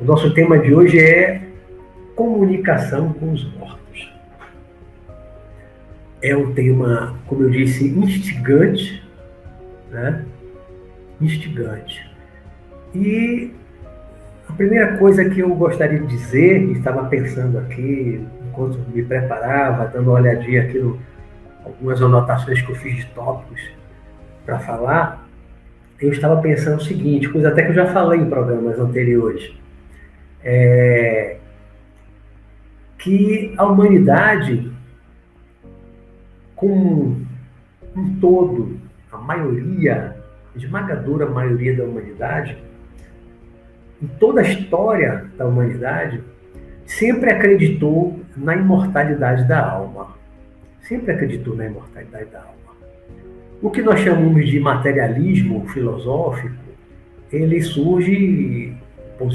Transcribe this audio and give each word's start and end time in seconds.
O 0.00 0.04
nosso 0.04 0.32
tema 0.32 0.56
de 0.58 0.72
hoje 0.72 0.98
é 1.00 1.42
comunicação 2.14 3.12
com 3.14 3.32
os 3.32 3.44
mortos. 3.54 4.12
É 6.22 6.36
um 6.36 6.52
tema, 6.52 7.18
como 7.26 7.42
eu 7.42 7.50
disse, 7.50 7.88
instigante, 7.88 9.02
né? 9.90 10.24
Instigante. 11.20 12.08
E 12.94 13.52
a 14.48 14.52
primeira 14.52 14.96
coisa 14.98 15.28
que 15.28 15.40
eu 15.40 15.52
gostaria 15.56 15.98
de 15.98 16.06
dizer, 16.06 16.62
estava 16.70 17.04
pensando 17.06 17.58
aqui, 17.58 18.24
enquanto 18.48 18.78
me 18.94 19.02
preparava, 19.02 19.86
dando 19.86 20.10
uma 20.10 20.20
olhadinha 20.20 20.62
aqui 20.62 20.78
no 20.78 20.98
algumas 21.64 22.00
anotações 22.00 22.62
que 22.62 22.70
eu 22.70 22.76
fiz 22.76 22.96
de 22.96 23.06
tópicos 23.06 23.60
para 24.46 24.58
falar, 24.60 25.28
eu 26.00 26.10
estava 26.10 26.40
pensando 26.40 26.78
o 26.78 26.84
seguinte, 26.84 27.28
coisa 27.28 27.48
até 27.48 27.62
que 27.62 27.70
eu 27.70 27.74
já 27.74 27.86
falei 27.86 28.20
em 28.20 28.30
programas 28.30 28.78
anteriores, 28.78 29.52
é, 30.42 31.36
que 32.98 33.54
a 33.56 33.64
humanidade, 33.66 34.70
como 36.54 37.20
um 37.96 38.14
todo, 38.20 38.78
a 39.10 39.18
maioria, 39.18 40.16
a 40.54 40.58
esmagadora 40.58 41.26
maioria 41.26 41.76
da 41.76 41.84
humanidade, 41.84 42.58
em 44.02 44.06
toda 44.18 44.40
a 44.40 44.44
história 44.44 45.30
da 45.36 45.46
humanidade, 45.46 46.22
sempre 46.86 47.30
acreditou 47.30 48.20
na 48.36 48.54
imortalidade 48.54 49.46
da 49.46 49.70
alma. 49.70 50.16
Sempre 50.82 51.12
acreditou 51.12 51.56
na 51.56 51.66
imortalidade 51.66 52.30
da 52.30 52.40
alma. 52.40 52.58
O 53.60 53.70
que 53.70 53.82
nós 53.82 54.00
chamamos 54.00 54.48
de 54.48 54.60
materialismo 54.60 55.66
filosófico, 55.68 56.54
ele 57.32 57.60
surge, 57.60 58.72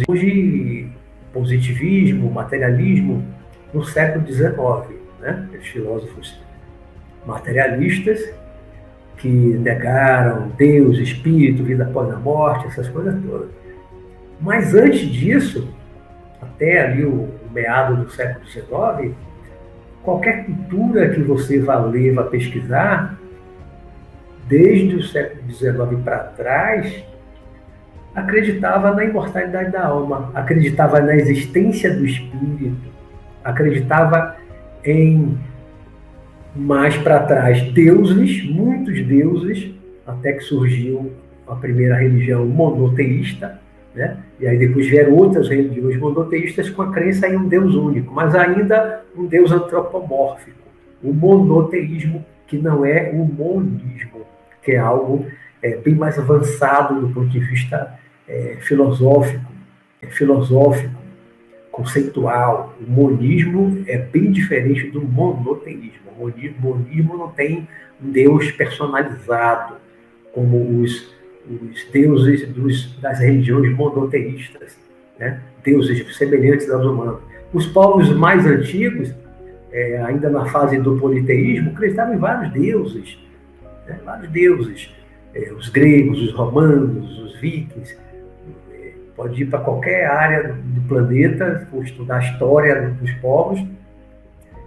surge 0.05 0.89
positivismo, 1.33 2.31
materialismo 2.31 3.25
no 3.73 3.83
século 3.83 4.25
XIX, 4.25 4.99
né? 5.19 5.49
Os 5.59 5.67
filósofos 5.67 6.39
materialistas 7.25 8.33
que 9.17 9.27
negaram 9.27 10.51
Deus, 10.57 10.97
espírito, 10.97 11.63
vida 11.63 11.85
após 11.85 12.13
a 12.13 12.17
morte, 12.17 12.67
essas 12.67 12.87
coisas 12.89 13.15
todas. 13.23 13.49
Mas 14.39 14.73
antes 14.75 15.01
disso, 15.09 15.67
até 16.41 16.81
ali 16.81 17.05
o, 17.05 17.29
meado 17.53 18.03
do 18.03 18.09
século 18.09 18.45
XIX, 18.45 19.15
qualquer 20.01 20.45
cultura 20.45 21.09
que 21.09 21.21
você 21.21 21.59
vá 21.59 21.77
ler, 21.79 22.13
vá 22.13 22.23
pesquisar, 22.23 23.17
desde 24.47 24.95
o 24.95 25.03
século 25.03 25.51
XIX 25.51 26.03
para 26.03 26.17
trás, 26.17 27.05
acreditava 28.16 28.94
na 28.94 29.03
imortalidade 29.03 29.72
da 29.72 29.86
alma, 29.88 30.31
acreditava 30.33 31.00
na 31.00 31.16
existência 31.16 31.94
do 31.95 32.06
espírito, 32.06 32.92
acreditava 33.44 34.36
em 34.83 35.38
mais 36.56 36.95
para 36.97 37.19
trás 37.19 37.61
deuses, 37.72 38.44
muitos 38.45 39.02
deuses, 39.03 39.72
até 40.06 40.34
que 40.34 40.44
surgiu 40.44 41.11
a 41.47 41.56
primeira 41.56 41.95
religião 41.95 42.45
monoteísta, 42.45 43.59
né? 43.95 44.17
E 44.39 44.47
aí 44.47 44.58
depois 44.58 44.88
vieram 44.88 45.14
outras 45.14 45.50
religiões 45.50 45.97
monoteístas 45.97 46.69
com 46.69 46.84
a 46.84 46.91
crença 46.91 47.28
em 47.28 47.36
um 47.36 47.47
Deus 47.47 47.73
único, 47.75 48.14
mas 48.14 48.36
ainda 48.36 49.02
um 49.16 49.25
Deus 49.25 49.52
antropomórfico, 49.52 50.58
o 51.02 51.14
monoteísmo 51.14 52.23
que 52.47 52.58
não 52.58 52.86
é 52.86 53.09
o 53.11 53.25
monismo, 53.25 54.22
que 54.61 54.73
é 54.73 54.78
algo 54.78 55.25
é, 55.61 55.78
bem 55.78 55.95
mais 55.95 56.19
avançado 56.19 57.02
do 57.02 57.14
ponto 57.14 57.30
de 57.30 57.39
vista 57.39 57.97
é, 58.27 58.57
filosófico, 58.61 59.52
é, 60.02 60.07
filosófico, 60.07 61.01
conceitual. 61.72 62.75
O 62.79 62.89
monismo 62.89 63.84
é 63.88 63.97
bem 63.97 64.31
diferente 64.31 64.89
do 64.91 65.01
monoteísmo. 65.01 66.11
O 66.17 66.31
monismo 66.61 67.17
não 67.17 67.29
tem 67.29 67.67
um 68.01 68.11
Deus 68.11 68.51
personalizado, 68.51 69.75
como 70.34 70.81
os 70.81 71.13
os 71.50 71.85
deuses 71.91 72.47
dos, 72.50 72.95
das 73.00 73.19
religiões 73.19 73.75
monoteístas, 73.75 74.78
né? 75.19 75.41
deuses 75.63 76.16
semelhantes 76.16 76.69
aos 76.69 76.85
humanos. 76.85 77.22
Os 77.53 77.66
povos 77.67 78.09
mais 78.13 78.45
antigos, 78.45 79.13
é, 79.72 80.01
ainda 80.03 80.29
na 80.29 80.45
fase 80.45 80.78
do 80.79 80.97
politeísmo, 80.97 81.72
acreditavam 81.72 82.16
em 82.16 82.17
vários 82.17 82.51
deuses, 82.53 83.19
né? 83.88 84.00
vários 84.03 84.31
deuses. 84.31 84.90
É, 85.35 85.51
os 85.51 85.67
gregos, 85.69 86.22
os 86.22 86.34
romanos, 86.34 87.19
os 87.19 87.40
vikings. 87.40 87.97
É, 89.13 89.16
pode 89.16 89.41
ir 89.41 89.46
para 89.46 89.59
qualquer 89.59 90.07
área 90.07 90.53
do 90.53 90.81
planeta, 90.88 91.68
estudar 91.84 92.18
a 92.18 92.19
história 92.19 92.90
dos 93.00 93.12
povos, 93.13 93.63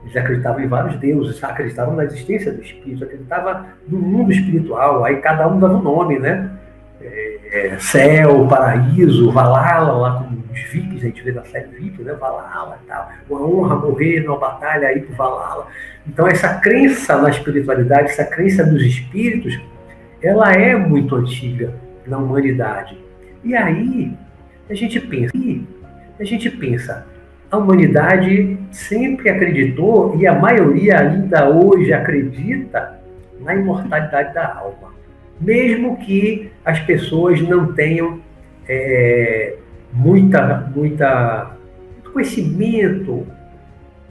eles 0.02 0.16
acreditavam 0.16 0.60
em 0.62 0.68
vários 0.68 0.96
deuses, 1.00 1.42
acreditavam 1.42 1.96
na 1.96 2.04
existência 2.04 2.52
do 2.52 2.62
espírito, 2.62 3.04
acreditavam 3.04 3.66
no 3.88 3.98
mundo 3.98 4.32
espiritual, 4.32 5.04
aí 5.04 5.16
cada 5.16 5.48
um 5.48 5.58
dava 5.58 5.76
um 5.76 5.82
nome, 5.82 6.18
né? 6.18 6.50
é, 7.50 7.76
céu, 7.78 8.46
paraíso, 8.48 9.30
Valhalla, 9.30 9.92
lá 9.92 10.18
como 10.18 10.44
os 10.52 10.60
vikings, 10.70 11.04
a 11.04 11.08
gente 11.08 11.22
vê 11.22 11.32
na 11.32 11.44
série 11.44 11.68
Vikings, 11.68 12.02
né? 12.02 12.14
Valhalla 12.14 12.78
e 12.82 12.86
tal. 12.86 13.10
Uma 13.28 13.46
honra 13.46 13.76
morrer 13.76 14.20
numa 14.20 14.38
batalha 14.38 14.88
aí 14.88 15.00
por 15.00 15.14
Valhalla. 15.16 15.66
Então, 16.06 16.26
essa 16.26 16.54
crença 16.60 17.16
na 17.16 17.30
espiritualidade, 17.30 18.10
essa 18.10 18.24
crença 18.24 18.64
dos 18.64 18.82
espíritos, 18.82 19.58
ela 20.22 20.52
é 20.52 20.74
muito 20.74 21.14
antiga 21.16 21.74
na 22.06 22.18
humanidade. 22.18 22.98
E 23.44 23.54
aí, 23.54 24.12
a 24.68 24.74
gente 24.74 25.00
pensa, 25.00 25.32
a 26.18 26.24
gente 26.24 26.50
pensa, 26.50 27.06
a 27.50 27.56
humanidade 27.56 28.58
sempre 28.70 29.30
acreditou, 29.30 30.16
e 30.18 30.26
a 30.26 30.34
maioria 30.34 31.00
ainda 31.00 31.48
hoje 31.48 31.92
acredita, 31.92 32.98
na 33.40 33.54
imortalidade 33.54 34.34
da 34.34 34.54
alma 34.54 34.96
mesmo 35.40 35.96
que 35.98 36.50
as 36.64 36.80
pessoas 36.80 37.40
não 37.42 37.72
tenham 37.72 38.20
é, 38.68 39.56
muita, 39.92 40.70
muita, 40.74 41.50
muito 41.94 42.10
conhecimento 42.10 43.26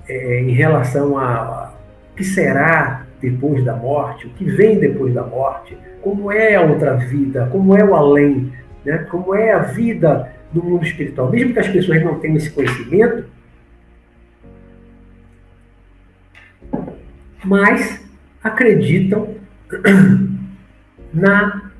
é, 0.07 0.41
em 0.41 0.51
relação 0.51 1.17
a 1.17 1.73
o 2.11 2.15
que 2.15 2.23
será 2.23 3.05
depois 3.19 3.65
da 3.65 3.75
morte, 3.75 4.27
o 4.27 4.29
que 4.29 4.45
vem 4.45 4.79
depois 4.79 5.13
da 5.13 5.23
morte, 5.23 5.77
como 6.01 6.31
é 6.31 6.55
a 6.55 6.61
outra 6.61 6.95
vida, 6.95 7.49
como 7.51 7.75
é 7.75 7.83
o 7.83 7.93
além, 7.93 8.53
né? 8.85 8.99
como 9.09 9.35
é 9.35 9.51
a 9.51 9.59
vida 9.59 10.31
no 10.53 10.63
mundo 10.63 10.85
espiritual. 10.85 11.29
Mesmo 11.29 11.53
que 11.53 11.59
as 11.59 11.67
pessoas 11.67 12.03
não 12.03 12.19
tenham 12.19 12.37
esse 12.37 12.49
conhecimento, 12.51 13.25
mas 17.43 18.03
acreditam 18.43 19.35
na 21.13 21.71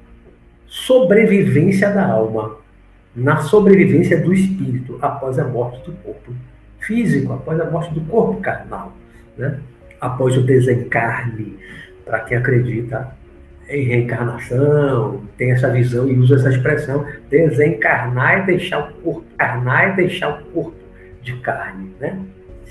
sobrevivência 0.68 1.90
da 1.90 2.06
alma, 2.06 2.58
na 3.16 3.38
sobrevivência 3.38 4.22
do 4.22 4.34
espírito 4.34 5.00
após 5.02 5.40
a 5.40 5.46
morte 5.46 5.84
do 5.86 5.94
corpo 5.98 6.34
físico, 6.80 7.34
após 7.34 7.60
a 7.60 7.70
morte 7.70 7.94
do 7.94 8.02
corpo 8.02 8.40
carnal, 8.42 8.96
né? 9.38 9.60
após 10.00 10.38
o 10.38 10.42
desencarne, 10.42 11.58
para 12.06 12.20
quem 12.22 12.38
acredita 12.38 13.16
em 13.68 13.84
reencarnação, 13.84 15.22
tem 15.38 15.52
essa 15.52 15.70
visão 15.70 16.08
e 16.08 16.18
usa 16.18 16.36
essa 16.36 16.50
expressão, 16.50 17.06
desencarnar 17.30 18.40
é 18.40 18.42
deixar 18.44 18.80
o 18.80 18.94
corpo, 19.02 19.26
carnar 19.38 19.90
é 19.90 19.92
deixar 19.94 20.30
o 20.30 20.46
corpo 20.52 20.76
de 21.22 21.34
carne, 21.38 21.96
né? 22.00 22.20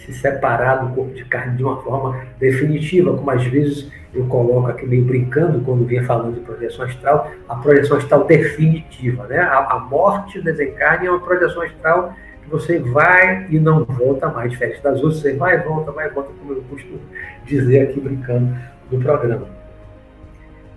se 0.04 0.12
separar 0.12 0.84
do 0.84 0.94
corpo 0.94 1.14
de 1.14 1.24
carne 1.24 1.56
de 1.56 1.64
uma 1.64 1.80
forma 1.82 2.20
definitiva, 2.38 3.16
como 3.16 3.30
às 3.30 3.44
vezes 3.44 3.90
eu 4.12 4.26
coloco 4.26 4.68
aqui 4.68 4.86
meio 4.86 5.04
brincando 5.04 5.60
quando 5.60 5.86
vinha 5.86 6.04
falando 6.04 6.34
de 6.34 6.40
projeção 6.40 6.84
astral, 6.84 7.30
a 7.48 7.56
projeção 7.56 7.96
astral 7.96 8.24
definitiva, 8.26 9.26
né? 9.26 9.38
A, 9.38 9.74
a 9.74 9.78
morte, 9.80 10.40
desencarne 10.42 11.06
é 11.06 11.10
uma 11.10 11.20
projeção 11.20 11.62
astral 11.62 12.14
que 12.42 12.50
você 12.50 12.78
vai 12.78 13.46
e 13.48 13.58
não 13.58 13.84
volta 13.84 14.28
mais, 14.28 14.50
diferente 14.50 14.82
das 14.82 15.02
outras, 15.02 15.20
você 15.20 15.32
vai, 15.32 15.58
volta, 15.62 15.90
vai, 15.90 16.10
volta, 16.10 16.30
como 16.38 16.52
eu 16.52 16.62
costumo 16.68 17.00
dizer 17.44 17.88
aqui 17.88 17.98
brincando 17.98 18.54
no 18.90 19.00
programa. 19.00 19.53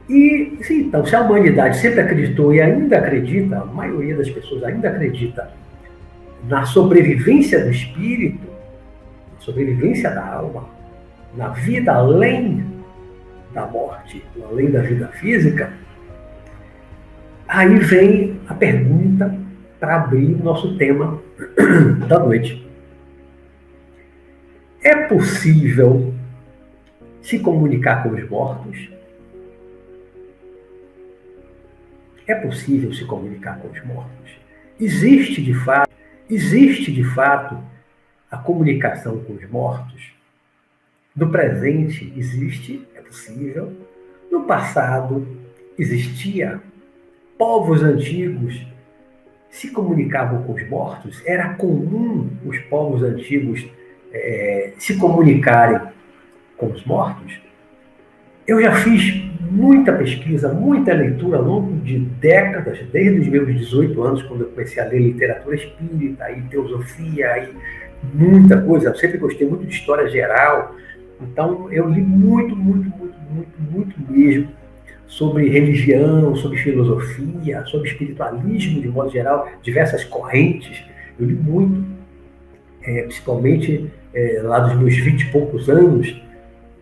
E, 0.10 0.58
sim, 0.62 0.82
então, 0.84 1.06
se 1.06 1.16
a 1.16 1.22
humanidade 1.22 1.78
sempre 1.78 2.00
acreditou 2.00 2.54
e 2.54 2.62
ainda 2.62 2.98
acredita, 2.98 3.60
a 3.60 3.66
maioria 3.66 4.16
das 4.16 4.30
pessoas 4.30 4.64
ainda 4.64 4.90
acredita 4.90 5.52
na 6.48 6.66
sobrevivência 6.66 7.64
do 7.64 7.72
espírito, 7.72 8.48
na 9.34 9.40
sobrevivência 9.40 10.10
da 10.10 10.26
alma, 10.26 10.70
na 11.36 11.50
vida 11.50 11.94
além 11.94 12.64
da 13.54 13.66
morte, 13.66 14.24
além 14.50 14.72
da 14.72 14.82
vida 14.82 15.08
física, 15.10 15.74
aí 17.48 17.78
vem 17.80 18.40
a 18.48 18.54
pergunta 18.54 19.38
para 19.80 19.96
abrir 19.96 20.36
o 20.36 20.44
nosso 20.44 20.78
tema 20.78 21.20
da 22.08 22.20
noite. 22.20 22.66
É 24.82 24.96
possível 25.08 26.14
se 27.22 27.40
comunicar 27.40 28.04
com 28.04 28.10
os 28.10 28.30
mortos? 28.30 28.97
É 32.28 32.36
possível 32.36 32.94
se 32.94 33.06
comunicar 33.06 33.58
com 33.60 33.70
os 33.70 33.82
mortos? 33.86 34.32
Existe, 34.78 35.42
de 35.42 35.54
fato, 35.54 35.90
existe 36.30 36.92
de 36.92 37.04
fato 37.04 37.58
a 38.30 38.38
comunicação 38.38 39.24
com 39.24 39.34
os 39.34 39.50
mortos. 39.50 40.12
No 41.16 41.32
presente 41.32 42.14
existe, 42.18 42.86
é 42.94 43.02
possível. 43.02 43.74
No 44.30 44.44
passado 44.44 45.26
existia. 45.80 46.62
Povos 47.38 47.82
antigos 47.82 48.68
se 49.50 49.72
comunicavam 49.72 50.44
com 50.44 50.54
os 50.54 50.68
mortos. 50.68 51.24
Era 51.26 51.54
comum 51.54 52.30
os 52.46 52.60
povos 52.64 53.04
antigos 53.04 53.66
é, 54.12 54.74
se 54.78 54.98
comunicarem 54.98 55.80
com 56.58 56.68
os 56.68 56.84
mortos. 56.86 57.47
Eu 58.48 58.62
já 58.62 58.74
fiz 58.76 59.22
muita 59.52 59.92
pesquisa, 59.92 60.54
muita 60.54 60.94
leitura 60.94 61.38
ao 61.38 61.44
longo 61.44 61.76
de 61.82 62.00
décadas, 62.00 62.80
desde 62.94 63.20
os 63.20 63.28
meus 63.28 63.48
18 63.48 64.02
anos, 64.02 64.24
quando 64.24 64.42
eu 64.42 64.48
comecei 64.48 64.82
a 64.82 64.86
ler 64.86 65.00
literatura 65.00 65.56
espírita 65.56 66.32
e 66.32 66.42
teosofia 66.44 67.44
e 67.44 67.54
muita 68.18 68.62
coisa. 68.62 68.88
Eu 68.88 68.96
sempre 68.96 69.18
gostei 69.18 69.46
muito 69.46 69.66
de 69.66 69.74
história 69.74 70.08
geral. 70.08 70.74
Então, 71.22 71.70
eu 71.74 71.90
li 71.90 72.02
muito, 72.02 72.56
muito, 72.56 72.90
muito, 72.90 73.16
muito, 73.30 73.62
muito 73.70 73.96
mesmo 74.10 74.50
sobre 75.08 75.50
religião, 75.50 76.34
sobre 76.38 76.58
filosofia, 76.60 77.66
sobre 77.66 77.90
espiritualismo 77.90 78.82
de 78.82 78.88
modo 78.88 79.10
geral, 79.10 79.50
diversas 79.62 80.06
correntes. 80.06 80.86
Eu 81.20 81.26
li 81.26 81.34
muito, 81.34 81.86
é, 82.82 83.02
principalmente 83.02 83.92
é, 84.14 84.42
lá 84.42 84.60
dos 84.60 84.80
meus 84.80 84.96
20 84.96 85.22
e 85.22 85.32
poucos 85.32 85.70
anos, 85.70 86.22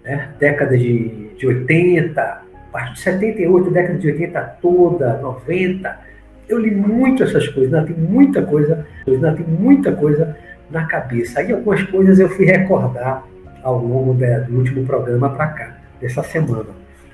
né? 0.04 0.30
década 0.40 0.78
de, 0.78 1.25
de 1.38 1.48
80, 1.48 2.42
parte 2.72 2.94
de 2.94 3.00
78, 3.00 3.72
década 3.72 4.00
de 4.00 4.08
80 4.08 4.42
toda, 4.62 5.18
90. 5.20 6.00
Eu 6.48 6.60
li 6.60 6.72
muito 6.72 7.24
essas 7.24 7.48
coisas, 7.48 7.74
ainda 7.74 7.88
tem 7.88 7.96
muita 7.96 8.42
coisa, 8.42 8.86
ainda 9.08 9.34
tem 9.34 9.46
muita 9.46 9.92
coisa 9.92 10.38
na 10.70 10.86
cabeça. 10.86 11.40
Aí 11.40 11.52
algumas 11.52 11.84
coisas 11.84 12.20
eu 12.20 12.30
fui 12.30 12.46
recordar 12.46 13.24
ao 13.64 13.80
longo 13.80 14.14
do 14.14 14.58
último 14.58 14.86
programa 14.86 15.30
para 15.30 15.48
cá, 15.48 15.78
dessa 16.00 16.22
semana. 16.24 16.70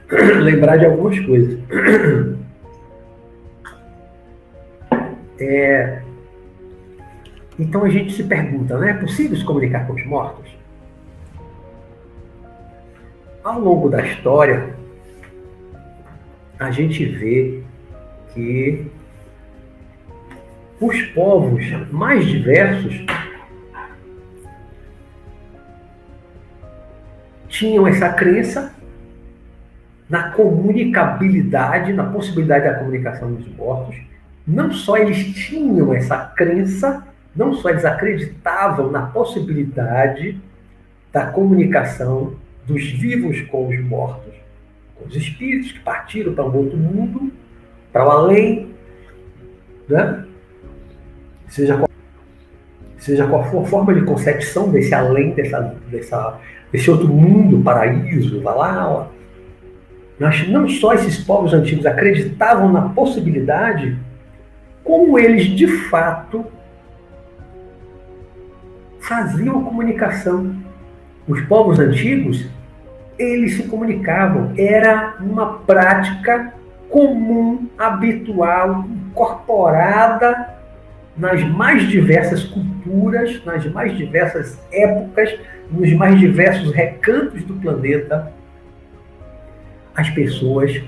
Lembrar 0.42 0.78
de 0.78 0.86
algumas 0.86 1.20
coisas. 1.20 1.60
É, 5.44 6.04
então 7.58 7.84
a 7.84 7.90
gente 7.90 8.14
se 8.14 8.24
pergunta, 8.24 8.78
não 8.78 8.88
é 8.88 8.94
possível 8.94 9.36
se 9.36 9.44
comunicar 9.44 9.88
com 9.88 9.94
os 9.94 10.06
mortos? 10.06 10.61
Ao 13.44 13.60
longo 13.60 13.90
da 13.90 14.06
história, 14.06 14.76
a 16.60 16.70
gente 16.70 17.04
vê 17.06 17.64
que 18.34 18.86
os 20.80 21.02
povos 21.14 21.64
mais 21.92 22.24
diversos 22.26 23.04
tinham 27.48 27.88
essa 27.88 28.10
crença 28.10 28.76
na 30.08 30.32
comunicabilidade, 30.32 31.94
na 31.94 32.04
possibilidade 32.04 32.66
da 32.66 32.76
comunicação 32.76 33.34
dos 33.34 33.48
mortos. 33.56 33.96
Não 34.46 34.72
só 34.72 34.98
eles 34.98 35.34
tinham 35.34 35.92
essa 35.94 36.18
crença, 36.36 37.08
não 37.36 37.56
só 37.56 37.70
eles 37.70 37.86
acreditavam 37.86 38.92
na 38.92 39.08
possibilidade 39.08 40.40
da 41.12 41.26
comunicação 41.26 42.36
dos 42.72 42.92
vivos 42.92 43.42
com 43.42 43.68
os 43.68 43.80
mortos, 43.84 44.34
com 44.96 45.06
os 45.06 45.16
espíritos 45.16 45.72
que 45.72 45.80
partiram 45.80 46.34
para 46.34 46.46
um 46.46 46.56
outro 46.56 46.78
mundo, 46.78 47.32
para 47.92 48.06
o 48.06 48.12
além, 48.12 48.72
né? 49.88 50.26
seja 51.48 51.78
qual, 51.78 51.90
seja 52.98 53.28
qual 53.28 53.44
for 53.52 53.64
a 53.64 53.66
forma 53.66 53.94
de 53.94 54.02
concepção 54.04 54.72
desse 54.72 54.94
além, 54.94 55.34
dessa, 55.34 55.76
dessa 55.90 56.40
esse 56.74 56.90
outro 56.90 57.08
mundo, 57.10 57.62
paraíso, 57.62 58.42
lá, 58.42 59.10
Mas 60.18 60.48
não 60.48 60.70
só 60.70 60.94
esses 60.94 61.22
povos 61.22 61.54
antigos 61.54 61.86
acreditavam 61.86 62.72
na 62.72 62.90
possibilidade, 62.90 63.98
como 64.84 65.20
eles 65.20 65.46
de 65.46 65.68
fato 65.68 66.46
faziam 69.02 69.60
a 69.60 69.64
comunicação. 69.64 70.56
Os 71.28 71.42
povos 71.42 71.78
antigos, 71.80 72.48
eles 73.18 73.56
se 73.56 73.64
comunicavam, 73.64 74.54
era 74.58 75.16
uma 75.20 75.60
prática 75.60 76.54
comum, 76.90 77.70
habitual, 77.78 78.86
incorporada 78.90 80.56
nas 81.16 81.44
mais 81.44 81.88
diversas 81.88 82.44
culturas, 82.44 83.44
nas 83.46 83.66
mais 83.72 83.98
diversas 83.98 84.60
épocas, 84.72 85.38
nos 85.70 85.92
mais 85.94 86.20
diversos 86.20 86.72
recantos 86.74 87.44
do 87.44 87.54
planeta, 87.56 88.32
as 89.96 90.10
pessoas 90.10 90.82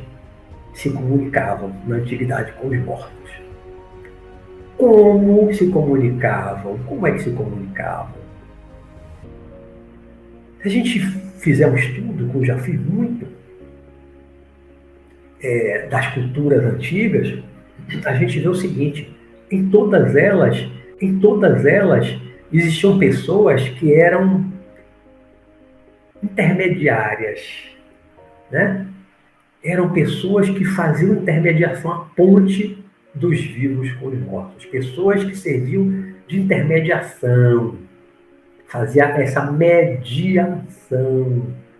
se 0.73 0.89
comunicavam 0.89 1.71
na 1.85 1.97
antiguidade 1.97 2.51
com 2.53 2.67
os 2.67 2.79
mortos. 2.79 3.13
Como 4.77 5.53
se 5.53 5.67
comunicavam? 5.67 6.79
Como 6.79 7.05
é 7.05 7.11
que 7.11 7.23
se 7.23 7.31
comunicavam? 7.31 8.23
Se 10.61 10.67
a 10.67 10.71
gente 10.71 10.99
fizer 11.43 11.67
um 11.67 11.75
estudo, 11.75 12.25
como 12.27 12.45
já 12.45 12.57
fiz 12.57 12.79
muito, 12.79 13.27
é, 15.41 15.87
das 15.89 16.07
culturas 16.13 16.63
antigas, 16.63 17.37
a 18.05 18.13
gente 18.15 18.39
vê 18.39 18.47
o 18.47 18.55
seguinte: 18.55 19.13
em 19.51 19.69
todas 19.69 20.15
elas, 20.15 20.65
em 21.01 21.19
todas 21.19 21.65
elas 21.65 22.17
existiam 22.51 22.97
pessoas 22.97 23.67
que 23.69 23.93
eram 23.93 24.51
intermediárias, 26.23 27.41
né? 28.49 28.87
Eram 29.61 29.91
pessoas 29.91 30.49
que 30.49 30.63
faziam 30.63 31.13
intermediação 31.13 31.91
à 31.91 31.99
ponte 32.15 32.83
dos 33.13 33.39
vivos 33.39 33.91
com 33.93 34.07
os 34.07 34.19
mortos, 34.19 34.65
pessoas 34.65 35.23
que 35.23 35.35
serviam 35.35 36.13
de 36.27 36.39
intermediação, 36.39 37.77
fazia 38.73 39.03
essa 39.03 39.51
mediação. 39.51 40.57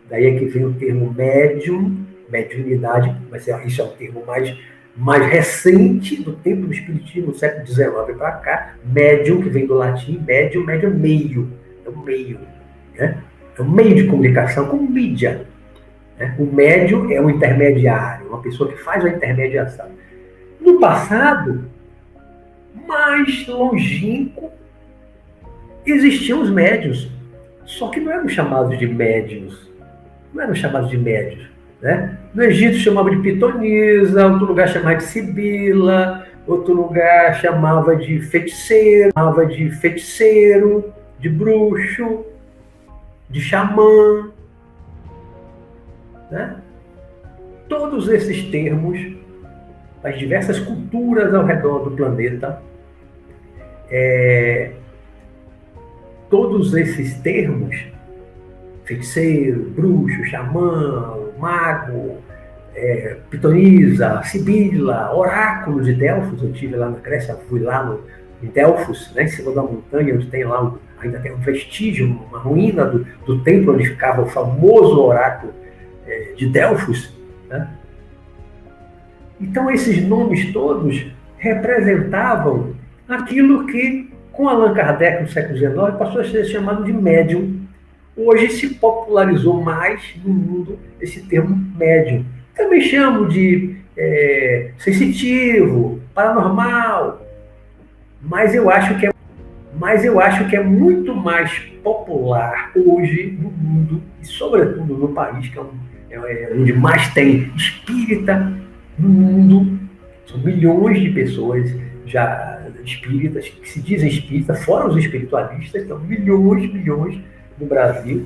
Daí 0.07 0.27
é 0.27 0.37
que 0.37 0.45
vem 0.45 0.65
o 0.65 0.73
termo 0.73 1.11
médium, 1.11 2.05
mediunidade, 2.29 3.15
mas 3.31 3.47
isso 3.65 3.81
é 3.81 3.83
um 3.83 3.89
termo 3.89 4.23
mais 4.25 4.55
mais 4.95 5.25
recente 5.25 6.21
do 6.21 6.33
tempo 6.33 6.67
do 6.67 6.71
Espiritismo, 6.71 7.31
do 7.31 7.37
século 7.39 7.65
XIX 7.65 8.15
para 8.15 8.31
cá, 8.33 8.75
médium, 8.85 9.41
que 9.41 9.49
vem 9.49 9.65
do 9.65 9.73
latim, 9.73 10.23
médium, 10.23 10.63
médium 10.63 10.91
é 10.91 10.93
meio, 10.93 11.51
é 11.83 11.89
um 11.89 11.97
meio, 12.03 12.39
né? 12.93 13.17
é 13.57 13.61
um 13.63 13.71
meio 13.71 13.95
de 13.95 14.05
comunicação, 14.05 14.67
como 14.67 14.87
mídia. 14.87 15.47
Né? 16.19 16.35
O 16.37 16.45
médium 16.45 17.11
é 17.11 17.19
um 17.19 17.27
intermediário, 17.27 18.27
uma 18.27 18.39
pessoa 18.43 18.71
que 18.71 18.77
faz 18.83 19.03
a 19.03 19.09
intermediação. 19.09 19.87
No 20.61 20.79
passado, 20.79 21.65
mais 22.87 23.47
longínquo, 23.47 24.51
existiam 25.91 26.41
os 26.41 26.49
médios, 26.49 27.09
só 27.65 27.89
que 27.89 27.99
não 27.99 28.11
eram 28.11 28.27
chamados 28.27 28.77
de 28.77 28.87
médios, 28.87 29.69
não 30.33 30.43
eram 30.43 30.55
chamados 30.55 30.89
de 30.89 30.97
médios. 30.97 31.47
Né? 31.81 32.17
No 32.33 32.43
Egito 32.43 32.77
chamava 32.77 33.09
de 33.09 33.17
pitonisa, 33.17 34.27
outro 34.27 34.45
lugar 34.45 34.69
chamava 34.69 34.95
de 34.95 35.03
sibila, 35.03 36.25
outro 36.47 36.73
lugar 36.73 37.35
chamava 37.35 37.95
de 37.95 38.21
feiticeiro, 38.21 39.11
chamava 39.13 39.45
de 39.45 39.69
feiticeiro, 39.71 40.93
de 41.19 41.29
bruxo, 41.29 42.25
de 43.29 43.41
xamã. 43.41 44.29
Né? 46.31 46.55
Todos 47.67 48.07
esses 48.07 48.43
termos, 48.49 48.99
das 50.01 50.17
diversas 50.17 50.59
culturas 50.59 51.33
ao 51.33 51.45
redor 51.45 51.79
do 51.79 51.91
planeta, 51.91 52.61
é, 53.89 54.71
todos 56.33 56.73
esses 56.73 57.13
termos, 57.19 57.75
feiticeiro, 58.85 59.69
bruxo, 59.69 60.25
xamã, 60.25 61.15
mago, 61.37 62.17
é, 62.73 63.17
pitonisa, 63.29 64.19
sibila, 64.23 65.15
oráculo 65.15 65.83
de 65.83 65.93
Delfos, 65.93 66.41
eu 66.41 66.51
tive 66.51 66.75
lá 66.75 66.89
na 66.89 66.97
Grécia, 66.97 67.37
fui 67.47 67.59
lá 67.59 67.83
no, 67.83 67.99
em 68.41 68.47
Delfos, 68.47 69.13
né, 69.13 69.25
em 69.25 69.27
cima 69.27 69.51
da 69.51 69.61
montanha, 69.61 70.15
onde 70.15 70.25
tem 70.25 70.43
lá, 70.43 70.63
um, 70.63 70.79
ainda 70.99 71.19
tem 71.19 71.31
um 71.31 71.37
vestígio, 71.37 72.07
uma 72.07 72.39
ruína 72.39 72.85
do, 72.85 73.05
do 73.27 73.43
templo 73.43 73.75
onde 73.75 73.89
ficava 73.89 74.23
o 74.23 74.25
famoso 74.25 75.03
oráculo 75.03 75.53
é, 76.07 76.33
de 76.35 76.47
Delfos. 76.49 77.13
Né? 77.47 77.69
Então, 79.39 79.69
esses 79.69 80.03
nomes 80.03 80.51
todos 80.51 81.05
representavam 81.37 82.73
aquilo 83.07 83.67
que, 83.67 84.11
com 84.33 84.49
Allan 84.49 84.73
Kardec 84.73 85.21
no 85.21 85.29
século 85.29 85.57
XIX, 85.57 85.97
passou 85.97 86.19
a 86.19 86.25
ser 86.25 86.43
chamado 86.45 86.83
de 86.83 86.91
médium 86.91 87.63
Hoje 88.15 88.49
se 88.49 88.75
popularizou 88.75 89.59
mais 89.59 90.15
no 90.23 90.31
mundo 90.31 90.79
esse 91.01 91.23
termo 91.23 91.55
médium. 91.75 92.23
Também 92.55 92.79
chamo 92.81 93.27
de 93.27 93.75
é, 93.97 94.69
sensitivo, 94.77 95.99
paranormal, 96.13 97.25
mas 98.21 98.53
eu 98.53 98.69
acho 98.69 98.99
que 98.99 99.07
é 99.07 99.13
mas 99.79 100.05
eu 100.05 100.19
acho 100.19 100.47
que 100.47 100.55
é 100.55 100.63
muito 100.63 101.15
mais 101.15 101.51
popular 101.83 102.71
hoje 102.75 103.35
no 103.41 103.49
mundo, 103.49 104.03
e 104.21 104.25
sobretudo 104.25 104.95
no 104.95 105.07
país, 105.09 105.49
que 105.49 105.57
é, 105.57 105.61
um, 105.61 105.71
é, 106.11 106.43
é 106.43 106.53
onde 106.55 106.71
mais 106.71 107.11
tem 107.15 107.51
espírita 107.55 108.53
no 108.97 109.09
mundo. 109.09 109.79
São 110.27 110.37
milhões 110.39 111.01
de 111.01 111.09
pessoas 111.09 111.75
já 112.05 112.62
espíritas, 112.83 113.47
que 113.47 113.69
se 113.69 113.81
dizem 113.81 114.09
espíritas, 114.09 114.63
fora 114.63 114.87
os 114.87 114.97
espiritualistas, 114.97 115.83
então 115.83 115.99
milhões, 115.99 116.71
milhões 116.71 117.19
no 117.59 117.65
Brasil. 117.65 118.25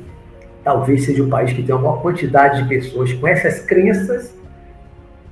Talvez 0.64 1.06
seja 1.06 1.24
o 1.24 1.30
país 1.30 1.54
que 1.54 1.64
tem 1.64 1.74
a 1.74 1.78
maior 1.78 2.02
quantidade 2.02 2.64
de 2.64 2.70
pessoas 2.70 3.14
com 3.14 3.28
essas 3.28 3.60
crenças, 3.62 4.36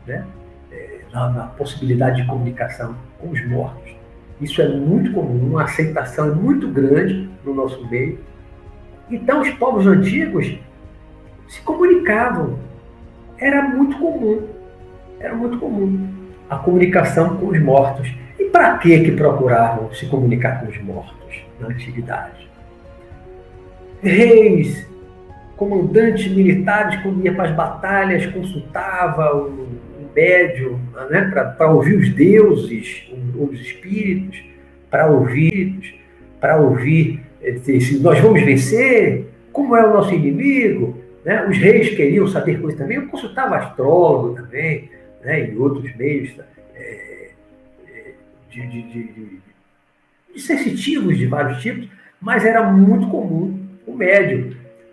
né? 0.08 0.26
É, 0.72 1.00
na, 1.12 1.30
na 1.30 1.44
possibilidade 1.48 2.22
de 2.22 2.28
comunicação 2.28 2.96
com 3.20 3.30
os 3.30 3.46
mortos. 3.48 3.92
Isso 4.40 4.62
é 4.62 4.68
muito 4.68 5.12
comum, 5.14 5.58
a 5.58 5.64
aceitação 5.64 6.28
é 6.28 6.36
muito 6.36 6.68
grande 6.70 7.30
no 7.44 7.54
nosso 7.54 7.88
meio. 7.90 8.20
Então, 9.10 9.42
os 9.42 9.50
povos 9.52 9.86
antigos 9.86 10.58
se 11.48 11.62
comunicavam. 11.62 12.58
Era 13.38 13.62
muito 13.64 13.98
comum. 13.98 14.48
Era 15.20 15.36
muito 15.36 15.58
comum 15.60 16.10
a 16.50 16.58
comunicação 16.58 17.38
com 17.38 17.48
os 17.48 17.62
mortos. 17.62 18.14
E 18.40 18.46
para 18.46 18.78
que 18.78 19.00
que 19.00 19.12
procuravam 19.12 19.94
se 19.94 20.06
comunicar 20.08 20.62
com 20.62 20.72
os 20.72 20.82
mortos 20.82 21.46
na 21.60 21.68
antiguidade? 21.68 22.50
Reis, 24.02 24.86
comandantes 25.56 26.28
militares, 26.28 27.02
quando 27.02 27.24
ia 27.24 27.34
para 27.34 27.50
as 27.50 27.56
batalhas, 27.56 28.26
consultava 28.28 29.36
o 29.36 29.68
médium 30.14 30.80
né, 31.10 31.32
para 31.58 31.72
ouvir 31.72 31.96
os 31.96 32.10
deuses, 32.10 33.12
os 33.38 33.60
espíritos, 33.60 34.44
para 34.90 35.08
ouvir, 35.08 36.00
para 36.40 36.58
ouvir 36.58 37.22
se 37.64 38.00
nós 38.00 38.20
vamos 38.20 38.42
vencer, 38.44 39.28
como 39.52 39.76
é 39.76 39.86
o 39.86 39.94
nosso 39.94 40.14
inimigo. 40.14 40.98
Né? 41.24 41.46
Os 41.48 41.58
reis 41.58 41.90
queriam 41.96 42.28
saber 42.28 42.62
coisas 42.62 42.80
também. 42.80 42.98
Eu 42.98 43.08
consultava 43.08 43.58
astrólogo 43.58 44.36
também, 44.36 44.90
né, 45.24 45.50
e 45.50 45.58
outros 45.58 45.96
meios 45.96 46.32
é 46.76 47.05
de, 48.56 48.68
de, 48.68 49.04
de, 49.14 49.40
de, 50.34 50.42
sensitivos 50.42 51.18
de 51.18 51.26
vários 51.28 51.62
tipos, 51.62 51.90
mas 52.22 52.46
era 52.46 52.64
muito 52.64 53.08
comum 53.08 53.60
o 53.86 53.94
médium. 53.94 54.52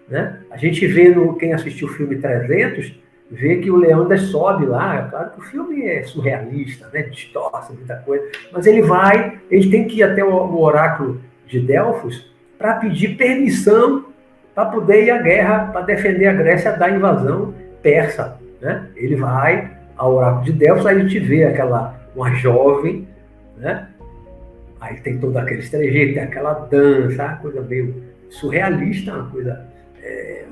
Né? 0.08 0.40
A 0.50 0.56
gente 0.56 0.86
vê 0.86 1.08
no 1.08 1.36
quem 1.36 1.52
assistiu 1.52 1.86
o 1.86 1.90
filme 1.90 2.16
300, 2.16 2.94
vê 3.30 3.56
que 3.56 3.70
o 3.70 3.76
Leandro 3.76 4.18
sobe 4.18 4.66
lá, 4.66 4.96
é 4.96 5.10
claro 5.10 5.30
que 5.30 5.40
o 5.40 5.44
filme 5.44 5.86
é 5.86 6.02
surrealista, 6.02 6.88
né? 6.92 7.02
distorce 7.02 7.72
muita 7.72 7.96
coisa, 7.96 8.28
mas 8.52 8.66
ele 8.66 8.82
vai, 8.82 9.38
ele 9.50 9.70
tem 9.70 9.86
que 9.86 9.98
ir 9.98 10.02
até 10.02 10.24
o, 10.24 10.60
oráculo 10.60 11.20
de 11.46 11.60
Delfos 11.60 12.30
para 12.58 12.74
pedir 12.74 13.16
permissão 13.16 14.06
para 14.54 14.66
poder 14.66 15.04
ir 15.04 15.10
à 15.10 15.18
guerra, 15.18 15.70
para 15.72 15.80
defender 15.82 16.26
a 16.26 16.34
Grécia 16.34 16.72
da 16.72 16.90
invasão 16.90 17.54
persa. 17.82 18.38
Né? 18.60 18.86
Ele 18.94 19.16
vai 19.16 19.70
ao 19.96 20.14
oráculo 20.14 20.44
de 20.44 20.52
Delfos, 20.52 20.84
aí 20.84 20.96
a 20.96 21.00
gente 21.00 21.18
vê 21.18 21.44
aquela, 21.44 21.98
uma 22.14 22.34
jovem, 22.34 23.08
né? 23.56 23.88
aí 24.82 25.00
tem 25.00 25.18
todo 25.18 25.36
aquele 25.36 25.62
trejeito, 25.62 26.14
tem 26.14 26.22
aquela 26.24 26.54
dança, 26.54 27.24
uma 27.24 27.36
coisa 27.36 27.60
meio 27.62 28.02
surrealista, 28.28 29.14
uma 29.14 29.30
coisa 29.30 29.64
é, 30.02 30.44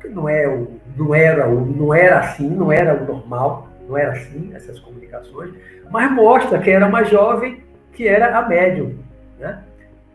que 0.00 0.08
não, 0.08 0.28
é 0.28 0.46
não, 0.96 1.14
era, 1.14 1.48
não 1.48 1.94
era 1.94 2.20
assim, 2.20 2.48
não 2.48 2.70
era 2.70 3.02
o 3.02 3.04
normal, 3.04 3.68
não 3.88 3.98
era 3.98 4.12
assim 4.12 4.52
essas 4.54 4.78
comunicações, 4.78 5.52
mas 5.90 6.10
mostra 6.12 6.58
que 6.60 6.70
era 6.70 6.86
uma 6.86 7.02
jovem 7.02 7.62
que 7.92 8.06
era 8.06 8.38
a 8.38 8.48
médium. 8.48 8.96
Né? 9.40 9.58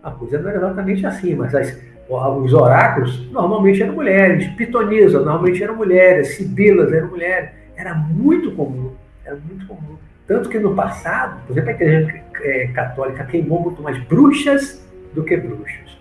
A 0.01 0.11
coisa 0.11 0.39
não 0.39 0.49
era 0.49 0.59
exatamente 0.59 1.05
assim, 1.05 1.35
mas 1.35 1.53
as, 1.53 1.77
os 2.09 2.53
oráculos 2.53 3.29
normalmente 3.29 3.83
eram 3.83 3.93
mulheres, 3.93 4.47
pitonisa 4.55 5.19
normalmente 5.19 5.61
eram 5.61 5.75
mulheres, 5.75 6.35
sibilas 6.35 6.93
eram 6.93 7.09
mulheres. 7.09 7.49
Era 7.75 7.93
muito 7.93 8.51
comum, 8.51 8.91
era 9.25 9.35
muito 9.35 9.65
comum. 9.65 9.97
Tanto 10.27 10.49
que 10.49 10.57
no 10.57 10.73
passado, 10.73 11.41
por 11.45 11.53
exemplo, 11.53 11.69
a 11.69 11.73
igreja 11.73 12.21
é, 12.41 12.67
católica 12.67 13.25
queimou 13.25 13.61
muito 13.61 13.81
mais 13.81 14.01
bruxas 14.05 14.85
do 15.13 15.23
que 15.23 15.35
bruxos. 15.35 15.99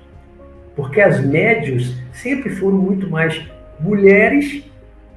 Porque 0.77 1.01
as 1.01 1.25
médios 1.25 2.01
sempre 2.13 2.51
foram 2.51 2.79
muito 2.79 3.11
mais 3.11 3.45
mulheres 3.81 4.65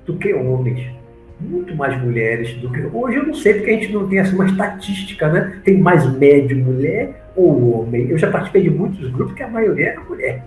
do 0.05 0.17
que 0.17 0.33
homens. 0.33 0.93
Muito 1.39 1.75
mais 1.75 2.01
mulheres 2.01 2.53
do 2.55 2.71
que. 2.71 2.81
Hoje 2.81 3.17
eu 3.17 3.27
não 3.27 3.33
sei, 3.33 3.55
porque 3.55 3.71
a 3.71 3.73
gente 3.73 3.91
não 3.91 4.07
tem 4.07 4.19
assim, 4.19 4.35
uma 4.35 4.45
estatística, 4.45 5.27
né? 5.27 5.59
Tem 5.63 5.77
mais 5.77 6.09
médio 6.17 6.57
mulher 6.57 7.29
ou 7.35 7.81
homem. 7.81 8.09
Eu 8.09 8.17
já 8.17 8.31
participei 8.31 8.63
de 8.63 8.69
muitos 8.69 9.09
grupos 9.11 9.35
que 9.35 9.43
a 9.43 9.47
maioria 9.47 9.89
era 9.89 10.01
mulher. 10.01 10.43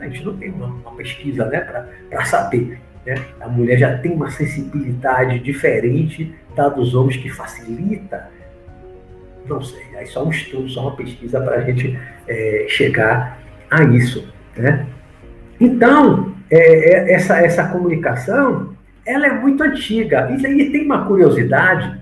A 0.00 0.08
gente 0.08 0.24
não 0.24 0.36
tem 0.36 0.50
uma, 0.50 0.92
pesquisa 0.96 1.44
né, 1.46 1.60
para 1.60 2.24
saber. 2.24 2.78
Né? 3.06 3.14
A 3.40 3.48
mulher 3.48 3.78
já 3.78 3.98
tem 3.98 4.12
uma 4.12 4.30
sensibilidade 4.30 5.38
diferente 5.40 6.34
da 6.54 6.68
dos 6.68 6.94
homens 6.94 7.16
que 7.16 7.28
facilita. 7.28 8.28
Não 9.46 9.60
sei, 9.60 9.84
aí 9.96 10.06
só 10.06 10.24
um 10.24 10.30
estudo, 10.30 10.68
só 10.68 10.82
uma 10.82 10.96
pesquisa 10.96 11.40
para 11.40 11.56
a 11.56 11.60
gente 11.62 11.98
é, 12.28 12.66
chegar 12.68 13.38
a 13.70 13.82
isso. 13.84 14.32
Né? 14.56 14.86
Então, 15.60 16.34
é, 16.50 17.10
é, 17.10 17.12
essa, 17.14 17.38
essa 17.38 17.68
comunicação, 17.68 18.76
ela 19.04 19.26
é 19.26 19.32
muito 19.32 19.62
antiga. 19.62 20.30
E, 20.30 20.36
e 20.36 20.70
tem 20.70 20.84
uma 20.84 21.06
curiosidade, 21.06 22.00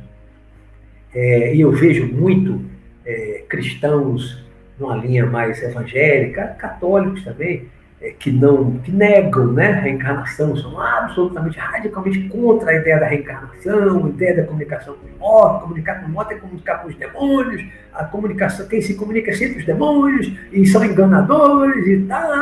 é, 1.14 1.54
e 1.54 1.60
eu 1.60 1.72
vejo 1.72 2.06
muito 2.06 2.60
é, 3.04 3.44
cristãos 3.48 4.44
numa 4.78 4.96
linha 4.96 5.26
mais 5.26 5.62
evangélica, 5.62 6.48
católicos 6.58 7.22
também, 7.22 7.68
é, 8.00 8.12
que 8.12 8.30
não 8.30 8.78
que 8.78 8.90
negam 8.90 9.52
né, 9.52 9.72
a 9.72 9.80
reencarnação, 9.80 10.56
são 10.56 10.80
absolutamente, 10.80 11.58
radicalmente 11.58 12.28
contra 12.28 12.70
a 12.70 12.74
ideia 12.76 12.98
da 12.98 13.06
reencarnação, 13.06 14.06
a 14.06 14.08
ideia 14.08 14.36
da 14.36 14.42
comunicação 14.44 14.94
com 14.94 15.06
os 15.06 15.18
mortos, 15.18 15.62
comunicar 15.62 16.00
com 16.00 16.06
os 16.06 16.12
mortos 16.12 16.36
é 16.36 16.40
comunicar 16.40 16.78
com 16.78 16.88
os 16.88 16.94
demônios, 16.94 17.62
a 17.92 18.04
comunicação, 18.04 18.66
quem 18.66 18.80
se 18.80 18.94
comunica 18.94 19.30
é 19.30 19.34
sempre 19.34 19.58
os 19.58 19.66
demônios, 19.66 20.32
e 20.50 20.66
são 20.66 20.82
enganadores 20.82 21.86
e 21.86 21.98
tal. 22.06 22.32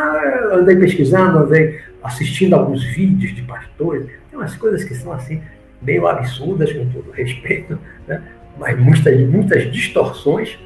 Andei 0.53 0.77
pesquisando, 0.77 1.39
andei 1.39 1.81
assistindo 2.05 2.55
alguns 2.55 2.85
vídeos 2.85 3.35
de 3.35 3.43
pastores, 3.43 4.07
tem 4.31 4.39
umas 4.39 4.55
coisas 4.55 4.85
que 4.85 4.95
são 4.95 5.13
assim, 5.13 5.43
meio 5.83 6.07
absurdas, 6.07 6.73
com 6.73 6.89
todo 6.91 7.11
respeito, 7.11 7.77
né? 8.07 8.23
mas 8.57 8.79
muitas, 8.79 9.21
muitas 9.29 9.73
distorções 9.73 10.57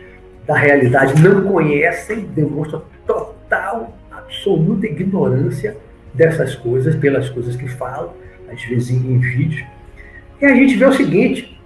da 0.47 0.55
realidade 0.55 1.19
não 1.23 1.45
conhecem, 1.45 2.27
demonstram 2.27 2.83
total 3.07 3.97
absoluta 4.25 4.87
ignorância 4.87 5.77
dessas 6.15 6.55
coisas, 6.55 6.95
pelas 6.97 7.29
coisas 7.31 7.57
que 7.57 7.69
falam, 7.69 8.13
às 8.51 8.63
vezes 8.65 8.91
em, 8.91 9.19
vídeos. 9.19 9.65
E 10.41 10.45
a 10.45 10.55
gente 10.55 10.77
vê 10.77 10.85
o 10.85 10.93
seguinte: 10.93 11.61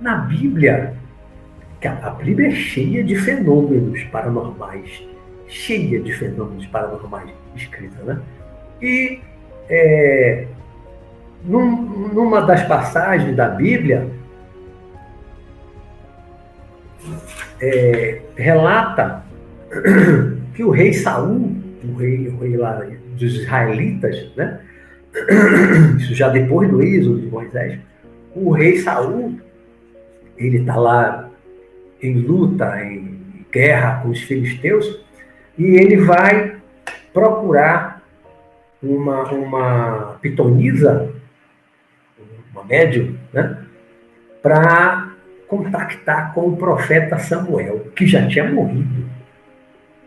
na 0.00 0.16
Bíblia, 0.16 0.94
a 1.84 2.10
Bíblia 2.10 2.48
é 2.48 2.52
cheia 2.52 3.02
de 3.02 3.16
fenômenos 3.16 4.02
paranormais, 4.04 5.02
cheia 5.46 6.00
de 6.00 6.12
fenômenos 6.12 6.66
paranormais 6.66 7.30
escrita, 7.56 8.02
né? 8.04 8.20
E 8.80 9.20
é, 9.68 10.46
num, 11.44 12.08
numa 12.12 12.42
das 12.42 12.62
passagens 12.64 13.36
da 13.36 13.48
Bíblia, 13.48 14.08
é, 17.60 18.22
relata 18.36 19.22
que 20.54 20.64
o 20.64 20.70
rei 20.70 20.92
Saul 20.92 21.59
o 21.84 21.94
rei, 21.94 22.28
o 22.28 22.38
rei 22.38 22.56
lá 22.56 22.84
dos 23.16 23.34
israelitas, 23.34 24.30
né? 24.36 24.60
Isso 25.98 26.14
já 26.14 26.28
depois 26.28 26.68
do 26.70 26.82
êxodo 26.82 27.20
de 27.20 27.26
Moisés, 27.26 27.78
o 28.34 28.50
rei 28.52 28.78
Saul, 28.78 29.38
ele 30.38 30.58
está 30.58 30.76
lá 30.76 31.28
em 32.02 32.20
luta, 32.20 32.82
em 32.82 33.18
guerra 33.52 34.00
com 34.02 34.10
os 34.10 34.20
filisteus, 34.22 35.04
e 35.58 35.64
ele 35.76 35.96
vai 35.96 36.56
procurar 37.12 38.02
uma, 38.82 39.24
uma 39.32 40.18
pitonisa, 40.22 41.12
uma 42.52 42.64
médium, 42.64 43.16
né? 43.32 43.58
Para 44.42 45.12
contactar 45.46 46.32
com 46.32 46.48
o 46.48 46.56
profeta 46.56 47.18
Samuel, 47.18 47.88
que 47.94 48.06
já 48.06 48.26
tinha 48.26 48.50
morrido 48.50 49.10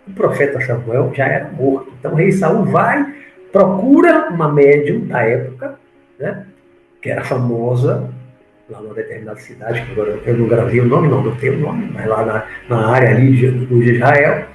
o 0.07 0.11
profeta 0.13 0.59
Samuel 0.61 1.11
já 1.13 1.27
era 1.27 1.49
morto. 1.49 1.93
Então 1.99 2.11
o 2.11 2.15
rei 2.15 2.31
Saul 2.31 2.65
vai, 2.65 3.05
procura 3.51 4.29
uma 4.29 4.51
médium 4.51 5.05
da 5.07 5.21
época, 5.21 5.75
né, 6.19 6.45
que 7.01 7.09
era 7.09 7.23
famosa, 7.23 8.09
lá 8.69 8.81
numa 8.81 8.93
determinada 8.93 9.39
cidade, 9.39 9.81
que 9.81 9.91
agora 9.91 10.19
eu 10.25 10.37
não 10.37 10.47
gravei 10.47 10.79
o 10.79 10.85
nome, 10.85 11.07
não, 11.07 11.23
não 11.23 11.35
tenho 11.35 11.57
o 11.57 11.59
nome, 11.59 11.91
mas 11.93 12.05
lá 12.05 12.25
na, 12.25 12.45
na 12.69 12.87
área 12.87 13.09
ali 13.09 13.31
de, 13.35 13.65
de 13.65 13.93
Israel, 13.93 14.45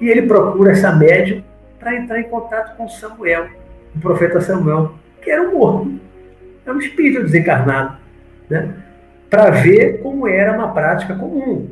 e 0.00 0.08
ele 0.08 0.22
procura 0.22 0.72
essa 0.72 0.92
médium 0.92 1.42
para 1.78 1.96
entrar 1.96 2.20
em 2.20 2.28
contato 2.28 2.76
com 2.76 2.88
Samuel, 2.88 3.48
o 3.94 4.00
profeta 4.00 4.40
Samuel, 4.40 4.94
que 5.22 5.30
era 5.30 5.42
um 5.42 5.58
morto, 5.58 5.98
é 6.66 6.72
um 6.72 6.78
espírito 6.78 7.24
desencarnado, 7.24 7.96
né, 8.48 8.74
para 9.28 9.50
ver 9.50 10.00
como 10.02 10.28
era 10.28 10.52
uma 10.52 10.72
prática 10.72 11.14
comum 11.14 11.68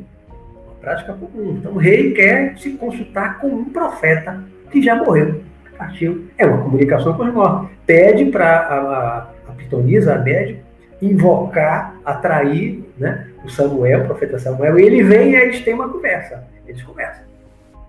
prática 0.79 1.13
comum. 1.13 1.57
Então, 1.57 1.73
o 1.73 1.77
rei 1.77 2.13
quer 2.13 2.57
se 2.57 2.71
consultar 2.71 3.39
com 3.39 3.47
um 3.47 3.65
profeta 3.65 4.43
que 4.71 4.81
já 4.81 4.95
morreu, 4.95 5.41
partiu. 5.77 6.27
É 6.37 6.45
uma 6.45 6.61
comunicação 6.61 7.13
com 7.13 7.23
os 7.23 7.33
mortos. 7.33 7.69
Pede 7.85 8.25
para 8.25 8.59
a, 8.59 9.17
a, 9.49 9.51
pitonisa, 9.53 10.15
a 10.15 10.19
médica, 10.19 10.61
invocar, 11.01 11.95
atrair 12.05 12.83
né, 12.97 13.27
o 13.43 13.49
Samuel, 13.49 14.03
o 14.03 14.05
profeta 14.05 14.37
Samuel, 14.37 14.77
e 14.77 14.83
ele 14.83 15.03
vem 15.03 15.31
e 15.31 15.35
eles 15.35 15.61
têm 15.61 15.73
uma 15.73 15.89
conversa. 15.89 16.43
Eles 16.67 16.81
conversam. 16.83 17.23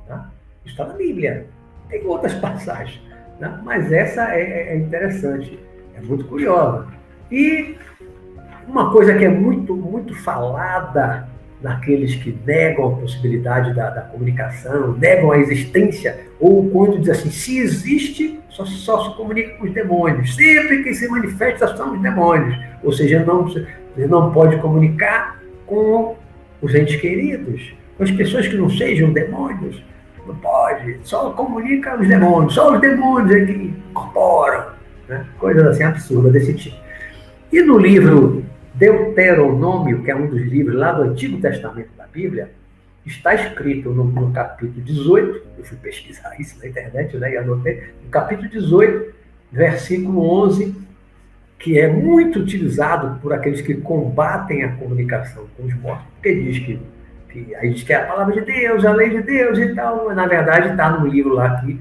Tá? 0.07 0.31
Isso 0.65 0.75
está 0.75 0.87
na 0.87 0.95
Bíblia. 0.95 1.47
Tem 1.89 2.05
outras 2.07 2.35
passagens. 2.41 3.03
Né? 3.39 3.61
Mas 3.65 3.93
essa 3.93 4.35
é, 4.35 4.73
é 4.73 4.77
interessante, 4.77 5.59
é 5.97 6.01
muito 6.01 6.25
curiosa. 6.25 6.87
E 7.31 7.77
uma 8.67 8.93
coisa 8.93 9.17
que 9.17 9.25
é 9.25 9.29
muito, 9.29 9.75
muito 9.75 10.15
falada 10.15 11.29
naqueles 11.63 12.15
que 12.15 12.37
negam 12.47 12.87
a 12.87 12.97
possibilidade 12.97 13.75
da, 13.75 13.91
da, 13.91 14.01
comunicação, 14.03 14.97
negam 14.97 15.31
a 15.31 15.39
existência, 15.39 16.19
ou 16.39 16.71
quando 16.71 16.99
diz 16.99 17.11
assim, 17.11 17.31
se 17.31 17.59
existe, 17.59 18.41
só, 18.49 18.65
só 18.65 19.11
se 19.11 19.17
comunica 19.17 19.57
com 19.57 19.65
os 19.65 19.73
demônios. 19.73 20.35
Sempre 20.35 20.83
que 20.83 20.95
se 20.95 21.07
manifesta 21.09 21.77
são 21.77 21.95
os 21.95 22.03
demônios. 22.03 22.57
Ou 22.83 22.93
seja, 22.93 23.23
não, 23.25 23.47
não 24.09 24.33
pode 24.33 24.57
comunicar 24.59 25.41
com 25.67 26.17
os 26.63 26.75
entes 26.75 26.97
queridos, 27.01 27.75
com 27.97 28.05
as 28.05 28.11
pessoas 28.11 28.49
que 28.49 28.57
não 28.57 28.71
sejam 28.71 29.13
demônios. 29.13 29.83
Não 30.27 30.35
pode, 30.37 30.99
só 31.03 31.31
comunica 31.31 31.99
os 31.99 32.07
demônios, 32.07 32.55
só 32.55 32.75
os 32.75 32.81
demônios 32.81 33.35
é 33.35 33.45
que 33.47 33.53
incorporam. 33.53 34.67
Né? 35.09 35.25
Coisas 35.39 35.67
assim 35.67 35.83
absurdas 35.83 36.33
desse 36.33 36.55
tipo. 36.55 36.77
E 37.53 37.63
no 37.63 37.79
livro 37.79 38.45
Deuteronômio, 38.81 40.03
que 40.03 40.11
é 40.11 40.17
um 40.17 40.27
dos 40.27 40.41
livros 40.41 40.75
lá 40.75 40.93
do 40.93 41.03
Antigo 41.03 41.39
Testamento 41.39 41.91
da 41.99 42.07
Bíblia, 42.07 42.51
está 43.05 43.35
escrito 43.35 43.91
no, 43.91 44.05
no 44.05 44.33
capítulo 44.33 44.81
18, 44.81 45.43
eu 45.59 45.65
fui 45.65 45.77
pesquisar 45.77 46.35
isso 46.41 46.59
na 46.59 46.67
internet 46.67 47.15
né, 47.19 47.35
e 47.35 47.37
anotei, 47.37 47.83
no 48.03 48.09
capítulo 48.11 48.49
18, 48.49 49.15
versículo 49.53 50.23
11, 50.45 50.75
que 51.59 51.79
é 51.79 51.89
muito 51.89 52.39
utilizado 52.39 53.21
por 53.21 53.35
aqueles 53.35 53.61
que 53.61 53.75
combatem 53.75 54.65
a 54.65 54.73
comunicação 54.77 55.47
com 55.59 55.67
os 55.67 55.75
mortos, 55.75 56.07
porque 56.15 56.35
diz 56.35 56.59
que, 56.61 56.81
que 57.29 57.55
a 57.57 57.67
gente 57.67 57.85
quer 57.85 57.97
a 57.97 58.07
palavra 58.07 58.35
de 58.35 58.41
Deus, 58.41 58.87
a 58.87 58.93
lei 58.93 59.11
de 59.11 59.23
Deus 59.23 59.59
e 59.59 59.75
tal, 59.75 60.07
mas 60.07 60.17
na 60.17 60.27
verdade 60.27 60.71
está 60.71 60.89
no 60.89 61.07
livro 61.07 61.35
lá 61.35 61.61
que 61.61 61.79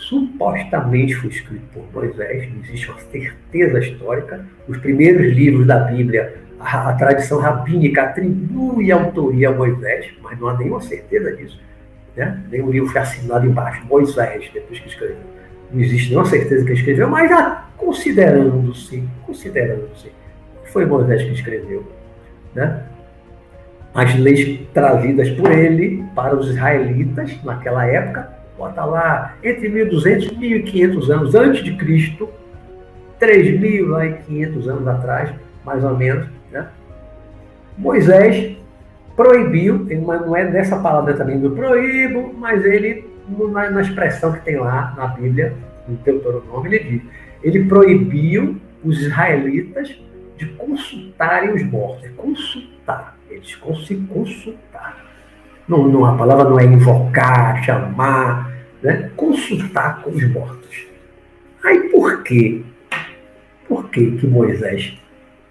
supostamente 0.00 1.14
foi 1.14 1.30
escrito 1.30 1.62
por 1.72 1.84
Moisés, 1.92 2.50
não 2.52 2.62
existe 2.62 2.90
uma 2.90 2.98
certeza 2.98 3.78
histórica. 3.78 4.44
Os 4.66 4.78
primeiros 4.78 5.32
livros 5.34 5.66
da 5.66 5.78
Bíblia, 5.80 6.34
a, 6.58 6.90
a 6.90 6.92
tradição 6.94 7.38
rabínica 7.38 8.02
atribui 8.02 8.90
autoria 8.90 9.50
a 9.50 9.52
Moisés, 9.52 10.06
mas 10.22 10.38
não 10.38 10.48
há 10.48 10.56
nenhuma 10.56 10.80
certeza 10.80 11.36
disso. 11.36 11.60
Né? 12.16 12.42
Nenhum 12.50 12.70
livro 12.70 12.88
foi 12.88 13.00
assinado 13.00 13.46
embaixo, 13.46 13.84
Moisés, 13.86 14.50
depois 14.52 14.78
que 14.78 14.88
escreveu. 14.88 15.18
Não 15.70 15.80
existe 15.80 16.08
nenhuma 16.08 16.26
certeza 16.26 16.64
que 16.64 16.72
escreveu, 16.72 17.08
mas 17.08 17.30
considerando-se, 17.76 19.04
considerando-se, 19.24 20.10
foi 20.64 20.86
Moisés 20.86 21.22
que 21.22 21.32
escreveu. 21.32 21.86
Né? 22.54 22.82
As 23.94 24.14
leis 24.18 24.60
trazidas 24.72 25.30
por 25.30 25.50
ele 25.50 26.04
para 26.14 26.34
os 26.34 26.48
israelitas 26.48 27.42
naquela 27.44 27.86
época 27.86 28.39
bota 28.60 28.84
lá, 28.84 29.36
entre 29.42 29.70
1.200 29.70 30.32
e 30.32 30.62
1.500 30.64 31.08
anos 31.08 31.34
antes 31.34 31.64
de 31.64 31.74
Cristo, 31.76 32.28
3.500 33.18 34.68
anos 34.68 34.86
atrás, 34.86 35.30
mais 35.64 35.82
ou 35.82 35.96
menos, 35.96 36.28
né? 36.52 36.68
Moisés 37.78 38.58
proibiu, 39.16 39.86
não 40.02 40.36
é 40.36 40.44
nessa 40.44 40.78
palavra 40.78 41.14
também 41.14 41.40
do 41.40 41.52
proíbo, 41.52 42.34
mas 42.38 42.62
ele, 42.66 43.08
na, 43.50 43.80
expressão 43.80 44.32
que 44.32 44.44
tem 44.44 44.56
lá 44.56 44.92
na 44.94 45.06
Bíblia, 45.06 45.54
no 45.88 45.96
Deuteronômio, 45.96 46.74
ele 46.74 46.84
diz, 46.84 47.02
ele 47.42 47.64
proibiu 47.64 48.60
os 48.84 49.00
israelitas 49.00 49.98
de 50.36 50.46
consultarem 50.46 51.54
os 51.54 51.62
mortos, 51.62 52.10
consultar, 52.14 53.16
eles 53.30 53.58
se 53.86 53.96
consultar. 53.96 55.06
Não, 55.66 55.88
não, 55.88 56.04
a 56.04 56.14
palavra 56.14 56.44
não 56.44 56.58
é 56.58 56.64
invocar, 56.64 57.62
chamar, 57.62 58.49
né? 58.82 59.10
consultar 59.16 60.02
com 60.02 60.10
os 60.10 60.28
mortos. 60.30 60.86
Aí 61.62 61.88
por 61.90 62.22
quê? 62.22 62.62
Por 63.68 63.88
que, 63.90 64.12
que 64.12 64.26
Moisés 64.26 64.98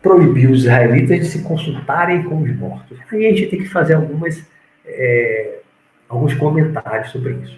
proibiu 0.02 0.52
os 0.52 0.62
israelitas 0.62 1.20
de 1.20 1.26
se 1.26 1.44
consultarem 1.44 2.24
com 2.24 2.42
os 2.42 2.56
mortos? 2.56 2.98
Aí 3.12 3.28
a 3.28 3.30
gente 3.30 3.48
tem 3.48 3.60
que 3.60 3.70
fazer 3.70 3.94
algumas, 3.94 4.44
é, 4.86 5.60
alguns 6.08 6.34
comentários 6.34 7.12
sobre 7.12 7.34
isso. 7.34 7.58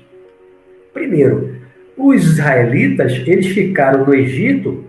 Primeiro, 0.93 1.62
os 1.97 2.23
israelitas 2.23 3.13
eles 3.25 3.47
ficaram 3.47 4.05
no 4.05 4.13
Egito 4.13 4.86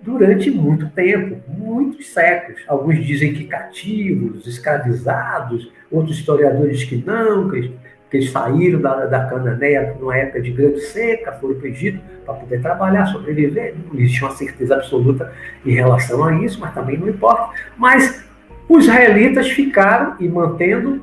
durante 0.00 0.50
muito 0.50 0.88
tempo, 0.90 1.40
muitos 1.48 2.08
séculos. 2.08 2.60
Alguns 2.66 3.04
dizem 3.04 3.32
que 3.32 3.44
cativos, 3.44 4.46
escravizados, 4.46 5.70
outros 5.90 6.18
historiadores 6.18 6.84
que 6.84 6.96
não, 6.96 7.48
que 7.48 7.72
que 8.12 8.18
eles 8.18 8.30
saíram 8.30 8.78
da, 8.78 9.06
da 9.06 9.24
Cananeia 9.24 9.96
numa 9.98 10.14
época 10.14 10.42
de 10.42 10.50
grande 10.50 10.82
seca, 10.82 11.32
foram 11.32 11.54
para 11.54 11.64
o 11.64 11.68
Egito 11.68 11.98
para 12.26 12.34
poder 12.34 12.60
trabalhar, 12.60 13.06
sobreviver. 13.06 13.74
Não 13.90 13.98
existe 13.98 14.22
uma 14.22 14.32
certeza 14.32 14.74
absoluta 14.74 15.32
em 15.64 15.72
relação 15.72 16.22
a 16.22 16.34
isso, 16.44 16.60
mas 16.60 16.74
também 16.74 16.98
não 16.98 17.08
importa. 17.08 17.54
Mas 17.74 18.22
os 18.68 18.84
israelitas 18.84 19.48
ficaram 19.48 20.14
e 20.20 20.28
mantendo 20.28 21.02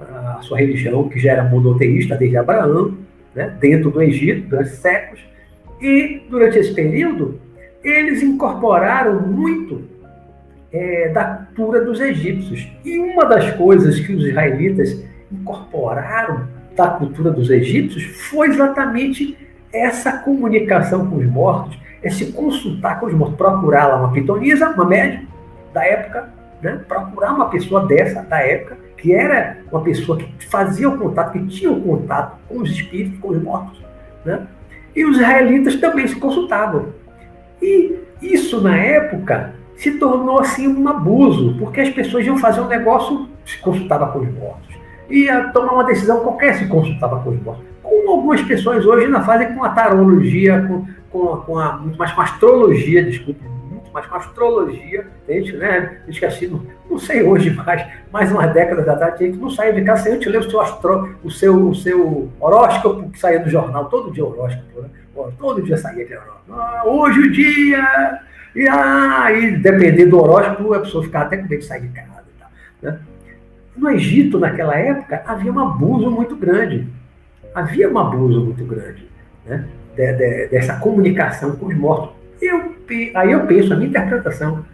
a 0.00 0.38
sua 0.40 0.56
religião, 0.56 1.06
que 1.10 1.18
já 1.18 1.32
era 1.32 1.44
monoteísta 1.44 2.16
desde 2.16 2.38
Abraão, 2.38 2.96
né, 3.34 3.54
dentro 3.60 3.90
do 3.90 4.00
Egito, 4.00 4.48
durante 4.48 4.70
séculos. 4.70 5.22
E 5.78 6.22
durante 6.30 6.58
esse 6.58 6.72
período, 6.72 7.38
eles 7.84 8.22
incorporaram 8.22 9.20
muito 9.20 9.82
é, 10.72 11.10
da 11.10 11.24
cultura 11.24 11.84
dos 11.84 12.00
egípcios. 12.00 12.66
E 12.82 12.98
uma 12.98 13.26
das 13.26 13.50
coisas 13.52 14.00
que 14.00 14.14
os 14.14 14.24
israelitas 14.24 15.04
incorporaram 15.40 16.46
da 16.76 16.88
cultura 16.90 17.30
dos 17.30 17.50
egípcios 17.50 18.04
foi 18.28 18.48
exatamente 18.48 19.36
essa 19.72 20.18
comunicação 20.18 21.06
com 21.06 21.16
os 21.16 21.26
mortos, 21.26 21.78
esse 22.02 22.32
consultar 22.32 23.00
com 23.00 23.06
os 23.06 23.14
mortos, 23.14 23.36
procurar 23.36 23.86
lá 23.86 23.96
uma 23.96 24.12
pitonisa, 24.12 24.68
uma 24.70 24.84
médica 24.84 25.26
da 25.72 25.84
época, 25.84 26.28
né? 26.62 26.80
procurar 26.86 27.32
uma 27.32 27.48
pessoa 27.48 27.86
dessa 27.86 28.22
da 28.22 28.40
época, 28.40 28.78
que 28.96 29.12
era 29.12 29.58
uma 29.70 29.82
pessoa 29.82 30.18
que 30.18 30.46
fazia 30.46 30.88
o 30.88 30.96
contato, 30.96 31.32
que 31.32 31.46
tinha 31.46 31.70
o 31.70 31.80
contato 31.80 32.38
com 32.48 32.58
os 32.58 32.70
espíritos, 32.70 33.18
com 33.20 33.28
os 33.28 33.42
mortos. 33.42 33.82
Né? 34.24 34.46
E 34.94 35.04
os 35.04 35.16
israelitas 35.16 35.76
também 35.76 36.06
se 36.06 36.16
consultavam. 36.16 36.86
E 37.60 37.98
isso, 38.22 38.60
na 38.60 38.76
época, 38.76 39.54
se 39.76 39.98
tornou 39.98 40.40
assim 40.40 40.66
um 40.66 40.88
abuso, 40.88 41.54
porque 41.58 41.80
as 41.80 41.90
pessoas 41.90 42.24
iam 42.24 42.38
fazer 42.38 42.60
um 42.60 42.68
negócio, 42.68 43.28
se 43.44 43.58
consultava 43.58 44.08
com 44.08 44.20
os 44.20 44.32
mortos. 44.32 44.74
Ia 45.08 45.48
tomar 45.48 45.72
uma 45.72 45.84
decisão 45.84 46.20
qualquer, 46.20 46.56
se 46.56 46.66
consultava 46.66 47.20
com 47.20 47.30
os 47.30 47.42
mortos. 47.42 47.64
Como 47.82 48.10
algumas 48.10 48.42
pessoas 48.42 48.84
hoje 48.84 49.06
ainda 49.06 49.20
fazem 49.20 49.54
com 49.54 49.62
a 49.62 49.70
tarologia, 49.70 50.66
com, 50.66 50.86
com, 51.10 51.36
com 51.42 51.58
a, 51.58 51.76
muito 51.76 51.98
mais 51.98 52.12
com 52.12 52.20
a 52.20 52.24
astrologia, 52.24 53.04
desculpe, 53.04 53.40
muito 53.70 53.92
mais 53.92 54.06
com 54.06 54.14
a 54.14 54.18
astrologia. 54.18 55.06
A 55.28 55.32
gente, 55.32 55.52
né, 55.56 55.98
assim, 56.26 56.48
não, 56.48 56.62
não 56.90 56.98
sei 56.98 57.22
hoje 57.22 57.50
mais, 57.50 57.86
mais 58.12 58.32
umas 58.32 58.52
décadas 58.52 58.88
atrás, 58.88 59.14
a 59.14 59.16
gente 59.18 59.38
não 59.38 59.50
saía 59.50 59.72
de 59.72 59.82
casa 59.82 60.04
sem 60.04 60.14
antes 60.14 60.30
ler 60.30 60.40
o 60.40 60.50
seu, 60.50 60.60
astro, 60.60 61.16
o 61.22 61.30
seu, 61.30 61.68
o 61.68 61.74
seu 61.74 62.30
horóscopo 62.40 63.10
que 63.10 63.18
saía 63.18 63.38
do 63.38 63.48
jornal, 63.48 63.86
todo 63.86 64.10
dia 64.10 64.24
horóscopo, 64.24 64.82
né? 64.82 64.88
todo 65.38 65.62
dia 65.62 65.76
saía 65.76 66.02
aquele 66.04 66.18
horóscopo. 66.18 66.52
Ah, 66.52 66.82
hoje 66.84 67.20
o 67.20 67.32
dia. 67.32 68.20
E 68.54 68.66
aí, 68.66 69.54
ah, 69.54 69.58
dependendo 69.60 70.10
do 70.10 70.22
horóscopo, 70.22 70.72
a 70.72 70.80
pessoa 70.80 71.04
ficava 71.04 71.26
até 71.26 71.36
com 71.36 71.42
medo 71.42 71.58
de 71.58 71.64
sair 71.64 71.82
de 71.82 71.88
casa. 71.88 72.24
Tá, 72.38 72.48
né? 72.82 72.98
No 73.76 73.90
Egito, 73.90 74.38
naquela 74.38 74.76
época, 74.76 75.22
havia 75.26 75.52
um 75.52 75.58
abuso 75.60 76.10
muito 76.10 76.34
grande. 76.36 76.86
Havia 77.54 77.90
um 77.90 77.98
abuso 77.98 78.44
muito 78.44 78.64
grande 78.64 79.06
né? 79.46 79.66
de, 79.94 80.12
de, 80.12 80.48
dessa 80.48 80.78
comunicação 80.78 81.56
com 81.56 81.66
os 81.66 81.76
mortos. 81.76 82.14
Eu, 82.40 82.74
aí 83.14 83.32
eu 83.32 83.46
penso, 83.46 83.72
a 83.72 83.76
minha 83.76 83.88
interpretação, 83.88 84.64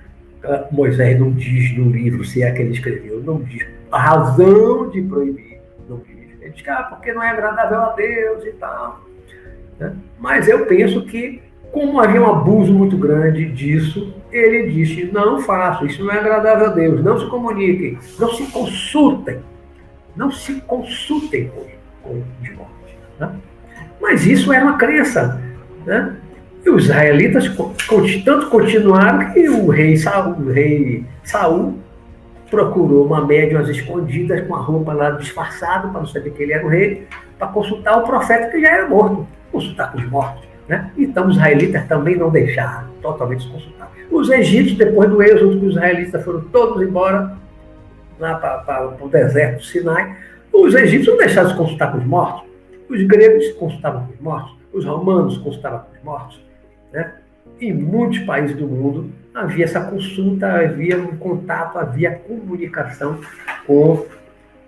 uh, 0.45 0.75
Moisés 0.75 1.19
não 1.19 1.31
diz 1.31 1.77
no 1.77 1.91
livro, 1.91 2.25
se 2.25 2.43
é 2.43 2.51
que 2.51 2.63
ele 2.63 2.73
escreveu, 2.73 3.23
não 3.23 3.41
diz 3.43 3.65
a 3.91 4.01
razão 4.01 4.89
de 4.91 5.03
proibir, 5.03 5.61
não 5.89 5.99
diz. 5.99 6.41
Ele 6.41 6.51
diz 6.51 6.67
ah, 6.69 6.85
porque 6.85 7.13
não 7.13 7.23
é 7.23 7.31
agradável 7.31 7.81
a 7.81 7.93
Deus 7.95 8.45
e 8.45 8.53
tal. 8.53 9.05
Né? 9.79 9.95
Mas 10.19 10.49
eu 10.49 10.67
penso 10.67 11.05
que, 11.05 11.43
como 11.73 11.99
havia 11.99 12.21
um 12.21 12.31
abuso 12.31 12.73
muito 12.73 12.99
grande 12.99 13.47
disso, 13.47 14.15
ele 14.31 14.71
disse: 14.71 15.11
não 15.11 15.41
façam, 15.41 15.87
isso 15.87 16.05
não 16.05 16.13
é 16.13 16.19
agradável 16.19 16.67
a 16.67 16.71
Deus, 16.71 17.03
não 17.03 17.19
se 17.19 17.27
comuniquem, 17.27 17.99
não 18.21 18.31
se 18.35 18.45
consultem, 18.53 19.39
não 20.15 20.31
se 20.31 20.61
consultem 20.61 21.49
com, 21.49 21.65
com 22.03 22.23
os 22.43 22.51
mortos. 22.51 22.93
Né? 23.19 23.31
Mas 24.01 24.27
isso 24.27 24.53
era 24.53 24.65
uma 24.65 24.77
crença. 24.77 25.41
Né? 25.87 26.15
E 26.65 26.71
os 26.71 26.85
israelitas 26.85 27.51
tanto 28.25 28.51
continuaram 28.51 29.33
que 29.33 29.49
o 29.49 29.69
rei 29.69 29.97
Saul, 29.97 30.35
o 30.35 30.53
rei 30.53 31.05
Saul 31.25 31.79
procurou 32.51 33.07
uma 33.07 33.27
médium 33.27 33.61
às 33.61 33.69
escondidas, 33.71 34.47
com 34.47 34.55
a 34.55 34.61
roupa 34.61 34.93
lá 34.93 35.11
disfarçada, 35.13 35.89
para 35.89 36.01
não 36.01 36.07
saber 36.07 36.31
que 36.33 36.43
ele 36.43 36.53
era 36.53 36.65
o 36.65 36.69
rei, 36.69 37.09
para 37.39 37.49
consultar 37.49 37.97
o 37.97 38.03
profeta 38.03 38.51
que 38.51 38.61
já 38.61 38.69
era 38.69 38.89
morto, 38.89 39.27
consultar 39.51 39.91
com 39.91 39.99
os 39.99 40.09
mortos. 40.11 40.52
Né? 40.73 40.91
Então 40.97 41.27
os 41.27 41.37
israelitas 41.37 41.87
também 41.87 42.17
não 42.17 42.31
deixaram 42.31 42.89
totalmente 43.03 43.43
se 43.43 43.51
consultar. 43.51 43.93
Os 44.11 44.31
egípcios, 44.31 44.79
depois 44.79 45.11
do 45.11 45.23
êxodo, 45.23 45.67
os 45.67 45.75
israelitas 45.75 46.25
foram 46.25 46.41
todos 46.45 46.81
embora 46.81 47.37
lá 48.19 48.37
para 48.37 48.97
o 48.99 49.07
deserto 49.07 49.63
Sinai. 49.67 50.17
Os 50.51 50.75
egípcios 50.75 51.09
não 51.09 51.19
deixaram 51.19 51.51
de 51.51 51.57
consultar 51.59 51.93
com 51.93 51.99
os 51.99 52.07
mortos. 52.07 52.49
Os 52.89 53.03
gregos 53.03 53.53
consultavam 53.53 54.07
com 54.07 54.15
os 54.15 54.21
mortos. 54.21 54.57
Os 54.73 54.85
romanos 54.87 55.37
consultavam 55.37 55.81
com 55.81 55.95
os 55.95 56.03
mortos. 56.03 56.41
Né? 56.91 57.13
Em 57.61 57.75
muitos 57.75 58.21
países 58.21 58.57
do 58.57 58.67
mundo 58.67 59.11
havia 59.35 59.67
essa 59.67 59.83
consulta, 59.83 60.47
havia 60.53 60.97
um 60.97 61.19
contato, 61.19 61.79
havia 61.79 62.13
comunicação 62.13 63.21
com 63.67 64.07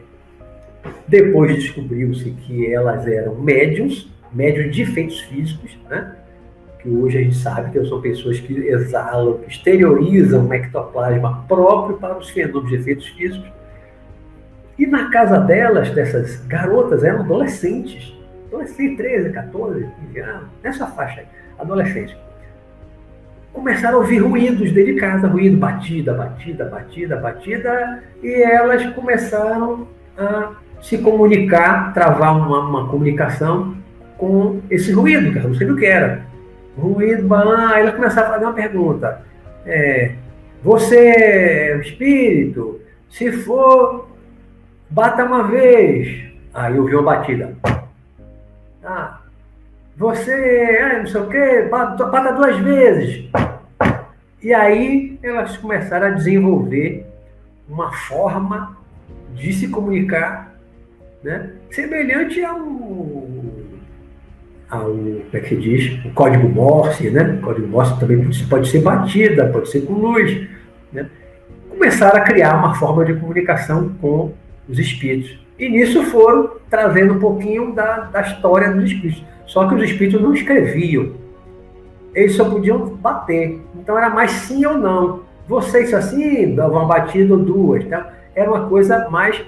depois 1.06 1.54
descobriu-se 1.54 2.30
que 2.30 2.72
elas 2.72 3.06
eram 3.06 3.34
médiums, 3.36 4.10
médiums 4.32 4.74
de 4.74 4.82
efeitos 4.82 5.20
físicos, 5.20 5.76
né? 5.88 6.16
que 6.84 6.90
hoje 6.90 7.16
a 7.16 7.22
gente 7.22 7.36
sabe 7.36 7.70
que 7.70 7.82
são 7.86 7.98
pessoas 8.00 8.38
que 8.38 8.52
exalam, 8.52 9.38
que 9.38 9.50
exteriorizam 9.50 10.46
um 10.46 10.52
ectoplasma 10.52 11.42
próprio 11.48 11.96
para 11.96 12.18
os 12.18 12.28
fenômenos 12.28 12.68
de 12.68 12.76
efeitos 12.76 13.06
físicos. 13.08 13.50
E 14.78 14.86
na 14.86 15.08
casa 15.08 15.38
delas, 15.38 15.90
dessas 15.90 16.44
garotas, 16.46 17.02
eram 17.02 17.20
adolescentes, 17.20 18.14
adolescentes, 18.48 18.98
13, 18.98 19.30
14, 19.30 19.88
15 20.08 20.20
anos, 20.20 20.48
nessa 20.62 20.86
faixa 20.88 21.20
aí, 21.20 21.26
adolescentes. 21.58 22.14
Começaram 23.50 23.98
a 23.98 24.00
ouvir 24.00 24.18
ruídos 24.18 24.70
dentro 24.72 24.92
de 24.92 25.00
casa, 25.00 25.26
ruído, 25.26 25.56
batida, 25.56 26.12
batida, 26.12 26.66
batida, 26.66 27.16
batida, 27.16 28.02
e 28.22 28.42
elas 28.42 28.84
começaram 28.94 29.88
a 30.18 30.54
se 30.84 30.98
comunicar, 30.98 31.94
travar 31.94 32.36
uma, 32.36 32.60
uma 32.60 32.88
comunicação 32.88 33.74
com 34.18 34.60
esse 34.70 34.92
ruído, 34.92 35.32
que 35.32 35.38
eu 35.38 35.48
não 35.48 35.54
sei 35.54 35.70
o 35.70 35.76
que 35.76 35.86
era. 35.86 36.26
Ruído, 36.76 37.34
aí 37.34 37.80
ela 37.80 37.92
começava 37.92 38.28
a 38.28 38.32
fazer 38.32 38.44
uma 38.44 38.52
pergunta. 38.52 39.22
É, 39.64 40.12
você, 40.62 41.80
espírito, 41.82 42.80
se 43.08 43.32
for, 43.32 44.10
bata 44.90 45.24
uma 45.24 45.44
vez. 45.44 46.22
Aí 46.52 46.76
eu 46.76 46.84
vi 46.84 46.94
uma 46.94 47.14
batida. 47.14 47.56
Ah, 48.84 49.20
você, 49.96 50.78
ah, 50.82 50.98
não 50.98 51.06
sei 51.06 51.20
o 51.22 51.28
quê, 51.28 51.62
bata, 51.70 52.04
bata 52.04 52.32
duas 52.34 52.58
vezes. 52.58 53.30
E 54.42 54.52
aí 54.52 55.18
elas 55.22 55.56
começaram 55.56 56.08
a 56.08 56.10
desenvolver 56.10 57.06
uma 57.66 57.90
forma 57.90 58.76
de 59.34 59.50
se 59.54 59.68
comunicar 59.68 60.53
né? 61.24 61.50
semelhante 61.70 62.44
ao, 62.44 62.58
ao 64.68 64.84
como 64.84 65.24
é 65.32 65.40
que 65.40 65.56
diz, 65.56 66.04
o 66.04 66.10
código 66.10 66.48
Morse, 66.48 67.10
né? 67.10 67.38
o 67.38 67.42
código 67.42 67.66
Morse 67.66 67.98
também 67.98 68.30
pode 68.48 68.68
ser 68.68 68.82
batida, 68.82 69.46
pode 69.46 69.70
ser 69.70 69.80
com 69.86 69.94
luz. 69.94 70.46
Né? 70.92 71.08
Começaram 71.70 72.18
a 72.18 72.20
criar 72.20 72.56
uma 72.58 72.74
forma 72.74 73.04
de 73.04 73.14
comunicação 73.14 73.94
com 74.00 74.32
os 74.68 74.78
espíritos. 74.78 75.42
E 75.58 75.68
nisso 75.68 76.02
foram 76.04 76.50
trazendo 76.68 77.14
um 77.14 77.18
pouquinho 77.18 77.72
da, 77.72 78.00
da 78.00 78.20
história 78.20 78.70
dos 78.70 78.84
espíritos. 78.84 79.24
Só 79.46 79.68
que 79.68 79.74
os 79.74 79.82
espíritos 79.82 80.20
não 80.20 80.34
escreviam. 80.34 81.12
Eles 82.14 82.34
só 82.34 82.48
podiam 82.48 82.96
bater. 82.96 83.60
Então 83.76 83.96
era 83.96 84.10
mais 84.10 84.30
sim 84.30 84.64
ou 84.66 84.76
não. 84.76 85.22
Vocês 85.46 85.92
assim, 85.94 86.54
davam 86.54 86.78
uma 86.78 86.86
batida 86.86 87.34
ou 87.34 87.40
duas. 87.40 87.84
Tá? 87.86 88.12
Era 88.34 88.50
uma 88.50 88.68
coisa 88.68 89.08
mais 89.10 89.40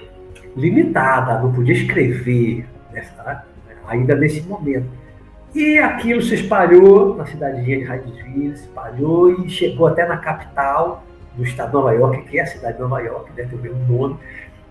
limitada, 0.57 1.39
não 1.39 1.53
podia 1.53 1.75
escrever, 1.75 2.65
né, 2.91 3.05
ainda 3.87 4.15
nesse 4.15 4.41
momento. 4.41 4.89
E 5.55 5.77
aquilo 5.77 6.21
se 6.21 6.35
espalhou 6.35 7.15
na 7.15 7.25
cidadezinha 7.25 7.79
de 7.79 7.83
Hydesville, 7.85 8.57
se 8.57 8.63
espalhou 8.63 9.31
e 9.31 9.49
chegou 9.49 9.87
até 9.87 10.05
na 10.05 10.17
capital 10.17 11.03
do 11.35 11.43
estado 11.43 11.69
de 11.69 11.73
Nova 11.75 11.93
York, 11.93 12.23
que 12.23 12.39
é 12.39 12.41
a 12.41 12.45
cidade 12.45 12.75
de 12.75 12.81
Nova 12.81 12.99
York, 12.99 13.31
deve 13.33 13.49
ter 13.49 13.55
o 13.55 13.59
mesmo 13.59 13.97
nome. 13.97 14.17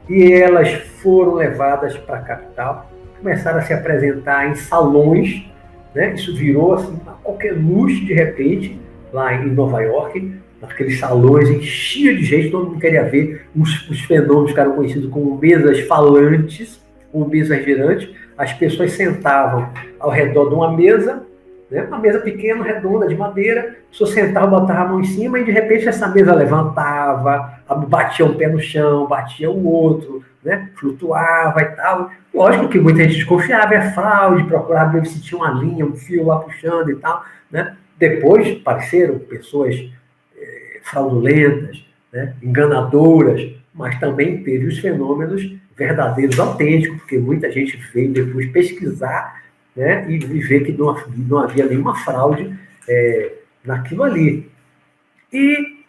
E 0.09 0.33
elas 0.33 0.73
foram 1.03 1.35
levadas 1.35 1.97
para 1.97 2.19
a 2.19 2.23
capital, 2.23 2.91
começaram 3.19 3.59
a 3.59 3.63
se 3.63 3.73
apresentar 3.73 4.49
em 4.51 4.55
salões, 4.55 5.45
né? 5.95 6.15
isso 6.15 6.37
virou 6.37 6.75
assim, 6.75 7.01
qualquer 7.23 7.53
luz 7.53 7.95
de 8.05 8.13
repente, 8.13 8.79
lá 9.13 9.35
em 9.35 9.47
Nova 9.51 9.81
York, 9.81 10.37
naqueles 10.61 10.99
salões, 10.99 11.49
enchia 11.49 12.15
de 12.15 12.25
gente, 12.25 12.51
todo 12.51 12.69
mundo 12.69 12.81
queria 12.81 13.05
ver 13.05 13.47
os, 13.55 13.89
os 13.89 14.01
fenômenos 14.01 14.53
que 14.53 14.61
eram 14.61 14.73
conhecidos 14.73 15.11
como 15.11 15.39
mesas 15.39 15.81
falantes, 15.81 16.81
ou 17.13 17.29
mesas 17.29 17.65
girantes. 17.65 18.09
As 18.37 18.53
pessoas 18.53 18.93
sentavam 18.93 19.71
ao 19.99 20.11
redor 20.11 20.49
de 20.49 20.55
uma 20.55 20.73
mesa, 20.73 21.23
né, 21.71 21.83
uma 21.83 21.99
mesa 21.99 22.21
pequena, 22.21 22.63
redonda, 22.63 23.09
de 23.09 23.17
madeira, 23.17 23.77
a 23.89 23.91
pessoa 23.91 24.11
sentava, 24.11 24.47
botava 24.47 24.83
a 24.83 24.89
mão 24.89 25.01
em 25.01 25.05
cima 25.05 25.39
e 25.39 25.45
de 25.45 25.51
repente 25.51 25.89
essa 25.89 26.07
mesa 26.09 26.35
levantava, 26.35 27.61
batia 27.89 28.25
um 28.25 28.35
pé 28.35 28.49
no 28.49 28.61
chão, 28.61 29.07
batia 29.07 29.51
o 29.51 29.67
outro, 29.67 30.23
né, 30.45 30.71
flutuava 30.77 31.61
e 31.63 31.65
tal. 31.65 32.11
Lógico 32.33 32.69
que 32.69 32.79
muita 32.79 33.03
gente 33.03 33.17
desconfiava, 33.17 33.75
é 33.75 33.91
fraude, 33.91 34.45
procurava 34.45 34.93
ver 34.93 35.07
se 35.07 35.21
tinha 35.21 35.41
uma 35.41 35.51
linha, 35.51 35.85
um 35.85 35.97
fio 35.97 36.27
lá 36.27 36.39
puxando 36.39 36.91
e 36.91 36.97
tal. 36.97 37.25
Né? 37.51 37.75
Depois 37.99 38.59
apareceram 38.61 39.19
pessoas 39.19 39.75
fraudulentas, 40.87 41.85
né, 42.13 42.35
enganadoras, 42.43 43.51
mas 43.75 43.99
também 43.99 44.43
teve 44.43 44.67
os 44.67 44.79
fenômenos 44.79 45.53
verdadeiros, 45.77 46.39
autênticos, 46.39 46.99
porque 46.99 47.19
muita 47.19 47.51
gente 47.51 47.77
veio 47.93 48.13
depois 48.13 48.51
pesquisar 48.51 49.43
né, 49.75 50.11
e, 50.11 50.19
ver 50.19 50.65
que 50.65 50.73
não, 50.73 50.97
não 51.29 51.39
havia 51.39 51.67
nenhuma 51.67 51.95
fraude 51.97 52.59
é, 52.89 53.33
naquilo 53.65 54.05
ali. 54.05 54.51
E 55.33 55.83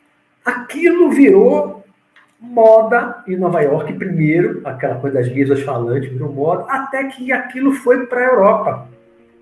aquilo 0.43 1.11
virou 1.11 1.85
moda 2.39 3.23
em 3.27 3.37
Nova 3.37 3.61
York 3.61 3.93
primeiro, 3.93 4.61
aquela 4.65 4.95
coisa 4.95 5.19
das 5.19 5.31
mesas 5.33 5.61
falantes 5.61 6.11
virou 6.11 6.33
moda, 6.33 6.65
até 6.69 7.05
que 7.05 7.31
aquilo 7.31 7.71
foi 7.71 8.05
para 8.07 8.19
a 8.19 8.25
Europa 8.25 8.89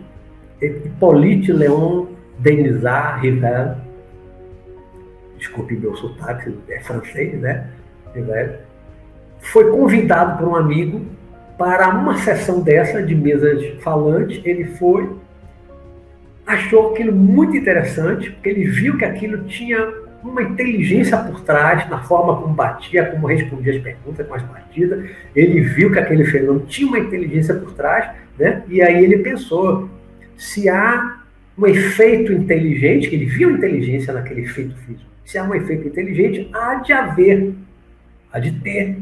Hippolyte 0.60 1.52
Léon 1.52 2.06
Denisard 2.38 3.22
Rivel, 3.22 3.76
desculpe 5.38 5.76
meu 5.76 5.96
sotaque, 5.96 6.54
é 6.68 6.80
francês, 6.80 7.40
né? 7.40 7.66
Foi 9.40 9.70
convidado 9.70 10.38
por 10.38 10.48
um 10.48 10.54
amigo 10.54 11.00
para 11.56 11.88
uma 11.88 12.16
sessão 12.18 12.60
dessa 12.60 13.02
de 13.02 13.14
mesas 13.14 13.62
falantes. 13.82 14.40
Ele 14.44 14.64
foi, 14.64 15.10
achou 16.46 16.92
aquilo 16.92 17.14
muito 17.14 17.56
interessante, 17.56 18.30
porque 18.30 18.48
ele 18.48 18.64
viu 18.64 18.96
que 18.98 19.04
aquilo 19.04 19.44
tinha 19.44 19.78
uma 20.22 20.42
inteligência 20.42 21.16
por 21.18 21.40
trás, 21.42 21.88
na 21.88 22.02
forma 22.02 22.37
como 22.40 22.54
batia, 22.54 23.06
como 23.06 23.26
respondia 23.26 23.74
as 23.74 23.83
perguntas 23.83 24.26
com 24.26 24.35
as 24.35 24.42
partidas. 24.42 25.09
Ele 25.35 25.61
viu 25.61 25.90
que 25.90 25.98
aquele 25.98 26.24
fenômeno 26.24 26.66
tinha 26.66 26.88
uma 26.88 26.98
inteligência 26.98 27.54
por 27.54 27.72
trás, 27.72 28.11
né? 28.38 28.62
E 28.68 28.83
aí 28.83 29.04
ele 29.04 29.18
pensou: 29.18 29.88
se 30.37 30.68
há 30.68 31.20
um 31.56 31.66
efeito 31.66 32.33
inteligente, 32.33 33.09
que 33.09 33.16
ele 33.16 33.26
viu 33.26 33.50
inteligência 33.50 34.12
naquele 34.12 34.42
efeito 34.42 34.74
físico, 34.76 35.11
se 35.24 35.38
há 35.38 35.44
um 35.44 35.54
efeito 35.54 35.88
inteligente, 35.88 36.48
há 36.52 36.76
de 36.76 36.92
haver, 36.92 37.54
há 38.33 38.38
de 38.38 38.52
ter 38.61 38.98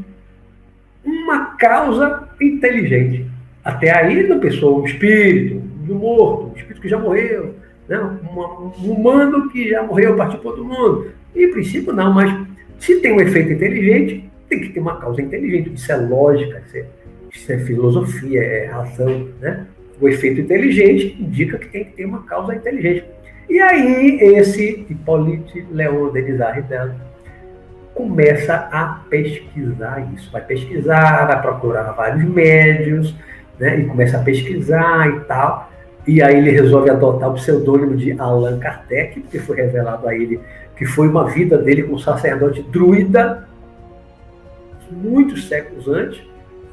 uma 1.03 1.55
causa 1.57 2.29
inteligente. 2.39 3.25
Até 3.63 3.95
aí 3.95 4.27
não 4.27 4.39
pensou 4.39 4.81
um 4.81 4.85
espírito, 4.85 5.61
um 5.89 5.95
morto, 5.95 6.47
um 6.47 6.57
espírito 6.57 6.81
que 6.81 6.89
já 6.89 6.97
morreu, 6.97 7.55
né? 7.89 7.99
um, 7.99 8.91
humano 8.91 9.49
que 9.49 9.67
já 9.67 9.81
morreu, 9.81 10.15
participou 10.15 10.55
do 10.55 10.63
mundo. 10.63 11.11
Em 11.35 11.51
princípio, 11.51 11.91
não, 11.91 12.13
mas 12.13 12.47
se 12.77 13.01
tem 13.01 13.11
um 13.11 13.19
efeito 13.19 13.51
inteligente, 13.51 14.29
tem 14.47 14.61
que 14.61 14.69
ter 14.69 14.79
uma 14.79 14.97
causa 14.97 15.21
inteligente. 15.21 15.73
Isso 15.73 15.91
é 15.91 15.97
lógica, 15.97 16.61
isso 16.67 16.77
é, 16.77 16.85
isso 17.33 17.51
é 17.51 17.57
filosofia, 17.57 18.41
é 18.41 18.65
razão. 18.67 19.27
Né? 19.41 19.65
O 19.99 20.07
efeito 20.07 20.39
inteligente 20.39 21.17
indica 21.19 21.57
que 21.57 21.67
tem 21.67 21.83
que 21.83 21.91
ter 21.93 22.05
uma 22.05 22.23
causa 22.23 22.55
inteligente. 22.55 23.05
E 23.49 23.59
aí, 23.59 24.19
esse 24.21 24.85
Hippolyte 24.87 25.65
Leon 25.71 26.09
Denisard 26.11 26.61
Rebelo 26.61 26.93
começa 27.95 28.53
a 28.71 29.01
pesquisar 29.09 30.07
isso. 30.13 30.31
Vai 30.31 30.43
pesquisar, 30.45 31.25
vai 31.25 31.41
procurar 31.41 31.91
vários 31.93 32.23
médios, 32.23 33.15
né? 33.59 33.79
E 33.79 33.85
começa 33.85 34.17
a 34.17 34.23
pesquisar 34.23 35.09
e 35.09 35.19
tal. 35.21 35.68
E 36.09 36.23
aí 36.23 36.37
ele 36.37 36.49
resolve 36.49 36.89
adotar 36.89 37.29
o 37.29 37.35
pseudônimo 37.35 37.95
de 37.95 38.19
Allan 38.19 38.57
Kardec, 38.57 39.19
porque 39.19 39.37
foi 39.37 39.57
revelado 39.57 40.07
a 40.07 40.15
ele 40.15 40.39
que 40.75 40.83
foi 40.83 41.07
uma 41.07 41.29
vida 41.29 41.55
dele 41.55 41.83
como 41.83 41.99
sacerdote 41.99 42.63
druida, 42.63 43.47
muitos 44.89 45.47
séculos 45.47 45.87
antes, 45.87 46.19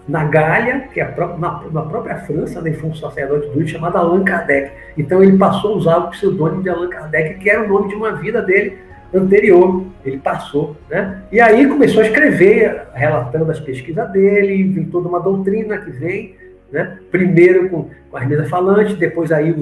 na 0.08 0.24
Gália, 0.24 0.88
que 0.90 1.02
é 1.02 1.14
na, 1.38 1.62
na, 1.70 1.82
própria 1.82 2.16
França, 2.20 2.62
né, 2.62 2.72
foi 2.72 2.88
um 2.88 2.94
sacerdote 2.94 3.50
druida 3.50 3.68
chamado 3.68 3.98
Allan 3.98 4.24
Kardec. 4.24 4.72
Então 4.96 5.22
ele 5.22 5.36
passou 5.36 5.74
a 5.74 5.76
usar 5.76 5.98
o 5.98 6.08
pseudônimo 6.08 6.62
de 6.62 6.70
Allan 6.70 6.88
Kardec, 6.88 7.38
que 7.38 7.50
era 7.50 7.62
o 7.62 7.68
nome 7.68 7.88
de 7.90 7.94
uma 7.94 8.12
vida 8.12 8.40
dele 8.40 8.78
anterior. 9.12 9.84
Ele 10.02 10.16
passou, 10.16 10.74
né? 10.88 11.24
E 11.30 11.42
aí 11.42 11.68
começou 11.68 12.02
a 12.02 12.06
escrever, 12.06 12.86
relatando 12.94 13.50
as 13.50 13.60
pesquisas 13.60 14.10
dele, 14.12 14.64
vem 14.72 14.84
toda 14.86 15.06
uma 15.06 15.20
doutrina 15.20 15.76
que 15.76 15.90
vem 15.90 16.45
né? 16.70 16.98
Primeiro 17.10 17.68
com, 17.68 17.90
com 18.10 18.16
as 18.16 18.26
mesas 18.26 18.48
falantes, 18.48 18.96
depois 18.96 19.30
aí 19.32 19.52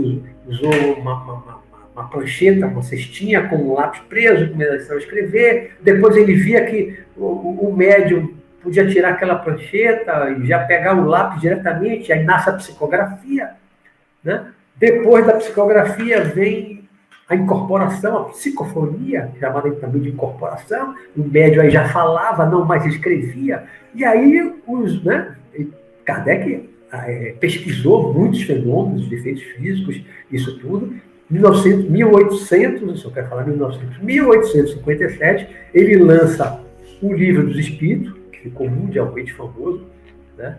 usou 0.47 0.73
uma, 0.99 1.23
uma, 1.23 1.63
uma, 1.95 2.09
prancheta, 2.09 2.67
uma 2.67 2.83
cestinha 2.83 3.49
com 3.49 3.57
um 3.57 3.75
lápis 3.75 4.01
preso, 4.09 4.51
começou 4.51 4.97
a 4.97 4.99
escrever. 4.99 5.77
Depois 5.81 6.17
ele 6.17 6.35
via 6.35 6.65
que 6.65 6.99
o, 7.17 7.69
o 7.69 7.77
médium 7.77 8.35
podia 8.63 8.87
tirar 8.89 9.11
aquela 9.11 9.37
prancheta 9.37 10.31
e 10.31 10.47
já 10.47 10.61
pegar 10.61 10.95
o 10.95 11.05
lápis 11.05 11.41
diretamente, 11.41 12.13
aí 12.13 12.25
nasce 12.25 12.49
a 12.49 12.55
psicografia. 12.55 13.51
Né? 14.23 14.47
Depois 14.77 15.27
da 15.27 15.35
psicografia 15.35 16.25
vem 16.25 16.89
a 17.29 17.35
incorporação, 17.35 18.19
a 18.19 18.25
psicofonia, 18.25 19.31
chamada 19.39 19.71
também 19.73 20.03
de 20.03 20.09
incorporação. 20.11 20.95
O 21.17 21.23
médium 21.23 21.63
aí 21.63 21.71
já 21.71 21.89
falava, 21.89 22.47
não 22.47 22.65
mais 22.65 22.85
escrevia. 22.87 23.65
E 23.95 24.05
aí 24.05 24.55
os, 24.67 25.03
né, 25.05 25.35
Kardec 26.05 26.74
é, 27.07 27.35
pesquisou 27.39 28.13
muitos 28.13 28.43
fenômenos 28.43 29.09
de 29.09 29.15
efeitos 29.15 29.43
físicos, 29.43 30.01
isso 30.31 30.59
tudo. 30.59 30.95
1900, 31.31 31.91
1800, 31.91 33.01
se 33.01 33.05
eu 33.07 33.11
quero 33.11 33.29
falar 33.29 33.45
1900, 33.47 33.99
1857, 33.99 35.49
ele 35.73 35.97
lança 35.97 36.61
o 37.01 37.13
Livro 37.13 37.47
dos 37.47 37.59
Espíritos, 37.59 38.13
que 38.31 38.41
ficou 38.41 38.69
mundialmente 38.69 39.33
famoso, 39.33 39.85
né? 40.37 40.59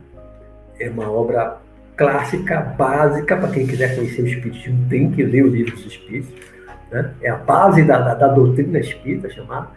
É 0.79 0.89
uma 0.89 1.09
obra 1.09 1.57
clássica, 1.95 2.59
básica, 2.59 3.37
para 3.37 3.49
quem 3.49 3.65
quiser 3.65 3.95
conhecer 3.95 4.21
o 4.21 4.27
Espiritismo, 4.27 4.85
tem 4.89 5.11
que 5.11 5.23
ler 5.23 5.45
o 5.45 5.49
Livro 5.49 5.75
dos 5.75 5.85
Espíritos. 5.85 6.33
Né? 6.91 7.13
É 7.21 7.29
a 7.29 7.37
base 7.37 7.83
da, 7.83 7.99
da, 7.99 8.15
da 8.15 8.27
doutrina 8.27 8.79
espírita, 8.79 9.29
chamada. 9.29 9.69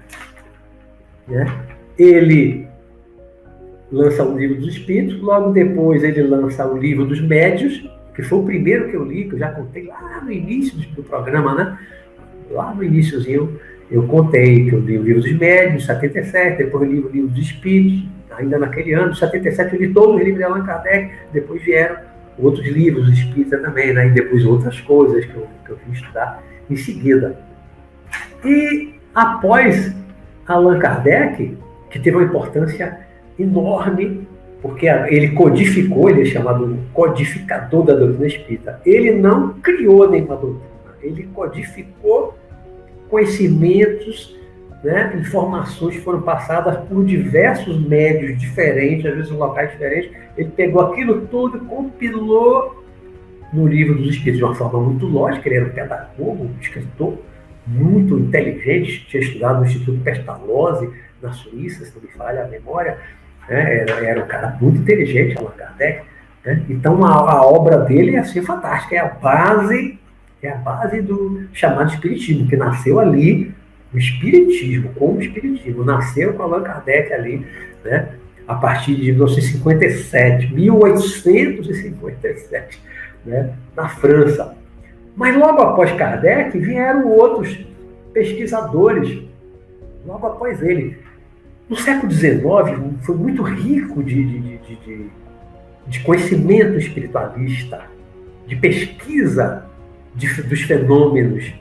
Né? 1.27 1.47
Ele 1.97 2.68
lança 3.91 4.23
o 4.23 4.37
livro 4.37 4.57
dos 4.57 4.75
Espíritos, 4.75 5.21
logo 5.21 5.51
depois 5.53 6.03
ele 6.05 6.23
lança 6.23 6.67
o 6.67 6.77
livro 6.77 7.07
dos 7.07 7.21
Médios, 7.21 7.89
que 8.15 8.23
foi 8.23 8.39
o 8.39 8.45
primeiro 8.45 8.89
que 8.89 8.97
eu 8.97 9.05
li, 9.05 9.25
que 9.25 9.35
eu 9.35 9.39
já 9.39 9.51
contei 9.51 9.87
lá 9.87 10.21
no 10.23 10.31
início 10.31 10.77
do 10.95 11.03
programa, 11.03 11.55
né? 11.55 11.79
Lá 12.51 12.75
no 12.75 12.83
iníciozinho 12.83 13.59
eu 13.91 14.03
contei 14.07 14.69
que 14.69 14.75
eu 14.75 14.81
li 14.81 14.99
o 14.99 15.03
livro 15.03 15.23
dos 15.23 15.33
Médios, 15.33 15.87
77, 15.87 16.59
depois 16.59 16.83
eu 16.83 16.93
li 16.93 17.01
o 17.01 17.09
livro 17.09 17.29
dos 17.29 17.39
Espíritos, 17.39 18.09
ainda 18.37 18.59
naquele 18.59 18.93
ano, 18.93 19.15
77 19.15 19.75
eu 19.75 19.81
li 19.81 19.93
todos 19.93 20.17
os 20.17 20.21
livros 20.21 20.39
de 20.39 20.45
Allan 20.45 20.65
Kardec, 20.65 21.11
depois 21.33 21.63
vieram 21.63 21.97
outros 22.39 22.67
livros 22.67 23.09
espíritas 23.09 23.61
também, 23.61 23.93
né? 23.93 24.09
E 24.09 24.11
depois 24.11 24.45
outras 24.45 24.81
coisas 24.81 25.25
que 25.25 25.35
eu, 25.35 25.47
que 25.65 25.71
eu 25.73 25.79
fui 25.79 25.93
estudar 25.93 26.43
em 26.71 26.77
seguida. 26.77 27.39
E 28.45 28.95
após 29.15 29.95
Allan 30.47 30.79
Kardec, 30.79 31.57
que 31.91 31.99
teve 31.99 32.17
uma 32.17 32.25
importância 32.25 33.08
enorme, 33.39 34.27
porque 34.61 34.87
ele 34.87 35.31
codificou, 35.31 36.11
ele 36.11 36.23
é 36.23 36.25
chamado 36.25 36.79
codificador 36.93 37.85
da 37.85 37.95
doutrina 37.95 38.27
espírita. 38.27 38.81
Ele 38.85 39.13
não 39.13 39.55
criou 39.55 40.11
nenhuma 40.11 40.37
doutrina, 40.37 40.97
ele 41.03 41.29
codificou 41.33 42.37
conhecimentos, 43.09 44.37
né, 44.83 45.13
informações 45.19 45.97
que 45.97 46.03
foram 46.03 46.23
passadas 46.23 46.79
por 46.89 47.05
diversos 47.05 47.81
médios 47.87 48.39
diferentes, 48.39 49.07
às 49.07 49.15
vezes 49.15 49.31
em 49.31 49.37
locais 49.37 49.71
diferentes. 49.73 50.11
Ele 50.37 50.51
pegou 50.51 50.83
aquilo 50.83 51.27
tudo 51.27 51.57
e 51.57 51.61
compilou 51.61 52.85
no 53.53 53.67
livro 53.67 53.95
dos 53.95 54.11
Espíritos 54.11 54.39
de 54.39 54.45
uma 54.45 54.55
forma 54.55 54.81
muito 54.81 55.07
lógica. 55.07 55.49
Ele 55.49 55.57
era 55.57 55.67
um 55.67 55.71
pedagogo, 55.71 56.45
um 56.45 56.61
escritor 56.61 57.19
muito 57.67 58.19
inteligente, 58.19 59.07
tinha 59.09 59.23
estudado 59.23 59.61
no 59.61 59.67
Instituto 59.67 60.01
Pestalozzi, 60.01 60.91
na 61.21 61.33
Suíça, 61.33 61.85
se 61.85 61.95
não 61.95 62.03
me 62.03 62.09
falha 62.09 62.45
a 62.45 62.49
memória, 62.49 62.99
né? 63.49 63.81
Era, 63.81 64.05
era 64.05 64.25
um 64.25 64.27
cara 64.27 64.59
muito 64.61 64.81
inteligente, 64.81 65.39
Allan 65.39 65.53
Kardec. 65.57 66.03
Né? 66.45 66.63
Então 66.69 67.03
a, 67.05 67.33
a, 67.33 67.47
obra 67.47 67.79
dele 67.79 68.17
é 68.17 68.19
assim 68.19 68.43
fantástica, 68.43 68.97
é 68.97 68.99
a 68.99 69.09
base, 69.09 69.99
é 70.43 70.51
a 70.51 70.57
base 70.57 71.01
do 71.01 71.49
chamado 71.53 71.91
Espiritismo, 71.91 72.49
que 72.49 72.57
nasceu 72.57 72.99
ali, 73.01 73.55
o 73.93 73.99
Espiritismo, 73.99 74.91
como 74.95 75.21
Espiritismo, 75.21 75.85
nasceu 75.85 76.33
com 76.35 76.43
Allan 76.43 76.63
Kardec 76.63 77.13
ali, 77.13 77.47
né? 77.85 78.11
a 78.47 78.55
partir 78.55 78.95
de 78.97 79.13
1957, 79.13 80.55
1857, 80.55 82.81
né? 83.25 83.55
na 83.77 83.89
França. 83.89 84.57
Mas 85.15 85.37
logo 85.37 85.61
após 85.61 85.93
Kardec 85.93 86.59
vieram 86.59 87.07
outros 87.09 87.59
pesquisadores, 88.13 89.23
logo 90.07 90.27
após 90.27 90.63
ele. 90.63 90.99
No 91.69 91.77
século 91.77 92.11
XIX 92.11 92.43
foi 93.03 93.15
muito 93.15 93.43
rico 93.43 94.03
de, 94.03 94.25
de, 94.25 94.59
de, 94.59 95.07
de 95.87 96.01
conhecimento 96.01 96.79
espiritualista, 96.79 97.85
de 98.47 98.57
pesquisa 98.57 99.67
dos 100.15 100.63
fenômenos, 100.63 101.53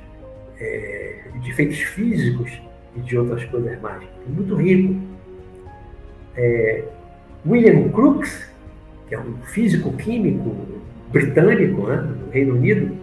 é, 0.59 1.23
de 1.41 1.49
efeitos 1.49 1.79
físicos 1.79 2.51
e 2.95 3.01
de 3.01 3.17
outras 3.17 3.43
coisas 3.45 3.79
mais. 3.81 4.01
Muito 4.27 4.55
rico. 4.55 4.95
É, 6.35 6.83
William 7.45 7.89
Crookes, 7.89 8.49
que 9.09 9.15
é 9.15 9.19
um 9.19 9.35
físico 9.43 9.91
químico 9.93 10.55
britânico 11.11 11.87
né, 11.87 11.95
no 11.97 12.31
Reino 12.31 12.55
Unido, 12.55 12.95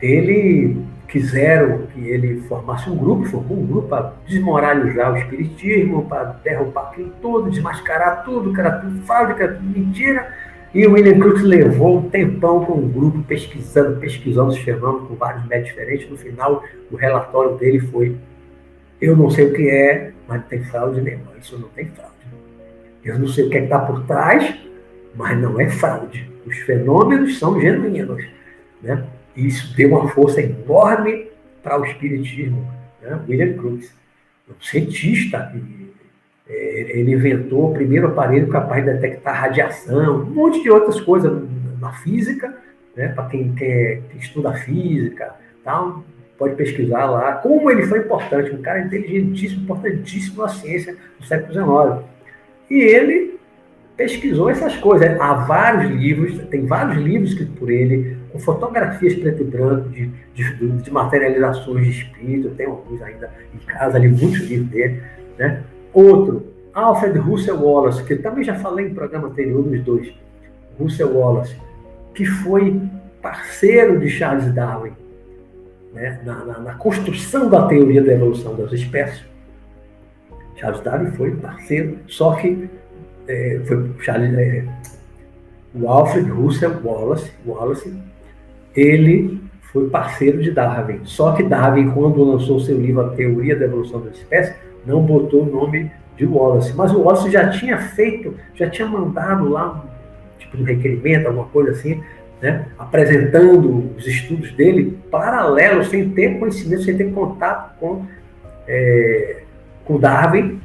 ele 0.00 0.76
quiseram 1.08 1.86
que 1.86 2.06
ele 2.06 2.42
formasse 2.42 2.88
um 2.88 2.96
grupo, 2.96 3.24
formou 3.24 3.58
um 3.58 3.66
grupo 3.66 3.88
para 3.88 4.12
desmoralizar 4.26 5.12
o 5.12 5.16
espiritismo, 5.16 6.04
para 6.06 6.36
derrubar 6.44 6.90
aquilo 6.90 7.12
todo, 7.22 7.50
desmascarar 7.50 8.24
tudo, 8.24 8.52
que 8.52 8.60
era 8.60 8.72
tudo 8.72 9.02
era 9.10 9.54
tudo 9.54 9.78
mentira. 9.78 10.28
E 10.74 10.86
o 10.86 10.92
William 10.92 11.18
Crookes 11.18 11.42
levou 11.42 11.98
um 11.98 12.10
tempão 12.10 12.62
com 12.64 12.74
um 12.74 12.88
grupo 12.88 13.22
pesquisando, 13.22 13.98
pesquisando 13.98 14.50
os 14.50 14.58
fenômenos 14.58 15.08
com 15.08 15.14
vários 15.14 15.46
métodos 15.46 15.70
diferentes. 15.70 16.10
No 16.10 16.18
final, 16.18 16.62
o 16.90 16.96
relatório 16.96 17.56
dele 17.56 17.80
foi: 17.80 18.14
Eu 19.00 19.16
não 19.16 19.30
sei 19.30 19.46
o 19.46 19.52
que 19.54 19.68
é, 19.70 20.12
mas 20.28 20.40
não 20.40 20.46
tem 20.46 20.62
fraude 20.64 21.00
nenhuma. 21.00 21.32
Isso 21.40 21.58
não 21.58 21.68
tem 21.68 21.86
fraude. 21.86 22.12
Eu 23.02 23.18
não 23.18 23.28
sei 23.28 23.46
o 23.46 23.50
que 23.50 23.56
é 23.56 23.64
está 23.64 23.78
por 23.78 24.04
trás, 24.04 24.54
mas 25.14 25.40
não 25.40 25.58
é 25.58 25.70
fraude. 25.70 26.30
Os 26.44 26.58
fenômenos 26.58 27.38
são 27.38 27.58
genuínos. 27.58 28.22
Né? 28.82 29.02
Isso 29.38 29.74
deu 29.76 29.90
uma 29.90 30.08
força 30.08 30.40
enorme 30.40 31.28
para 31.62 31.80
o 31.80 31.84
espiritismo. 31.84 32.68
Né? 33.00 33.20
William 33.28 33.56
Crookes, 33.56 33.94
um 34.48 34.60
cientista, 34.60 35.54
é, 36.48 36.98
ele 36.98 37.12
inventou 37.12 37.70
o 37.70 37.74
primeiro 37.74 38.08
aparelho 38.08 38.48
capaz 38.48 38.84
de 38.84 38.92
detectar 38.92 39.40
radiação, 39.40 40.22
um 40.22 40.30
monte 40.30 40.60
de 40.62 40.70
outras 40.70 41.00
coisas 41.00 41.40
na 41.80 41.92
física, 41.92 42.56
né? 42.96 43.08
para 43.08 43.26
quem, 43.26 43.54
quem, 43.54 44.02
quem, 44.08 44.18
estuda 44.18 44.52
física, 44.54 45.34
tal, 45.62 46.02
pode 46.36 46.56
pesquisar 46.56 47.06
lá 47.06 47.32
como 47.34 47.70
ele 47.70 47.86
foi 47.86 48.00
importante, 48.00 48.50
um 48.52 48.62
cara 48.62 48.80
inteligentíssimo, 48.80 49.62
importantíssimo 49.62 50.42
na 50.42 50.48
ciência 50.48 50.96
do 51.18 51.26
século 51.26 51.52
XIX. 51.52 52.04
E 52.70 52.80
ele 52.80 53.38
pesquisou 53.96 54.50
essas 54.50 54.76
coisas. 54.76 55.20
Há 55.20 55.34
vários 55.34 55.90
livros, 55.92 56.38
tem 56.48 56.66
vários 56.66 57.02
livros 57.02 57.30
escritos 57.30 57.58
por 57.58 57.70
ele, 57.70 58.17
com 58.38 58.40
fotografias 58.40 59.14
preto 59.14 59.42
e 59.42 59.44
branco 59.44 59.88
de, 59.88 60.06
de, 60.34 60.56
de 60.56 60.90
materializações 60.90 61.84
de 61.84 61.90
espírito. 61.90 62.50
Tem 62.50 62.66
alguns 62.66 63.02
ainda 63.02 63.30
em 63.52 63.58
casa, 63.66 63.96
ali 63.96 64.08
muitos 64.08 64.40
livros 64.48 64.70
dele. 64.70 65.02
Né? 65.36 65.62
Outro, 65.92 66.46
Alfred 66.72 67.18
Russel 67.18 67.60
Wallace, 67.60 68.04
que 68.04 68.16
também 68.16 68.44
já 68.44 68.54
falei 68.54 68.86
em 68.86 68.94
programa 68.94 69.28
anterior 69.28 69.62
dos 69.62 69.82
dois. 69.82 70.14
Russel 70.78 71.12
Wallace, 71.16 71.56
que 72.14 72.24
foi 72.24 72.80
parceiro 73.20 73.98
de 73.98 74.08
Charles 74.08 74.54
Darwin 74.54 74.92
né? 75.92 76.20
na, 76.24 76.44
na, 76.44 76.58
na 76.60 76.74
construção 76.74 77.48
da 77.48 77.66
teoria 77.66 78.02
da 78.02 78.12
evolução 78.12 78.54
das 78.54 78.72
espécies. 78.72 79.24
Charles 80.54 80.80
Darwin 80.82 81.10
foi 81.12 81.32
parceiro, 81.32 81.98
só 82.06 82.34
que 82.34 82.68
é, 83.26 83.60
foi 83.66 83.90
Charles, 84.00 84.32
é, 84.38 84.64
o 85.74 85.88
Alfred 85.88 86.30
Russel 86.30 86.80
Wallace, 86.84 87.30
Wallace, 87.44 87.92
ele 88.78 89.40
foi 89.72 89.88
parceiro 89.88 90.40
de 90.42 90.50
Darwin. 90.50 91.00
Só 91.04 91.32
que 91.32 91.42
Darwin, 91.42 91.90
quando 91.90 92.22
lançou 92.22 92.60
seu 92.60 92.78
livro 92.78 93.00
A 93.00 93.10
Teoria 93.10 93.56
da 93.56 93.64
Evolução 93.64 94.00
das 94.00 94.14
Espécies, 94.14 94.54
não 94.86 95.02
botou 95.02 95.42
o 95.42 95.50
nome 95.50 95.90
de 96.16 96.24
Wallace. 96.24 96.72
Mas 96.76 96.92
o 96.92 97.00
Wallace 97.00 97.30
já 97.30 97.50
tinha 97.50 97.78
feito, 97.78 98.34
já 98.54 98.70
tinha 98.70 98.86
mandado 98.86 99.48
lá 99.48 99.84
um 99.84 100.38
tipo 100.38 100.56
de 100.56 100.62
requerimento, 100.62 101.26
alguma 101.26 101.46
coisa 101.46 101.72
assim, 101.72 102.02
né, 102.40 102.66
apresentando 102.78 103.90
os 103.96 104.06
estudos 104.06 104.52
dele 104.52 104.96
paralelo, 105.10 105.84
sem 105.84 106.08
ter 106.10 106.38
conhecimento, 106.38 106.84
sem 106.84 106.96
ter 106.96 107.12
contato 107.12 107.76
com 107.80 108.04
é, 108.66 109.42
com 109.84 109.98
Darwin. 109.98 110.60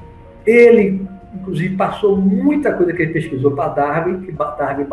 Ele, 0.46 1.02
inclusive, 1.34 1.76
passou 1.76 2.16
muita 2.16 2.74
coisa 2.74 2.94
que 2.94 3.02
ele 3.02 3.14
pesquisou 3.14 3.52
para 3.52 3.70
Darwin, 3.70 4.22
que 4.22 4.32
Darwin 4.32 4.86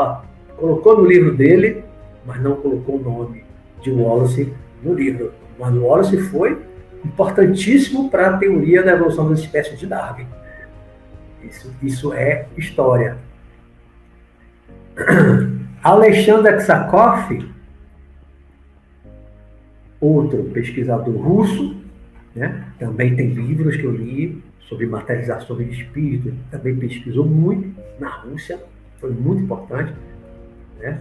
colocou 0.57 0.97
no 0.97 1.07
livro 1.07 1.35
dele, 1.35 1.85
mas 2.25 2.41
não 2.43 2.57
colocou 2.57 2.97
o 2.97 3.03
nome 3.03 3.45
de 3.83 3.91
Wallace 3.91 4.53
no 4.83 4.95
livro. 4.95 5.33
Mas 5.59 5.75
Wallace 5.75 6.19
foi 6.19 6.61
importantíssimo 7.05 8.11
para 8.11 8.29
a 8.29 8.37
teoria 8.37 8.83
da 8.83 8.93
evolução 8.93 9.29
das 9.29 9.41
espécies 9.41 9.79
de 9.79 9.87
Darwin. 9.87 10.27
Isso, 11.43 11.75
isso 11.83 12.13
é 12.13 12.47
história. 12.57 13.19
Alexander 15.83 16.57
Ksakov, 16.57 17.49
outro 20.01 20.45
pesquisador 20.53 21.15
russo, 21.15 21.77
né? 22.35 22.65
Também 22.79 23.17
tem 23.17 23.29
livros 23.29 23.77
que 23.77 23.85
eu 23.85 23.93
li 23.93 24.43
sobre 24.61 24.87
materialização 24.87 25.57
de 25.57 25.65
espírito, 25.65 26.33
também 26.51 26.77
pesquisou 26.77 27.27
muito 27.27 27.75
na 27.99 28.09
Rússia, 28.09 28.61
foi 29.01 29.11
muito 29.11 29.43
importante. 29.43 29.93
Né? 30.79 31.01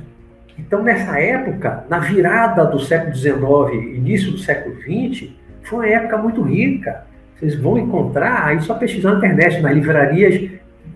Então, 0.59 0.83
nessa 0.83 1.19
época, 1.19 1.85
na 1.89 1.99
virada 1.99 2.65
do 2.65 2.79
século 2.79 3.15
XIX, 3.15 3.95
início 3.95 4.31
do 4.31 4.37
século 4.37 4.75
XX, 4.75 5.29
foi 5.63 5.79
uma 5.79 5.87
época 5.87 6.17
muito 6.17 6.41
rica. 6.41 7.05
Vocês 7.35 7.55
vão 7.55 7.77
encontrar, 7.77 8.45
aí 8.45 8.61
só 8.61 8.73
pesquisar 8.75 9.13
na 9.13 9.17
internet, 9.17 9.61
nas 9.61 9.73
livrarias, 9.73 10.51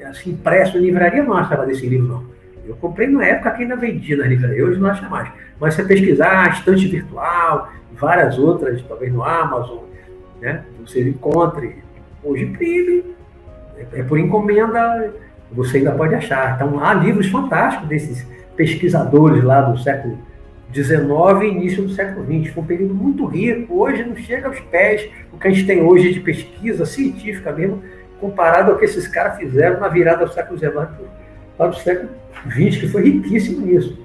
assim, 0.06 0.32
impresso, 0.32 0.78
livraria 0.78 1.23
não 1.23 1.36
achava 1.36 1.65
desse 1.65 1.88
livro, 1.88 2.08
não. 2.08 2.34
Eu 2.65 2.76
comprei 2.76 3.08
na 3.08 3.26
época 3.26 3.52
que 3.52 3.63
ainda 3.63 3.76
vendia 3.76 4.17
na 4.17 4.28
livraria, 4.28 4.65
hoje 4.65 4.80
não 4.80 4.89
acha 4.89 5.08
mais. 5.10 5.30
Mas 5.60 5.73
você 5.73 5.84
pesquisar, 5.84 6.52
estante 6.52 6.88
virtual, 6.88 7.71
várias 7.93 8.38
outras, 8.38 8.82
talvez 8.84 9.13
no 9.13 9.23
Amazon, 9.23 9.84
né? 10.41 10.63
Você 10.86 11.08
encontre, 11.08 11.78
hoje 12.21 12.43
imprime, 12.43 13.04
é, 13.78 13.99
é 13.99 14.04
por 14.04 14.19
encomenda, 14.19 15.13
você 15.52 15.78
ainda 15.78 15.91
pode 15.91 16.15
achar. 16.15 16.56
Então 16.56 16.84
há 16.84 16.93
livros 16.93 17.28
fantásticos 17.30 17.88
desses 17.88 18.28
pesquisadores 18.55 19.43
lá 19.43 19.61
do 19.61 19.77
século 19.79 20.17
XIX 20.73 20.91
e 21.41 21.47
início 21.47 21.83
do 21.83 21.89
século 21.89 22.25
XX. 22.25 22.53
Foi 22.53 22.63
um 22.63 22.65
período 22.65 22.93
muito 22.93 23.25
rico. 23.25 23.79
Hoje 23.79 24.03
não 24.03 24.15
chega 24.15 24.47
aos 24.47 24.59
pés 24.59 25.09
o 25.31 25.37
que 25.37 25.47
a 25.47 25.51
gente 25.51 25.65
tem 25.65 25.83
hoje 25.83 26.13
de 26.13 26.19
pesquisa 26.19 26.85
científica 26.85 27.51
mesmo, 27.51 27.83
comparado 28.19 28.71
ao 28.71 28.77
que 28.77 28.85
esses 28.85 29.07
caras 29.07 29.37
fizeram 29.37 29.79
na 29.79 29.87
virada 29.87 30.25
do 30.25 30.33
século 30.33 30.57
XIX 30.57 30.87
para 31.57 31.69
o 31.69 31.73
século 31.73 32.09
XX, 32.47 32.77
que 32.77 32.87
foi 32.87 33.03
riquíssimo 33.03 33.65
nisso. 33.65 34.01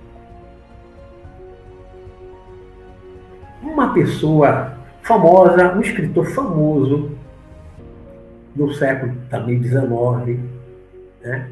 Uma 3.63 3.93
pessoa 3.93 4.75
famosa, 5.03 5.75
um 5.75 5.81
escritor 5.81 6.27
famoso 6.27 7.13
no 8.55 8.75
século 8.75 9.15
também 9.31 9.63
XIX, 9.63 10.41
né, 11.23 11.49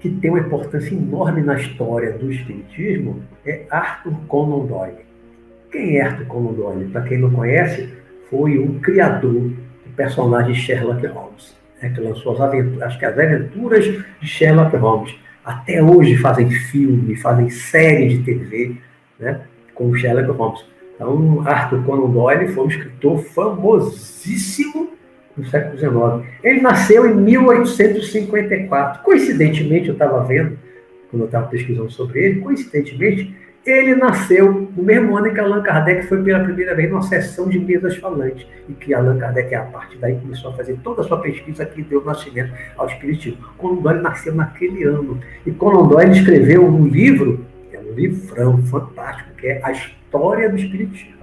que 0.00 0.08
tem 0.08 0.30
uma 0.30 0.40
importância 0.40 0.94
enorme 0.94 1.42
na 1.42 1.56
história 1.56 2.12
do 2.12 2.32
espiritismo, 2.32 3.22
é 3.44 3.66
Arthur 3.70 4.14
Conan 4.26 4.66
Doyle. 4.66 5.04
Quem 5.70 5.98
é 5.98 6.02
Arthur 6.02 6.26
Conan 6.26 6.52
Doyle? 6.54 6.90
Para 6.90 7.02
quem 7.02 7.18
não 7.18 7.30
conhece, 7.30 7.88
foi 8.30 8.58
um 8.58 8.80
criador 8.80 9.50
do 9.50 9.92
personagem 9.94 10.54
Sherlock 10.54 11.06
Holmes, 11.06 11.54
né, 11.82 11.90
que 11.90 12.00
lançou 12.00 12.32
as 12.32 12.40
aventuras, 12.40 12.82
acho 12.82 12.98
que 12.98 13.04
as 13.04 13.18
aventuras 13.18 13.84
de 13.84 14.26
Sherlock 14.26 14.74
Holmes. 14.76 15.14
Até 15.44 15.82
hoje 15.82 16.16
fazem 16.16 16.50
filme, 16.50 17.14
fazem 17.16 17.50
série 17.50 18.08
de 18.08 18.22
TV, 18.22 18.76
né, 19.18 19.42
com 19.74 19.94
Sherlock 19.94 20.30
Holmes. 20.30 20.64
Então, 20.94 21.42
Arthur 21.46 21.84
Conan 21.84 22.10
Doyle 22.10 22.48
foi 22.48 22.64
um 22.64 22.68
escritor 22.68 23.18
famosíssimo 23.18 24.90
no 25.40 25.46
século 25.46 25.78
XIX. 25.78 26.28
Ele 26.42 26.60
nasceu 26.60 27.06
em 27.06 27.14
1854. 27.14 29.02
Coincidentemente, 29.02 29.88
eu 29.88 29.94
estava 29.94 30.22
vendo, 30.24 30.58
quando 31.10 31.22
eu 31.22 31.26
estava 31.26 31.46
pesquisando 31.48 31.90
sobre 31.90 32.24
ele, 32.24 32.40
coincidentemente, 32.40 33.34
ele 33.64 33.94
nasceu 33.94 34.70
no 34.74 34.82
mesmo 34.82 35.16
ano 35.16 35.28
em 35.28 35.34
que 35.34 35.40
Allan 35.40 35.62
Kardec 35.62 36.06
foi 36.06 36.22
pela 36.22 36.42
primeira 36.42 36.74
vez 36.74 36.88
numa 36.88 37.02
sessão 37.02 37.46
de 37.48 37.58
mesas 37.58 37.96
falantes, 37.96 38.46
e 38.68 38.72
que 38.72 38.94
Allan 38.94 39.18
Kardec, 39.18 39.54
a 39.54 39.62
partir 39.64 39.98
daí, 39.98 40.14
começou 40.14 40.50
a 40.50 40.54
fazer 40.54 40.78
toda 40.82 41.02
a 41.02 41.04
sua 41.04 41.20
pesquisa 41.20 41.66
que 41.66 41.82
deu 41.82 42.02
nascimento 42.04 42.52
ao 42.76 42.86
Espiritismo. 42.86 43.38
Conan 43.58 43.82
Doyle 43.82 44.00
nasceu 44.00 44.34
naquele 44.34 44.84
ano. 44.84 45.20
E 45.44 45.50
Conan 45.50 45.88
Doyle 45.88 46.12
escreveu 46.12 46.64
um 46.64 46.86
livro, 46.86 47.44
é 47.72 47.78
um 47.78 47.92
livrão 47.92 48.62
fantástico, 48.64 49.30
que 49.36 49.46
é 49.46 49.60
A 49.62 49.72
história 49.72 50.48
do 50.48 50.56
Espiritismo. 50.56 51.19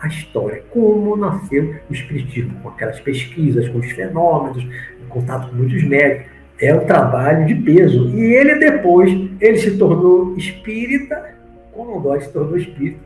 A 0.00 0.06
história, 0.06 0.62
como 0.70 1.16
nasceu 1.16 1.74
o 1.90 1.92
Espiritismo, 1.92 2.60
com 2.60 2.68
aquelas 2.68 3.00
pesquisas, 3.00 3.68
com 3.68 3.78
os 3.78 3.90
fenômenos, 3.90 4.62
em 4.62 5.08
contato 5.08 5.48
com 5.50 5.56
muitos 5.56 5.82
médicos. 5.82 6.30
É 6.60 6.74
um 6.74 6.84
trabalho 6.86 7.46
de 7.46 7.54
peso. 7.54 8.08
E 8.16 8.20
ele 8.34 8.56
depois, 8.56 9.10
ele 9.40 9.58
se 9.58 9.76
tornou 9.76 10.36
espírita, 10.36 11.34
como 11.72 12.00
Dói 12.00 12.20
se 12.20 12.32
tornou 12.32 12.56
espírita, 12.56 12.98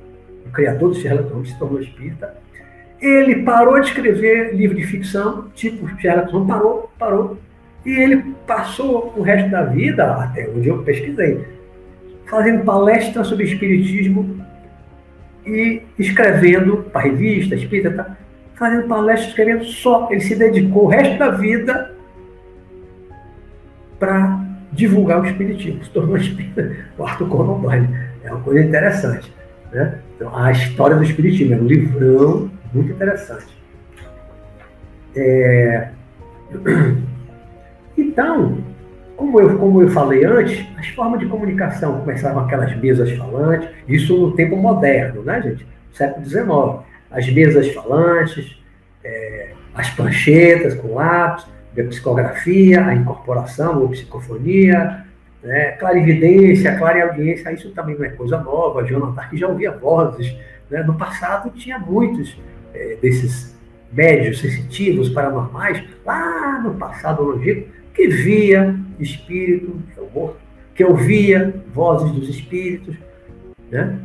o 0.47 0.51
criador 0.51 0.91
do 0.91 0.95
Sherlock 0.97 1.33
Holmes 1.33 1.51
se 1.51 1.59
tornou 1.59 1.81
espírita. 1.81 2.35
Ele 3.01 3.43
parou 3.43 3.81
de 3.81 3.89
escrever 3.89 4.55
livro 4.55 4.77
de 4.77 4.87
ficção, 4.87 5.49
tipo 5.55 5.89
Sherlock 5.99 6.33
Holmes, 6.33 6.49
parou, 6.49 6.91
parou. 6.99 7.39
E 7.85 7.91
ele 7.91 8.23
passou 8.47 9.13
o 9.17 9.23
resto 9.23 9.51
da 9.51 9.65
vida, 9.65 10.05
até 10.15 10.49
onde 10.49 10.69
eu 10.69 10.83
pesquisei, 10.83 11.45
fazendo 12.27 12.65
palestras 12.65 13.27
sobre 13.27 13.45
espiritismo 13.45 14.42
e 15.47 15.83
escrevendo 15.99 16.79
para 16.93 17.03
revista, 17.03 17.55
espírita, 17.55 17.91
tá? 17.91 18.17
fazendo 18.55 18.87
palestras, 18.87 19.29
escrevendo 19.29 19.65
só. 19.65 20.09
Ele 20.11 20.21
se 20.21 20.37
dedicou 20.37 20.85
o 20.85 20.89
resto 20.89 21.19
da 21.19 21.31
vida 21.31 21.95
para 23.99 24.41
divulgar 24.73 25.21
o 25.21 25.27
espiritismo. 25.27 25.83
Se 25.85 25.91
tornou 25.91 26.17
espírita, 26.17 26.77
o 26.97 27.05
Arthur 27.05 27.29
Conan 27.29 27.61
Doyle. 27.61 27.89
É 28.25 28.31
uma 28.31 28.41
coisa 28.41 28.61
interessante. 28.61 29.33
Né? 29.73 29.99
Então, 30.17 30.37
a 30.37 30.53
história 30.53 30.97
do 30.97 31.03
Espiritismo 31.03 31.55
é 31.55 31.57
um 31.57 31.67
livrão 31.67 32.51
muito 32.73 32.93
interessante. 32.93 33.47
É... 35.17 35.89
Então, 37.95 38.59
como 39.17 39.41
eu, 39.41 39.59
como 39.59 39.83
eu 39.83 39.89
falei 39.89 40.25
antes, 40.25 40.65
as 40.79 40.89
formas 40.89 41.21
de 41.21 41.27
comunicação 41.27 42.01
começavam 42.01 42.45
aquelas 42.45 42.75
mesas 42.77 43.11
falantes, 43.13 43.69
isso 43.87 44.17
no 44.17 44.35
tempo 44.35 44.57
moderno, 44.57 45.23
né, 45.23 45.41
gente? 45.43 45.67
Século 45.93 46.25
XIX. 46.25 46.93
As 47.11 47.31
mesas 47.31 47.69
falantes, 47.73 48.59
é, 49.05 49.53
as 49.75 49.91
pranchetas 49.91 50.75
com 50.75 50.95
lápis, 50.95 51.47
a 51.79 51.83
psicografia, 51.85 52.85
a 52.85 52.95
incorporação 52.95 53.81
ou 53.81 53.89
psicofonia, 53.89 55.05
né, 55.43 55.73
clarividência, 55.73 56.77
clareaudiência, 56.77 57.53
isso 57.53 57.71
também 57.71 57.97
não 57.97 58.05
é 58.05 58.11
coisa 58.11 58.39
nova, 58.39 58.85
Jonathan 58.85 59.29
já 59.33 59.49
ouvia 59.49 59.73
vozes. 59.73 60.35
Né? 60.71 60.83
No 60.83 60.95
passado 60.95 61.51
tinha 61.51 61.79
muitos 61.79 62.39
é, 62.75 62.97
desses 63.01 63.53
médios 63.93 64.41
sensitivos, 64.41 65.11
paranormais, 65.11 65.83
lá 66.05 66.61
no 66.63 66.75
passado 66.75 67.23
longínquo, 67.23 67.69
que 67.95 68.09
via 68.09 68.75
espírito, 68.99 69.81
que 69.93 70.01
é 70.01 70.03
o 70.03 70.11
morto, 70.11 70.37
que 70.75 70.85
ouvia 70.85 71.55
vozes 71.73 72.11
dos 72.13 72.29
espíritos, 72.29 72.97
né? 73.71 73.99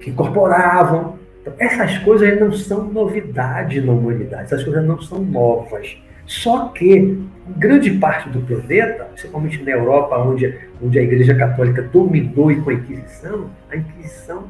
que 0.00 0.10
incorporavam. 0.10 1.18
Então, 1.40 1.54
essas 1.58 1.98
coisas 1.98 2.38
não 2.38 2.52
são 2.52 2.84
novidade 2.84 3.80
na 3.80 3.92
humanidade, 3.92 4.44
essas 4.44 4.64
coisas 4.64 4.84
não 4.84 5.00
são 5.00 5.20
novas. 5.20 5.96
Só 6.26 6.68
que, 6.68 7.18
grande 7.56 7.90
parte 7.92 8.28
do 8.28 8.40
planeta, 8.40 9.04
principalmente 9.04 9.62
na 9.62 9.70
Europa, 9.70 10.18
onde, 10.18 10.58
onde 10.82 10.98
a 10.98 11.02
Igreja 11.02 11.34
Católica 11.34 11.82
dominou 11.82 12.52
e 12.52 12.60
com 12.60 12.70
a 12.70 12.74
Inquisição, 12.74 13.50
a 13.70 13.76
Inquisição 13.76 14.44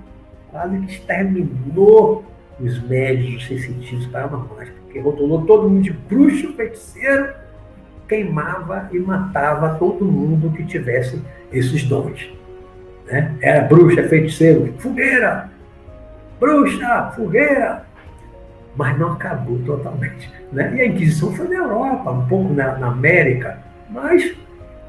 quase 0.51 0.79
que 0.81 0.93
exterminou 0.93 2.25
os 2.59 2.83
médios 2.83 3.47
sensitivos 3.47 4.07
paranormais, 4.07 4.69
porque 4.83 4.99
rotulou 4.99 5.47
todo 5.47 5.69
mundo 5.69 5.83
de 5.83 5.93
bruxo, 5.93 6.53
feiticeiro, 6.55 7.33
queimava 8.09 8.89
e 8.93 8.99
matava 8.99 9.77
todo 9.79 10.05
mundo 10.05 10.51
que 10.51 10.65
tivesse 10.65 11.23
esses 11.53 11.85
dons. 11.85 12.29
Né? 13.07 13.35
Era 13.41 13.63
bruxa, 13.63 14.03
feiticeiro, 14.09 14.73
fogueira, 14.79 15.51
bruxa, 16.41 17.13
fogueira, 17.15 17.85
mas 18.77 18.99
não 18.99 19.13
acabou 19.13 19.59
totalmente. 19.61 20.33
Né? 20.53 20.75
E 20.77 20.81
a 20.81 20.87
Inquisição 20.87 21.33
foi 21.35 21.49
na 21.49 21.57
Europa, 21.57 22.11
um 22.11 22.27
pouco 22.27 22.53
na, 22.55 22.79
na 22.79 22.89
América, 22.89 23.59
mas 23.91 24.35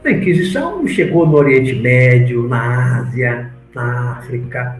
a 0.03 0.11
Inquisição 0.11 0.87
chegou 0.87 1.27
no 1.27 1.35
Oriente 1.35 1.75
Médio, 1.75 2.47
na 2.47 2.99
Ásia, 2.99 3.51
na 3.75 4.13
África, 4.13 4.79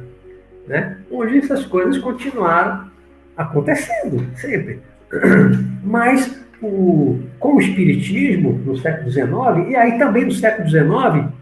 né? 0.68 0.98
onde 1.12 1.40
essas 1.40 1.66
coisas 1.66 1.98
continuaram 1.98 2.90
acontecendo, 3.36 4.26
sempre. 4.36 4.80
Mas 5.84 6.40
o, 6.62 7.20
com 7.40 7.56
o 7.56 7.60
Espiritismo, 7.60 8.54
no 8.54 8.78
século 8.78 9.10
XIX, 9.10 9.70
e 9.70 9.76
aí 9.76 9.98
também 9.98 10.26
no 10.26 10.32
século 10.32 10.68
XIX, 10.68 11.34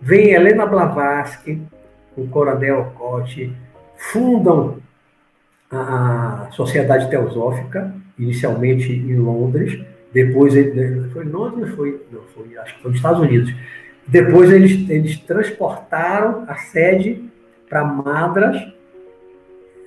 vem 0.00 0.30
Helena 0.30 0.66
Blavatsky, 0.66 1.60
o 2.16 2.26
Coronel 2.28 2.92
Cote, 2.96 3.52
fundam 3.96 4.78
a 5.70 6.48
Sociedade 6.52 7.08
Teosófica, 7.08 7.94
inicialmente 8.18 8.92
em 8.92 9.16
Londres, 9.16 9.80
depois 10.12 10.54
foi 11.12 11.24
em 11.24 11.28
Londres, 11.28 11.74
foi, 11.74 12.00
não, 12.10 12.22
foi, 12.34 12.58
acho 12.58 12.74
que 12.76 12.82
foi 12.82 12.90
nos 12.90 12.98
Estados 12.98 13.20
Unidos. 13.20 13.54
Depois 14.06 14.50
eles, 14.50 14.90
eles 14.90 15.18
transportaram 15.20 16.44
a 16.48 16.56
sede 16.56 17.24
para 17.68 17.84
Madras, 17.84 18.60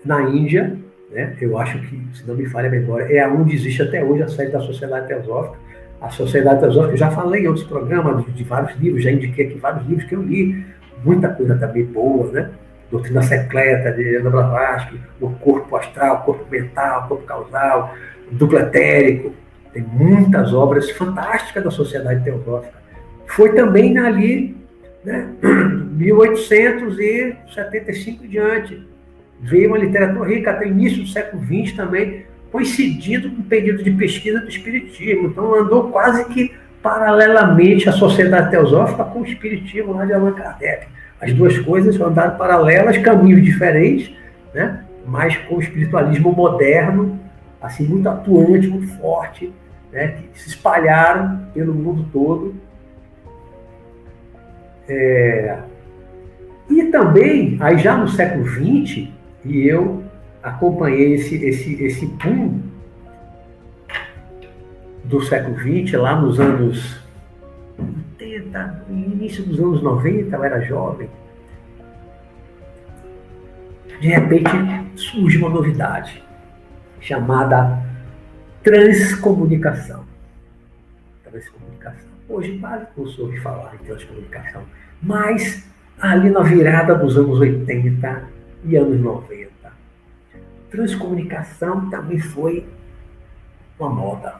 na 0.05 0.21
Índia, 0.23 0.77
né? 1.13 1.35
eu 1.39 1.57
acho 1.57 1.79
que, 1.79 2.01
se 2.13 2.27
não 2.27 2.35
me 2.35 2.45
falha 2.45 2.67
a 2.67 2.71
memória, 2.71 3.15
é 3.15 3.27
onde 3.27 3.55
existe 3.55 3.81
até 3.81 4.03
hoje 4.03 4.23
a 4.23 4.27
sede 4.27 4.51
da 4.51 4.59
Sociedade 4.59 5.07
Teosófica. 5.07 5.57
A 6.01 6.09
Sociedade 6.09 6.59
Teosófica, 6.59 6.93
eu 6.93 6.97
já 6.97 7.11
falei 7.11 7.43
em 7.43 7.47
outros 7.47 7.65
programas 7.65 8.25
de, 8.33 8.43
vários 8.43 8.77
livros, 8.79 9.03
já 9.03 9.11
indiquei 9.11 9.47
aqui 9.47 9.57
vários 9.57 9.87
livros 9.87 10.07
que 10.07 10.15
eu 10.15 10.21
li, 10.21 10.65
muita 11.03 11.29
coisa 11.29 11.55
também 11.55 11.85
boa, 11.85 12.31
né? 12.31 12.49
Doutrina 12.91 13.23
Secreta, 13.23 13.91
de 13.91 14.17
Ana 14.17 14.29
Blavatsky, 14.29 14.99
o 15.21 15.29
corpo 15.29 15.75
astral, 15.75 16.17
o 16.17 16.19
corpo 16.19 16.45
mental, 16.49 17.05
o 17.05 17.07
corpo 17.07 17.25
causal, 17.25 17.95
duplo 18.31 18.59
etérico, 18.59 19.33
tem 19.71 19.81
muitas 19.81 20.53
obras 20.53 20.91
fantásticas 20.91 21.63
da 21.63 21.71
Sociedade 21.71 22.23
Teosófica. 22.23 22.83
Foi 23.25 23.53
também 23.53 23.97
ali 23.97 24.55
né? 25.03 25.27
1875 25.93 28.25
em 28.25 28.27
diante. 28.27 28.87
Veio 29.43 29.69
uma 29.69 29.77
literatura 29.77 30.29
rica 30.29 30.51
até 30.51 30.65
o 30.65 30.69
início 30.69 31.03
do 31.03 31.07
século 31.07 31.43
XX 31.43 31.75
também, 31.75 32.25
coincidindo 32.51 33.29
com 33.29 33.41
o 33.41 33.45
período 33.45 33.83
de 33.83 33.91
pesquisa 33.91 34.39
do 34.39 34.49
Espiritismo. 34.49 35.27
Então 35.27 35.53
andou 35.53 35.91
quase 35.91 36.25
que 36.25 36.53
paralelamente 36.81 37.87
a 37.87 37.91
Sociedade 37.91 38.49
Teosófica 38.49 39.03
com 39.03 39.19
o 39.19 39.25
Espiritismo 39.25 39.93
lá 39.93 40.05
de 40.05 40.13
Allan 40.13 40.33
Kardec. 40.33 40.87
As 41.21 41.31
duas 41.33 41.57
coisas 41.59 41.99
andaram 41.99 42.37
paralelas, 42.37 42.97
caminhos 42.97 43.43
diferentes, 43.43 44.11
né? 44.53 44.83
mas 45.05 45.37
com 45.37 45.55
o 45.55 45.61
espiritualismo 45.61 46.31
moderno, 46.31 47.19
assim, 47.61 47.85
muito 47.85 48.07
atuante, 48.09 48.67
muito 48.67 48.87
forte, 48.97 49.53
né? 49.91 50.15
que 50.33 50.41
se 50.41 50.49
espalharam 50.49 51.47
pelo 51.53 51.73
mundo 51.73 52.07
todo 52.11 52.55
é, 54.87 55.59
e 56.69 56.83
também, 56.85 57.57
aí 57.59 57.77
já 57.77 57.95
no 57.95 58.07
século 58.07 58.45
XX, 58.45 59.07
e 59.45 59.67
eu 59.67 60.03
acompanhei 60.41 61.15
esse, 61.15 61.35
esse, 61.43 61.83
esse 61.83 62.05
boom 62.05 62.61
do 65.03 65.21
século 65.21 65.57
XX, 65.57 65.93
lá 65.99 66.19
nos 66.19 66.39
anos 66.39 67.01
80, 68.19 68.85
início 68.89 69.43
dos 69.43 69.59
anos 69.59 69.81
90, 69.81 70.35
eu 70.35 70.43
era 70.43 70.61
jovem. 70.61 71.09
De 73.99 74.07
repente 74.07 74.51
surge 74.95 75.37
uma 75.37 75.49
novidade 75.49 76.23
chamada 76.99 77.81
transcomunicação. 78.63 80.05
Transcomunicação. 81.23 82.09
Hoje 82.29 82.57
quase 82.57 82.87
não 82.97 83.05
soube 83.05 83.39
falar 83.39 83.75
em 83.75 83.85
transcomunicação, 83.85 84.63
mas 85.01 85.69
ali 85.99 86.29
na 86.29 86.41
virada 86.41 86.95
dos 86.95 87.17
anos 87.17 87.39
80 87.39 88.27
e 88.65 88.75
anos 88.75 88.99
90, 88.99 89.51
transcomunicação 90.69 91.89
também 91.89 92.19
foi 92.19 92.65
uma 93.79 93.89
moda 93.89 94.35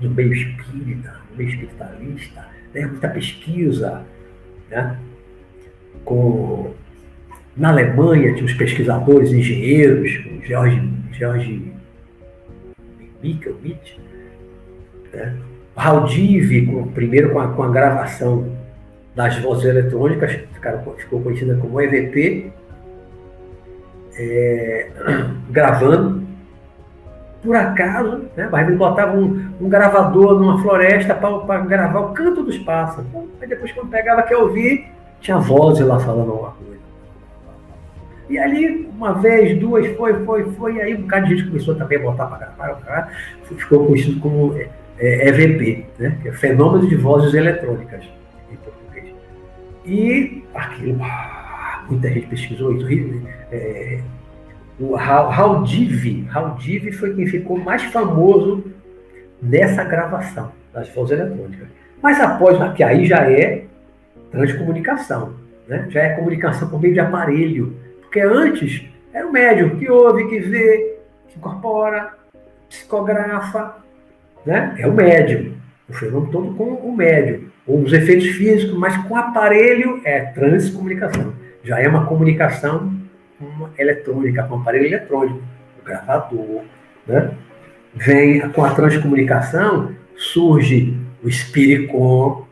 no 0.00 0.10
meio 0.10 0.32
espírita, 0.32 1.14
no 1.30 1.36
meio 1.36 1.50
espiritualista, 1.50 2.46
né? 2.74 2.86
muita 2.86 3.08
pesquisa. 3.08 4.04
Né? 4.70 4.98
Com, 6.04 6.74
na 7.56 7.70
Alemanha 7.70 8.34
tinha 8.34 8.44
os 8.44 8.54
pesquisadores, 8.54 9.32
engenheiros, 9.32 10.10
George, 10.44 10.92
George 11.12 11.72
Michelwitz, 13.22 13.96
né? 15.12 15.36
Haldiv, 15.74 16.66
com, 16.66 16.88
primeiro 16.88 17.30
com 17.30 17.40
a, 17.40 17.48
com 17.48 17.62
a 17.62 17.70
gravação 17.70 18.56
das 19.14 19.38
vozes 19.38 19.64
eletrônicas, 19.64 20.32
ficaram, 20.52 20.82
ficou 20.96 21.20
conhecida 21.22 21.56
como 21.56 21.80
EVP, 21.80 22.52
é, 24.16 24.90
gravando. 25.50 26.22
Por 27.42 27.56
acaso, 27.56 28.24
né, 28.36 28.48
ele 28.60 28.76
botava 28.76 29.16
um, 29.16 29.52
um 29.60 29.68
gravador 29.68 30.38
numa 30.38 30.62
floresta 30.62 31.12
para 31.14 31.58
gravar 31.60 32.00
o 32.00 32.12
canto 32.12 32.44
dos 32.44 32.56
pássaros. 32.58 33.10
Aí 33.40 33.48
depois, 33.48 33.72
quando 33.72 33.90
pegava 33.90 34.22
que 34.22 34.34
ouvir, 34.34 34.86
tinha 35.20 35.38
vozes 35.38 35.84
lá 35.84 35.98
falando 35.98 36.30
alguma 36.30 36.52
coisa. 36.52 36.72
E 38.28 38.38
ali, 38.38 38.88
uma 38.96 39.14
vez, 39.14 39.58
duas, 39.58 39.86
foi, 39.96 40.24
foi, 40.24 40.44
foi, 40.52 40.76
e 40.76 40.80
aí 40.80 40.94
um 40.94 41.02
bocado 41.02 41.26
de 41.26 41.36
gente 41.36 41.48
começou 41.48 41.74
também 41.74 41.98
a 41.98 42.02
botar 42.02 42.26
para 42.26 42.46
gravar, 42.56 43.12
ficou 43.44 43.86
conhecido 43.86 44.20
como 44.20 44.54
é, 44.98 45.28
EVP, 45.28 45.86
né? 45.98 46.18
que 46.22 46.28
é 46.28 46.32
Fenômeno 46.32 46.88
de 46.88 46.96
Vozes 46.96 47.34
Eletrônicas, 47.34 48.04
em 48.50 48.56
português. 48.56 49.14
E 49.84 50.44
aquilo, 50.54 51.00
muita 51.88 52.08
gente 52.08 52.26
pesquisou 52.26 52.74
isso. 52.76 53.22
É, 53.50 54.00
o 54.78 54.96
Haldiv, 54.96 56.26
Haldiv 56.32 56.92
foi 56.92 57.14
quem 57.14 57.26
ficou 57.26 57.58
mais 57.58 57.82
famoso 57.84 58.64
nessa 59.40 59.84
gravação 59.84 60.52
das 60.72 60.88
vozes 60.94 61.18
eletrônicas. 61.18 61.68
Mas 62.02 62.20
após, 62.20 62.74
que 62.74 62.82
aí 62.82 63.06
já 63.06 63.30
é 63.30 63.64
transcomunicação, 64.30 65.34
né? 65.68 65.86
já 65.88 66.02
é 66.02 66.14
comunicação 66.14 66.68
por 66.68 66.80
meio 66.80 66.94
de 66.94 67.00
aparelho. 67.00 67.76
Porque 68.00 68.20
antes 68.20 68.84
era 69.12 69.26
o 69.26 69.32
médium 69.32 69.76
que 69.76 69.88
ouve, 69.88 70.28
que 70.28 70.40
vê, 70.40 70.96
que 71.28 71.38
incorpora, 71.38 72.14
psicografa, 72.68 73.76
né? 74.44 74.74
É 74.78 74.86
o 74.86 74.92
médium. 74.92 75.54
O 75.88 75.92
fenômeno 75.92 76.32
todo 76.32 76.54
com 76.54 76.64
o 76.64 76.96
médium. 76.96 77.48
Ou 77.66 77.80
os 77.82 77.92
efeitos 77.92 78.28
físicos, 78.28 78.76
mas 78.76 78.96
com 79.06 79.14
aparelho 79.16 80.00
é 80.04 80.20
transcomunicação. 80.20 81.34
Já 81.64 81.80
é 81.80 81.88
uma 81.88 82.06
comunicação 82.06 82.92
com 83.38 83.68
eletrônica, 83.78 84.42
com 84.44 84.56
aparelho 84.56 84.86
eletrônico, 84.86 85.40
o 85.80 85.84
gravador, 85.84 86.62
né? 87.06 87.32
Vem 87.94 88.40
com 88.50 88.64
a 88.64 88.74
transcomunicação, 88.74 89.92
surge 90.16 90.96
o 91.22 91.30
Spiricom, 91.30 92.46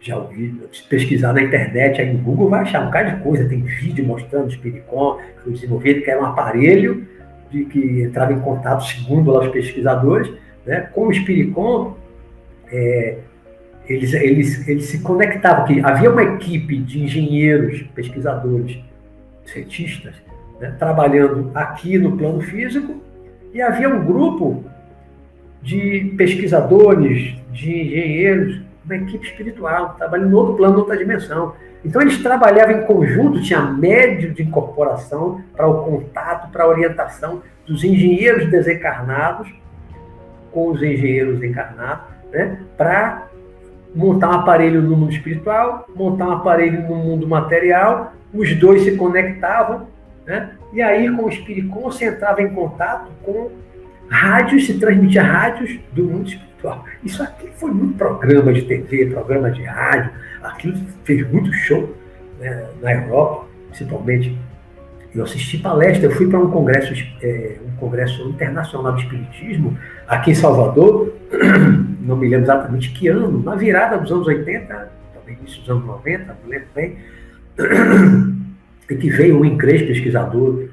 já 0.00 0.16
ouvi, 0.16 0.54
pesquisar 0.88 1.32
na 1.32 1.42
internet, 1.42 2.00
aí 2.00 2.12
no 2.12 2.20
Google 2.20 2.48
vai 2.48 2.62
achar 2.62 2.82
um 2.82 2.86
bocado 2.86 3.16
de 3.16 3.22
coisa, 3.22 3.48
tem 3.48 3.60
vídeo 3.62 4.06
mostrando 4.06 4.46
o 4.46 4.50
Spiricom, 4.50 5.16
que 5.16 5.42
foi 5.42 5.52
desenvolvido, 5.52 6.02
que 6.02 6.10
era 6.10 6.20
um 6.20 6.26
aparelho 6.26 7.06
de 7.50 7.64
que 7.64 8.02
entrava 8.02 8.32
em 8.32 8.40
contato, 8.40 8.84
segundo 8.84 9.32
lá 9.32 9.40
os 9.40 9.48
pesquisadores, 9.48 10.30
né, 10.64 10.88
com 10.92 11.08
o 11.08 11.12
Spiricom, 11.12 11.96
é, 12.70 13.18
eles, 13.88 14.12
eles, 14.12 14.68
eles 14.68 14.84
se 14.84 15.00
conectavam, 15.00 15.64
que 15.64 15.80
havia 15.80 16.10
uma 16.10 16.22
equipe 16.22 16.78
de 16.78 17.02
engenheiros, 17.02 17.82
pesquisadores, 17.94 18.78
cientistas, 19.46 20.14
né, 20.60 20.74
trabalhando 20.78 21.50
aqui 21.54 21.98
no 21.98 22.16
plano 22.16 22.40
físico, 22.40 23.00
e 23.52 23.62
havia 23.62 23.88
um 23.88 24.04
grupo 24.04 24.64
de 25.62 26.14
pesquisadores, 26.16 27.34
de 27.50 27.70
engenheiros, 27.70 28.60
uma 28.84 28.96
equipe 28.96 29.26
espiritual, 29.26 29.94
trabalhando 29.96 30.30
no 30.30 30.36
outro 30.38 30.56
plano, 30.56 30.78
outra 30.78 30.96
dimensão. 30.96 31.54
Então 31.84 32.02
eles 32.02 32.22
trabalhavam 32.22 32.78
em 32.78 32.86
conjunto, 32.86 33.42
tinha 33.42 33.62
médio 33.62 34.32
de 34.32 34.42
incorporação 34.42 35.42
para 35.56 35.66
o 35.66 35.84
contato, 35.84 36.50
para 36.50 36.64
a 36.64 36.68
orientação 36.68 37.42
dos 37.66 37.84
engenheiros 37.84 38.50
desencarnados 38.50 39.48
com 40.50 40.70
os 40.70 40.82
engenheiros 40.82 41.42
encarnados, 41.42 42.04
né, 42.32 42.58
para 42.76 43.27
montar 43.94 44.30
um 44.30 44.40
aparelho 44.40 44.82
no 44.82 44.96
mundo 44.96 45.12
espiritual, 45.12 45.86
montar 45.94 46.28
um 46.28 46.32
aparelho 46.32 46.82
no 46.82 46.96
mundo 46.96 47.26
material, 47.26 48.12
os 48.32 48.54
dois 48.56 48.82
se 48.82 48.96
conectavam, 48.96 49.86
né, 50.26 50.50
e 50.72 50.82
aí 50.82 51.10
com 51.14 51.24
o 51.24 51.28
Espírito 51.28 51.92
se 51.92 52.04
entrava 52.04 52.42
em 52.42 52.50
contato 52.50 53.10
com 53.22 53.50
rádios, 54.08 54.66
se 54.66 54.78
transmitia 54.78 55.22
rádios 55.22 55.78
do 55.92 56.04
mundo 56.04 56.28
espiritual. 56.28 56.84
Isso 57.02 57.22
aqui 57.22 57.48
foi 57.56 57.70
muito 57.70 57.96
programa 57.96 58.52
de 58.52 58.62
TV, 58.62 59.06
programa 59.06 59.50
de 59.50 59.62
rádio, 59.62 60.10
aquilo 60.42 60.76
fez 61.04 61.30
muito 61.30 61.52
show 61.52 61.94
né, 62.38 62.66
na 62.82 62.92
Europa, 62.94 63.46
principalmente. 63.68 64.38
Eu 65.14 65.24
assisti 65.24 65.58
palestra, 65.58 66.06
eu 66.06 66.10
fui 66.12 66.28
para 66.28 66.38
um 66.38 66.50
congresso, 66.50 66.92
é, 67.22 67.56
um 67.66 67.76
congresso 67.76 68.28
internacional 68.28 68.94
de 68.94 69.04
espiritismo 69.04 69.76
aqui 70.08 70.30
em 70.30 70.34
Salvador, 70.34 71.12
não 72.00 72.16
me 72.16 72.28
lembro 72.28 72.46
exatamente 72.46 72.90
que 72.92 73.08
ano, 73.08 73.42
na 73.42 73.54
virada 73.54 73.98
dos 73.98 74.10
anos 74.10 74.26
80, 74.26 74.90
talvez 75.14 75.38
início 75.38 75.60
dos 75.60 75.70
anos 75.70 75.84
90, 75.84 76.36
não 76.42 76.50
lembro 76.50 76.68
bem, 76.74 76.96
e 78.90 78.96
que 78.96 79.10
veio 79.10 79.40
o 79.40 79.44
Incres, 79.44 79.82
pesquisador 79.82 80.70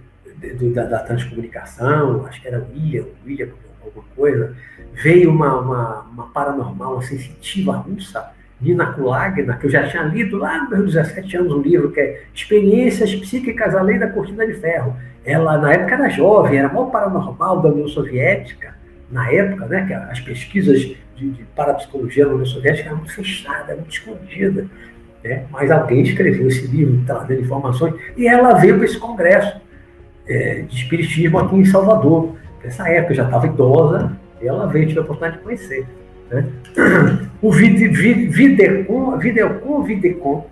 do, 0.57 0.73
da, 0.73 0.85
da, 0.85 0.99
transcomunicação, 0.99 2.25
acho 2.25 2.41
que 2.41 2.47
era 2.47 2.65
William, 2.73 3.05
William 3.25 3.49
alguma 3.83 4.05
coisa, 4.15 4.55
veio 4.93 5.29
uma, 5.29 5.59
uma, 5.59 6.01
uma 6.11 6.27
paranormal, 6.27 6.93
uma 6.93 7.01
sensitiva 7.01 7.73
russa, 7.73 8.31
Nina 8.59 8.85
Kulagna, 8.93 9.57
que 9.57 9.65
eu 9.65 9.69
já 9.69 9.85
tinha 9.87 10.03
lido 10.03 10.37
lá 10.37 10.61
nos 10.61 10.69
meus 10.69 10.93
17 10.93 11.37
anos 11.37 11.51
um 11.51 11.61
livro 11.61 11.91
que 11.91 11.99
é 11.99 12.23
Experiências 12.33 13.13
Psíquicas 13.13 13.75
Além 13.75 13.99
da 13.99 14.09
Cortina 14.09 14.47
de 14.47 14.53
Ferro. 14.53 14.95
Ela, 15.25 15.57
na 15.57 15.73
época, 15.73 15.95
era 15.95 16.09
jovem, 16.09 16.59
era 16.59 16.71
mal 16.71 16.89
paranormal 16.89 17.61
da 17.61 17.69
União 17.69 17.87
Soviética, 17.87 18.74
na 19.09 19.31
época, 19.31 19.65
né, 19.67 19.85
que 19.85 19.93
as 19.93 20.19
pesquisas 20.19 20.81
de, 20.81 20.97
de 21.15 21.43
parapsicologia 21.55 22.25
na 22.25 22.33
União 22.33 22.45
Soviética 22.45 22.89
eram 22.89 22.97
muito 22.97 23.13
fechadas, 23.13 23.75
muito 23.75 23.91
escondidas. 23.91 24.65
Né? 25.23 25.45
Mas 25.49 25.71
alguém 25.71 26.01
escreveu 26.01 26.47
esse 26.47 26.67
livro, 26.67 27.01
trazendo 27.05 27.41
informações, 27.41 27.95
e 28.17 28.27
ela 28.27 28.53
veio 28.53 28.75
para 28.75 28.85
esse 28.85 28.97
congresso 28.97 29.61
é, 30.27 30.61
de 30.67 30.75
espiritismo 30.75 31.39
aqui 31.39 31.55
em 31.55 31.65
Salvador. 31.65 32.35
Nessa 32.63 32.89
época 32.89 33.13
já 33.13 33.25
estava 33.25 33.45
idosa, 33.45 34.17
e 34.41 34.47
ela 34.47 34.67
veio, 34.67 34.87
tive 34.87 34.99
a 34.99 35.03
oportunidade 35.03 35.37
de 35.37 35.43
conhecer. 35.43 35.85
Né? 36.29 36.45
O 37.41 37.51
Videocon, 37.51 39.17
Videocon, 39.17 39.83
Videcon, 39.83 40.47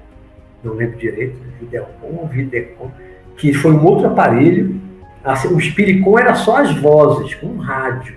não 0.63 0.73
lembro 0.73 0.97
direito, 0.97 1.35
Videocon, 1.59 2.27
Videcon, 2.27 2.91
que 3.35 3.53
foi 3.53 3.71
um 3.71 3.83
outro 3.83 4.07
aparelho. 4.07 4.79
Assim, 5.23 5.47
o 5.53 5.59
Spiricon 5.59 6.19
era 6.19 6.35
só 6.35 6.57
as 6.57 6.75
vozes, 6.79 7.33
com 7.35 7.47
um 7.47 7.57
rádio, 7.57 8.15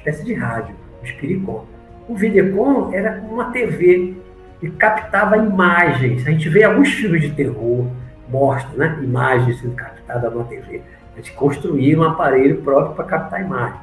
espécie 0.00 0.24
de 0.24 0.34
rádio, 0.34 0.74
o 1.02 1.06
Spiricon. 1.06 1.66
O 2.08 2.14
Videcon 2.14 2.90
era 2.92 3.22
uma 3.30 3.52
TV 3.52 4.14
e 4.62 4.68
captava 4.70 5.36
imagens. 5.36 6.26
A 6.26 6.30
gente 6.30 6.48
vê 6.48 6.64
alguns 6.64 6.88
filmes 6.88 7.22
de 7.22 7.30
terror, 7.30 7.86
mostra 8.28 8.76
né, 8.76 8.98
imagens 9.02 9.60
sendo 9.60 9.74
captadas 9.74 10.34
na 10.34 10.44
TV. 10.44 10.82
A 11.14 11.16
gente 11.16 11.32
construía 11.32 11.98
um 11.98 12.02
aparelho 12.02 12.62
próprio 12.62 12.94
para 12.94 13.04
captar 13.04 13.40
imagem. 13.40 13.80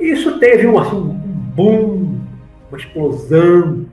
Isso 0.00 0.38
teve 0.38 0.66
um, 0.66 0.78
assim, 0.78 0.96
um 0.96 1.12
boom, 1.54 2.18
uma 2.68 2.78
explosão 2.78 3.86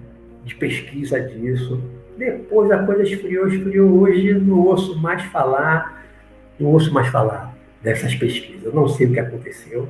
de 0.43 0.55
pesquisa 0.55 1.19
disso. 1.19 1.81
Depois 2.17 2.71
a 2.71 2.83
coisa 2.83 3.03
esfriou, 3.03 3.47
esfriou. 3.47 4.01
Hoje 4.01 4.33
não 4.33 4.59
ouço 4.59 4.99
mais 4.99 5.23
falar, 5.25 6.03
não 6.59 6.69
ouço 6.71 6.93
mais 6.93 7.07
falar 7.07 7.53
dessas 7.83 8.15
pesquisas. 8.15 8.63
Eu 8.63 8.73
não 8.73 8.87
sei 8.87 9.07
o 9.07 9.13
que 9.13 9.19
aconteceu, 9.19 9.87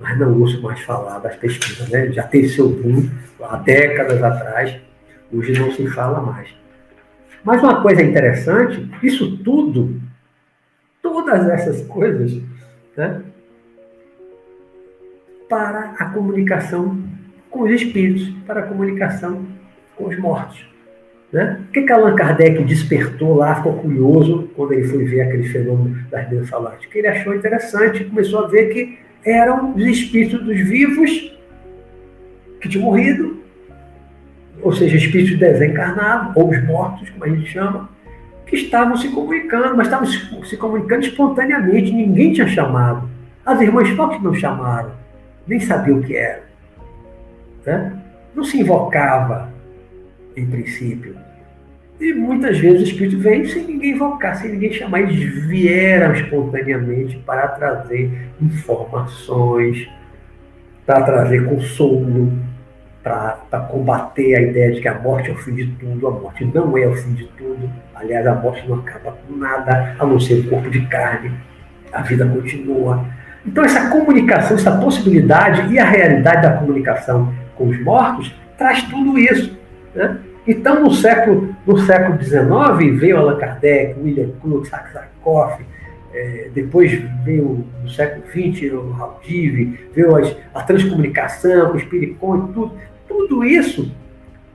mas 0.00 0.18
não 0.18 0.38
ouço 0.40 0.60
mais 0.62 0.80
falar 0.80 1.18
das 1.18 1.36
pesquisas. 1.36 1.88
Né? 1.88 2.12
Já 2.12 2.22
teve 2.24 2.48
seu 2.48 2.68
boom 2.68 3.08
há 3.42 3.56
décadas 3.56 4.22
atrás, 4.22 4.76
hoje 5.32 5.58
não 5.58 5.72
se 5.72 5.86
fala 5.88 6.20
mais. 6.20 6.48
Mas 7.44 7.62
uma 7.62 7.82
coisa 7.82 8.02
interessante, 8.02 8.88
isso 9.02 9.38
tudo, 9.38 10.00
todas 11.02 11.48
essas 11.48 11.86
coisas, 11.86 12.40
né, 12.96 13.22
para 15.48 15.94
a 15.98 16.06
comunicação 16.06 17.02
com 17.48 17.62
os 17.62 17.70
espíritos, 17.70 18.28
para 18.46 18.60
a 18.60 18.62
comunicação 18.64 19.46
com 19.96 20.08
os 20.08 20.18
mortos. 20.18 20.68
Né? 21.32 21.60
O 21.68 21.72
que, 21.72 21.82
que 21.82 21.92
Allan 21.92 22.14
Kardec 22.14 22.62
despertou 22.64 23.34
lá, 23.34 23.54
ficou 23.56 23.74
curioso 23.74 24.50
quando 24.54 24.72
ele 24.72 24.84
foi 24.84 25.04
ver 25.04 25.22
aquele 25.22 25.44
fenômeno 25.44 26.02
das 26.10 26.30
mensalões? 26.30 26.84
Que 26.86 26.98
ele 26.98 27.08
achou 27.08 27.34
interessante, 27.34 28.04
começou 28.04 28.44
a 28.44 28.48
ver 28.48 28.68
que 28.72 28.98
eram 29.24 29.74
os 29.74 29.82
espíritos 29.84 30.42
dos 30.44 30.60
vivos 30.60 31.36
que 32.60 32.68
tinham 32.68 32.84
morrido, 32.84 33.42
ou 34.62 34.72
seja, 34.72 34.96
espíritos 34.96 35.38
desencarnados, 35.38 36.34
ou 36.36 36.50
os 36.50 36.64
mortos, 36.64 37.08
como 37.10 37.24
a 37.24 37.28
gente 37.28 37.46
chama, 37.46 37.88
que 38.46 38.56
estavam 38.56 38.96
se 38.96 39.08
comunicando, 39.08 39.76
mas 39.76 39.86
estavam 39.86 40.06
se 40.44 40.56
comunicando 40.56 41.04
espontaneamente, 41.04 41.92
ninguém 41.92 42.32
tinha 42.32 42.48
chamado. 42.48 43.08
As 43.44 43.60
irmãs 43.60 43.88
Fox 43.90 44.20
não 44.22 44.34
chamaram, 44.34 44.92
nem 45.46 45.60
sabiam 45.60 45.98
o 45.98 46.02
que 46.02 46.16
era. 46.16 46.42
Né? 47.64 47.92
Não 48.34 48.44
se 48.44 48.60
invocava, 48.60 49.52
em 50.36 50.46
princípio. 50.46 51.16
E 52.00 52.12
muitas 52.12 52.58
vezes 52.58 52.80
o 52.80 52.84
Espírito 52.84 53.18
vem 53.18 53.44
sem 53.44 53.64
ninguém 53.64 53.90
invocar, 53.90 54.36
sem 54.36 54.52
ninguém 54.52 54.72
chamar. 54.72 55.00
Eles 55.00 55.46
vieram 55.46 56.14
espontaneamente 56.14 57.18
para 57.26 57.48
trazer 57.48 58.30
informações, 58.40 59.88
para 60.86 61.02
trazer 61.02 61.44
consolo, 61.44 62.32
para 63.02 63.66
combater 63.68 64.36
a 64.36 64.42
ideia 64.42 64.72
de 64.72 64.80
que 64.80 64.86
a 64.86 64.98
morte 64.98 65.30
é 65.30 65.32
o 65.32 65.36
fim 65.36 65.54
de 65.54 65.66
tudo. 65.66 66.06
A 66.06 66.10
morte 66.10 66.44
não 66.44 66.78
é 66.78 66.86
o 66.86 66.94
fim 66.94 67.14
de 67.14 67.26
tudo. 67.36 67.68
Aliás, 67.94 68.26
a 68.26 68.34
morte 68.34 68.68
não 68.68 68.78
acaba 68.78 69.12
com 69.12 69.36
nada, 69.36 69.96
a 69.98 70.06
não 70.06 70.20
ser 70.20 70.34
o 70.34 70.48
corpo 70.48 70.70
de 70.70 70.86
carne. 70.86 71.32
A 71.92 72.02
vida 72.02 72.24
continua. 72.26 73.04
Então, 73.44 73.64
essa 73.64 73.90
comunicação, 73.90 74.56
essa 74.56 74.76
possibilidade 74.78 75.72
e 75.72 75.78
a 75.78 75.84
realidade 75.84 76.42
da 76.42 76.52
comunicação 76.52 77.34
com 77.56 77.68
os 77.68 77.80
mortos 77.82 78.32
traz 78.56 78.82
tudo 78.84 79.18
isso. 79.18 79.58
Né? 79.94 80.18
Então, 80.48 80.82
no 80.82 80.90
século, 80.90 81.54
no 81.66 81.76
século 81.76 82.18
XIX, 82.22 82.98
veio 82.98 83.18
Allan 83.18 83.36
Kardec, 83.36 84.00
William 84.00 84.30
Crookes, 84.40 84.70
Sakharov, 84.70 85.60
é, 86.14 86.48
depois 86.54 86.90
veio 87.22 87.66
no 87.82 87.90
século 87.90 88.24
XX 88.28 88.72
o 88.72 88.94
Haldive, 88.98 89.78
veio 89.94 90.16
as, 90.16 90.34
a 90.54 90.62
transcomunicação, 90.62 91.74
o 91.74 91.76
Espiricon 91.76 92.36
e 92.36 92.52
tudo. 92.54 92.72
Tudo 93.06 93.44
isso 93.44 93.94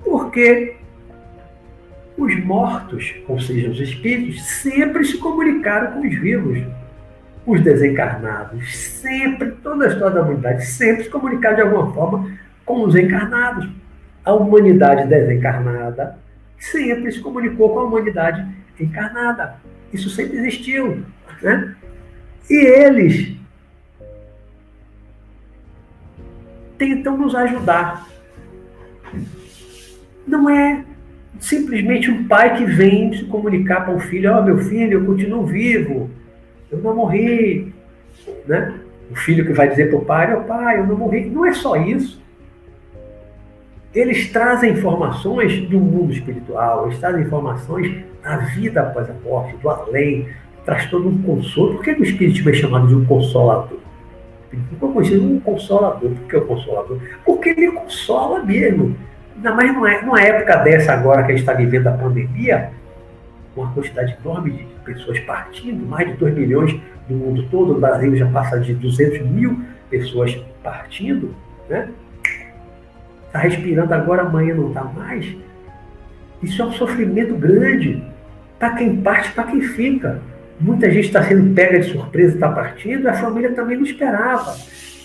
porque 0.03 0.77
os 2.17 2.43
mortos, 2.43 3.13
ou 3.27 3.39
seja, 3.39 3.69
os 3.69 3.79
espíritos, 3.79 4.41
sempre 4.43 5.05
se 5.05 5.19
comunicaram 5.19 5.91
com 5.91 6.07
os 6.07 6.19
vivos. 6.19 6.59
Os 7.45 7.61
desencarnados, 7.61 8.75
sempre, 8.75 9.51
toda 9.61 9.85
a 9.85 9.87
história 9.89 10.15
da 10.15 10.21
humanidade, 10.21 10.65
sempre 10.65 11.03
se 11.03 11.09
comunicaram 11.09 11.55
de 11.57 11.61
alguma 11.61 11.93
forma 11.93 12.31
com 12.65 12.83
os 12.83 12.95
encarnados. 12.95 13.69
A 14.25 14.33
humanidade 14.33 15.07
desencarnada 15.07 16.17
sempre 16.57 17.11
se 17.11 17.19
comunicou 17.19 17.69
com 17.73 17.79
a 17.79 17.83
humanidade 17.83 18.47
encarnada. 18.79 19.55
Isso 19.91 20.09
sempre 20.09 20.37
existiu. 20.37 21.03
Né? 21.41 21.75
E 22.49 22.55
eles 22.55 23.35
tentam 26.77 27.17
nos 27.17 27.35
ajudar. 27.35 28.07
Não 30.25 30.49
é 30.49 30.85
simplesmente 31.39 32.09
um 32.09 32.25
pai 32.27 32.57
que 32.57 32.65
vem 32.65 33.13
se 33.13 33.25
comunicar 33.25 33.85
com 33.85 33.95
o 33.95 33.99
filho: 33.99 34.31
Ó, 34.31 34.39
oh, 34.39 34.43
meu 34.43 34.57
filho, 34.59 34.99
eu 34.99 35.05
continuo 35.05 35.45
vivo, 35.45 36.09
eu 36.71 36.79
não 36.79 36.95
morri. 36.95 37.73
Né? 38.47 38.79
O 39.11 39.15
filho 39.15 39.45
que 39.45 39.53
vai 39.53 39.67
dizer 39.67 39.89
para 39.89 39.99
o 39.99 40.05
pai, 40.05 40.33
oh, 40.33 40.43
pai, 40.43 40.79
eu 40.79 40.87
não 40.87 40.97
morri. 40.97 41.29
Não 41.29 41.45
é 41.45 41.53
só 41.53 41.75
isso. 41.75 42.22
Eles 43.93 44.31
trazem 44.31 44.71
informações 44.71 45.61
do 45.69 45.79
mundo 45.79 46.11
espiritual, 46.11 46.87
eles 46.87 46.99
trazem 46.99 47.23
informações 47.23 48.03
da 48.23 48.37
vida 48.37 48.81
após 48.81 49.07
a 49.09 49.13
morte, 49.23 49.55
do 49.57 49.69
além, 49.69 50.29
traz 50.65 50.89
todo 50.89 51.07
um 51.07 51.21
consolo. 51.21 51.75
Por 51.75 51.83
que 51.83 51.91
o 51.91 52.03
Espiritismo 52.03 52.49
é 52.49 52.53
chamado 52.53 52.87
de 52.87 52.95
um 52.95 53.05
consolador? 53.05 53.79
Ficou 54.69 54.93
conhecido 54.93 55.23
um 55.23 55.39
consolador. 55.39 56.09
Por 56.09 56.27
que 56.27 56.37
o 56.37 56.45
consolador? 56.45 56.99
Porque 57.25 57.49
ele 57.49 57.71
consola 57.71 58.43
mesmo. 58.43 58.95
Ainda 59.35 59.53
mais 59.53 59.73
numa, 60.03 60.21
época 60.21 60.57
dessa 60.57 60.93
agora 60.93 61.23
que 61.23 61.31
a 61.31 61.35
gente 61.35 61.41
está 61.41 61.53
vivendo 61.53 61.87
a 61.87 61.91
pandemia, 61.91 62.71
uma 63.55 63.71
quantidade 63.73 64.15
enorme 64.23 64.51
de 64.51 64.63
pessoas 64.85 65.19
partindo, 65.21 65.85
mais 65.85 66.07
de 66.07 66.13
2 66.15 66.35
milhões 66.35 66.79
no 67.09 67.17
mundo 67.17 67.45
todo, 67.49 67.73
o 67.73 67.79
Brasil 67.79 68.15
já 68.15 68.27
passa 68.27 68.59
de 68.59 68.73
200 68.73 69.21
mil 69.29 69.61
pessoas 69.89 70.35
partindo, 70.63 71.35
né? 71.69 71.89
Está 73.33 73.39
respirando 73.39 73.91
agora, 73.91 74.21
amanhã 74.21 74.53
não 74.53 74.67
está 74.67 74.83
mais. 74.83 75.25
Isso 76.43 76.61
é 76.61 76.65
um 76.65 76.71
sofrimento 76.73 77.33
grande 77.33 78.03
para 78.59 78.75
quem 78.75 79.01
parte, 79.01 79.31
para 79.31 79.45
quem 79.45 79.59
fica. 79.59 80.21
Muita 80.59 80.87
gente 80.91 81.07
está 81.07 81.23
sendo 81.23 81.51
pega 81.55 81.79
de 81.79 81.91
surpresa, 81.91 82.35
está 82.35 82.49
partindo, 82.49 83.07
a 83.07 83.13
família 83.13 83.51
também 83.53 83.75
não 83.75 83.85
esperava. 83.85 84.55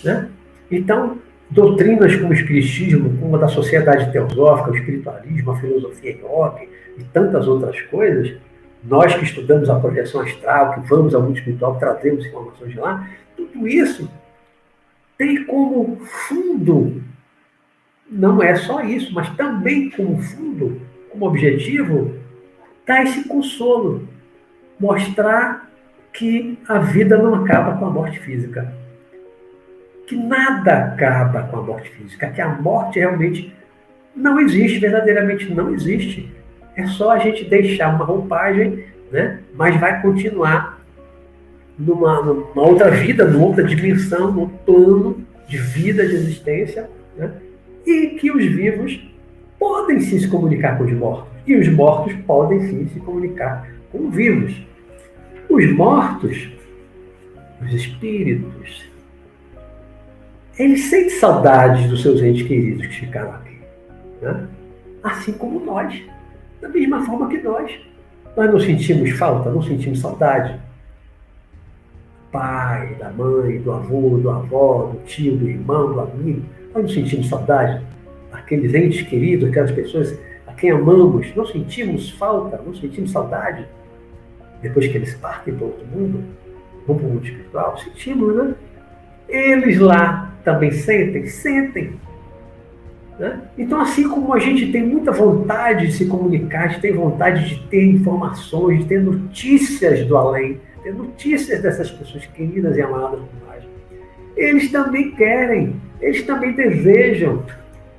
Né? 0.03 0.29
Então, 0.69 1.17
doutrinas 1.49 2.15
como 2.17 2.29
o 2.29 2.33
Espiritismo, 2.33 3.17
como 3.19 3.35
a 3.35 3.39
da 3.39 3.47
Sociedade 3.47 4.11
Teosófica, 4.11 4.69
o 4.69 4.75
Espiritualismo, 4.75 5.49
a 5.49 5.59
filosofia 5.59 6.11
yoga 6.11 6.61
e 6.99 7.03
tantas 7.05 7.47
outras 7.47 7.81
coisas, 7.81 8.35
nós 8.83 9.11
que 9.15 9.23
estudamos 9.23 9.71
a 9.71 9.79
projeção 9.79 10.21
astral, 10.21 10.75
que 10.75 10.87
vamos 10.87 11.15
ao 11.15 11.23
mundo 11.23 11.39
espiritual, 11.39 11.77
trazemos 11.79 12.23
informações 12.27 12.73
de 12.73 12.79
lá, 12.79 13.09
tudo 13.35 13.67
isso 13.67 14.07
tem 15.17 15.43
como 15.45 15.97
fundo, 16.27 17.01
não 18.11 18.41
é 18.41 18.55
só 18.55 18.81
isso, 18.81 19.13
mas 19.13 19.29
também 19.35 19.89
como 19.89 20.21
fundo, 20.21 20.81
como 21.09 21.25
objetivo, 21.27 22.15
dar 22.85 23.03
esse 23.03 23.27
consolo, 23.27 24.07
mostrar 24.79 25.69
que 26.11 26.57
a 26.67 26.79
vida 26.79 27.17
não 27.17 27.35
acaba 27.35 27.77
com 27.77 27.85
a 27.85 27.89
morte 27.89 28.19
física. 28.19 28.73
Que 30.07 30.15
nada 30.15 30.85
acaba 30.85 31.43
com 31.43 31.57
a 31.57 31.61
morte 31.61 31.89
física, 31.91 32.31
que 32.31 32.41
a 32.41 32.49
morte 32.49 32.97
realmente 32.97 33.53
não 34.15 34.39
existe, 34.39 34.79
verdadeiramente 34.79 35.53
não 35.53 35.73
existe. 35.73 36.33
É 36.75 36.87
só 36.87 37.11
a 37.11 37.19
gente 37.19 37.45
deixar 37.45 37.93
uma 37.93 38.05
roupagem, 38.05 38.85
né? 39.11 39.39
mas 39.53 39.79
vai 39.79 40.01
continuar 40.01 40.79
numa, 41.77 42.21
numa 42.23 42.63
outra 42.63 42.89
vida, 42.89 43.25
numa 43.25 43.45
outra 43.45 43.63
dimensão, 43.63 44.31
num 44.31 44.47
plano 44.47 45.23
de 45.47 45.57
vida, 45.57 46.07
de 46.07 46.15
existência, 46.15 46.89
né? 47.15 47.31
E 47.85 48.07
que 48.19 48.31
os 48.31 48.45
vivos 48.45 48.99
podem 49.57 49.99
sim 49.99 50.19
se 50.19 50.27
comunicar 50.27 50.77
com 50.77 50.85
os 50.85 50.93
mortos, 50.93 51.29
e 51.45 51.55
os 51.55 51.67
mortos 51.67 52.13
podem 52.25 52.61
sim 52.61 52.87
se 52.87 52.99
comunicar 52.99 53.67
com 53.91 54.07
os 54.07 54.15
vivos. 54.15 54.55
Os 55.49 55.71
mortos, 55.73 56.49
os 57.61 57.73
espíritos, 57.73 58.89
eles 60.59 60.85
sentem 60.85 61.09
saudades 61.11 61.89
dos 61.89 62.01
seus 62.01 62.21
entes 62.21 62.45
queridos 62.45 62.85
que 62.85 62.95
ficaram 62.95 63.31
aqui. 63.31 63.57
Né? 64.21 64.47
Assim 65.01 65.31
como 65.31 65.63
nós. 65.63 66.03
Da 66.61 66.67
mesma 66.67 67.01
forma 67.05 67.29
que 67.29 67.37
nós. 67.41 67.71
Nós 68.35 68.51
não 68.51 68.59
sentimos 68.59 69.11
falta, 69.11 69.49
não 69.49 69.61
sentimos 69.61 69.99
saudade. 69.99 70.53
Do 70.53 72.31
pai, 72.31 72.93
da 72.95 73.09
mãe, 73.09 73.59
do 73.59 73.71
avô, 73.71 74.17
do 74.17 74.29
avó, 74.29 74.91
do 74.93 74.99
tio, 75.05 75.37
do 75.37 75.49
irmão, 75.49 75.93
do 75.93 76.01
amigo. 76.01 76.45
Nós 76.73 76.83
não 76.83 76.89
sentimos 76.89 77.27
saudade 77.27 77.81
daqueles 78.31 78.73
entes 78.73 79.01
queridos, 79.07 79.49
aquelas 79.49 79.71
pessoas 79.71 80.17
a 80.45 80.53
quem 80.53 80.71
amamos. 80.71 81.33
Não 81.35 81.45
sentimos 81.45 82.09
falta, 82.11 82.61
não 82.65 82.73
sentimos 82.73 83.11
saudade 83.11 83.65
depois 84.61 84.87
que 84.87 84.97
eles 84.97 85.13
partem 85.15 85.53
para 85.53 85.65
outro 85.65 85.85
mundo, 85.87 86.23
vão 86.85 86.97
para 86.97 87.05
o 87.05 87.09
mundo 87.09 87.25
espiritual, 87.25 87.77
sentimos, 87.77 88.35
né? 88.35 88.55
Eles 89.27 89.79
lá 89.79 90.33
também 90.43 90.71
sentem? 90.71 91.27
Sentem. 91.27 91.93
Né? 93.17 93.41
Então, 93.57 93.79
assim 93.81 94.07
como 94.07 94.33
a 94.33 94.39
gente 94.39 94.71
tem 94.71 94.83
muita 94.83 95.11
vontade 95.11 95.87
de 95.87 95.93
se 95.93 96.05
comunicar, 96.05 96.65
a 96.65 96.67
gente 96.69 96.81
tem 96.81 96.93
vontade 96.93 97.49
de 97.49 97.67
ter 97.67 97.85
informações, 97.85 98.79
de 98.79 98.85
ter 98.85 99.01
notícias 99.01 100.05
do 100.05 100.17
além, 100.17 100.59
ter 100.81 100.93
notícias 100.93 101.61
dessas 101.61 101.91
pessoas 101.91 102.25
queridas 102.27 102.77
e 102.77 102.81
amadas 102.81 103.19
por 103.19 103.47
nós, 103.47 103.63
eles 104.39 104.71
também 104.71 105.11
querem, 105.11 105.75
eles 106.01 106.23
também 106.23 106.53
desejam. 106.53 107.43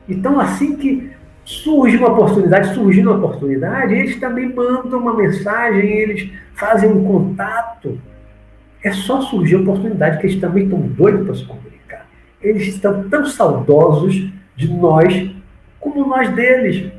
Então, 0.09 0.41
assim 0.41 0.74
que 0.76 1.11
surge 1.45 1.97
uma 1.97 2.09
oportunidade, 2.09 2.74
surgindo 2.74 3.11
uma 3.11 3.18
oportunidade, 3.18 3.95
eles 3.95 4.18
também 4.18 4.53
mandam 4.53 4.99
uma 4.99 5.14
mensagem, 5.14 5.86
eles 5.86 6.30
fazem 6.55 6.91
um 6.91 7.05
contato. 7.05 8.01
É 8.82 8.91
só 8.93 9.20
surgir 9.20 9.57
a 9.57 9.61
oportunidade 9.61 10.18
que 10.18 10.26
eles 10.26 10.41
também 10.41 10.64
estão 10.64 10.80
doidos 10.80 11.26
para 11.26 11.34
se 11.34 11.45
comunicar. 11.45 12.07
Eles 12.41 12.68
estão 12.68 13.09
tão 13.09 13.26
saudosos 13.26 14.30
de 14.57 14.72
nós 14.72 15.30
como 15.78 16.07
nós 16.07 16.28
deles. 16.30 16.91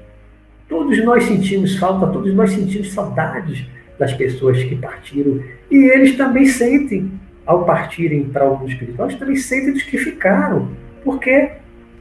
Todos 0.69 1.03
nós 1.03 1.23
sentimos 1.23 1.77
falta, 1.77 2.07
todos 2.07 2.33
nós 2.33 2.51
sentimos 2.51 2.93
saudades 2.93 3.65
das 3.97 4.13
pessoas 4.13 4.63
que 4.63 4.75
partiram. 4.75 5.39
E 5.69 5.75
eles 5.75 6.15
também 6.15 6.45
sentem, 6.45 7.11
ao 7.51 7.65
partirem 7.65 8.23
para 8.23 8.45
o 8.45 8.57
mundo 8.57 8.71
espiritual, 8.71 9.09
também 9.09 9.35
sentem 9.35 9.73
dos 9.73 9.83
que 9.83 9.97
ficaram. 9.97 10.69
Porque 11.03 11.51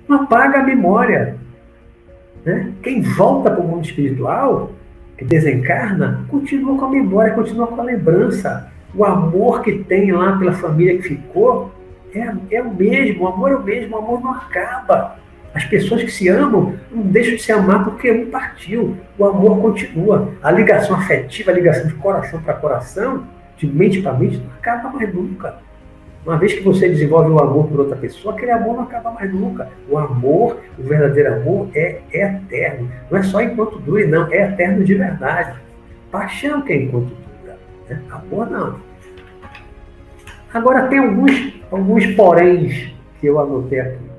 não 0.08 0.22
apaga 0.22 0.60
a 0.60 0.62
memória. 0.62 1.36
Né? 2.44 2.72
Quem 2.82 3.02
volta 3.02 3.50
para 3.50 3.60
o 3.60 3.66
mundo 3.66 3.84
espiritual, 3.84 4.72
que 5.16 5.24
desencarna, 5.24 6.24
continua 6.28 6.78
com 6.78 6.84
a 6.84 6.90
memória, 6.90 7.34
continua 7.34 7.66
com 7.66 7.80
a 7.80 7.84
lembrança. 7.84 8.70
O 8.94 9.04
amor 9.04 9.62
que 9.62 9.84
tem 9.84 10.10
lá 10.12 10.38
pela 10.38 10.52
família 10.52 10.96
que 10.96 11.02
ficou 11.02 11.70
é, 12.14 12.56
é 12.56 12.62
o 12.62 12.72
mesmo, 12.72 13.24
o 13.24 13.28
amor 13.28 13.50
é 13.50 13.56
o 13.56 13.62
mesmo, 13.62 13.96
o 13.96 13.98
amor 13.98 14.20
não 14.20 14.32
acaba. 14.32 15.16
As 15.52 15.64
pessoas 15.64 16.02
que 16.02 16.10
se 16.10 16.28
amam 16.28 16.74
não 16.90 17.02
deixam 17.02 17.34
de 17.34 17.42
se 17.42 17.52
amar 17.52 17.84
porque 17.84 18.10
um 18.10 18.30
partiu. 18.30 18.96
O 19.18 19.24
amor 19.24 19.60
continua. 19.60 20.32
A 20.42 20.50
ligação 20.50 20.96
afetiva, 20.96 21.50
a 21.50 21.54
ligação 21.54 21.88
de 21.88 21.94
coração 21.94 22.40
para 22.40 22.54
coração, 22.54 23.24
de 23.60 23.66
mente 23.66 24.00
para 24.00 24.14
mente, 24.14 24.38
não 24.38 24.50
acaba 24.54 24.88
mais 24.88 25.12
nunca. 25.14 25.58
Uma 26.24 26.38
vez 26.38 26.54
que 26.54 26.62
você 26.62 26.88
desenvolve 26.88 27.30
o 27.30 27.38
amor 27.38 27.68
por 27.68 27.80
outra 27.80 27.96
pessoa, 27.96 28.34
aquele 28.34 28.50
amor 28.50 28.76
não 28.76 28.82
acaba 28.82 29.10
mais 29.10 29.32
nunca. 29.32 29.68
O 29.88 29.98
amor, 29.98 30.58
o 30.78 30.82
verdadeiro 30.82 31.34
amor, 31.34 31.68
é, 31.74 32.00
é 32.12 32.26
eterno. 32.26 32.90
Não 33.10 33.18
é 33.18 33.22
só 33.22 33.40
enquanto 33.40 33.78
dure, 33.78 34.06
não. 34.06 34.30
É 34.32 34.48
eterno 34.48 34.84
de 34.84 34.94
verdade. 34.94 35.58
Paixão 36.10 36.62
que 36.62 36.72
é 36.72 36.82
enquanto 36.82 37.08
dura. 37.42 37.58
Né? 37.88 38.02
Amor 38.10 38.50
não. 38.50 38.80
Agora 40.52 40.88
tem 40.88 40.98
alguns, 40.98 41.62
alguns 41.70 42.06
poréns 42.14 42.92
que 43.20 43.26
eu 43.26 43.38
anotei 43.38 43.80
aqui 43.80 44.10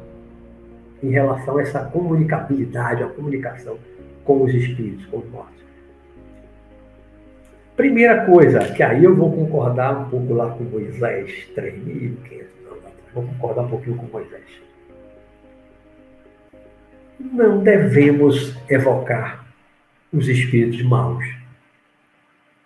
em 1.04 1.10
relação 1.10 1.58
a 1.58 1.62
essa 1.62 1.80
comunicabilidade, 1.86 3.04
a 3.04 3.08
comunicação 3.08 3.78
com 4.24 4.44
os 4.44 4.54
espíritos, 4.54 5.06
com 5.08 5.18
os 5.18 5.30
mortos. 5.32 5.61
Primeira 7.82 8.24
coisa, 8.28 8.60
que 8.60 8.84
aí 8.84 9.04
eu 9.04 9.16
vou 9.16 9.36
concordar 9.36 10.02
um 10.02 10.10
pouco 10.12 10.36
lá 10.36 10.52
com 10.52 10.64
Moisés, 10.66 11.32
3.500 11.56 11.62
anos 12.68 12.78
atrás, 12.78 12.94
vou 13.12 13.24
concordar 13.24 13.62
um 13.64 13.70
pouquinho 13.70 13.98
com 13.98 14.06
Moisés. 14.06 14.44
Não 17.20 17.64
devemos 17.64 18.56
evocar 18.70 19.48
os 20.14 20.28
espíritos 20.28 20.84
maus. 20.84 21.26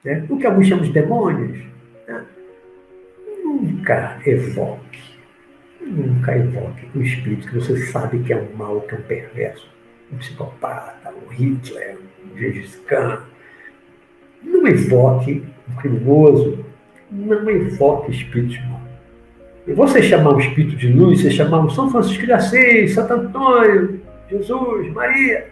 Né? 0.04 0.26
O 0.30 0.38
que 0.38 0.46
alguns 0.46 0.68
chamam 0.68 0.84
de 0.84 0.92
demônios. 0.92 1.64
Né? 2.06 2.26
Nunca 3.42 4.20
evoque, 4.26 5.00
nunca 5.80 6.38
evoque 6.38 6.90
um 6.94 7.02
espírito 7.02 7.48
que 7.48 7.56
você 7.56 7.78
sabe 7.86 8.20
que 8.20 8.34
é 8.34 8.38
um 8.38 8.54
mal, 8.54 8.82
que 8.82 8.94
é 8.94 8.98
um 8.98 9.04
perverso, 9.04 9.72
um 10.12 10.18
psicopata, 10.18 11.14
um 11.26 11.30
Hitler, 11.30 12.00
um 12.22 12.38
Gengis 12.38 12.76
Khan, 12.86 13.24
não 14.46 14.68
evoque 14.68 15.44
um 15.70 15.76
criminoso, 15.76 16.66
não 17.12 17.50
evoque 17.50 18.12
espíritos 18.12 18.58
maus. 18.68 18.86
E 19.68 19.74
você 19.74 20.04
chamar 20.04 20.36
um 20.36 20.40
espírito 20.40 20.76
de 20.76 20.92
luz, 20.92 21.22
você 21.22 21.32
chamar 21.32 21.60
um 21.60 21.70
São 21.70 21.90
Francisco 21.90 22.26
de 22.26 22.32
Assis, 22.32 22.94
Santo 22.94 23.14
Antônio, 23.14 24.02
Jesus, 24.30 24.94
Maria, 24.94 25.48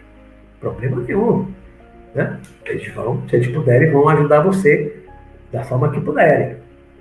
problema 0.60 1.00
nenhum. 1.00 1.48
Né? 2.14 2.38
Eles 2.66 2.92
vão, 2.94 3.22
se 3.28 3.36
eles 3.36 3.48
puderem, 3.48 3.90
vão 3.90 4.08
ajudar 4.08 4.40
você 4.40 5.02
da 5.52 5.64
forma 5.64 5.90
que 5.90 6.00
puderem. 6.00 6.56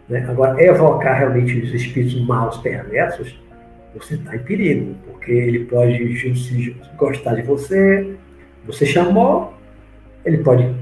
Né? 0.09 0.25
Agora, 0.27 0.61
evocar 0.61 1.19
realmente 1.19 1.59
os 1.59 1.73
espíritos 1.73 2.19
maus, 2.25 2.57
perversos, 2.57 3.39
você 3.95 4.15
está 4.15 4.35
em 4.35 4.39
perigo, 4.39 4.95
porque 5.05 5.31
ele 5.31 5.65
pode 5.65 6.33
gostar 6.97 7.35
de 7.35 7.43
você, 7.43 8.15
você 8.65 8.85
chamou, 8.85 9.53
ele 10.25 10.39
pode 10.39 10.73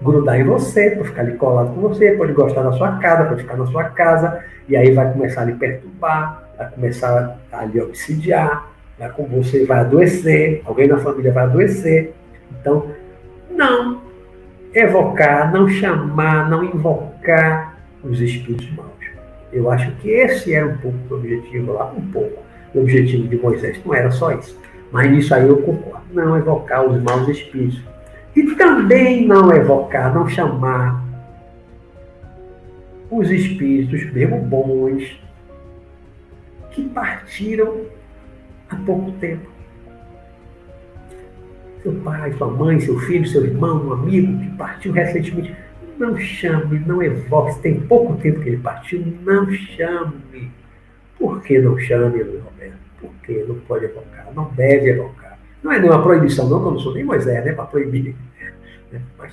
grudar 0.00 0.40
em 0.40 0.44
você, 0.44 0.90
para 0.90 1.04
ficar 1.04 1.22
ali 1.22 1.36
colado 1.36 1.74
com 1.74 1.80
você, 1.82 2.12
pode 2.12 2.32
gostar 2.32 2.62
da 2.62 2.72
sua 2.72 2.96
casa, 2.96 3.28
pode 3.28 3.42
ficar 3.42 3.56
na 3.56 3.66
sua 3.66 3.84
casa, 3.84 4.42
e 4.68 4.76
aí 4.76 4.92
vai 4.92 5.12
começar 5.12 5.42
a 5.42 5.44
lhe 5.44 5.54
perturbar, 5.54 6.42
vai 6.56 6.70
começar 6.70 7.38
a 7.52 7.64
lhe 7.64 7.80
obsidiar, 7.80 8.70
vai 8.98 9.10
com 9.10 9.24
você 9.26 9.64
vai 9.64 9.80
adoecer, 9.80 10.62
alguém 10.64 10.88
na 10.88 10.98
família 10.98 11.32
vai 11.32 11.44
adoecer. 11.44 12.14
Então, 12.60 12.90
não 13.50 14.00
evocar, 14.74 15.52
não 15.52 15.68
chamar, 15.68 16.48
não 16.48 16.64
invocar 16.64 17.76
os 18.02 18.20
espíritos 18.20 18.70
maus. 18.74 18.90
Eu 19.52 19.70
acho 19.70 19.90
que 19.96 20.10
esse 20.10 20.54
era 20.54 20.66
um 20.66 20.76
pouco 20.78 20.98
o 21.10 21.16
objetivo 21.16 21.72
lá, 21.72 21.86
um 21.86 22.06
pouco. 22.12 22.42
O 22.72 22.80
objetivo 22.80 23.26
de 23.26 23.36
Moisés 23.36 23.80
não 23.84 23.94
era 23.94 24.10
só 24.10 24.32
isso. 24.32 24.58
Mas 24.92 25.10
nisso 25.10 25.34
aí 25.34 25.48
eu 25.48 25.60
concordo. 25.62 26.04
Não 26.12 26.36
evocar 26.36 26.86
os 26.86 27.02
maus 27.02 27.28
espíritos. 27.28 27.82
E 28.34 28.54
também 28.54 29.26
não 29.26 29.52
evocar, 29.52 30.14
não 30.14 30.28
chamar 30.28 31.02
os 33.10 33.30
espíritos 33.30 34.12
mesmo 34.12 34.40
bons 34.42 35.20
que 36.70 36.88
partiram 36.90 37.86
há 38.68 38.76
pouco 38.76 39.12
tempo. 39.12 39.50
Seu 41.82 41.92
pai, 42.02 42.32
sua 42.34 42.48
mãe, 42.48 42.78
seu 42.78 42.98
filho, 43.00 43.26
seu 43.26 43.44
irmão, 43.44 43.86
um 43.86 43.92
amigo 43.94 44.38
que 44.38 44.50
partiu 44.56 44.92
recentemente. 44.92 45.56
Não 45.98 46.16
chame, 46.16 46.78
não 46.86 47.02
evoque. 47.02 47.54
Se 47.54 47.60
tem 47.60 47.80
pouco 47.80 48.16
tempo 48.16 48.40
que 48.40 48.50
ele 48.50 48.58
partiu, 48.58 49.02
não 49.22 49.50
chame. 49.50 50.50
Por 51.18 51.42
que 51.42 51.58
não 51.58 51.78
chame, 51.78 52.22
Luiz 52.22 52.42
Roberto? 52.42 52.78
Por 53.00 53.10
que 53.22 53.44
não 53.44 53.56
pode 53.60 53.86
evocar? 53.86 54.28
Não 54.34 54.50
deve 54.54 54.90
evocar. 54.90 55.19
Não 55.62 55.72
é 55.72 55.78
nenhuma 55.78 56.02
proibição, 56.02 56.48
não, 56.48 56.60
que 56.60 56.66
eu 56.66 56.70
não 56.72 56.78
sou 56.78 56.94
nem 56.94 57.04
Moisés, 57.04 57.44
né, 57.44 57.52
para 57.52 57.64
proibir. 57.64 58.14
Né? 58.90 59.00
Mas 59.18 59.32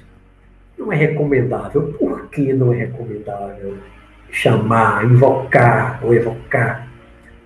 não 0.78 0.92
é 0.92 0.96
recomendável. 0.96 1.94
Por 1.94 2.28
que 2.30 2.54
não 2.54 2.74
é 2.74 2.78
recomendável 2.78 3.78
chamar, 4.30 5.06
invocar 5.06 6.00
ou 6.04 6.14
evocar 6.14 6.88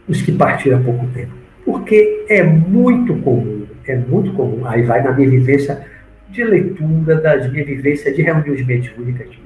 os 0.07 0.21
que 0.21 0.31
partiram 0.31 0.79
há 0.79 0.83
pouco 0.83 1.07
tempo? 1.07 1.31
Porque 1.63 2.25
é 2.27 2.43
muito 2.43 3.15
comum, 3.17 3.67
é 3.85 3.95
muito 3.95 4.33
comum. 4.33 4.65
Aí 4.65 4.81
vai 4.81 5.03
na 5.03 5.11
minha 5.11 5.29
vivência 5.29 5.85
de 6.29 6.43
leitura, 6.43 7.15
das 7.15 7.51
minhas 7.51 7.67
vivências 7.67 8.15
de 8.15 8.21
reuniões 8.21 8.65
mediúnicas 8.65 9.29
de 9.29 9.39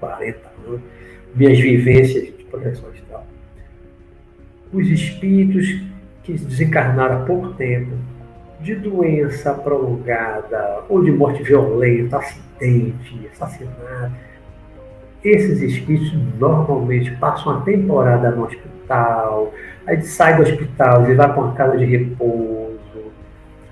40 0.00 0.38
anos, 0.66 0.80
minhas 1.34 1.58
vivências 1.60 2.24
de 2.24 2.44
projeção 2.44 2.88
astral. 2.90 3.26
Os 4.72 4.88
espíritos 4.88 5.82
que 6.24 6.32
desencarnaram 6.32 7.22
há 7.22 7.24
pouco 7.24 7.50
tempo, 7.54 7.92
de 8.62 8.74
doença 8.76 9.52
prolongada, 9.52 10.82
ou 10.88 11.02
de 11.02 11.10
morte 11.10 11.42
violenta, 11.42 12.18
acidente, 12.18 13.28
assassinato, 13.32 14.12
esses 15.24 15.60
espíritos 15.60 16.12
normalmente 16.38 17.10
passam 17.16 17.58
a 17.58 17.60
temporada 17.60 18.30
no 18.30 18.44
hospital, 18.44 19.52
aí 19.86 20.02
sai 20.02 20.36
do 20.36 20.42
hospital 20.42 21.10
e 21.10 21.14
vai 21.14 21.32
para 21.32 21.42
uma 21.42 21.54
casa 21.54 21.76
de 21.76 21.84
repouso, 21.84 22.72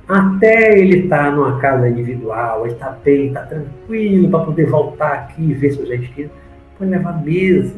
até 0.09 0.78
ele 0.78 1.05
estar 1.05 1.26
tá 1.26 1.30
numa 1.30 1.59
casa 1.61 1.88
individual, 1.88 2.64
ele 2.64 2.74
está 2.74 2.91
bem, 2.91 3.28
está 3.28 3.43
tranquilo 3.43 4.28
para 4.28 4.45
poder 4.45 4.66
voltar 4.66 5.12
aqui 5.12 5.43
e 5.43 5.55
ver 5.55 5.72
seus 5.72 5.91
entes 5.91 6.09
queridos, 6.11 6.36
pode 6.78 6.91
levar 6.91 7.22
meses, 7.22 7.74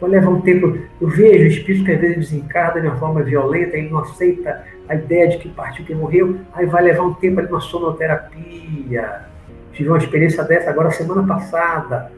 pode 0.00 0.12
levar 0.12 0.30
um 0.30 0.40
tempo. 0.40 0.78
Eu 1.00 1.08
vejo 1.08 1.48
espíritos 1.48 1.86
que 1.86 1.92
às 1.92 2.00
vezes 2.00 2.30
desencarnam 2.30 2.82
de 2.82 2.88
uma 2.88 2.96
forma 2.96 3.22
violenta, 3.22 3.76
ele 3.76 3.90
não 3.90 3.98
aceita 3.98 4.64
a 4.88 4.94
ideia 4.94 5.28
de 5.28 5.38
que 5.38 5.48
partiu, 5.48 5.84
que 5.84 5.94
morreu, 5.94 6.40
aí 6.52 6.66
vai 6.66 6.82
levar 6.82 7.02
um 7.02 7.14
tempo 7.14 7.40
ali 7.40 7.50
na 7.50 7.60
sonoterapia. 7.60 9.22
Tive 9.72 9.88
uma 9.88 9.98
experiência 9.98 10.42
dessa 10.44 10.70
agora 10.70 10.90
semana 10.90 11.26
passada 11.26 12.10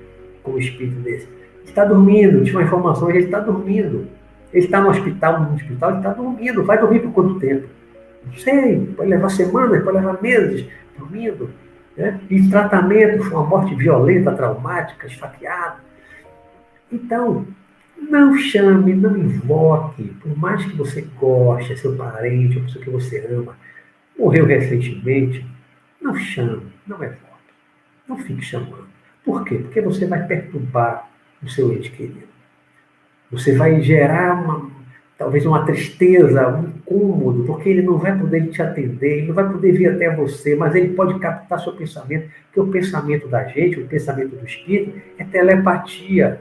com 0.42 0.52
um 0.52 0.58
espírito 0.58 1.00
desse. 1.00 1.28
Está 1.64 1.84
dormindo, 1.84 2.42
tive 2.44 2.56
uma 2.56 2.62
informação, 2.62 3.10
ele 3.10 3.24
está 3.24 3.40
dormindo. 3.40 4.08
Ele 4.52 4.64
está 4.64 4.80
no 4.80 4.90
hospital, 4.90 5.40
no 5.40 5.54
hospital, 5.54 5.90
ele 5.90 5.98
está 5.98 6.12
dormindo. 6.12 6.64
Vai 6.64 6.78
dormir 6.78 7.00
por 7.00 7.12
quanto 7.12 7.38
tempo? 7.38 7.68
Não 8.24 8.34
sei, 8.34 8.86
pode 8.96 9.10
levar 9.10 9.30
semanas, 9.30 9.82
pode 9.82 9.96
levar 9.96 10.20
meses 10.22 10.66
dormindo. 10.98 11.50
Né? 11.96 12.20
E 12.30 12.48
tratamento 12.48 13.24
foi 13.24 13.32
uma 13.32 13.46
morte 13.46 13.74
violenta, 13.74 14.32
traumática, 14.32 15.06
esfaqueada. 15.06 15.76
Então, 16.90 17.46
não 18.00 18.36
chame, 18.36 18.94
não 18.94 19.16
invoque, 19.16 20.04
por 20.20 20.36
mais 20.38 20.64
que 20.64 20.76
você 20.76 21.02
goste, 21.18 21.72
é 21.72 21.76
seu 21.76 21.96
parente, 21.96 22.58
ou 22.58 22.64
pessoa 22.64 22.84
que 22.84 22.90
você 22.90 23.26
ama, 23.26 23.56
morreu 24.18 24.46
recentemente, 24.46 25.44
não 26.00 26.16
chame, 26.16 26.62
não 26.86 27.02
evoque, 27.02 27.18
não 28.08 28.18
fique 28.18 28.42
chamando. 28.42 28.88
Por 29.24 29.44
quê? 29.44 29.56
Porque 29.56 29.80
você 29.80 30.06
vai 30.06 30.26
perturbar 30.26 31.08
o 31.42 31.48
seu 31.48 31.72
ente 31.72 31.90
querido. 31.90 32.30
Você 33.30 33.54
vai 33.54 33.80
gerar 33.80 34.42
uma, 34.42 34.70
talvez 35.16 35.46
uma 35.46 35.64
tristeza, 35.64 36.48
um 36.48 36.64
incômodo, 36.64 37.44
porque 37.44 37.68
ele 37.68 37.82
não 37.82 37.98
vai 37.98 38.18
poder 38.18 38.48
te 38.48 38.60
atender, 38.60 39.18
ele 39.18 39.26
não 39.28 39.34
vai 39.34 39.48
poder 39.48 39.72
vir 39.72 39.88
até 39.88 40.14
você, 40.14 40.56
mas 40.56 40.74
ele 40.74 40.94
pode 40.94 41.18
captar 41.18 41.60
seu 41.60 41.74
pensamento, 41.74 42.28
porque 42.46 42.60
o 42.60 42.66
pensamento 42.68 43.28
da 43.28 43.44
gente, 43.44 43.78
o 43.78 43.86
pensamento 43.86 44.34
do 44.34 44.44
espírito, 44.44 45.00
é 45.18 45.24
telepatia. 45.24 46.40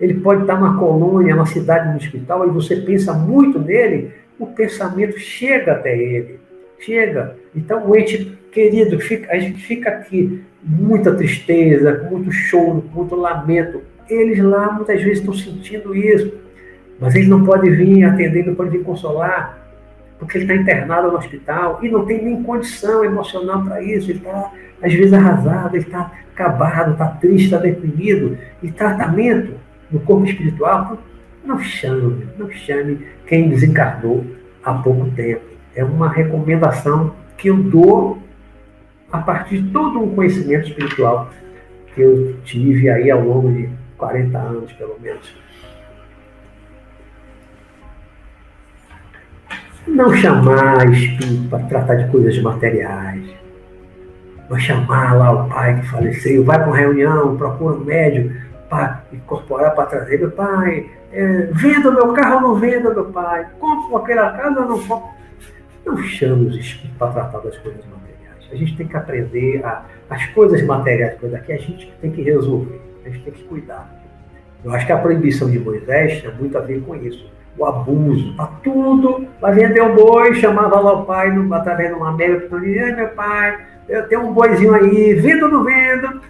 Ele 0.00 0.14
pode 0.14 0.42
estar 0.42 0.58
numa 0.58 0.78
colônia, 0.78 1.34
numa 1.34 1.46
cidade, 1.46 1.88
num 1.88 1.96
hospital, 1.96 2.48
e 2.48 2.50
você 2.50 2.76
pensa 2.76 3.12
muito 3.12 3.58
nele, 3.58 4.12
o 4.38 4.46
pensamento 4.46 5.18
chega 5.18 5.72
até 5.72 5.96
ele. 5.96 6.40
Chega. 6.78 7.36
Então, 7.54 7.86
o 7.88 7.94
ente 7.94 8.38
querido, 8.50 8.98
fica, 8.98 9.30
a 9.32 9.38
gente 9.38 9.62
fica 9.62 9.90
aqui, 9.90 10.42
muita 10.62 11.14
tristeza, 11.14 12.08
muito 12.10 12.32
choro, 12.32 12.82
muito 12.94 13.14
lamento. 13.14 13.82
Eles 14.08 14.42
lá 14.42 14.72
muitas 14.72 15.02
vezes 15.02 15.18
estão 15.18 15.34
sentindo 15.34 15.94
isso 15.94 16.32
mas 17.00 17.14
ele 17.14 17.28
não 17.28 17.44
pode 17.44 17.70
vir 17.70 18.04
atender, 18.04 18.46
não 18.46 18.54
pode 18.54 18.70
vir 18.70 18.84
consolar, 18.84 19.58
porque 20.18 20.36
ele 20.36 20.44
está 20.44 20.54
internado 20.54 21.10
no 21.10 21.16
hospital 21.16 21.80
e 21.82 21.88
não 21.88 22.04
tem 22.04 22.22
nem 22.22 22.42
condição 22.42 23.02
emocional 23.02 23.64
para 23.64 23.82
isso. 23.82 24.10
Ele 24.10 24.18
está, 24.18 24.52
às 24.82 24.92
vezes, 24.92 25.12
arrasado, 25.14 25.74
ele 25.74 25.84
está 25.84 26.12
acabado, 26.34 26.92
está 26.92 27.06
triste, 27.06 27.46
está 27.46 27.56
deprimido. 27.56 28.36
E 28.62 28.70
tratamento 28.70 29.54
no 29.90 30.00
corpo 30.00 30.24
espiritual, 30.24 30.98
não 31.44 31.58
chame, 31.58 32.26
não 32.38 32.50
chame 32.50 33.06
quem 33.26 33.48
desencarnou 33.48 34.24
há 34.62 34.74
pouco 34.74 35.10
tempo. 35.12 35.42
É 35.74 35.84
uma 35.84 36.08
recomendação 36.08 37.14
que 37.36 37.48
eu 37.48 37.56
dou 37.56 38.18
a 39.10 39.18
partir 39.18 39.62
de 39.62 39.70
todo 39.70 40.00
um 40.00 40.14
conhecimento 40.14 40.68
espiritual 40.68 41.30
que 41.94 42.00
eu 42.00 42.36
tive 42.44 42.88
aí 42.88 43.10
ao 43.10 43.22
longo 43.22 43.52
de 43.52 43.68
40 43.96 44.38
anos, 44.38 44.72
pelo 44.72 44.98
menos. 45.00 45.34
Não 49.86 50.14
chamar 50.14 50.88
espírito 50.90 51.48
para 51.48 51.64
tratar 51.64 51.94
de 51.96 52.10
coisas 52.10 52.38
materiais. 52.40 53.24
Não 54.48 54.58
chamar 54.58 55.14
lá 55.14 55.32
o 55.32 55.48
pai 55.48 55.80
que 55.80 55.86
faleceu, 55.88 56.44
vai 56.44 56.58
para 56.58 56.68
uma 56.68 56.76
reunião, 56.76 57.36
procura 57.36 57.76
um 57.76 57.84
médico 57.84 58.34
para 58.70 59.02
incorporar, 59.12 59.74
para 59.74 59.86
trazer. 59.86 60.18
Meu 60.18 60.30
pai, 60.30 60.88
é, 61.12 61.48
venda 61.52 61.90
meu 61.90 62.12
carro 62.12 62.36
ou 62.36 62.40
não 62.40 62.54
venda, 62.54 62.94
meu 62.94 63.06
pai? 63.06 63.46
Compro 63.58 63.96
aquela 63.96 64.30
casa 64.32 64.60
ou 64.60 64.68
não 64.68 64.86
compro? 64.86 65.10
Não 65.84 65.98
chame 65.98 66.46
os 66.46 66.56
espíritos 66.56 66.96
para 66.96 67.12
tratar 67.12 67.38
das 67.40 67.58
coisas 67.58 67.84
materiais. 67.84 68.48
A 68.50 68.54
gente 68.54 68.76
tem 68.76 68.86
que 68.86 68.96
aprender 68.96 69.62
a, 69.64 69.84
as 70.08 70.24
coisas 70.28 70.62
materiais, 70.62 71.18
coisa 71.18 71.38
que 71.40 71.52
a 71.52 71.58
gente 71.58 71.92
tem 72.00 72.12
que 72.12 72.22
resolver, 72.22 72.80
a 73.04 73.08
gente 73.08 73.24
tem 73.24 73.32
que 73.32 73.42
cuidar. 73.44 73.90
Eu 74.64 74.72
acho 74.72 74.86
que 74.86 74.92
a 74.92 74.98
proibição 74.98 75.50
de 75.50 75.58
Moisés 75.58 76.22
tem 76.22 76.32
muito 76.34 76.56
a 76.56 76.60
ver 76.60 76.80
com 76.82 76.94
isso 76.94 77.28
o 77.58 77.66
abuso, 77.66 78.34
para 78.36 78.46
tudo, 78.62 79.26
vai 79.40 79.52
vender 79.52 79.82
um 79.82 79.94
boi, 79.94 80.34
chamava 80.34 80.80
lá 80.80 80.92
o 80.94 81.04
pai 81.04 81.30
através 81.52 81.90
de 81.90 81.94
uma 81.94 82.16
ai 82.16 82.92
meu 82.94 83.08
pai, 83.08 83.58
eu 83.88 84.08
tenho 84.08 84.22
um 84.22 84.32
boizinho 84.32 84.74
aí, 84.74 85.14
vendo 85.14 85.46
ou 85.46 85.52
não 85.52 85.64
vendo? 85.64 86.22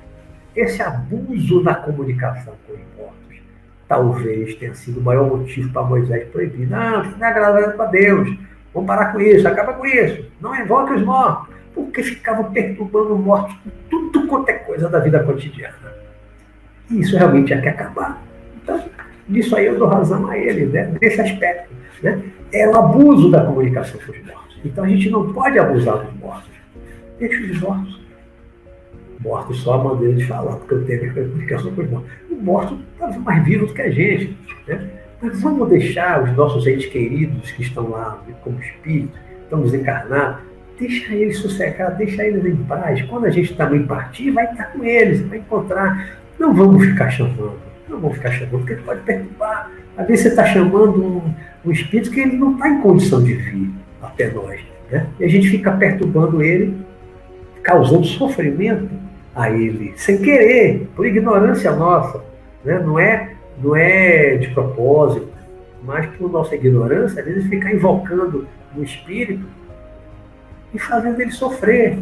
Esse 0.55 0.83
abuso 0.83 1.63
da 1.63 1.75
comunicação 1.75 2.55
com 2.67 2.73
os 2.73 2.81
mortos 2.97 3.41
talvez 3.89 4.55
tenha 4.57 4.75
sido 4.75 5.01
o 5.01 5.03
maior 5.03 5.29
motivo 5.29 5.73
para 5.73 5.83
Moisés 5.83 6.29
proibir. 6.29 6.69
Não, 6.69 7.03
isso 7.03 7.19
não 7.19 7.27
é 7.27 7.31
agradável 7.31 7.73
para 7.73 7.91
Deus. 7.91 8.39
Vamos 8.73 8.87
parar 8.87 9.13
com 9.13 9.21
isso, 9.21 9.49
acaba 9.49 9.73
com 9.73 9.87
isso. 9.87 10.27
Não 10.41 10.55
invoque 10.55 10.95
os 10.95 11.03
mortos. 11.03 11.55
Porque 11.75 12.03
ficavam 12.03 12.51
perturbando 12.53 13.15
os 13.15 13.21
mortos 13.21 13.57
com 13.57 13.71
tudo 13.89 14.27
quanto 14.27 14.49
é 14.49 14.55
coisa 14.55 14.89
da 14.89 14.99
vida 14.99 15.23
cotidiana. 15.23 15.75
E 16.91 17.01
isso 17.01 17.17
realmente 17.17 17.49
tinha 17.49 17.61
que 17.61 17.69
acabar. 17.69 18.23
Então, 18.63 18.81
Nisso 19.31 19.55
aí 19.55 19.67
eu 19.67 19.79
dou 19.79 19.87
razão 19.87 20.29
a 20.29 20.37
ele, 20.37 20.67
né? 20.67 20.93
nesse 21.01 21.21
aspecto. 21.21 21.73
Né? 22.03 22.21
É 22.53 22.69
o 22.69 22.77
abuso 22.77 23.31
da 23.31 23.45
comunicação 23.45 24.01
com 24.05 24.11
os 24.11 24.27
mortos. 24.27 24.59
Então 24.65 24.85
a 24.85 24.89
gente 24.89 25.09
não 25.09 25.33
pode 25.33 25.57
abusar 25.57 25.99
dos 25.99 26.13
mortos. 26.19 26.51
Deixa 27.19 27.41
os 27.41 27.61
mortos. 27.61 28.01
Mortos 29.23 29.61
só 29.61 29.75
a 29.75 29.85
maneira 29.85 30.15
de 30.15 30.25
falar, 30.25 30.57
porque 30.57 30.75
eu 30.75 30.85
tenho 30.85 31.11
a 31.11 31.15
comunicação 31.15 31.75
com 31.75 31.83
os 31.83 31.91
mortos. 31.91 32.11
O 32.31 32.37
morto 32.37 32.79
está 32.95 33.19
mais 33.19 33.45
vivo 33.45 33.67
do 33.67 33.75
que 33.75 33.83
a 33.83 33.91
gente. 33.91 34.37
Né? 34.67 34.89
Mas 35.21 35.41
vamos 35.43 35.69
deixar 35.69 36.23
os 36.23 36.35
nossos 36.35 36.67
entes 36.67 36.87
queridos 36.87 37.51
que 37.53 37.63
estão 37.63 37.91
lá 37.91 38.23
como 38.43 38.59
espíritos, 38.61 39.19
estão 39.43 39.61
desencarnados, 39.61 40.41
deixa 40.79 41.15
eles 41.15 41.37
sossegados, 41.39 41.99
deixa 41.99 42.25
eles 42.25 42.45
em 42.47 42.57
paz. 42.65 43.03
Quando 43.03 43.27
a 43.27 43.31
gente 43.31 43.55
também 43.55 43.87
partir, 43.87 44.31
vai 44.31 44.51
estar 44.51 44.73
com 44.73 44.83
eles, 44.83 45.21
vai 45.29 45.39
encontrar. 45.39 46.19
Não 46.39 46.55
vamos 46.55 46.87
ficar 46.87 47.11
chamando, 47.11 47.61
não 47.87 48.01
vamos 48.01 48.17
ficar 48.17 48.31
chamando, 48.31 48.51
porque 48.65 48.75
pode 48.77 49.03
perturbar. 49.03 49.71
Às 49.99 50.07
vezes 50.07 50.23
você 50.23 50.29
está 50.31 50.47
chamando 50.47 51.05
um, 51.05 51.35
um 51.67 51.71
espírito 51.71 52.11
que 52.11 52.21
ele 52.21 52.39
não 52.39 52.55
está 52.55 52.71
em 52.71 52.81
condição 52.81 53.23
de 53.23 53.35
vir 53.35 53.71
até 54.01 54.31
nós. 54.31 54.59
Né? 54.91 55.07
E 55.19 55.25
a 55.25 55.29
gente 55.29 55.51
fica 55.51 55.71
perturbando 55.73 56.43
ele, 56.43 56.75
causando 57.63 58.07
sofrimento 58.07 58.89
a 59.41 59.51
ele, 59.51 59.95
sem 59.97 60.19
querer, 60.19 60.89
por 60.95 61.07
ignorância 61.07 61.73
nossa. 61.73 62.23
Né? 62.65 62.79
Não, 62.79 62.99
é, 62.99 63.35
não 63.63 63.75
é 63.75 64.37
de 64.37 64.49
propósito, 64.49 65.29
mas 65.83 66.07
por 66.17 66.31
nossa 66.31 66.55
ignorância, 66.55 67.21
às 67.21 67.27
vezes 67.27 67.49
fica 67.49 67.73
invocando 67.73 68.47
o 68.77 68.83
espírito 68.83 69.47
e 70.75 70.79
fazendo 70.79 71.21
ele 71.21 71.31
sofrer. 71.31 71.99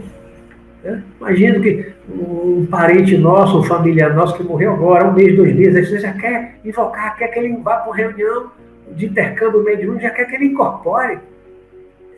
Né? 0.83 1.03
Imagina 1.21 1.61
que 1.61 1.93
um 2.11 2.67
parente 2.67 3.17
nosso, 3.17 3.61
um 3.61 3.63
familiar 3.63 4.15
nosso 4.15 4.37
que 4.37 4.43
morreu 4.43 4.73
agora, 4.73 5.09
um 5.09 5.15
mês, 5.15 5.37
dois 5.37 5.55
meses, 5.55 5.89
você 5.89 6.01
já 6.01 6.13
quer 6.13 6.57
invocar, 6.65 7.17
quer 7.17 7.29
que 7.29 7.39
ele 7.39 7.57
vá 7.59 7.77
para 7.77 7.87
uma 7.87 7.97
reunião 7.97 8.51
de 8.93 9.07
intercâmbio 9.07 9.63
mediúnico, 9.63 10.03
já 10.03 10.11
quer 10.11 10.25
que 10.25 10.35
ele 10.35 10.47
incorpore. 10.47 11.19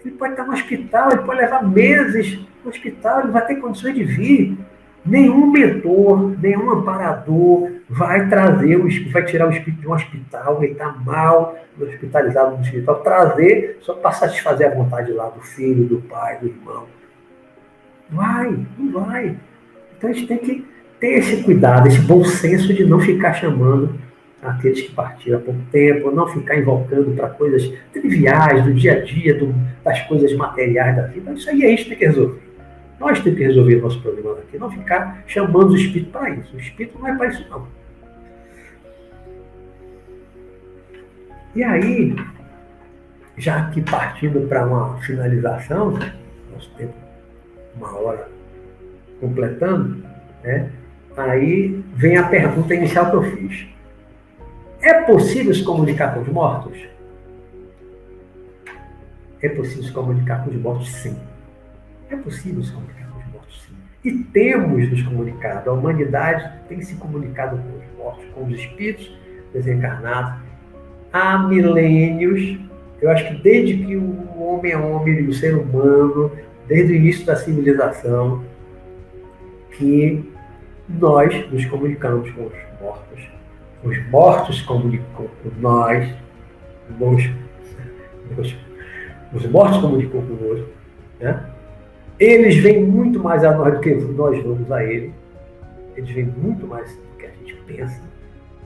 Ele 0.03 0.15
pode 0.15 0.33
estar 0.33 0.47
no 0.47 0.53
hospital, 0.55 1.13
ele 1.13 1.23
pode 1.23 1.41
levar 1.41 1.69
meses 1.69 2.41
no 2.65 2.71
hospital, 2.71 3.21
ele 3.21 3.33
vai 3.33 3.45
ter 3.45 3.57
condições 3.57 3.95
de 3.95 4.05
vir. 4.05 4.59
Nenhum 5.05 5.51
mentor, 5.51 6.37
nenhum 6.41 6.71
amparador 6.71 7.71
vai 7.89 8.29
trazer, 8.29 8.77
o, 8.77 8.89
vai 9.11 9.25
tirar 9.25 9.49
o 9.49 9.51
espírito 9.51 9.81
de 9.81 9.89
um 9.89 9.93
hospital, 9.93 10.63
ele 10.63 10.73
está 10.73 10.93
mal, 10.93 11.57
hospitalizado 11.81 12.57
no 12.57 12.61
hospital, 12.61 12.97
trazer 12.97 13.79
só 13.81 13.95
para 13.95 14.13
satisfazer 14.13 14.71
a 14.71 14.75
vontade 14.75 15.11
lá 15.13 15.29
do 15.29 15.41
filho, 15.41 15.85
do 15.85 16.03
pai, 16.03 16.39
do 16.39 16.49
irmão. 16.49 16.85
Vai, 18.11 18.59
não 18.79 19.05
vai. 19.05 19.37
Então 19.97 20.11
a 20.11 20.13
gente 20.13 20.27
tem 20.27 20.39
que 20.39 20.67
ter 20.99 21.19
esse 21.19 21.43
cuidado, 21.43 21.89
esse 21.89 22.01
bom 22.01 22.23
senso 22.23 22.75
de 22.75 22.85
não 22.85 23.01
ficar 23.01 23.33
chamando 23.33 23.99
aqueles 24.43 24.83
que 24.83 24.93
partiram 24.93 25.39
há 25.39 25.43
pouco 25.43 25.61
tempo, 25.71 26.11
não 26.11 26.29
ficar 26.29 26.59
invocando 26.59 27.13
para 27.13 27.29
coisas 27.29 27.73
triviais 27.93 28.65
do 28.65 28.73
dia 28.75 28.95
a 28.99 29.01
dia, 29.01 29.35
do, 29.39 29.55
das 29.83 30.01
coisas 30.03 30.33
materiais 30.35 30.97
da 30.97 31.03
vida. 31.03 31.33
Isso 31.33 31.49
aí 31.49 31.65
a 31.65 31.69
gente 31.69 31.89
tem 31.89 31.99
que 31.99 32.07
resolver. 32.07 32.50
Nós 33.01 33.19
temos 33.21 33.39
que 33.39 33.47
resolver 33.47 33.77
o 33.77 33.83
nosso 33.83 34.03
problema 34.03 34.33
aqui, 34.33 34.59
não 34.59 34.71
ficar 34.71 35.25
chamando 35.27 35.71
o 35.71 35.77
Espírito 35.77 36.11
para 36.11 36.29
isso. 36.29 36.55
O 36.55 36.61
Espírito 36.61 36.99
não 36.99 37.09
é 37.09 37.17
para 37.17 37.29
isso, 37.29 37.49
não. 37.49 37.67
E 41.55 41.65
aí, 41.65 42.15
já 43.39 43.71
que 43.71 43.81
partindo 43.81 44.47
para 44.47 44.67
uma 44.67 44.99
finalização, 45.01 45.99
nosso 46.53 46.71
tempo, 46.77 46.93
uma 47.75 47.97
hora 47.97 48.29
completando, 49.19 50.05
né? 50.45 50.71
aí 51.17 51.83
vem 51.95 52.19
a 52.19 52.29
pergunta 52.29 52.75
inicial 52.75 53.11
que 53.11 53.17
eu 53.17 53.23
fiz. 53.23 53.67
É 54.83 55.03
possível 55.03 55.55
se 55.55 55.65
comunicar 55.65 56.15
com 56.15 56.21
os 56.21 56.29
mortos? 56.29 56.79
É 59.43 59.49
possível 59.49 59.85
se 59.85 59.93
comunicar 59.93 60.45
com 60.45 60.51
os 60.51 60.57
mortos, 60.57 60.89
sim. 60.89 61.17
É 62.11 62.17
possível 62.17 62.63
se 62.63 62.73
comunicar 62.73 63.09
com 63.09 63.19
os 63.19 63.27
mortos, 63.33 63.63
sim. 63.67 63.75
E 64.05 64.25
temos 64.25 64.91
nos 64.91 65.03
comunicado. 65.03 65.71
A 65.71 65.73
humanidade 65.73 66.51
tem 66.69 66.81
se 66.81 66.97
comunicado 66.97 67.57
com 67.57 67.79
os 67.79 67.99
mortos, 67.99 68.25
com 68.35 68.45
os 68.45 68.55
espíritos 68.59 69.11
desencarnados 69.53 70.51
há 71.13 71.39
milênios. 71.39 72.59
Eu 73.01 73.11
acho 73.11 73.29
que 73.29 73.43
desde 73.43 73.85
que 73.85 73.97
o 73.97 74.43
homem 74.43 74.73
é 74.73 74.77
homem, 74.77 75.27
o 75.27 75.33
ser 75.33 75.55
humano, 75.55 76.31
desde 76.67 76.93
o 76.93 76.97
início 76.97 77.25
da 77.25 77.37
civilização, 77.37 78.45
que 79.73 80.31
nós 80.89 81.51
nos 81.51 81.65
comunicamos 81.67 82.31
com 82.33 82.47
os 82.47 82.53
mortos. 82.81 83.29
Os 83.83 84.11
mortos 84.11 84.61
comunicam 84.63 85.27
com 85.43 85.51
nós, 85.61 86.13
os, 87.01 87.31
os, 88.37 88.57
os 89.33 89.47
mortos 89.47 89.79
comunicam 89.79 90.21
conosco. 90.23 90.69
Né? 91.19 91.43
Eles 92.21 92.57
vêm 92.57 92.85
muito 92.85 93.19
mais 93.19 93.43
a 93.43 93.57
nós 93.57 93.73
do 93.73 93.81
que 93.81 93.95
nós 93.95 94.43
vamos 94.45 94.71
a 94.71 94.85
eles. 94.85 95.11
Eles 95.97 96.11
vêm 96.11 96.27
muito 96.27 96.67
mais 96.67 96.95
do 96.95 97.17
que 97.19 97.25
a 97.25 97.31
gente 97.31 97.55
pensa. 97.67 98.03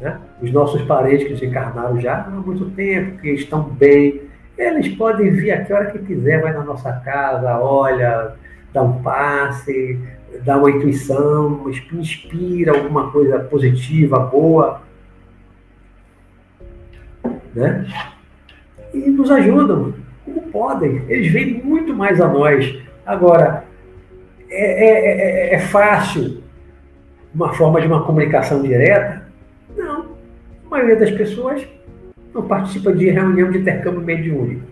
Né? 0.01 0.19
Os 0.43 0.53
nossos 0.53 0.83
parentes 0.83 1.29
que 1.29 1.35
desencarnaram 1.35 2.01
já 2.01 2.25
há 2.25 2.31
muito 2.31 2.69
tempo, 2.71 3.19
que 3.19 3.31
estão 3.31 3.63
bem, 3.63 4.23
eles 4.59 4.89
podem 4.97 5.31
vir 5.31 5.53
aqui 5.53 5.73
a 5.73 5.77
hora 5.77 5.91
que 5.93 5.99
quiser, 6.01 6.43
vai 6.43 6.53
na 6.53 6.65
nossa 6.65 6.93
casa, 6.93 7.59
olha, 7.59 8.35
dá 8.73 8.83
um 8.83 9.01
passe, 9.03 10.01
dá 10.45 10.59
uma 10.59 10.71
intuição, 10.71 11.65
inspira 11.93 12.73
alguma 12.73 13.13
coisa 13.13 13.39
positiva, 13.39 14.19
boa. 14.19 14.83
Né? 17.55 17.87
E 18.93 18.99
nos 19.11 19.31
ajudam, 19.31 19.95
como 20.25 20.43
podem. 20.51 21.03
Eles 21.09 21.33
vêm 21.33 21.63
muito 21.63 21.95
mais 21.95 22.21
a 22.21 22.27
nós. 22.27 22.84
Agora, 23.07 23.65
é, 24.51 24.65
é, 24.65 25.51
é, 25.51 25.55
é 25.55 25.59
fácil 25.59 26.43
uma 27.35 27.53
forma 27.53 27.81
de 27.81 27.87
uma 27.87 28.05
comunicação 28.05 28.63
direta? 28.63 29.27
Não. 29.77 30.07
A 30.67 30.71
maioria 30.71 30.97
das 30.97 31.11
pessoas 31.11 31.67
não 32.33 32.47
participa 32.47 32.93
de 32.93 33.11
reunião 33.11 33.51
de 33.51 33.59
intercâmbio 33.59 34.01
mediúnico. 34.01 34.63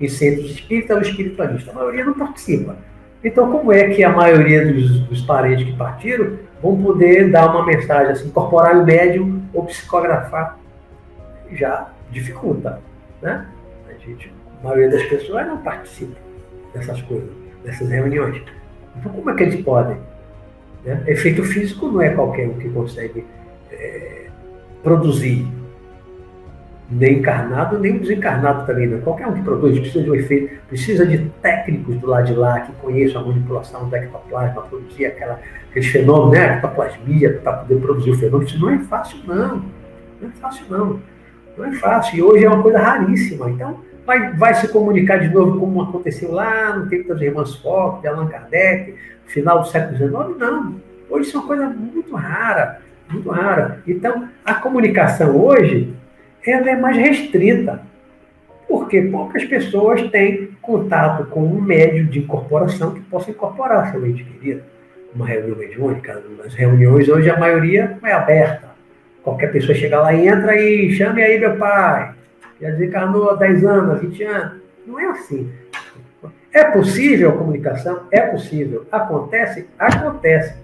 Em 0.00 0.08
centros 0.08 0.50
espíritas 0.50 0.96
ou 0.96 1.02
espiritualistas. 1.02 1.74
A 1.74 1.78
maioria 1.78 2.04
não 2.04 2.14
participa. 2.14 2.76
Então, 3.22 3.50
como 3.50 3.72
é 3.72 3.88
que 3.88 4.04
a 4.04 4.10
maioria 4.10 4.72
dos, 4.72 5.00
dos 5.00 5.22
parentes 5.22 5.64
que 5.64 5.76
partiram 5.76 6.38
vão 6.62 6.80
poder 6.80 7.30
dar 7.30 7.50
uma 7.50 7.66
mensagem 7.66 8.12
assim, 8.12 8.28
incorporar 8.28 8.76
o 8.76 8.84
médium 8.84 9.42
ou 9.52 9.64
psicografar? 9.64 10.56
Já 11.52 11.90
dificulta. 12.10 12.80
Né? 13.20 13.44
A, 13.88 13.92
gente, 13.94 14.32
a 14.60 14.64
maioria 14.64 14.90
das 14.90 15.02
pessoas 15.04 15.46
não 15.46 15.58
participa 15.58 16.16
dessas 16.72 17.02
coisas, 17.02 17.28
dessas 17.64 17.88
reuniões. 17.88 18.42
Então, 18.96 19.12
como 19.12 19.30
é 19.30 19.34
que 19.34 19.42
eles 19.44 19.62
podem? 19.62 19.96
Né? 20.84 21.02
Efeito 21.06 21.44
físico 21.44 21.88
não 21.88 22.00
é 22.00 22.10
qualquer 22.10 22.48
um 22.48 22.54
que 22.54 22.68
consegue 22.70 23.24
é, 23.70 24.26
produzir. 24.82 25.46
Nem 26.90 27.18
encarnado, 27.18 27.78
nem 27.78 27.98
desencarnado 27.98 28.64
também. 28.64 28.86
Não. 28.86 28.98
Qualquer 29.02 29.26
um 29.26 29.34
que 29.34 29.42
produz 29.42 29.78
precisa 29.78 30.02
de 30.02 30.10
um 30.10 30.14
efeito, 30.14 30.58
precisa 30.68 31.04
de 31.04 31.18
técnicos 31.42 31.96
do 31.96 32.06
lado 32.06 32.26
de 32.28 32.32
lá 32.32 32.60
que 32.60 32.72
conheçam 32.80 33.20
a 33.20 33.26
manipulação 33.26 33.86
do 33.86 33.94
ectoplasma, 33.94 34.62
produzir 34.62 35.04
aquela, 35.04 35.38
aqueles 35.68 35.88
fenômenos, 35.88 36.30
né? 36.30 36.54
ectoplasmia, 36.54 37.40
para 37.42 37.52
poder 37.58 37.76
produzir 37.78 38.10
o 38.12 38.14
fenômeno. 38.14 38.48
Isso 38.48 38.58
não 38.58 38.70
é 38.70 38.78
fácil, 38.78 39.18
não. 39.26 39.64
Não 40.18 40.28
é 40.28 40.32
fácil, 40.40 40.64
não. 40.70 41.00
Não 41.58 41.64
é 41.66 41.72
fácil. 41.72 42.16
E 42.16 42.22
hoje 42.22 42.44
é 42.46 42.48
uma 42.48 42.62
coisa 42.62 42.78
raríssima. 42.78 43.50
Então, 43.50 43.80
vai, 44.08 44.32
vai 44.32 44.54
se 44.54 44.66
comunicar 44.68 45.18
de 45.18 45.28
novo 45.28 45.60
como 45.60 45.82
aconteceu 45.82 46.32
lá 46.32 46.74
no 46.76 46.88
tempo 46.88 47.08
das 47.08 47.20
irmãs 47.20 47.54
Fox, 47.54 48.00
de 48.00 48.08
Allan 48.08 48.26
Kardec, 48.26 48.96
final 49.26 49.60
do 49.60 49.68
século 49.68 49.96
XIX? 49.96 50.38
Não. 50.38 50.74
Hoje 51.08 51.28
isso 51.28 51.36
é 51.36 51.40
uma 51.40 51.46
coisa 51.46 51.68
muito 51.68 52.16
rara 52.16 52.80
muito 53.10 53.30
rara. 53.30 53.80
Então, 53.86 54.28
a 54.44 54.54
comunicação 54.54 55.36
hoje 55.36 55.92
ela 56.46 56.70
é 56.70 56.76
mais 56.76 56.96
restrita, 56.96 57.80
porque 58.68 59.02
poucas 59.02 59.44
pessoas 59.44 60.02
têm 60.10 60.50
contato 60.60 61.26
com 61.26 61.40
um 61.40 61.60
médio 61.60 62.06
de 62.06 62.20
incorporação 62.20 62.94
que 62.94 63.00
possa 63.00 63.30
incorporar 63.30 63.90
seu 63.90 64.06
ente 64.06 64.24
querido. 64.24 64.62
Uma 65.14 65.26
reunião 65.26 65.56
mediúnica, 65.56 66.22
nas 66.38 66.54
reuniões 66.54 67.08
hoje 67.08 67.30
a 67.30 67.38
maioria 67.38 67.98
é 68.02 68.12
aberta. 68.12 68.68
Qualquer 69.22 69.50
pessoa 69.50 69.74
chega 69.74 70.00
lá 70.00 70.12
e 70.12 70.28
entra 70.28 70.54
e 70.60 70.92
chame 70.92 71.22
aí 71.22 71.38
meu 71.38 71.56
pai. 71.56 72.14
Já 72.60 72.70
desencarnou 72.70 73.30
há 73.30 73.34
10 73.36 73.64
anos, 73.64 73.90
há 73.90 73.94
20 73.94 74.22
anos. 74.24 74.52
Não 74.86 74.98
é 74.98 75.06
assim. 75.06 75.50
É 76.52 76.64
possível 76.64 77.30
a 77.30 77.36
comunicação? 77.36 78.02
É 78.10 78.20
possível. 78.20 78.86
Acontece? 78.90 79.66
Acontece. 79.78 80.54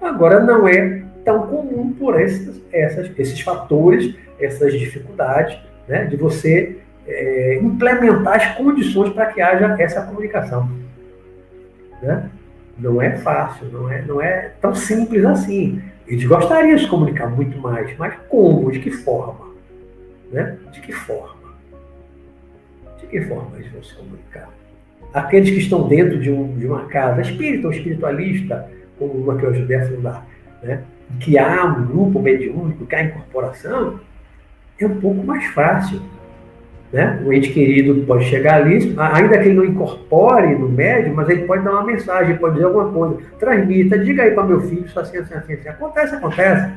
Agora 0.00 0.40
não 0.40 0.66
é 0.66 1.02
tão 1.24 1.46
comum 1.46 1.92
por 1.92 2.20
esses, 2.20 2.60
essas, 2.72 3.10
esses 3.18 3.40
fatores, 3.40 4.14
essas 4.40 4.72
dificuldades, 4.72 5.58
né, 5.86 6.04
de 6.04 6.16
você 6.16 6.78
é, 7.06 7.60
implementar 7.62 8.36
as 8.36 8.56
condições 8.56 9.12
para 9.12 9.26
que 9.26 9.40
haja 9.40 9.76
essa 9.78 10.02
comunicação. 10.02 10.68
Né? 12.02 12.28
Não 12.76 13.00
é 13.00 13.12
fácil, 13.18 13.68
não 13.68 13.90
é, 13.90 14.02
não 14.02 14.20
é 14.20 14.52
tão 14.60 14.74
simples 14.74 15.24
assim. 15.24 15.80
Eles 16.06 16.24
gostariam 16.24 16.74
de 16.74 16.82
se 16.82 16.88
comunicar 16.88 17.28
muito 17.28 17.56
mais, 17.58 17.96
mas 17.96 18.14
como? 18.28 18.70
De 18.72 18.80
que 18.80 18.90
forma? 18.90 19.51
Né? 20.32 20.56
De 20.72 20.80
que 20.80 20.92
forma? 20.92 21.36
De 22.98 23.06
que 23.06 23.20
forma 23.20 23.58
eles 23.58 23.70
vão 23.70 23.82
se 23.82 23.94
comunicar? 23.94 24.48
Aqueles 25.12 25.50
que 25.50 25.58
estão 25.58 25.86
dentro 25.86 26.18
de, 26.18 26.30
um, 26.30 26.56
de 26.58 26.66
uma 26.66 26.86
casa 26.86 27.20
espírita 27.20 27.68
ou 27.68 27.72
espiritualista, 27.72 28.70
como 28.98 29.12
uma 29.12 29.36
que 29.36 29.44
eu 29.44 29.50
ajudei 29.50 29.76
a 29.76 29.86
fundar, 29.86 30.26
né? 30.62 30.82
que 31.20 31.36
há 31.36 31.64
um 31.66 31.84
grupo 31.84 32.18
mediúnico, 32.20 32.86
que 32.86 32.94
há 32.94 33.02
incorporação, 33.02 34.00
é 34.80 34.86
um 34.86 35.00
pouco 35.00 35.22
mais 35.22 35.44
fácil. 35.48 36.00
Né? 36.90 37.22
O 37.24 37.32
ente 37.32 37.52
querido 37.52 38.06
pode 38.06 38.24
chegar 38.24 38.62
ali, 38.62 38.94
ainda 38.98 39.38
que 39.38 39.48
ele 39.48 39.54
não 39.54 39.64
incorpore 39.64 40.54
no 40.54 40.68
médium, 40.68 41.14
mas 41.14 41.28
ele 41.28 41.44
pode 41.44 41.64
dar 41.64 41.72
uma 41.72 41.84
mensagem, 41.84 42.36
pode 42.36 42.54
dizer 42.54 42.66
alguma 42.66 42.90
coisa. 42.90 43.18
Transmita, 43.38 43.98
diga 43.98 44.22
aí 44.22 44.30
para 44.30 44.44
meu 44.44 44.60
filho, 44.62 44.86
isso 44.86 44.98
assim, 44.98 45.18
assim, 45.18 45.34
assim, 45.34 45.54
assim. 45.54 45.68
Acontece, 45.68 46.14
acontece. 46.14 46.72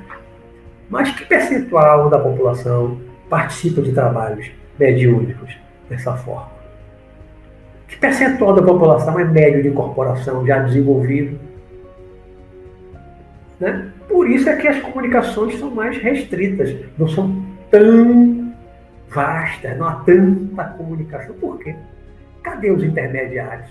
Mas 0.89 1.11
que 1.11 1.25
percentual 1.25 2.09
da 2.09 2.19
população 2.19 2.99
participa 3.29 3.81
de 3.81 3.91
trabalhos 3.91 4.49
mediúnicos 4.79 5.57
dessa 5.89 6.13
forma? 6.15 6.51
Que 7.87 7.97
percentual 7.97 8.53
da 8.53 8.61
população 8.61 9.19
é 9.19 9.23
médio 9.23 9.61
de 9.63 9.69
incorporação 9.69 10.45
já 10.45 10.59
desenvolvido? 10.59 11.39
Né? 13.59 13.91
Por 14.07 14.29
isso 14.29 14.49
é 14.49 14.55
que 14.55 14.67
as 14.67 14.79
comunicações 14.81 15.57
são 15.59 15.71
mais 15.71 15.97
restritas, 15.97 16.75
não 16.97 17.07
são 17.07 17.43
tão 17.69 18.53
vasta, 19.09 19.75
não 19.75 19.87
há 19.87 19.95
tanta 19.95 20.63
comunicação. 20.65 21.35
Por 21.35 21.59
quê? 21.59 21.75
Cadê 22.43 22.71
os 22.71 22.83
intermediários? 22.83 23.69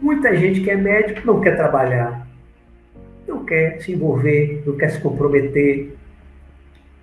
Muita 0.00 0.34
gente 0.34 0.60
que 0.60 0.70
é 0.70 0.76
médico 0.76 1.26
não 1.26 1.40
quer 1.40 1.56
trabalhar, 1.56 2.26
não 3.28 3.44
quer 3.44 3.80
se 3.80 3.92
envolver, 3.92 4.62
não 4.66 4.76
quer 4.76 4.90
se 4.90 5.00
comprometer, 5.00 5.94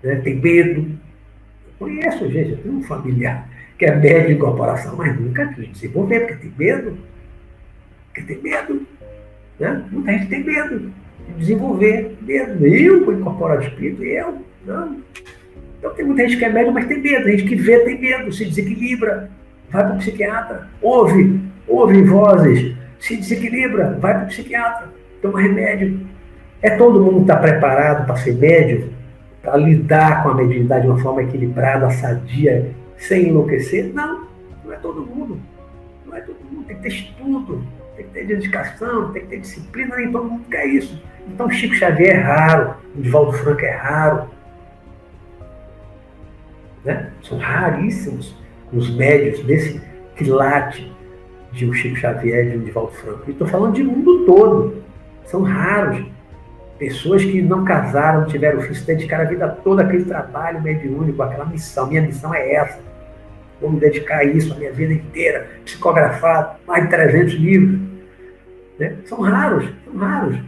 né? 0.04 0.16
tem 0.16 0.36
medo. 0.36 0.82
Eu 0.82 1.74
conheço 1.80 2.30
gente, 2.30 2.52
eu 2.52 2.58
tenho 2.58 2.76
um 2.76 2.84
familiar 2.84 3.48
que 3.78 3.86
é 3.86 3.96
médico 3.96 4.34
de 4.34 4.40
corporação, 4.40 4.96
mas 4.98 5.20
nunca 5.20 5.48
quis 5.54 5.70
desenvolver, 5.70 6.22
porque 6.22 6.36
tem 6.36 6.54
medo. 6.58 6.98
Porque 8.08 8.34
tem 8.34 8.42
medo. 8.42 8.82
Né? 9.60 9.86
Muita 9.92 10.12
gente 10.14 10.28
tem 10.28 10.44
medo 10.44 10.92
de 11.28 11.34
desenvolver 11.36 12.18
medo. 12.22 12.66
Eu 12.66 13.06
vou 13.06 13.14
incorporar 13.14 13.60
o 13.60 13.62
espírito, 13.62 14.04
eu, 14.04 14.42
não. 14.66 14.98
Então 15.78 15.94
tem 15.94 16.06
muita 16.06 16.28
gente 16.28 16.38
que 16.38 16.46
é 16.46 16.50
médium, 16.50 16.74
mas 16.74 16.88
tem 16.88 17.00
medo. 17.00 17.28
A 17.28 17.32
gente 17.32 17.44
que 17.44 17.56
vê 17.56 17.80
tem 17.80 18.00
medo, 18.00 18.32
se 18.32 18.46
desequilibra, 18.46 19.30
vai 19.70 19.86
para 19.86 19.96
o 19.96 19.98
psiquiatra. 20.00 20.68
Ouve, 20.82 21.40
ouve 21.68 22.02
vozes, 22.04 22.76
se 23.00 23.16
desequilibra, 23.16 23.96
vai 24.00 24.16
para 24.16 24.24
o 24.24 24.28
psiquiatra, 24.28 24.90
toma 25.22 25.40
remédio. 25.40 26.08
É 26.62 26.72
todo 26.72 27.04
mundo 27.04 27.22
está 27.22 27.36
preparado 27.38 28.08
para 28.08 28.16
ser 28.16 28.34
médium, 28.34 28.90
para 29.48 29.56
lidar 29.56 30.24
com 30.24 30.30
a 30.32 30.34
mediunidade 30.34 30.82
de 30.82 30.90
uma 30.90 31.00
forma 31.00 31.24
equilibrada, 31.24 31.90
sadia, 31.90 32.76
sem 32.98 33.30
enlouquecer? 33.30 33.94
Não, 33.94 34.28
não 34.66 34.74
é 34.74 34.76
todo 34.76 35.06
mundo. 35.06 35.40
Não 36.06 36.18
é 36.18 36.20
todo 36.20 36.36
mundo. 36.52 36.66
Tem 36.66 36.76
que 36.76 36.82
ter 36.82 36.90
estudo, 36.90 37.64
tem 37.96 38.06
que 38.08 38.12
ter 38.12 38.28
dedicação, 38.28 39.14
tem 39.14 39.22
que 39.22 39.30
ter 39.30 39.40
disciplina, 39.40 39.96
nem 39.96 40.12
todo 40.12 40.26
mundo 40.26 40.44
quer 40.52 40.66
isso. 40.66 41.02
Então 41.30 41.50
Chico 41.50 41.76
Xavier 41.76 42.18
é 42.18 42.20
raro, 42.20 42.76
Divaldo 42.94 43.32
Franco 43.32 43.62
é 43.62 43.72
raro, 43.72 44.30
né? 46.84 47.10
São 47.24 47.38
raríssimos 47.38 48.36
os 48.74 48.94
médios 48.98 49.42
desse 49.46 49.82
quilate 50.18 50.94
de 51.54 51.66
um 51.66 51.74
Chico 51.74 51.96
Xavier, 51.96 52.50
de 52.50 52.58
um 52.58 52.64
Divaldo 52.66 52.92
Franco. 52.92 53.32
Estou 53.32 53.48
falando 53.48 53.76
de 53.76 53.84
mundo 53.84 54.26
todo. 54.26 54.84
São 55.24 55.42
raros. 55.44 56.06
Pessoas 56.78 57.24
que 57.24 57.42
não 57.42 57.66
casaram, 57.66 58.26
tiveram 58.28 58.62
filhos, 58.62 58.86
dedicaram 58.86 59.26
a 59.26 59.28
vida 59.28 59.48
toda 59.48 59.82
àquele 59.82 60.06
trabalho 60.06 60.62
mediúnico, 60.62 61.22
aquela 61.24 61.46
missão. 61.46 61.88
Minha 61.88 62.04
missão 62.04 62.34
é 62.34 62.54
essa. 62.54 62.80
Vou 63.60 63.72
me 63.72 63.80
dedicar 63.80 64.20
a 64.20 64.24
isso 64.24 64.54
a 64.54 64.58
minha 64.58 64.72
vida 64.72 64.94
inteira, 64.94 65.50
psicografar 65.66 66.60
mais 66.68 66.84
de 66.84 66.90
300 66.92 67.34
livros. 67.34 67.80
Né? 68.78 68.96
São 69.06 69.22
raros, 69.22 69.68
são 69.86 69.98
raros. 69.98 70.40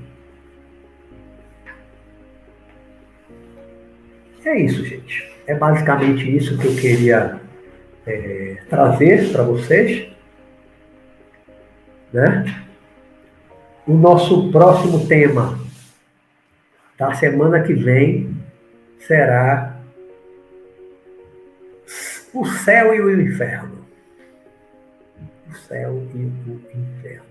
É 4.45 4.59
isso, 4.59 4.85
gente. 4.85 5.27
É 5.47 5.55
basicamente 5.55 6.35
isso 6.35 6.57
que 6.59 6.67
eu 6.67 6.75
queria 6.75 7.41
é, 8.05 8.57
trazer 8.69 9.31
para 9.31 9.43
vocês. 9.43 10.07
Né? 12.13 12.45
O 13.87 13.93
nosso 13.93 14.51
próximo 14.51 15.07
tema 15.07 15.59
da 16.99 17.13
semana 17.13 17.63
que 17.63 17.73
vem 17.73 18.35
será 18.99 19.79
o 22.33 22.45
céu 22.45 22.93
e 22.93 22.99
o 22.99 23.21
inferno. 23.21 23.79
O 25.49 25.55
céu 25.55 26.03
e 26.13 26.17
o 26.17 26.61
inferno. 26.75 27.23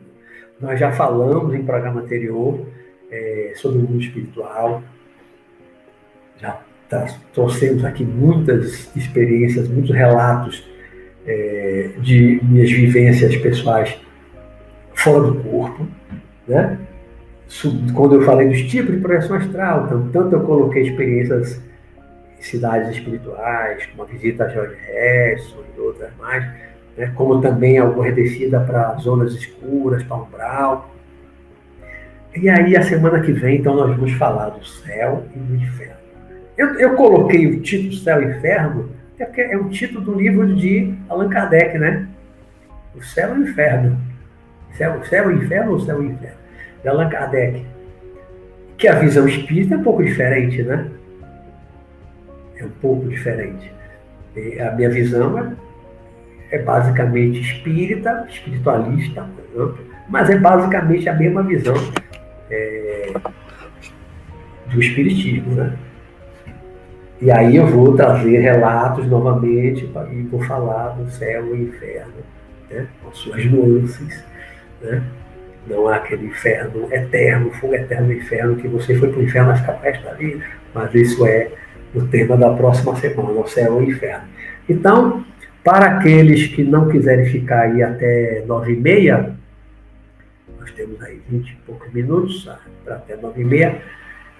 Nós 0.58 0.80
já 0.80 0.90
falamos 0.90 1.54
em 1.54 1.62
programa 1.62 2.00
anterior 2.00 2.66
é, 3.10 3.52
sobre 3.56 3.78
o 3.78 3.82
mundo 3.82 4.00
espiritual, 4.00 4.82
já 6.38 6.60
tá, 6.88 7.06
trouxemos 7.32 7.84
aqui 7.84 8.04
muitas 8.04 8.94
experiências, 8.96 9.68
muitos 9.68 9.94
relatos 9.94 10.66
é, 11.26 11.90
de 11.98 12.40
minhas 12.42 12.70
vivências 12.70 13.36
pessoais 13.36 13.96
fora 14.94 15.30
do 15.30 15.42
corpo, 15.44 15.86
né? 16.46 16.78
Quando 17.94 18.16
eu 18.16 18.22
falei 18.22 18.48
dos 18.48 18.62
tipos 18.70 18.94
de 18.94 19.00
projeção 19.00 19.36
astral, 19.36 19.86
então, 19.86 20.08
tanto 20.12 20.36
eu 20.36 20.40
coloquei 20.40 20.82
experiências 20.82 21.60
em 22.38 22.42
cidades 22.42 22.90
espirituais, 22.90 23.86
como 23.86 24.02
a 24.02 24.06
visita 24.06 24.44
a 24.44 24.48
George 24.48 24.76
Harrison 24.86 25.64
e 25.76 25.80
outras 25.80 26.10
mais, 26.18 26.44
né? 26.96 27.10
como 27.14 27.40
também 27.40 27.78
alguma 27.78 28.12
descida 28.12 28.60
para 28.60 28.94
zonas 28.96 29.32
escuras, 29.32 30.02
para 30.02 30.16
umbral. 30.18 30.94
E 32.36 32.48
aí, 32.50 32.76
a 32.76 32.82
semana 32.82 33.20
que 33.20 33.32
vem, 33.32 33.58
então, 33.58 33.74
nós 33.74 33.96
vamos 33.96 34.12
falar 34.12 34.50
do 34.50 34.64
céu 34.64 35.24
e 35.34 35.38
do 35.38 35.56
inferno. 35.56 35.98
Eu, 36.56 36.74
eu 36.74 36.94
coloquei 36.96 37.46
o 37.46 37.60
título 37.60 37.94
Céu 37.94 38.22
e 38.22 38.36
Inferno, 38.36 38.90
é 39.18 39.24
porque 39.24 39.40
é 39.40 39.56
um 39.56 39.68
título 39.68 40.00
do 40.00 40.14
livro 40.14 40.54
de 40.54 40.92
Allan 41.08 41.28
Kardec, 41.28 41.78
né? 41.78 42.06
O 42.94 43.02
Céu 43.02 43.36
e 43.36 43.40
o 43.40 43.48
Inferno. 43.48 43.98
Céu, 44.76 45.02
céu 45.04 45.30
e 45.30 45.36
Inferno 45.36 45.72
ou 45.72 45.80
Céu 45.80 46.02
e 46.02 46.06
Inferno? 46.06 46.47
De 46.82 46.88
Allan 46.88 47.08
Kardec. 47.08 47.64
Que 48.76 48.88
a 48.88 48.98
visão 48.98 49.26
espírita 49.26 49.74
é 49.74 49.78
um 49.78 49.82
pouco 49.82 50.04
diferente, 50.04 50.62
né? 50.62 50.88
É 52.56 52.64
um 52.64 52.70
pouco 52.80 53.08
diferente. 53.08 53.72
E 54.36 54.60
a 54.60 54.72
minha 54.72 54.90
visão 54.90 55.38
é, 56.50 56.56
é 56.56 56.62
basicamente 56.62 57.40
espírita, 57.40 58.26
espiritualista, 58.30 59.28
mas 60.08 60.30
é 60.30 60.38
basicamente 60.38 61.08
a 61.08 61.14
mesma 61.14 61.42
visão 61.42 61.74
é, 62.50 63.12
do 64.66 64.80
espiritismo, 64.80 65.54
né? 65.54 65.76
E 67.20 67.32
aí 67.32 67.56
eu 67.56 67.66
vou 67.66 67.96
trazer 67.96 68.38
relatos 68.38 69.06
novamente 69.08 69.84
e 69.84 70.22
vou 70.22 70.40
falar 70.44 70.90
do 70.90 71.10
céu 71.10 71.54
e 71.54 71.62
inferno, 71.64 72.12
né? 72.70 72.86
com 73.02 73.12
suas 73.12 73.44
nuances. 73.44 74.24
Né? 74.80 75.02
Não 75.68 75.88
há 75.88 75.96
aquele 75.96 76.26
inferno 76.26 76.88
eterno, 76.92 77.50
fogo 77.52 77.74
eterno 77.74 78.12
inferno, 78.12 78.56
que 78.56 78.68
você 78.68 78.94
foi 78.94 79.10
para 79.10 79.20
o 79.20 79.22
inferno, 79.22 79.48
mas 79.48 79.60
fica 79.60 79.72
perto 79.72 80.04
dali. 80.04 80.42
Mas 80.74 80.94
isso 80.94 81.26
é 81.26 81.50
o 81.94 82.06
tema 82.06 82.36
da 82.36 82.50
próxima 82.54 82.94
semana, 82.96 83.30
o 83.30 83.46
céu 83.46 83.80
e 83.82 83.86
o 83.86 83.90
inferno. 83.90 84.24
Então, 84.68 85.24
para 85.64 85.98
aqueles 85.98 86.46
que 86.48 86.62
não 86.62 86.88
quiserem 86.88 87.26
ficar 87.26 87.60
aí 87.60 87.82
até 87.82 88.44
nove 88.46 88.72
e 88.72 88.76
meia, 88.76 89.34
nós 90.58 90.70
temos 90.72 91.02
aí 91.02 91.20
vinte 91.28 91.50
e 91.50 91.56
poucos 91.66 91.92
minutos, 91.92 92.44
tá? 92.44 92.58
para 92.84 92.96
até 92.96 93.16
nove 93.16 93.42
e 93.42 93.44
meia, 93.44 93.82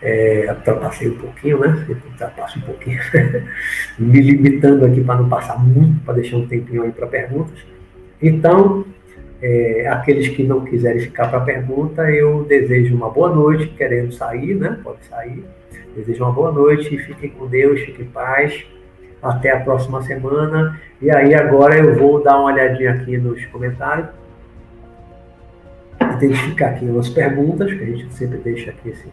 é, 0.01 0.47
ultrapassei 0.51 1.09
um 1.09 1.19
pouquinho, 1.19 1.59
né? 1.61 1.87
Ultrapasso 1.89 2.59
um 2.59 2.63
pouquinho, 2.63 3.01
me 3.99 4.21
limitando 4.21 4.85
aqui 4.85 5.03
para 5.03 5.21
não 5.21 5.29
passar 5.29 5.59
muito, 5.59 6.05
para 6.05 6.15
deixar 6.15 6.37
um 6.37 6.47
tempinho 6.47 6.85
aí 6.85 6.93
para 6.93 7.07
perguntas. 7.07 7.59
Então, 8.23 8.85
é, 9.41 9.87
aqueles 9.89 10.29
que 10.29 10.43
não 10.43 10.65
quiserem 10.65 11.01
ficar 11.01 11.29
para 11.29 11.41
pergunta, 11.41 12.11
eu 12.11 12.45
desejo 12.45 12.95
uma 12.95 13.11
boa 13.11 13.35
noite, 13.35 13.69
querendo 13.69 14.13
sair, 14.13 14.55
né? 14.55 14.79
Pode 14.83 15.05
sair. 15.07 15.45
Desejo 15.95 16.25
uma 16.25 16.33
boa 16.33 16.53
noite, 16.53 16.97
fiquem 16.99 17.31
com 17.31 17.47
Deus, 17.47 17.81
fiquem 17.81 18.05
em 18.05 18.09
paz. 18.09 18.65
Até 19.23 19.51
a 19.51 19.61
próxima 19.61 20.03
semana. 20.03 20.81
E 21.03 21.11
aí 21.11 21.35
agora 21.35 21.77
eu 21.77 21.97
vou 21.97 22.23
dar 22.23 22.39
uma 22.39 22.53
olhadinha 22.53 22.93
aqui 22.93 23.17
nos 23.17 23.45
comentários. 23.47 24.09
Identificar 26.01 26.69
aqui 26.71 26.85
umas 26.85 27.09
perguntas, 27.09 27.73
que 27.73 27.83
a 27.83 27.87
gente 27.87 28.13
sempre 28.15 28.39
deixa 28.39 28.71
aqui 28.71 28.91
esse 28.91 29.09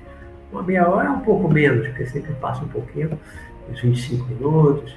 uma 0.56 0.64
meia 0.64 0.88
hora 0.88 1.12
um 1.12 1.20
pouco 1.20 1.52
menos, 1.52 1.88
porque 1.88 2.06
sempre 2.06 2.34
passa 2.36 2.64
um 2.64 2.68
pouquinho, 2.70 3.20
uns 3.70 3.82
25 3.82 4.26
minutos, 4.26 4.96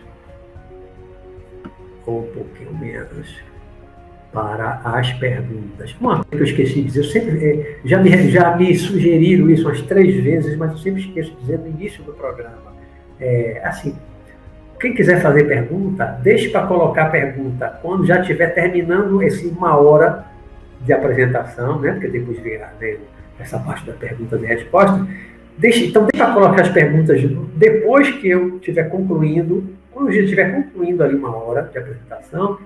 ou 2.07 2.21
um 2.21 2.33
pouquinho 2.33 2.79
menos, 2.79 3.43
para 4.33 4.81
as 4.85 5.13
perguntas. 5.15 5.97
Uma 6.01 6.25
coisa 6.25 6.29
que 6.31 6.43
eu 6.43 6.45
esqueci 6.45 6.75
de 6.75 6.83
dizer, 6.83 7.01
eu 7.01 7.05
sempre, 7.05 7.45
é, 7.45 7.79
já, 7.85 7.99
me, 7.99 8.31
já 8.31 8.57
me 8.57 8.75
sugeriram 8.77 9.49
isso 9.51 9.67
umas 9.67 9.81
três 9.83 10.23
vezes, 10.23 10.57
mas 10.57 10.73
eu 10.73 10.79
sempre 10.79 11.01
esqueço 11.01 11.31
de 11.31 11.41
dizer 11.41 11.59
no 11.59 11.69
início 11.69 12.03
do 12.05 12.13
programa. 12.13 12.75
É, 13.21 13.61
assim, 13.65 13.97
quem 14.81 14.95
quiser 14.95 15.21
fazer 15.21 15.45
pergunta, 15.45 16.19
deixe 16.23 16.51
para 16.51 16.67
colocar 16.67 17.07
pergunta 17.07 17.79
quando 17.83 18.07
já 18.07 18.21
estiver 18.21 18.55
terminando 18.55 19.23
esse 19.23 19.47
uma 19.49 19.77
hora 19.77 20.25
de 20.83 20.93
apresentação, 20.93 21.81
né? 21.81 21.93
Porque 21.93 22.09
depois 22.09 22.39
vem, 22.41 22.61
vem 22.79 22.99
essa 23.39 23.59
parte 23.59 23.87
da 23.87 23.93
pergunta 23.93 24.37
e 24.37 24.47
resposta. 24.47 25.07
Deixa, 25.57 25.85
então, 25.85 26.07
deixa 26.13 26.29
eu 26.29 26.35
colocar 26.35 26.63
as 26.63 26.69
perguntas 26.69 27.21
depois 27.57 28.09
que 28.11 28.29
eu 28.29 28.57
estiver 28.59 28.85
concluindo 28.85 29.69
quando 29.91 30.13
já 30.13 30.21
estiver 30.21 30.55
concluindo 30.55 31.03
ali 31.03 31.17
uma 31.17 31.37
hora 31.37 31.63
de 31.63 31.77
apresentação, 31.77 32.59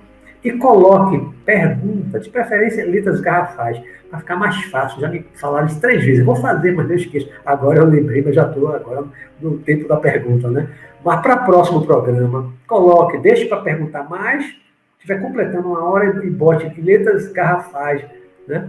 e 0.44 0.52
coloque 0.52 1.20
perguntas, 1.44 2.24
de 2.24 2.30
preferência 2.30 2.84
letras 2.84 3.20
garrafais, 3.20 3.80
para 4.10 4.18
ficar 4.18 4.36
mais 4.36 4.56
fácil. 4.64 5.00
Já 5.00 5.08
me 5.08 5.24
falaram 5.34 5.66
isso 5.66 5.80
três 5.80 6.04
vezes. 6.04 6.24
Vou 6.24 6.36
fazer, 6.36 6.72
mas 6.72 6.90
eu 6.90 6.96
esqueço. 6.96 7.28
Agora 7.46 7.78
eu 7.78 7.86
lembrei, 7.86 8.22
mas 8.22 8.34
já 8.34 8.46
estou 8.46 8.74
agora 8.74 9.04
no 9.40 9.58
tempo 9.58 9.88
da 9.88 9.96
pergunta, 9.96 10.50
né? 10.50 10.68
Mas 11.04 11.20
para 11.20 11.38
próximo 11.38 11.84
programa, 11.84 12.52
coloque, 12.66 13.18
deixe 13.18 13.46
para 13.46 13.60
perguntar 13.62 14.08
mais, 14.08 14.44
estiver 14.98 15.20
completando 15.20 15.68
uma 15.68 15.84
hora 15.84 16.24
e 16.24 16.30
bote 16.30 16.80
letras 16.80 17.28
garrafais, 17.32 18.04
né? 18.46 18.68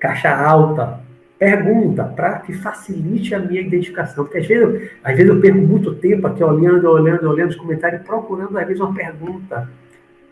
Caixa 0.00 0.34
alta, 0.34 1.00
pergunta 1.38 2.04
para 2.04 2.40
que 2.40 2.52
facilite 2.52 3.34
a 3.34 3.38
minha 3.38 3.60
identificação. 3.60 4.24
Porque 4.24 4.38
às 4.38 4.46
vezes, 4.46 4.62
eu, 4.62 4.88
às 5.02 5.16
vezes 5.16 5.30
eu 5.30 5.40
perco 5.40 5.58
muito 5.58 5.94
tempo 5.94 6.26
aqui 6.26 6.42
olhando, 6.42 6.88
olhando, 6.88 7.28
olhando 7.28 7.50
os 7.50 7.56
comentários, 7.56 8.02
procurando 8.02 8.56
às 8.56 8.66
vezes 8.66 8.80
uma 8.80 8.94
pergunta. 8.94 9.68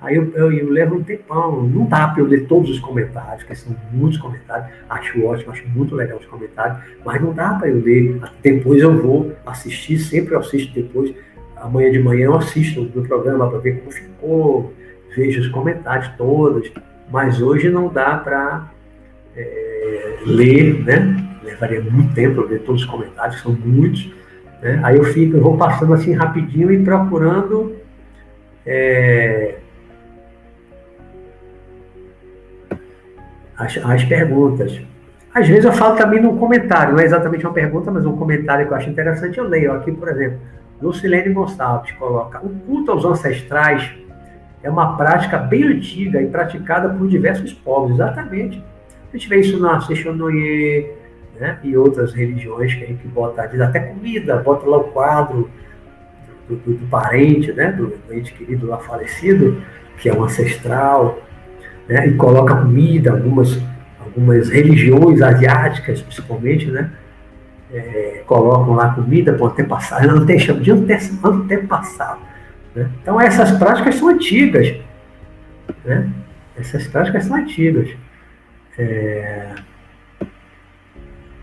Aí 0.03 0.17
eu, 0.17 0.33
eu, 0.35 0.53
eu, 0.53 0.69
levo 0.69 0.97
um 0.97 1.03
tempão. 1.03 1.63
Não 1.63 1.87
dá 1.87 2.09
para 2.09 2.21
eu 2.21 2.27
ler 2.27 2.47
todos 2.47 2.69
os 2.69 2.81
comentários, 2.81 3.45
porque 3.45 3.55
são 3.55 3.75
muitos 3.93 4.19
comentários. 4.19 4.69
Acho 4.91 5.25
ótimo, 5.25 5.53
acho 5.53 5.69
muito 5.69 5.95
legal 5.95 6.19
os 6.19 6.27
comentários, 6.27 6.79
mas 7.05 7.23
não 7.23 7.33
dá 7.33 7.55
para 7.55 7.69
eu 7.69 7.81
ler. 7.81 8.21
Depois 8.43 8.83
eu 8.83 9.01
vou 9.01 9.33
assistir, 9.47 9.99
sempre 9.99 10.35
eu 10.35 10.41
assisto 10.41 10.75
depois. 10.75 11.15
Amanhã 11.57 11.93
de 11.93 12.01
manhã 12.01 12.25
eu 12.25 12.35
assisto 12.35 12.91
no 12.93 13.07
programa 13.07 13.49
para 13.49 13.59
ver 13.59 13.79
como 13.79 13.93
ficou, 13.93 14.75
vejo 15.17 15.41
os 15.41 15.49
comentários 15.49 16.09
todos. 16.19 16.73
Mas 17.09 17.41
hoje 17.41 17.71
não 17.71 17.89
dá 17.89 18.17
para 18.17 18.69
é, 19.37 20.19
ler, 20.27 20.83
né? 20.85 21.17
Levaria 21.45 21.81
muito 21.81 22.13
tempo 22.13 22.43
para 22.43 22.51
ler 22.51 22.63
todos 22.63 22.83
os 22.83 22.89
comentários, 22.89 23.41
são 23.41 23.53
muitos. 23.53 24.13
Né? 24.61 24.81
Aí 24.83 24.97
eu 24.97 25.05
fico, 25.05 25.37
eu 25.37 25.43
vou 25.43 25.57
passando 25.57 25.95
assim 25.95 26.13
rapidinho 26.13 26.73
e 26.73 26.83
procurando. 26.83 27.77
É, 28.67 29.59
as, 33.63 33.79
as 33.79 34.05
perguntas. 34.05 34.81
Às 35.35 35.49
vezes 35.49 35.65
eu 35.65 35.73
falo 35.73 35.97
também 35.97 36.21
num 36.21 36.37
comentário, 36.37 36.93
não 36.93 37.01
é 37.01 37.05
exatamente 37.05 37.47
uma 37.47 37.55
pergunta, 37.55 37.91
mas 37.91 38.05
um 38.05 38.17
comentário 38.17 38.67
que 38.67 38.73
eu 38.73 38.77
acho 38.77 38.91
interessante, 38.91 39.39
eu 39.39 39.45
leio 39.45 39.73
aqui, 39.73 39.91
por 39.93 40.09
exemplo. 40.09 40.39
Lucilene 40.81 41.33
Gonçalves 41.33 41.93
coloca: 41.93 42.45
o 42.45 42.51
culto 42.51 42.91
aos 42.91 43.05
ancestrais 43.05 43.91
é 44.63 44.69
uma 44.69 44.97
prática 44.97 45.39
bem 45.39 45.65
antiga 45.65 46.21
e 46.21 46.27
praticada 46.27 46.89
por 46.89 47.09
diversos 47.09 47.53
povos. 47.53 47.93
Exatamente. 47.93 48.63
A 49.13 49.17
gente 49.17 49.29
vê 49.29 49.41
isso 49.41 49.59
na 49.61 49.81
Seixonoye, 49.81 50.91
né? 51.39 51.59
e 51.63 51.77
outras 51.77 52.13
religiões 52.13 52.75
que 52.75 52.85
a 52.85 52.87
gente 52.87 53.07
bota, 53.07 53.47
diz 53.47 53.61
até 53.61 53.81
comida, 53.81 54.37
bota 54.37 54.69
lá 54.69 54.79
o 54.79 54.85
quadro 54.85 55.51
do, 56.49 56.57
do, 56.57 56.75
do 56.75 56.87
parente, 56.89 57.53
né? 57.53 57.73
do, 57.73 57.89
do 57.89 58.15
ente 58.15 58.33
querido 58.33 58.67
lá 58.67 58.79
falecido, 58.79 59.63
que 59.99 60.09
é 60.09 60.15
um 60.15 60.25
ancestral 60.25 61.19
né, 61.89 62.07
e 62.09 62.15
coloca 62.15 62.57
comida, 62.57 63.13
algumas, 63.13 63.59
algumas 64.01 64.49
religiões 64.49 65.21
asiáticas, 65.21 66.01
principalmente, 66.01 66.71
né, 66.71 66.91
é, 67.73 68.23
colocam 68.27 68.75
lá 68.75 68.95
comida 68.95 69.33
para 69.33 69.43
o 69.43 69.47
antepassado, 69.47 70.11
ante, 70.11 70.39
chama 70.39 70.61
de 70.61 70.71
antepassado. 70.71 72.21
Né? 72.75 72.89
Então, 73.01 73.21
essas 73.21 73.53
práticas 73.53 73.95
são 73.97 74.09
antigas. 74.09 74.75
Né? 75.85 76.09
Essas 76.57 76.87
práticas 76.87 77.25
são 77.25 77.37
antigas. 77.37 77.89
É... 78.79 79.55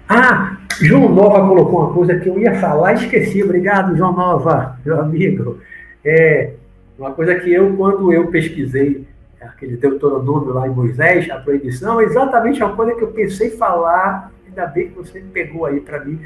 Ah, 0.07 0.57
João 0.81 1.09
Nova 1.09 1.47
colocou 1.47 1.81
uma 1.81 1.93
coisa 1.93 2.19
que 2.19 2.29
eu 2.29 2.39
ia 2.39 2.55
falar 2.55 2.93
e 2.93 2.95
esqueci. 2.95 3.43
Obrigado, 3.43 3.95
João 3.95 4.13
Nova, 4.13 4.79
meu 4.85 4.99
amigo. 4.99 5.59
É 6.03 6.53
uma 6.97 7.11
coisa 7.11 7.35
que 7.35 7.51
eu, 7.51 7.75
quando 7.75 8.11
eu 8.11 8.27
pesquisei 8.27 9.05
aquele 9.41 9.77
Deuteronômio 9.77 10.53
lá 10.53 10.67
em 10.67 10.71
Moisés, 10.71 11.29
a 11.29 11.37
proibição, 11.37 11.99
é 11.99 12.03
exatamente 12.03 12.61
uma 12.61 12.75
coisa 12.75 12.93
que 12.95 13.03
eu 13.03 13.09
pensei 13.09 13.51
falar, 13.51 14.31
ainda 14.45 14.65
bem 14.67 14.89
que 14.89 14.95
você 14.95 15.21
pegou 15.21 15.65
aí 15.65 15.79
para 15.79 16.03
mim, 16.03 16.19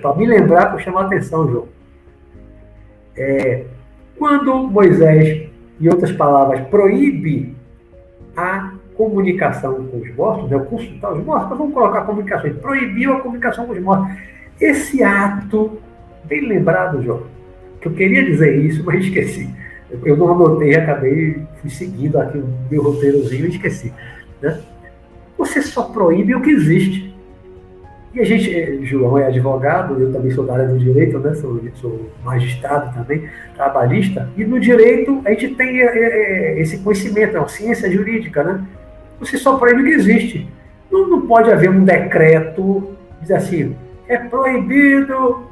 para 0.00 0.14
me 0.16 0.26
lembrar, 0.26 0.66
para 0.66 0.78
chamar 0.78 1.02
a 1.02 1.06
atenção, 1.06 1.48
João. 1.48 1.68
É, 3.16 3.64
quando 4.16 4.54
Moisés, 4.68 5.48
em 5.80 5.88
outras 5.88 6.12
palavras, 6.12 6.66
proíbe 6.68 7.54
a 8.36 8.72
comunicação 8.94 9.86
com 9.86 9.98
os 9.98 10.14
mortos, 10.16 10.50
né, 10.50 10.56
o 10.56 10.64
consultar 10.64 11.12
os 11.12 11.24
mortos, 11.24 11.56
vamos 11.56 11.72
colocar 11.72 12.00
a 12.00 12.04
comunicação, 12.04 12.46
ele 12.46 12.58
proibiu 12.58 13.12
a 13.12 13.20
comunicação 13.20 13.66
com 13.66 13.72
os 13.72 13.80
mortos. 13.80 14.16
Esse 14.60 15.04
ato, 15.04 15.78
bem 16.24 16.40
lembrado, 16.40 17.00
João, 17.02 17.22
que 17.80 17.86
eu 17.86 17.92
queria 17.92 18.24
dizer 18.24 18.56
isso, 18.58 18.84
mas 18.84 18.98
esqueci 19.06 19.48
eu 19.90 20.16
não 20.16 20.30
anotei, 20.30 20.74
acabei, 20.74 21.42
fui 21.60 21.70
seguindo 21.70 22.18
aqui 22.18 22.38
o 22.38 22.48
meu 22.70 22.82
roteirozinho 22.82 23.46
e 23.46 23.48
esqueci. 23.48 23.92
Né? 24.40 24.60
Você 25.36 25.62
só 25.62 25.84
proíbe 25.84 26.34
o 26.34 26.42
que 26.42 26.50
existe. 26.50 27.14
E 28.14 28.20
a 28.20 28.24
gente, 28.24 28.54
eh, 28.54 28.78
João 28.82 29.18
é 29.18 29.26
advogado, 29.26 30.00
eu 30.00 30.12
também 30.12 30.30
sou 30.30 30.44
da 30.44 30.54
área 30.54 30.68
do 30.68 30.78
direito, 30.78 31.18
né? 31.18 31.34
sou, 31.34 31.60
sou 31.74 32.10
magistrado 32.24 32.92
também, 32.94 33.28
trabalhista, 33.54 34.28
e 34.36 34.44
no 34.44 34.58
direito 34.58 35.20
a 35.24 35.30
gente 35.30 35.54
tem 35.54 35.80
é, 35.80 36.58
esse 36.58 36.78
conhecimento, 36.78 37.36
é 37.36 37.38
uma 37.38 37.48
ciência 37.48 37.90
jurídica, 37.90 38.42
né? 38.42 38.64
Você 39.20 39.36
só 39.36 39.56
proíbe 39.56 39.82
o 39.82 39.84
que 39.84 39.90
existe. 39.90 40.48
Não, 40.90 41.06
não 41.08 41.26
pode 41.26 41.50
haver 41.52 41.70
um 41.70 41.84
decreto, 41.84 42.96
diz 43.20 43.30
assim, 43.30 43.76
é 44.08 44.16
proibido 44.16 45.46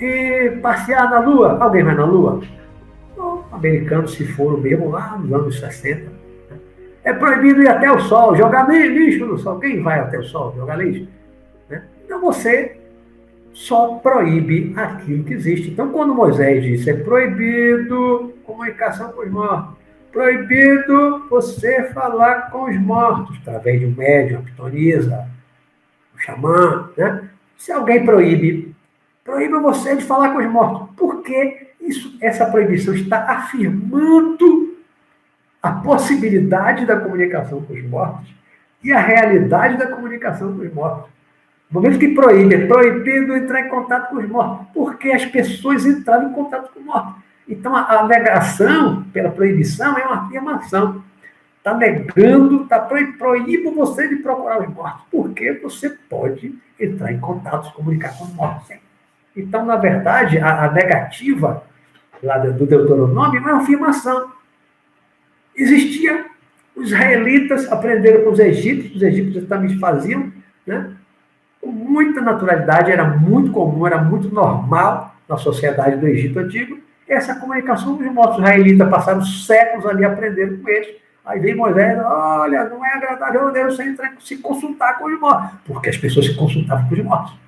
e 0.00 0.52
passear 0.62 1.10
na 1.10 1.20
Lua. 1.20 1.58
Alguém 1.58 1.82
vai 1.82 1.94
na 1.94 2.04
Lua? 2.04 2.40
Americanos 3.52 4.14
se 4.14 4.26
foram 4.26 4.58
mesmo 4.58 4.90
lá 4.90 5.16
nos 5.18 5.32
anos 5.32 5.60
60. 5.60 6.00
Né? 6.00 6.58
É 7.04 7.12
proibido 7.12 7.62
ir 7.62 7.68
até 7.68 7.90
o 7.90 8.00
sol, 8.00 8.36
jogar 8.36 8.68
lixo 8.68 9.26
no 9.26 9.38
sol. 9.38 9.58
Quem 9.58 9.82
vai 9.82 10.00
até 10.00 10.18
o 10.18 10.24
sol 10.24 10.54
jogar 10.56 10.76
lixo? 10.76 11.08
Né? 11.68 11.82
Então 12.04 12.20
você 12.20 12.76
só 13.56 13.94
proíbe 13.94 14.74
aquilo 14.76 15.24
que 15.24 15.32
existe. 15.32 15.70
Então, 15.70 15.90
quando 15.90 16.14
Moisés 16.14 16.62
disse 16.62 16.90
é 16.90 16.94
proibido 16.94 18.34
comunicação 18.44 19.12
com 19.12 19.22
os 19.22 19.30
mortos, 19.30 19.74
proibido 20.12 21.26
você 21.30 21.84
falar 21.94 22.50
com 22.50 22.70
os 22.70 22.78
mortos, 22.78 23.38
através 23.40 23.80
de 23.80 23.86
um 23.86 23.94
médium, 23.94 24.42
pitonisa, 24.42 25.26
um 26.14 26.18
xamã, 26.18 26.90
né? 26.96 27.30
Se 27.56 27.72
alguém 27.72 28.04
proíbe, 28.04 28.74
proíbe 29.24 29.54
você 29.54 29.96
de 29.96 30.04
falar 30.04 30.34
com 30.34 30.38
os 30.38 30.50
mortos. 30.50 30.94
Por 30.94 31.22
quê? 31.22 31.65
Isso, 31.86 32.16
essa 32.20 32.46
proibição 32.46 32.94
está 32.94 33.18
afirmando 33.30 34.76
a 35.62 35.72
possibilidade 35.72 36.86
da 36.86 36.98
comunicação 36.98 37.62
com 37.62 37.72
os 37.72 37.84
mortos 37.84 38.34
e 38.82 38.92
a 38.92 39.00
realidade 39.00 39.76
da 39.76 39.86
comunicação 39.88 40.56
com 40.56 40.62
os 40.62 40.72
mortos. 40.72 41.10
No 41.70 41.80
momento 41.80 41.98
que 41.98 42.14
proíbe, 42.14 42.54
é 42.54 42.66
proibido 42.66 43.36
entrar 43.36 43.60
em 43.60 43.68
contato 43.68 44.10
com 44.10 44.16
os 44.16 44.28
mortos, 44.28 44.66
porque 44.72 45.10
as 45.10 45.24
pessoas 45.26 45.84
entraram 45.84 46.30
em 46.30 46.32
contato 46.32 46.72
com 46.72 46.80
os 46.80 46.86
mortos. 46.86 47.14
Então, 47.48 47.74
a, 47.74 48.00
a 48.00 48.06
negação 48.06 49.04
pela 49.12 49.30
proibição 49.30 49.98
é 49.98 50.04
uma 50.04 50.26
afirmação. 50.26 51.02
Está 51.58 51.74
negando, 51.74 52.62
está 52.62 52.78
proibindo 52.78 53.72
você 53.72 54.06
de 54.08 54.16
procurar 54.16 54.60
os 54.60 54.72
mortos, 54.72 55.02
porque 55.10 55.52
você 55.54 55.90
pode 55.90 56.56
entrar 56.78 57.12
em 57.12 57.18
contato, 57.18 57.66
se 57.66 57.72
comunicar 57.74 58.16
com 58.16 58.24
os 58.24 58.32
mortos. 58.34 58.76
Então, 59.36 59.64
na 59.64 59.74
verdade, 59.74 60.38
a, 60.38 60.64
a 60.64 60.70
negativa 60.70 61.64
lá 62.22 62.38
do 62.38 62.66
Deuteronômio, 62.66 63.38
é 63.38 63.40
uma 63.40 63.62
afirmação. 63.62 64.30
Existia, 65.54 66.26
os 66.74 66.88
israelitas 66.88 67.70
aprenderam 67.70 68.24
com 68.24 68.30
os 68.30 68.38
egípcios, 68.38 68.96
os 68.96 69.02
egípcios 69.02 69.48
também 69.48 69.78
faziam, 69.78 70.32
né? 70.66 70.92
com 71.60 71.70
muita 71.70 72.20
naturalidade, 72.20 72.92
era 72.92 73.04
muito 73.04 73.50
comum, 73.50 73.86
era 73.86 73.98
muito 73.98 74.32
normal 74.32 75.14
na 75.28 75.36
sociedade 75.36 75.96
do 75.96 76.06
Egito 76.06 76.38
Antigo, 76.38 76.78
essa 77.08 77.36
comunicação 77.36 77.96
os 77.96 78.12
mortos 78.12 78.38
israelitas 78.38 78.88
passaram 78.88 79.22
séculos 79.22 79.86
ali 79.86 80.04
aprendendo 80.04 80.58
com 80.58 80.68
eles. 80.68 80.96
Aí 81.24 81.40
vem 81.40 81.54
Moisés, 81.54 81.98
olha, 82.04 82.64
não 82.68 82.84
é 82.84 82.94
agradável 82.94 83.50
Deus 83.50 83.76
você 83.76 83.96
se 84.20 84.36
consultar 84.38 84.98
com 84.98 85.06
os 85.06 85.18
mortos, 85.18 85.58
porque 85.64 85.88
as 85.88 85.96
pessoas 85.96 86.26
se 86.26 86.34
consultavam 86.34 86.88
com 86.88 86.94
os 86.94 87.02
mortos. 87.02 87.45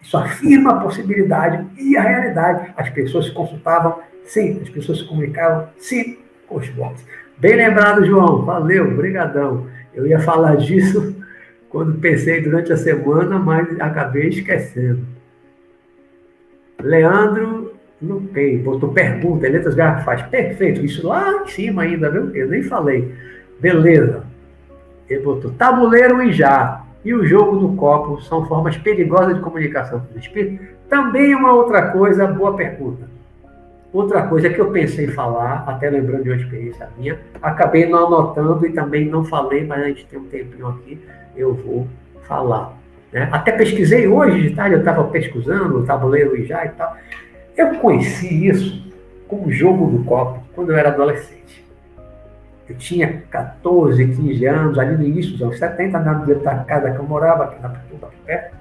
Isso 0.00 0.16
afirma 0.16 0.72
a 0.72 0.80
possibilidade 0.80 1.66
e 1.78 1.96
a 1.96 2.02
realidade. 2.02 2.72
As 2.76 2.88
pessoas 2.90 3.26
se 3.26 3.32
consultavam, 3.32 3.98
sim, 4.24 4.60
as 4.62 4.68
pessoas 4.68 4.98
se 4.98 5.04
comunicavam, 5.04 5.68
sim, 5.78 6.18
com 6.46 6.56
os 6.56 6.74
mortos. 6.74 7.04
Bem 7.38 7.56
lembrado, 7.56 8.04
João. 8.04 8.42
Valeu, 8.44 8.96
brigadão. 8.96 9.66
Eu 9.94 10.06
ia 10.06 10.20
falar 10.20 10.56
disso 10.56 11.16
quando 11.68 11.98
pensei 11.98 12.40
durante 12.40 12.72
a 12.72 12.76
semana, 12.76 13.38
mas 13.38 13.68
acabei 13.80 14.28
esquecendo. 14.28 15.06
Leandro 16.80 17.78
Luquei, 18.00 18.58
botou 18.58 18.92
pergunta, 18.92 19.48
letras 19.48 19.74
garrafais. 19.74 20.22
Perfeito, 20.22 20.84
isso 20.84 21.06
lá 21.06 21.42
em 21.42 21.48
cima 21.48 21.82
ainda, 21.82 22.08
viu? 22.10 22.34
Eu 22.34 22.48
nem 22.48 22.62
falei. 22.62 23.12
Beleza. 23.60 24.22
Ele 25.08 25.22
botou 25.22 25.50
tabuleiro 25.52 26.22
e 26.22 26.32
já 26.32 26.84
e 27.08 27.14
o 27.14 27.24
jogo 27.24 27.56
do 27.56 27.74
copo 27.74 28.20
são 28.20 28.44
formas 28.44 28.76
perigosas 28.76 29.34
de 29.34 29.40
comunicação 29.40 29.98
com 30.00 30.10
os 30.10 30.22
espíritos? 30.22 30.68
Também 30.90 31.32
é 31.32 31.36
uma 31.36 31.54
outra 31.54 31.90
coisa, 31.90 32.26
boa 32.26 32.54
pergunta. 32.54 33.08
Outra 33.90 34.26
coisa 34.26 34.50
que 34.50 34.60
eu 34.60 34.70
pensei 34.70 35.06
em 35.06 35.12
falar, 35.12 35.64
até 35.66 35.88
lembrando 35.88 36.24
de 36.24 36.28
uma 36.28 36.36
experiência 36.36 36.86
minha, 36.98 37.18
acabei 37.40 37.86
não 37.86 38.08
anotando 38.08 38.66
e 38.66 38.72
também 38.74 39.06
não 39.06 39.24
falei, 39.24 39.64
mas 39.64 39.82
a 39.82 39.88
gente 39.88 40.04
tem 40.04 40.18
um 40.18 40.26
tempinho 40.26 40.68
aqui, 40.68 41.00
eu 41.34 41.54
vou 41.54 41.88
falar. 42.24 42.76
Né? 43.10 43.26
Até 43.32 43.52
pesquisei 43.52 44.06
hoje 44.06 44.42
de 44.42 44.54
tarde, 44.54 44.74
eu 44.74 44.80
estava 44.80 45.02
pesquisando 45.04 45.78
o 45.78 45.86
tabuleiro 45.86 46.44
já 46.44 46.66
e 46.66 46.68
tal. 46.68 46.94
Eu 47.56 47.76
conheci 47.76 48.46
isso 48.46 48.86
como 49.26 49.50
jogo 49.50 49.86
do 49.86 50.04
copo 50.04 50.42
quando 50.54 50.72
eu 50.72 50.76
era 50.76 50.90
adolescente. 50.90 51.64
Eu 52.68 52.76
tinha 52.76 53.22
14, 53.30 54.06
15 54.06 54.46
anos, 54.46 54.78
ali 54.78 54.96
no 54.96 55.04
início 55.04 55.32
dos 55.32 55.42
anos 55.42 55.58
70, 55.58 55.98
na 56.00 56.12
da 56.12 56.64
casa 56.64 56.90
que 56.90 56.98
eu 56.98 57.04
morava, 57.04 57.44
aqui 57.44 57.62
na 57.62 57.70
Pituba, 57.70 58.10
perto. 58.26 58.54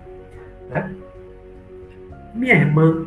Né? 0.70 0.96
Minha 2.34 2.56
irmã 2.56 3.06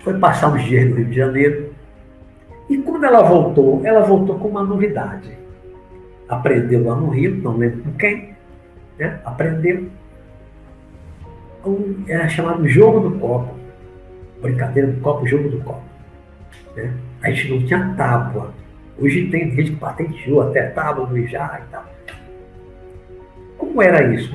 foi 0.00 0.18
passar 0.18 0.52
uns 0.52 0.62
dias 0.62 0.88
no 0.88 0.96
Rio 0.96 1.06
de 1.06 1.16
Janeiro. 1.16 1.74
E 2.70 2.78
quando 2.78 3.04
ela 3.04 3.22
voltou, 3.22 3.84
ela 3.84 4.02
voltou 4.02 4.38
com 4.38 4.48
uma 4.48 4.62
novidade. 4.62 5.36
Aprendeu 6.28 6.84
lá 6.84 6.94
no 6.94 7.08
Rio, 7.08 7.36
não 7.36 7.56
lembro 7.56 7.82
com 7.82 7.92
quem, 7.94 8.34
né? 8.98 9.20
aprendeu. 9.24 9.88
Um, 11.66 12.04
era 12.06 12.28
chamado 12.28 12.68
Jogo 12.68 13.08
do 13.08 13.18
Copo. 13.18 13.54
Brincadeira 14.40 14.92
do 14.92 15.00
copo, 15.00 15.26
jogo 15.26 15.48
do 15.48 15.58
copo. 15.62 15.82
Né? 16.76 16.92
A 17.24 17.30
gente 17.30 17.50
não 17.50 17.66
tinha 17.66 17.94
tábua. 17.96 18.52
Hoje 19.00 19.28
tem 19.28 19.50
gente 19.50 19.72
que 19.72 19.76
patenteou 19.76 20.42
até 20.42 20.68
tábua 20.68 21.06
do 21.06 21.16
Ijá 21.16 21.58
e 21.66 21.72
tal. 21.72 21.84
Como 23.56 23.80
era 23.82 24.14
isso? 24.14 24.30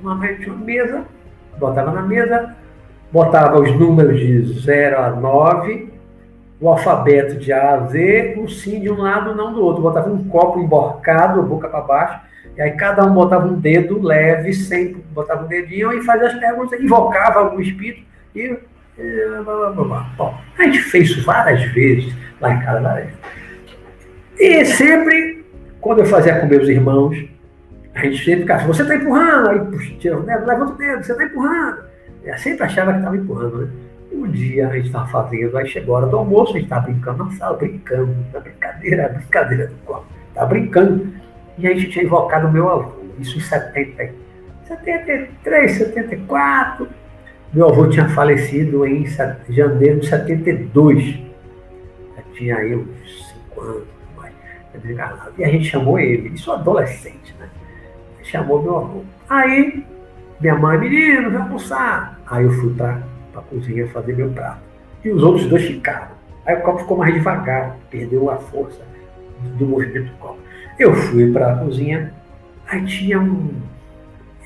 Uma, 0.00 0.20
tinha 0.34 0.52
uma 0.52 0.64
mesa, 0.64 1.04
botava 1.58 1.90
na 1.90 2.02
mesa, 2.02 2.54
botava 3.10 3.58
os 3.58 3.72
números 3.78 4.20
de 4.20 4.60
0 4.60 5.00
a 5.00 5.10
9, 5.10 5.90
o 6.60 6.68
alfabeto 6.68 7.36
de 7.36 7.50
A 7.50 7.74
a 7.74 7.86
Z, 7.86 8.36
um 8.38 8.46
sim 8.46 8.78
de 8.80 8.90
um 8.90 8.98
lado, 8.98 9.34
não 9.34 9.54
do 9.54 9.64
outro. 9.64 9.82
Botava 9.82 10.10
um 10.10 10.22
copo 10.28 10.60
emborcado, 10.60 11.42
boca 11.42 11.66
para 11.66 11.80
baixo, 11.80 12.20
e 12.58 12.60
aí 12.60 12.72
cada 12.72 13.06
um 13.06 13.14
botava 13.14 13.46
um 13.46 13.58
dedo 13.58 14.02
leve, 14.02 14.52
sempre 14.52 15.02
botava 15.14 15.46
um 15.46 15.48
dedinho 15.48 15.94
e 15.94 16.04
fazia 16.04 16.26
as 16.26 16.34
perguntas, 16.34 16.78
invocava 16.78 17.40
algum 17.40 17.58
espírito 17.58 18.02
e. 18.36 18.58
Bom, 20.16 20.40
a 20.58 20.64
gente 20.64 20.80
fez 20.80 21.10
isso 21.10 21.24
várias 21.24 21.62
vezes 21.72 22.12
lá 22.40 22.52
em 22.52 22.60
casa. 22.60 22.80
Várias 22.80 23.12
E 24.38 24.64
sempre, 24.64 25.44
quando 25.80 26.00
eu 26.00 26.06
fazia 26.06 26.40
com 26.40 26.46
meus 26.46 26.68
irmãos, 26.68 27.16
a 27.94 28.00
gente 28.04 28.24
sempre 28.24 28.40
ficava, 28.40 28.66
você 28.66 28.82
está 28.82 28.96
empurrando, 28.96 29.50
aí 29.50 29.60
puxa, 29.60 29.94
tira 29.98 30.18
o 30.18 30.22
dedo, 30.22 30.46
levanta 30.46 30.72
o 30.72 30.76
dedo, 30.76 31.04
você 31.04 31.12
está 31.12 31.24
empurrando. 31.24 31.84
Eu 32.24 32.38
sempre 32.38 32.64
achava 32.64 32.92
que 32.92 32.98
estava 32.98 33.16
empurrando, 33.16 33.58
né? 33.58 33.70
Um 34.12 34.26
dia 34.26 34.68
a 34.68 34.72
gente 34.74 34.86
estava 34.86 35.06
fazendo, 35.08 35.56
aí 35.56 35.66
chegou 35.66 35.94
a 35.94 35.98
hora 36.00 36.08
do 36.08 36.16
almoço, 36.16 36.52
a 36.52 36.54
gente 36.54 36.64
estava 36.64 36.86
brincando 36.86 37.24
na 37.24 37.30
sala, 37.32 37.56
brincando, 37.56 38.16
na 38.32 38.40
brincadeira, 38.40 39.08
brincadeira 39.08 39.66
do 39.68 39.74
copo, 39.84 40.06
estava 40.28 40.46
brincando. 40.46 41.12
E 41.56 41.66
a 41.66 41.70
gente 41.70 41.90
tinha 41.90 42.04
invocado 42.04 42.48
o 42.48 42.52
meu 42.52 42.68
avô, 42.68 42.92
isso 43.18 43.36
em 43.36 43.40
70, 43.40 44.12
73, 44.66 45.72
74. 45.72 46.88
Meu 47.52 47.68
avô 47.68 47.88
tinha 47.88 48.08
falecido 48.10 48.86
em 48.86 49.06
janeiro 49.48 50.00
de 50.00 50.08
72. 50.08 51.18
Já 52.16 52.22
tinha 52.34 52.56
aí 52.56 52.76
uns 52.76 53.34
5 53.50 53.60
anos, 53.60 53.84
mais, 54.16 54.34
e 55.38 55.44
a 55.44 55.48
gente 55.48 55.64
chamou 55.64 55.98
ele, 55.98 56.28
isso 56.28 56.52
adolescente, 56.52 57.34
né? 57.40 57.48
Chamou 58.22 58.62
meu 58.62 58.76
avô. 58.76 59.02
Aí 59.28 59.84
minha 60.40 60.54
mãe, 60.54 60.78
menino, 60.78 61.30
vai 61.30 61.40
almoçar. 61.40 62.20
Aí 62.26 62.44
eu 62.44 62.52
fui 62.52 62.72
para 62.74 63.02
a 63.34 63.40
cozinha 63.40 63.88
fazer 63.88 64.14
meu 64.14 64.30
prato. 64.30 64.60
E 65.04 65.10
os 65.10 65.22
outros 65.22 65.46
dois 65.46 65.64
ficaram. 65.64 66.12
Aí 66.46 66.54
o 66.54 66.62
copo 66.62 66.78
ficou 66.80 66.96
mais 66.96 67.12
devagar, 67.12 67.76
perdeu 67.90 68.30
a 68.30 68.36
força 68.36 68.80
do 69.58 69.66
movimento 69.66 70.10
do 70.10 70.16
copo. 70.18 70.38
Eu 70.78 70.94
fui 70.94 71.32
para 71.32 71.52
a 71.52 71.56
cozinha, 71.56 72.12
aí 72.68 72.84
tinha 72.84 73.18
um. 73.20 73.52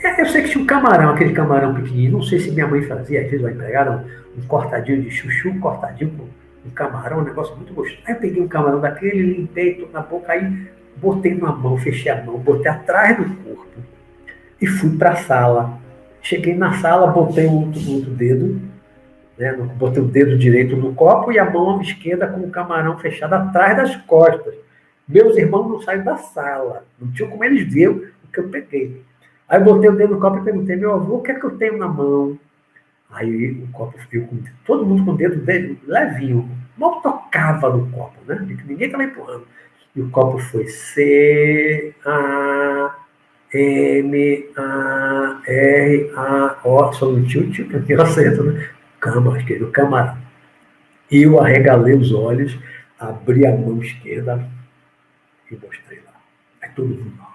É, 0.03 0.21
eu 0.21 0.27
sei 0.27 0.43
que 0.43 0.51
tinha 0.51 0.63
um 0.63 0.67
camarão, 0.67 1.11
aquele 1.11 1.33
camarão 1.33 1.75
pequenininho. 1.75 2.13
Não 2.13 2.23
sei 2.23 2.41
se 2.41 2.51
minha 2.51 2.67
mãe 2.67 2.83
fazia, 2.83 3.21
às 3.21 3.27
vezes 3.31 3.41
uma 3.41 3.53
empregada, 3.53 4.05
um, 4.37 4.41
um 4.41 4.47
cortadinho 4.47 5.01
de 5.01 5.11
chuchu, 5.11 5.59
cortadinho 5.61 6.11
com 6.11 6.25
um 6.67 6.71
camarão, 6.71 7.21
um 7.21 7.25
negócio 7.25 7.55
muito 7.57 7.73
gostoso. 7.73 8.03
Aí 8.05 8.15
eu 8.15 8.21
peguei 8.21 8.43
um 8.43 8.49
camarão 8.49 8.81
daquele, 8.81 9.35
limpei, 9.35 9.75
tô 9.75 9.87
na 9.93 10.01
boca, 10.01 10.33
aí 10.33 10.69
botei 10.97 11.35
na 11.35 11.53
mão, 11.53 11.77
fechei 11.79 12.11
a 12.11 12.23
mão, 12.23 12.39
botei 12.39 12.71
atrás 12.71 13.17
do 13.17 13.25
corpo 13.37 13.81
e 14.61 14.67
fui 14.67 14.97
para 14.97 15.13
a 15.13 15.17
sala. 15.17 15.79
Cheguei 16.21 16.55
na 16.55 16.75
sala, 16.75 17.09
botei 17.09 17.47
o 17.47 17.53
outro, 17.53 17.81
outro 17.93 18.11
dedo, 18.11 18.61
né, 19.39 19.53
botei 19.77 20.03
o 20.03 20.07
dedo 20.07 20.39
direito 20.39 20.77
no 20.77 20.95
copo 20.95 21.33
e 21.33 21.39
a 21.39 21.49
mão 21.49 21.81
esquerda 21.81 22.27
com 22.27 22.41
o 22.41 22.51
camarão 22.51 22.99
fechado 22.99 23.35
atrás 23.35 23.77
das 23.77 23.97
costas. 23.97 24.55
Meus 25.09 25.37
irmãos 25.37 25.69
não 25.69 25.83
saem 25.83 26.03
da 26.03 26.17
sala, 26.17 26.85
não 27.01 27.11
tinham 27.13 27.31
como 27.31 27.45
eles 27.45 27.73
ver 27.73 27.89
o 27.89 28.29
que 28.33 28.39
eu 28.39 28.49
peguei. 28.49 29.03
Aí 29.49 29.61
eu 29.61 29.65
botei 29.65 29.91
o 29.91 29.97
dedo 29.97 30.15
no 30.15 30.21
copo 30.21 30.39
e 30.39 30.45
perguntei, 30.45 30.77
meu 30.77 30.95
avô, 30.95 31.17
o 31.17 31.23
que 31.23 31.33
é 31.33 31.35
que 31.35 31.45
eu 31.45 31.57
tenho 31.59 31.77
na 31.79 31.89
mão? 31.89 32.39
Aí 33.11 33.53
o 33.53 33.69
copo 33.73 33.99
ficou 33.99 34.29
com 34.29 34.43
todo 34.65 34.87
mundo 34.87 35.05
com 35.05 35.11
o 35.13 35.17
dedo 35.17 35.45
levinho, 35.87 36.49
mal 36.79 37.03
tocava 37.03 37.69
no 37.71 37.87
copo, 37.91 38.17
né? 38.27 38.37
Ninguém 38.65 38.87
estava 38.87 39.05
empurrando. 39.05 39.47
E 39.95 40.01
o 40.01 40.09
copo 40.09 40.39
foi 40.39 40.67
C, 40.69 41.95
A, 42.07 42.97
M-A-R-A-O, 43.53 44.63
só 46.95 47.11
no 47.11 47.27
tio, 47.27 47.51
tio, 47.51 47.69
que 47.69 47.93
eu 47.93 48.01
acerto, 48.01 48.43
né? 48.45 48.71
Cama, 48.99 49.39
esquerdo, 49.39 49.71
camarão. 49.71 50.17
Eu 51.11 51.39
arregalei 51.39 51.95
os 51.95 52.11
olhos, 52.13 52.59
abri 52.99 53.47
a 53.47 53.55
mão 53.55 53.83
esquerda 53.83 54.49
e 55.51 55.57
mostrei 55.57 55.99
lá. 56.07 56.15
Aí 56.63 56.71
todo 56.71 56.89
mundo. 56.89 57.32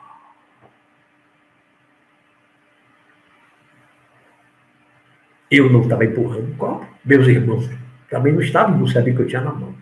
Eu 5.50 5.72
não 5.72 5.82
estava 5.82 6.06
empurrando 6.06 6.52
o 6.52 6.56
copo, 6.56 6.86
meus 7.06 7.28
irmãos 7.28 7.70
também 8.10 8.34
não 8.34 8.42
estavam, 8.42 8.78
não 8.78 8.88
sabiam 8.88 9.16
que 9.16 9.22
eu 9.24 9.28
tinha 9.28 9.42
na 9.42 9.52
mão. 9.52 9.74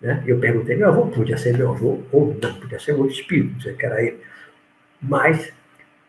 Né? 0.00 0.22
Eu 0.26 0.38
perguntei, 0.38 0.76
meu 0.76 0.88
avô, 0.88 1.06
podia 1.06 1.36
ser 1.36 1.56
meu 1.56 1.70
avô, 1.70 2.00
ou 2.12 2.36
não, 2.40 2.54
podia 2.54 2.78
ser 2.78 2.92
outro 2.92 3.12
espírito, 3.12 3.54
não 3.54 3.60
sei 3.60 3.74
que 3.74 3.86
era 3.86 4.02
ele. 4.02 4.18
Mas 5.00 5.52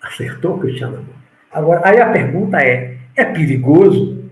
acertou 0.02 0.60
que 0.60 0.68
eu 0.68 0.76
tinha 0.76 0.90
na 0.90 0.98
mão. 0.98 1.18
Agora, 1.52 1.82
aí 1.84 2.00
a 2.00 2.12
pergunta 2.12 2.58
é: 2.58 2.98
é 3.16 3.26
perigoso? 3.26 4.24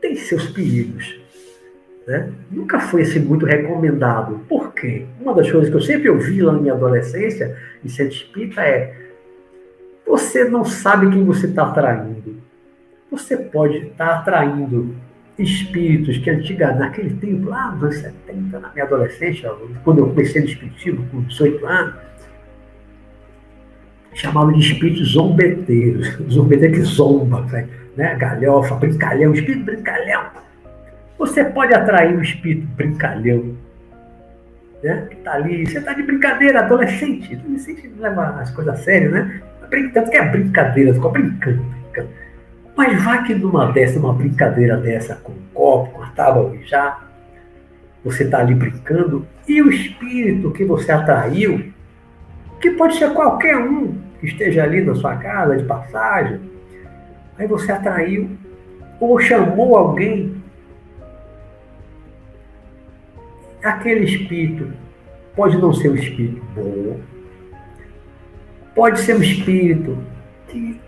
Tem 0.00 0.14
seus 0.16 0.46
perigos. 0.50 1.18
Né? 2.06 2.30
Nunca 2.50 2.78
foi 2.78 3.02
assim 3.02 3.20
muito 3.20 3.46
recomendado. 3.46 4.40
Por 4.48 4.74
quê? 4.74 5.06
Uma 5.18 5.34
das 5.34 5.50
coisas 5.50 5.70
que 5.70 5.76
eu 5.76 5.80
sempre 5.80 6.10
ouvi 6.10 6.42
lá 6.42 6.52
na 6.52 6.60
minha 6.60 6.74
adolescência, 6.74 7.56
em 7.82 7.88
centro 7.88 8.14
espírita, 8.14 8.62
é: 8.62 8.94
você 10.06 10.44
não 10.44 10.64
sabe 10.64 11.10
quem 11.10 11.24
você 11.24 11.46
está 11.46 11.64
atraindo. 11.64 12.33
Você 13.14 13.36
pode 13.36 13.76
estar 13.76 14.18
atraindo 14.18 14.92
espíritos 15.38 16.18
que 16.18 16.28
antigamente, 16.28 16.80
naquele 16.80 17.14
tempo, 17.14 17.48
lá 17.48 17.70
nos 17.70 17.82
anos 17.84 17.96
70, 17.96 18.58
na 18.58 18.72
minha 18.72 18.84
adolescência, 18.84 19.52
quando 19.84 20.00
eu 20.00 20.08
comecei 20.08 20.42
no 20.42 20.48
espiritismo, 20.48 21.06
com 21.12 21.22
18 21.22 21.64
anos, 21.64 21.94
chamavam 24.14 24.52
de 24.52 24.60
espíritos 24.60 25.12
zombeteiros. 25.12 26.08
Zombeteiro 26.28 26.74
que 26.74 26.82
zomba, 26.82 27.46
né? 27.96 28.16
galhofa, 28.16 28.74
brincalhão, 28.74 29.32
espírito 29.32 29.64
brincalhão. 29.64 30.24
Você 31.16 31.44
pode 31.44 31.72
atrair 31.72 32.16
um 32.16 32.20
espírito 32.20 32.66
brincalhão, 32.76 33.56
né? 34.82 35.06
que 35.08 35.16
está 35.18 35.34
ali, 35.34 35.64
você 35.64 35.78
está 35.78 35.92
de 35.92 36.02
brincadeira, 36.02 36.60
adolescente. 36.60 37.36
Adolescente 37.36 37.92
leva 37.96 38.40
as 38.40 38.50
coisas 38.50 38.74
a 38.74 38.76
sério, 38.76 39.12
né? 39.12 39.40
Tanto 39.92 40.10
que 40.10 40.16
é 40.16 40.28
brincadeira, 40.28 40.92
ficou 40.92 41.12
brincando, 41.12 41.62
brincando. 41.62 42.23
Mas 42.76 43.02
vá 43.02 43.22
que 43.22 43.34
numa 43.34 43.70
dessa, 43.70 43.98
uma 43.98 44.12
brincadeira 44.12 44.76
dessa, 44.76 45.16
com 45.16 45.32
um 45.32 45.42
copo, 45.52 45.92
com 45.92 46.02
a 46.02 46.06
tábua 46.08 46.56
já, 46.64 47.00
você 48.04 48.24
está 48.24 48.40
ali 48.40 48.54
brincando, 48.54 49.26
e 49.46 49.62
o 49.62 49.70
espírito 49.70 50.50
que 50.50 50.64
você 50.64 50.90
atraiu, 50.90 51.72
que 52.60 52.70
pode 52.72 52.96
ser 52.96 53.12
qualquer 53.12 53.56
um, 53.56 53.94
que 54.20 54.26
esteja 54.26 54.64
ali 54.64 54.82
na 54.82 54.94
sua 54.94 55.16
casa 55.16 55.56
de 55.56 55.64
passagem, 55.64 56.40
aí 57.38 57.46
você 57.46 57.72
atraiu 57.72 58.30
ou 59.00 59.18
chamou 59.20 59.76
alguém, 59.76 60.42
aquele 63.62 64.04
espírito 64.04 64.72
pode 65.34 65.56
não 65.58 65.72
ser 65.72 65.90
um 65.90 65.94
espírito 65.94 66.42
bom, 66.54 67.00
pode 68.74 69.00
ser 69.00 69.16
um 69.16 69.22
espírito 69.22 69.98
que 70.48 70.80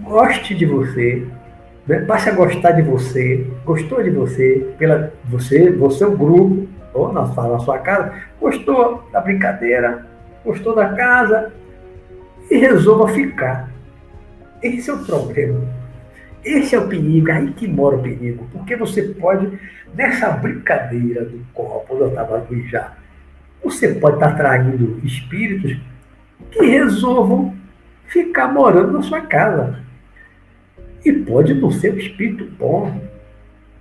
goste 0.00 0.54
de 0.54 0.66
você, 0.66 1.26
né? 1.86 2.00
passe 2.00 2.28
a 2.28 2.32
gostar 2.34 2.72
de 2.72 2.82
você, 2.82 3.46
gostou 3.64 4.02
de 4.02 4.10
você, 4.10 4.74
pela 4.78 5.12
você, 5.24 5.70
você 5.70 6.04
o 6.04 6.16
grupo, 6.16 6.68
ou 6.94 7.12
na 7.12 7.26
sua, 7.26 7.48
na 7.48 7.58
sua 7.60 7.78
casa, 7.78 8.12
gostou 8.40 9.08
da 9.12 9.20
brincadeira, 9.20 10.06
gostou 10.44 10.74
da 10.74 10.88
casa, 10.94 11.52
e 12.50 12.56
resolva 12.56 13.08
ficar. 13.08 13.70
Esse 14.62 14.90
é 14.90 14.94
o 14.94 15.04
problema. 15.04 15.60
Esse 16.44 16.74
é 16.74 16.78
o 16.78 16.88
perigo, 16.88 17.28
é 17.28 17.32
aí 17.32 17.52
que 17.52 17.68
mora 17.68 17.96
o 17.96 18.02
perigo, 18.02 18.48
porque 18.52 18.76
você 18.76 19.02
pode, 19.02 19.58
nessa 19.94 20.30
brincadeira 20.30 21.24
do 21.24 21.44
copo, 21.52 22.04
estava 22.06 22.46
já, 22.68 22.92
você 23.62 23.94
pode 23.94 24.16
estar 24.16 24.30
atraindo 24.30 25.00
espíritos 25.04 25.76
que 26.50 26.64
resolvam 26.64 27.54
ficar 28.06 28.48
morando 28.48 28.92
na 28.92 29.02
sua 29.02 29.20
casa. 29.20 29.80
E 31.04 31.12
pode 31.12 31.54
não 31.54 31.70
ser 31.70 31.94
um 31.94 31.98
espírito 31.98 32.44
bom, 32.58 33.00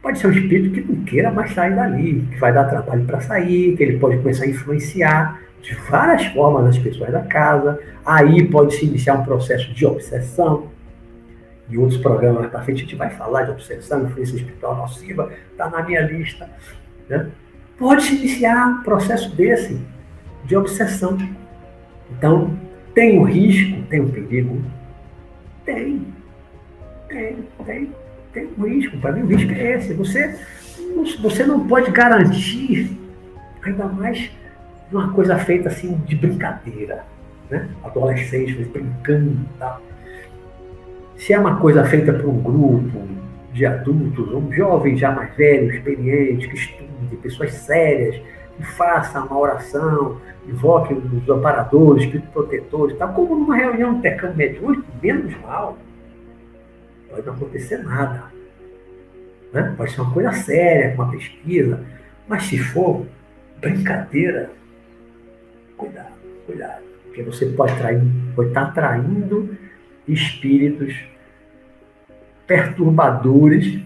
pode 0.01 0.19
ser 0.19 0.27
um 0.27 0.31
espírito 0.31 0.71
que 0.71 0.81
não 0.81 1.03
queira 1.03 1.31
mais 1.31 1.53
sair 1.53 1.75
dali, 1.75 2.27
que 2.31 2.37
vai 2.39 2.53
dar 2.53 2.65
trabalho 2.65 3.05
para 3.05 3.19
sair, 3.21 3.75
que 3.75 3.83
ele 3.83 3.97
pode 3.97 4.17
começar 4.17 4.45
a 4.45 4.47
influenciar 4.47 5.41
de 5.61 5.73
várias 5.89 6.25
formas 6.27 6.67
as 6.67 6.77
pessoas 6.77 7.11
da 7.11 7.21
casa. 7.21 7.79
Aí 8.05 8.47
pode 8.47 8.75
se 8.75 8.85
iniciar 8.85 9.15
um 9.15 9.23
processo 9.23 9.73
de 9.73 9.85
obsessão. 9.85 10.69
Em 11.69 11.77
outros 11.77 11.99
programas 11.99 12.39
mais 12.39 12.51
para 12.51 12.61
frente 12.61 12.77
a 12.77 12.81
gente 12.85 12.95
vai 12.95 13.09
falar 13.09 13.43
de 13.43 13.51
obsessão, 13.51 14.05
influência 14.05 14.37
espiritual 14.37 14.77
nociva, 14.77 15.31
está 15.51 15.69
na 15.69 15.83
minha 15.83 16.01
lista. 16.01 16.49
Né? 17.09 17.27
Pode 17.77 18.03
se 18.03 18.15
iniciar 18.15 18.67
um 18.67 18.83
processo 18.83 19.35
desse, 19.35 19.77
de 20.45 20.55
obsessão. 20.55 21.17
Então, 22.09 22.57
tem 22.93 23.19
um 23.19 23.23
risco, 23.23 23.81
tem 23.89 24.01
um 24.01 24.09
perigo? 24.09 24.61
Tem. 25.65 26.16
Tem, 27.09 27.37
tem, 28.33 28.49
um 28.57 28.63
risco. 28.63 28.97
Para 28.97 29.13
mim, 29.13 29.21
o 29.21 29.27
risco 29.27 29.51
é 29.51 29.75
esse. 29.75 29.93
Você, 29.93 30.37
você 31.21 31.45
não 31.45 31.67
pode 31.67 31.91
garantir, 31.91 32.97
ainda 33.63 33.85
mais 33.85 34.29
uma 34.91 35.11
coisa 35.11 35.37
feita 35.37 35.69
assim 35.69 35.95
de 36.05 36.15
brincadeira. 36.15 37.03
Né? 37.49 37.67
Adolescentes 37.83 38.67
brincando 38.67 39.31
e 39.31 39.59
tal. 39.59 39.81
Se 41.17 41.33
é 41.33 41.39
uma 41.39 41.57
coisa 41.57 41.83
feita 41.85 42.13
por 42.13 42.29
um 42.29 42.41
grupo 42.41 43.07
de 43.53 43.65
adultos, 43.65 44.31
um 44.33 44.51
jovem 44.51 44.95
já 44.95 45.11
mais 45.11 45.35
velho, 45.35 45.73
experiente, 45.73 46.47
que 46.47 46.55
estude, 46.55 47.15
pessoas 47.21 47.53
sérias, 47.53 48.21
que 48.55 48.63
façam 48.63 49.25
uma 49.25 49.39
oração, 49.39 50.21
invoque 50.47 50.93
os 50.93 51.29
amparadores, 51.29 52.03
espíritos 52.03 52.31
protetores, 52.31 52.97
tal, 52.97 53.13
como 53.13 53.35
numa 53.35 53.55
reunião 53.55 53.93
de 53.93 53.99
intercâmbio 53.99 54.37
mediúnico, 54.37 54.85
menos 55.01 55.35
mal. 55.41 55.77
Pode 57.09 57.25
não 57.25 57.33
acontecer 57.33 57.77
nada. 57.77 58.31
Né? 59.53 59.73
Pode 59.77 59.91
ser 59.91 60.01
uma 60.01 60.13
coisa 60.13 60.31
séria, 60.33 60.93
uma 60.95 61.09
pesquisa, 61.09 61.83
mas 62.27 62.43
se 62.43 62.57
for 62.57 63.05
brincadeira, 63.59 64.51
cuidado, 65.77 66.13
cuidado. 66.45 66.83
Porque 67.05 67.23
você 67.23 67.45
pode, 67.47 67.75
trair, 67.77 68.01
pode 68.35 68.49
estar 68.49 68.63
atraindo 68.63 69.57
espíritos 70.07 70.95
perturbadores 72.45 73.81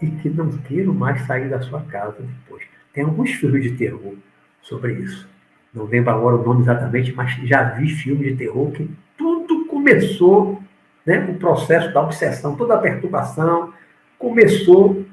e 0.00 0.06
que 0.06 0.28
não 0.28 0.50
queiram 0.58 0.92
mais 0.92 1.22
sair 1.22 1.48
da 1.48 1.60
sua 1.60 1.80
casa 1.82 2.16
depois. 2.20 2.64
Tem 2.92 3.04
alguns 3.04 3.30
filmes 3.32 3.62
de 3.62 3.72
terror 3.72 4.14
sobre 4.60 4.92
isso 4.94 5.28
não 5.74 5.86
lembro 5.86 6.10
agora 6.10 6.36
o 6.36 6.44
nome 6.44 6.62
exatamente, 6.62 7.12
mas 7.12 7.32
já 7.48 7.64
vi 7.70 7.88
filme 7.88 8.30
de 8.30 8.36
terror 8.36 8.70
que 8.70 8.88
tudo 9.18 9.66
começou, 9.66 10.62
né, 11.06 11.18
o 11.28 11.34
processo 11.34 11.92
da 11.92 12.02
obsessão, 12.02 12.56
toda 12.56 12.74
a 12.74 12.78
perturbação 12.78 13.72
começou 14.18 15.04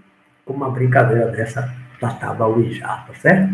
com 0.46 0.54
uma 0.54 0.70
brincadeira 0.70 1.28
dessa 1.32 1.74
da 2.00 2.10
tábua 2.10 2.48
Ouija, 2.48 2.82
tá 2.82 3.14
certo? 3.14 3.54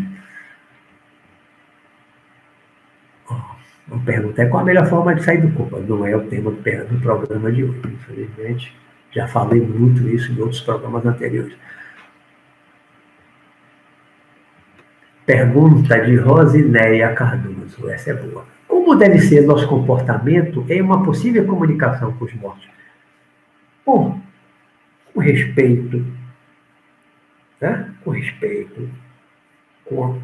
Uma 3.90 4.04
pergunta 4.04 4.42
é 4.42 4.46
qual 4.46 4.62
a 4.62 4.66
melhor 4.66 4.86
forma 4.86 5.14
de 5.14 5.22
sair 5.22 5.40
do 5.40 5.50
corpo? 5.52 5.78
Não 5.80 6.06
é 6.06 6.14
o 6.14 6.26
tema 6.26 6.50
do, 6.50 7.00
programa 7.00 7.50
de 7.50 7.64
hoje, 7.64 7.80
infelizmente. 7.86 8.76
Já 9.10 9.26
falei 9.26 9.60
muito 9.60 10.06
isso 10.08 10.30
em 10.32 10.40
outros 10.40 10.60
programas 10.60 11.04
anteriores. 11.06 11.56
Pergunta 15.24 15.98
de 16.00 16.16
Rosineia 16.16 17.14
Cardoso. 17.14 17.88
Essa 17.88 18.10
é 18.10 18.14
boa. 18.14 18.44
Como 18.78 18.94
deve 18.94 19.18
ser 19.18 19.40
nosso 19.40 19.66
comportamento 19.66 20.64
em 20.68 20.80
uma 20.80 21.02
possível 21.02 21.44
comunicação 21.44 22.12
com 22.12 22.24
os 22.24 22.32
mortos? 22.34 22.64
Bom, 23.84 24.20
com 25.12 25.20
respeito, 25.20 26.06
né? 27.60 27.92
com 28.04 28.12
respeito, 28.12 28.88
com 29.84 30.20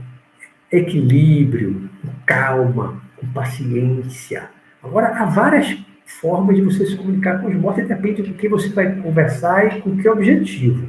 equilíbrio, 0.71 1.91
com 2.01 2.13
calma, 2.25 3.03
com 3.17 3.27
paciência. 3.33 4.49
Agora, 4.81 5.09
há 5.09 5.25
várias 5.25 5.77
formas 6.07 6.55
de 6.55 6.63
você 6.63 6.87
se 6.87 6.97
comunicar 6.97 7.43
com 7.43 7.49
os 7.49 7.57
mortos, 7.57 7.89
depende 7.89 8.23
do 8.23 8.35
que 8.35 8.49
você 8.49 8.69
vai 8.69 8.95
conversar 9.01 9.67
e 9.67 9.83
com 9.83 9.97
que 9.97 10.09
objetivo. 10.09 10.89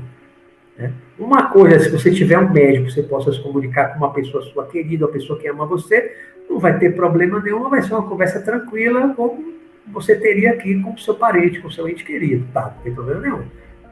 Né? 0.77 0.93
Uma 1.17 1.49
coisa, 1.49 1.79
se 1.79 1.89
você 1.89 2.11
tiver 2.11 2.37
um 2.37 2.51
médico, 2.51 2.91
você 2.91 3.01
possa 3.01 3.33
se 3.33 3.41
comunicar 3.41 3.89
com 3.89 3.97
uma 3.97 4.13
pessoa 4.13 4.43
sua 4.43 4.67
querida, 4.67 5.07
uma 5.07 5.11
pessoa 5.11 5.39
que 5.39 5.47
ama 5.47 5.65
você, 5.65 6.34
não 6.49 6.59
vai 6.59 6.77
ter 6.77 6.95
problema 6.95 7.39
nenhum, 7.39 7.69
vai 7.69 7.81
ser 7.81 7.93
uma 7.93 8.07
conversa 8.07 8.39
tranquila, 8.41 9.13
como 9.15 9.55
você 9.87 10.15
teria 10.15 10.51
aqui 10.51 10.81
com 10.81 10.93
o 10.93 10.97
seu 10.97 11.15
parente, 11.15 11.59
com 11.59 11.67
o 11.67 11.71
seu 11.71 11.87
ente 11.87 12.03
querido, 12.03 12.45
tá? 12.53 12.73
Não 12.75 12.83
tem 12.83 12.93
problema 12.93 13.21
nenhum. 13.21 13.43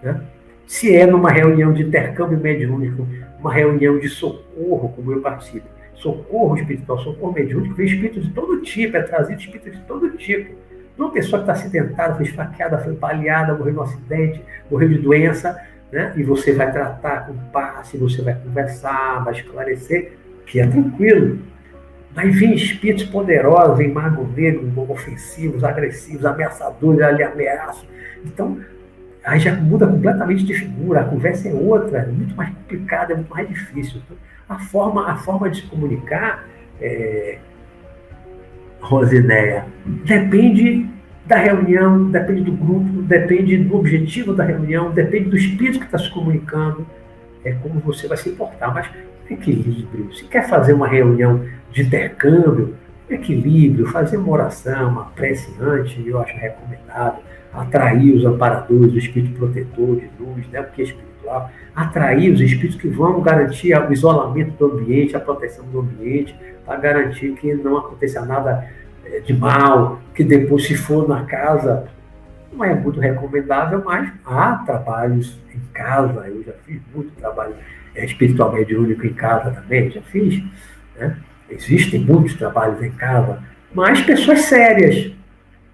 Né? 0.02 0.22
Se 0.66 0.96
é 0.96 1.06
numa 1.06 1.30
reunião 1.30 1.74
de 1.74 1.84
intercâmbio 1.84 2.38
mediúnico, 2.38 3.08
uma 3.40 3.54
reunião 3.54 4.00
de 4.00 4.10
socorro, 4.10 4.90
como 4.96 5.12
eu 5.12 5.22
participo, 5.22 5.68
socorro 5.94 6.56
espiritual, 6.58 7.00
socorro 7.00 7.34
mediúnico, 7.34 7.76
vem 7.76 7.86
espírito 7.86 8.22
de 8.22 8.30
todo 8.32 8.62
tipo, 8.62 8.98
é 8.98 9.02
trazido 9.02 9.40
espírito 9.40 9.72
de 9.72 9.82
todo 9.82 10.10
tipo. 10.12 10.56
Uma 10.98 11.12
pessoa 11.12 11.44
que 11.44 11.50
está 11.50 11.54
acidentada, 11.54 12.16
foi 12.16 12.26
esfaqueada, 12.26 12.78
foi 12.78 12.94
baleada, 12.94 13.54
morreu 13.56 13.74
no 13.74 13.82
acidente, 13.82 14.42
morreu 14.70 14.90
de 14.90 14.98
doença, 15.00 15.60
né? 15.92 16.14
e 16.16 16.24
você 16.24 16.54
vai 16.54 16.72
tratar 16.72 17.28
com 17.28 17.34
passe, 17.52 17.98
você 17.98 18.22
vai 18.22 18.36
conversar, 18.36 19.24
vai 19.24 19.34
esclarecer, 19.34 20.14
que 20.46 20.60
é 20.60 20.68
tranquilo. 20.68 21.40
Mas 22.16 22.38
vem 22.38 22.54
espíritos 22.54 23.06
poderosos, 23.06 23.78
vem 23.78 23.92
mago 23.92 24.28
negro, 24.36 24.72
ofensivos, 24.90 25.64
agressivos, 25.64 26.26
ameaçadores, 26.26 27.02
ali 27.02 27.24
ameaçam. 27.24 27.86
Então, 28.24 28.60
aí 29.24 29.40
já 29.40 29.56
muda 29.56 29.88
completamente 29.88 30.44
de 30.44 30.54
figura, 30.54 31.02
a 31.02 31.06
conversa 31.06 31.50
é 31.50 31.54
outra, 31.54 32.00
é 32.00 32.06
muito 32.06 32.36
mais 32.36 32.50
complicada, 32.50 33.14
é 33.14 33.16
muito 33.16 33.34
mais 33.34 33.48
difícil. 33.48 34.02
Então, 34.06 34.18
a, 34.48 34.60
forma, 34.60 35.10
a 35.10 35.16
forma 35.16 35.50
de 35.50 35.62
se 35.62 35.68
comunicar, 35.68 36.48
é, 36.80 37.38
Rosineia, 38.80 39.66
depende 40.06 40.90
da 41.26 41.38
reunião, 41.38 42.12
depende 42.12 42.44
do 42.44 42.52
grupo, 42.52 43.02
depende 43.04 43.58
do 43.58 43.78
objetivo 43.78 44.34
da 44.34 44.44
reunião, 44.44 44.92
depende 44.92 45.30
do 45.30 45.38
espírito 45.38 45.80
que 45.80 45.86
está 45.86 45.98
se 45.98 46.12
comunicando, 46.12 46.86
é 47.46 47.54
como 47.54 47.80
você 47.80 48.08
vai 48.08 48.18
se 48.18 48.32
portar, 48.32 48.74
mas 48.74 48.90
equilíbrio. 49.34 50.14
Se 50.14 50.26
quer 50.26 50.48
fazer 50.48 50.74
uma 50.74 50.88
reunião 50.88 51.44
de 51.72 51.82
intercâmbio, 51.82 52.76
equilíbrio, 53.10 53.86
fazer 53.88 54.18
uma 54.18 54.32
oração, 54.32 54.90
uma 54.90 55.06
prece 55.06 55.54
antes, 55.60 56.06
eu 56.06 56.20
acho 56.20 56.36
recomendável, 56.38 57.22
atrair 57.54 58.16
os 58.16 58.26
amparadores, 58.26 58.94
o 58.94 58.98
espírito 58.98 59.38
protetor 59.38 59.98
de 59.98 60.10
luz, 60.20 60.48
né, 60.50 60.62
porque 60.62 60.82
é 60.82 60.86
espiritual, 60.86 61.52
atrair 61.76 62.34
os 62.34 62.42
espíritos 62.42 62.80
que 62.80 62.88
vão 62.88 63.22
garantir 63.22 63.78
o 63.78 63.94
isolamento 63.94 64.52
do 64.58 64.78
ambiente, 64.78 65.16
a 65.16 65.20
proteção 65.20 65.66
do 65.66 65.82
ambiente, 65.82 66.36
para 66.66 66.78
garantir 66.78 67.34
que 67.34 67.54
não 67.54 67.78
aconteça 67.78 68.26
nada 68.26 68.68
é, 69.06 69.20
de 69.20 69.34
mal, 69.34 70.00
que 70.16 70.24
depois, 70.24 70.66
se 70.66 70.76
for 70.76 71.08
na 71.08 71.24
casa, 71.24 71.88
não 72.52 72.64
é 72.64 72.74
muito 72.74 73.00
recomendável, 73.00 73.82
mas 73.86 74.12
há 74.26 74.56
trabalhos 74.66 75.38
em 75.54 75.60
casa, 75.74 76.28
eu 76.28 76.44
já 76.44 76.54
fiz 76.66 76.82
muito 76.94 77.12
trabalho 77.20 77.56
é, 77.96 78.06
espiritual 78.06 78.54
mediúnico 78.54 79.06
em 79.06 79.14
casa 79.14 79.52
também, 79.52 79.90
já 79.92 80.02
fiz. 80.04 80.44
Né? 80.96 81.18
Existem 81.50 82.00
muitos 82.00 82.36
trabalhos 82.36 82.82
em 82.82 82.92
casa, 82.92 83.42
mas 83.74 84.02
pessoas 84.02 84.42
sérias, 84.42 85.12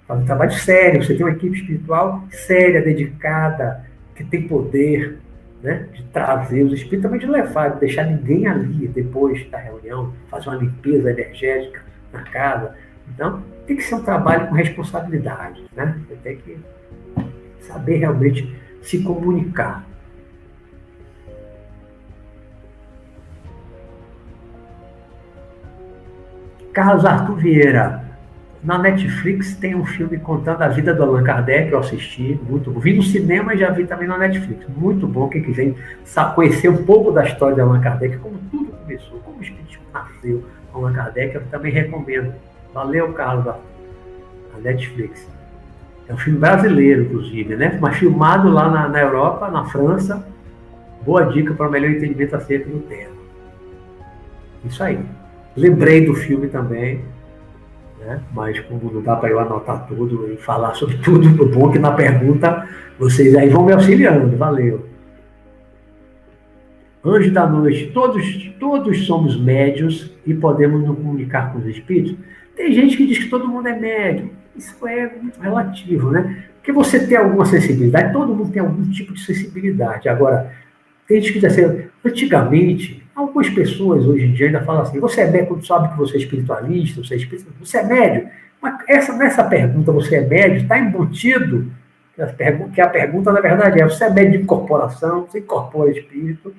fazem 0.08 0.26
trabalho 0.26 0.52
sério, 0.52 1.04
você 1.04 1.16
tem 1.16 1.26
uma 1.26 1.34
equipe 1.34 1.58
espiritual 1.58 2.24
séria, 2.30 2.82
dedicada, 2.82 3.86
que 4.16 4.24
tem 4.24 4.48
poder 4.48 5.20
né, 5.62 5.88
de 5.94 6.04
trazer 6.06 6.64
os 6.64 6.74
espíritos, 6.74 7.04
também 7.04 7.20
de 7.20 7.28
levar, 7.28 7.70
de 7.74 7.80
deixar 7.82 8.04
ninguém 8.04 8.48
ali 8.48 8.88
depois 8.88 9.50
da 9.50 9.58
reunião, 9.58 10.14
fazer 10.30 10.50
uma 10.50 10.58
limpeza 10.58 11.12
energética 11.12 11.82
na 12.12 12.24
casa, 12.24 12.76
então, 13.14 13.44
tem 13.66 13.76
que 13.76 13.84
ser 13.84 13.96
um 13.96 14.04
trabalho 14.04 14.48
com 14.48 14.56
responsabilidade, 14.56 15.64
né? 15.76 16.00
Você 16.08 16.16
tem 16.18 16.38
que 16.38 16.58
saber 17.62 17.98
realmente 17.98 18.56
se 18.82 19.02
comunicar. 19.04 19.86
Carlos 26.80 27.04
Arthur 27.04 27.36
Vieira. 27.36 28.06
Na 28.64 28.78
Netflix 28.78 29.54
tem 29.54 29.76
um 29.76 29.86
filme 29.86 30.18
contando 30.18 30.62
a 30.62 30.70
vida 30.70 30.94
do 30.94 31.04
Allan 31.04 31.24
Kardec, 31.24 31.70
eu 31.70 31.80
assisti, 31.80 32.40
muito 32.50 32.72
bom. 32.72 32.80
Vi 32.80 32.94
no 32.94 33.04
cinema 33.04 33.54
e 33.54 33.58
já 33.58 33.70
vi 33.70 33.86
também 33.86 34.08
na 34.08 34.18
Netflix. 34.18 34.66
Muito 34.78 35.06
bom, 35.06 35.28
quem 35.28 35.42
quiser 35.42 35.74
conhecer 36.36 36.70
um 36.70 36.86
pouco 36.86 37.12
da 37.12 37.26
história 37.26 37.56
de 37.56 37.62
Allan 37.62 37.82
Kardec, 37.82 38.18
como 38.20 38.38
tudo 38.50 38.72
começou, 38.72 39.20
como 39.20 39.40
o 39.40 39.42
Espiritismo 39.42 39.84
nasceu 39.94 40.42
Allan 40.74 40.94
Kardec, 40.94 41.36
eu 41.36 41.42
também 41.52 41.74
recomendo. 41.74 42.34
Valeu, 42.74 43.12
Carlos, 43.12 43.48
a 43.48 44.58
Netflix. 44.62 45.28
É 46.08 46.14
um 46.14 46.18
filme 46.18 46.40
brasileiro, 46.40 47.02
inclusive, 47.04 47.58
né? 47.58 47.78
Mas 47.82 47.98
filmado 47.98 48.50
lá 48.50 48.70
na, 48.70 48.88
na 48.88 49.02
Europa, 49.02 49.50
na 49.50 49.66
França. 49.66 50.26
Boa 51.06 51.26
dica 51.26 51.54
para 51.54 51.70
melhor 51.70 51.92
entendimento 51.92 52.38
acerca 52.38 52.70
do 52.70 52.80
tema. 52.80 53.16
Isso 54.64 54.82
aí. 54.82 55.19
Lembrei 55.60 56.06
do 56.06 56.14
filme 56.14 56.48
também, 56.48 57.02
né? 58.00 58.22
mas 58.34 58.58
como 58.62 58.92
não 58.92 59.02
dá 59.02 59.16
para 59.18 59.30
eu 59.30 59.40
anotar 59.40 59.86
tudo 59.88 60.32
e 60.32 60.38
falar 60.38 60.74
sobre 60.74 60.98
tudo, 61.04 61.44
o 61.44 61.50
bom 61.50 61.70
que 61.70 61.78
na 61.78 61.92
pergunta 61.92 62.68
vocês 62.98 63.36
aí 63.36 63.50
vão 63.50 63.66
me 63.66 63.74
auxiliando. 63.74 64.36
Valeu. 64.38 64.86
Anjo 67.04 67.32
da 67.32 67.46
noite, 67.46 67.92
todos, 67.94 68.52
todos 68.58 69.06
somos 69.06 69.40
médios 69.40 70.14
e 70.26 70.34
podemos 70.34 70.82
nos 70.82 70.98
comunicar 70.98 71.52
com 71.52 71.60
os 71.60 71.66
espíritos. 71.66 72.16
Tem 72.56 72.72
gente 72.74 72.96
que 72.96 73.06
diz 73.06 73.20
que 73.20 73.30
todo 73.30 73.48
mundo 73.48 73.68
é 73.68 73.78
médio. 73.78 74.30
Isso 74.56 74.88
é 74.88 75.14
muito 75.22 75.40
relativo, 75.40 76.12
né? 76.12 76.46
Porque 76.56 76.72
você 76.72 77.06
tem 77.06 77.18
alguma 77.18 77.46
sensibilidade, 77.46 78.14
todo 78.14 78.36
mundo 78.36 78.52
tem 78.52 78.62
algum 78.62 78.90
tipo 78.90 79.14
de 79.14 79.22
sensibilidade. 79.22 80.10
Agora, 80.10 80.54
tem 81.08 81.22
gente 81.22 81.34
que 81.34 81.40
diz 81.40 81.52
assim, 81.52 81.84
antigamente, 82.06 83.02
algumas 83.20 83.50
pessoas 83.50 84.06
hoje 84.06 84.26
em 84.26 84.34
dia 84.34 84.48
ainda 84.48 84.62
falam 84.62 84.82
assim, 84.82 85.00
você 85.00 85.22
é 85.22 85.46
quando 85.46 85.66
sabe 85.66 85.90
que 85.90 85.98
você 85.98 86.16
é 86.16 86.20
espiritualista, 86.20 87.04
você 87.04 87.14
é 87.16 87.18
espiritualista, 87.18 87.66
você 87.66 87.78
é 87.78 87.84
médio. 87.84 88.30
Mas 88.62 88.82
essa, 88.88 89.14
nessa 89.14 89.44
pergunta, 89.44 89.92
você 89.92 90.18
é 90.18 90.22
médio, 90.22 90.62
está 90.62 90.80
embutido 90.80 91.72
que 92.74 92.82
a 92.82 92.90
pergunta, 92.90 93.32
na 93.32 93.40
verdade, 93.40 93.82
é: 93.82 93.86
você 93.86 94.06
é 94.06 94.10
médio 94.10 94.32
de 94.32 94.44
incorporação, 94.44 95.26
você 95.26 95.40
incorpora 95.40 95.92
espírito, 95.92 96.54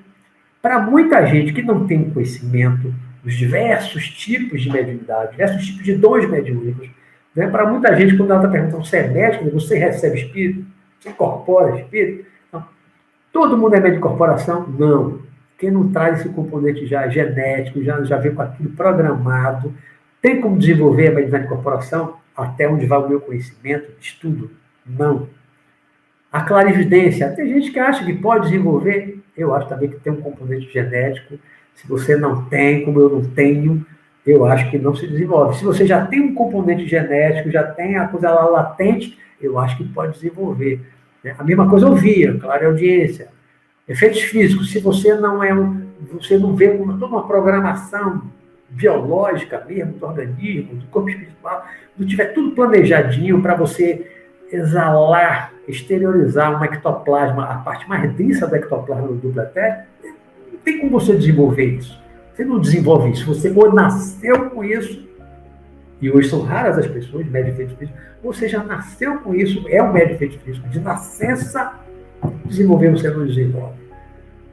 para 0.61 0.79
muita 0.79 1.25
gente 1.25 1.53
que 1.53 1.61
não 1.61 1.85
tem 1.85 2.09
conhecimento 2.09 2.93
dos 3.23 3.35
diversos 3.35 4.09
tipos 4.09 4.61
de 4.61 4.71
mediunidade, 4.71 5.31
diversos 5.31 5.65
tipos 5.65 5.83
de 5.83 5.95
dons 5.95 6.27
mediúnicos, 6.27 6.89
né? 7.35 7.47
para 7.47 7.69
muita 7.69 7.95
gente, 7.95 8.17
quando 8.17 8.31
ela 8.31 8.39
está 8.39 8.51
perguntando 8.51 8.83
você 8.83 8.97
é 8.97 9.07
médico, 9.07 9.49
você 9.51 9.77
recebe 9.77 10.21
espírito, 10.21 10.65
você 10.99 11.09
incorpora 11.09 11.79
espírito. 11.79 12.25
Não. 12.51 12.65
Todo 13.31 13.57
mundo 13.57 13.75
é 13.75 13.79
médio 13.79 13.93
de 13.93 13.97
incorporação? 13.99 14.67
Não. 14.77 15.30
Quem 15.61 15.69
não 15.69 15.91
traz 15.91 16.21
esse 16.21 16.29
componente 16.29 16.87
já 16.87 17.07
genético, 17.07 17.83
já, 17.83 18.03
já 18.03 18.17
vem 18.17 18.33
com 18.33 18.41
aquilo 18.41 18.71
programado, 18.71 19.71
tem 20.19 20.41
como 20.41 20.57
desenvolver 20.57 21.09
a 21.09 21.11
mediunidade 21.11 21.43
de 21.43 21.53
incorporação? 21.53 22.15
Até 22.35 22.67
onde 22.67 22.87
vai 22.87 22.97
o 22.97 23.07
meu 23.07 23.21
conhecimento 23.21 23.91
estudo? 24.01 24.49
Não. 24.83 25.29
A 26.31 26.41
clarividência, 26.41 27.29
tem 27.35 27.47
gente 27.47 27.69
que 27.69 27.77
acha 27.77 28.03
que 28.03 28.11
pode 28.11 28.45
desenvolver, 28.45 29.21
eu 29.37 29.53
acho 29.53 29.69
também 29.69 29.87
que 29.87 29.99
tem 29.99 30.11
um 30.11 30.19
componente 30.19 30.67
genético. 30.73 31.37
Se 31.75 31.87
você 31.87 32.15
não 32.15 32.45
tem, 32.45 32.83
como 32.83 32.99
eu 32.99 33.09
não 33.09 33.23
tenho, 33.23 33.85
eu 34.25 34.43
acho 34.45 34.67
que 34.71 34.79
não 34.79 34.95
se 34.95 35.05
desenvolve. 35.05 35.59
Se 35.59 35.63
você 35.63 35.85
já 35.85 36.07
tem 36.07 36.21
um 36.21 36.33
componente 36.33 36.87
genético, 36.87 37.51
já 37.51 37.61
tem 37.61 37.97
a 37.97 38.07
coisa 38.07 38.31
lá 38.31 38.45
latente, 38.45 39.15
eu 39.39 39.59
acho 39.59 39.77
que 39.77 39.83
pode 39.83 40.13
desenvolver. 40.13 40.81
A 41.37 41.43
mesma 41.43 41.69
coisa 41.69 41.85
eu 41.85 41.93
via, 41.93 42.35
claro, 42.39 42.65
audiência. 42.65 43.27
Efeitos 43.91 44.21
físicos, 44.21 44.71
se 44.71 44.79
você 44.79 45.13
não 45.15 45.43
é 45.43 45.53
um, 45.53 45.85
você 46.13 46.37
não 46.37 46.55
vê 46.55 46.69
uma, 46.69 46.93
toda 46.93 47.07
uma 47.07 47.27
programação 47.27 48.21
biológica 48.69 49.65
mesmo 49.67 49.91
do 49.93 50.05
organismo, 50.05 50.75
do 50.75 50.85
corpo 50.85 51.09
espiritual, 51.09 51.65
não 51.97 52.07
tiver 52.07 52.27
tudo 52.27 52.55
planejadinho 52.55 53.41
para 53.41 53.53
você 53.53 54.09
exalar, 54.49 55.51
exteriorizar 55.67 56.57
um 56.57 56.63
ectoplasma, 56.63 57.43
a 57.43 57.55
parte 57.55 57.87
mais 57.89 58.09
densa 58.13 58.47
do 58.47 58.55
ectoplasma 58.55 59.09
do 59.09 59.15
duplo 59.15 59.41
etéreo, 59.41 59.83
não 60.53 60.59
tem 60.63 60.79
como 60.79 60.97
você 60.97 61.13
desenvolver 61.13 61.65
isso. 61.65 61.99
Você 62.33 62.45
não 62.45 62.61
desenvolve 62.61 63.11
isso. 63.11 63.25
Você 63.25 63.49
ou 63.49 63.73
nasceu 63.73 64.49
com 64.51 64.63
isso, 64.63 65.05
e 66.01 66.09
hoje 66.09 66.29
são 66.29 66.43
raras 66.43 66.77
as 66.77 66.87
pessoas, 66.87 67.27
médio 67.27 67.51
efeito 67.51 67.75
físico, 67.75 67.97
você 68.23 68.47
já 68.47 68.63
nasceu 68.63 69.17
com 69.19 69.35
isso, 69.35 69.65
é 69.67 69.83
um 69.83 69.91
médio 69.91 70.15
efeito 70.15 70.39
físico, 70.39 70.69
de 70.69 70.79
nascença, 70.79 71.73
desenvolver 72.45 72.91
você 72.91 73.09
não 73.09 73.25
desenvolve. 73.25 73.75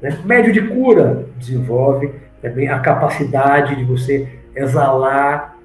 Né? 0.00 0.18
Médio 0.24 0.52
de 0.52 0.62
cura, 0.62 1.26
desenvolve 1.36 2.12
também 2.40 2.68
a 2.68 2.78
capacidade 2.78 3.76
de 3.76 3.84
você 3.84 4.28
exalar 4.54 5.58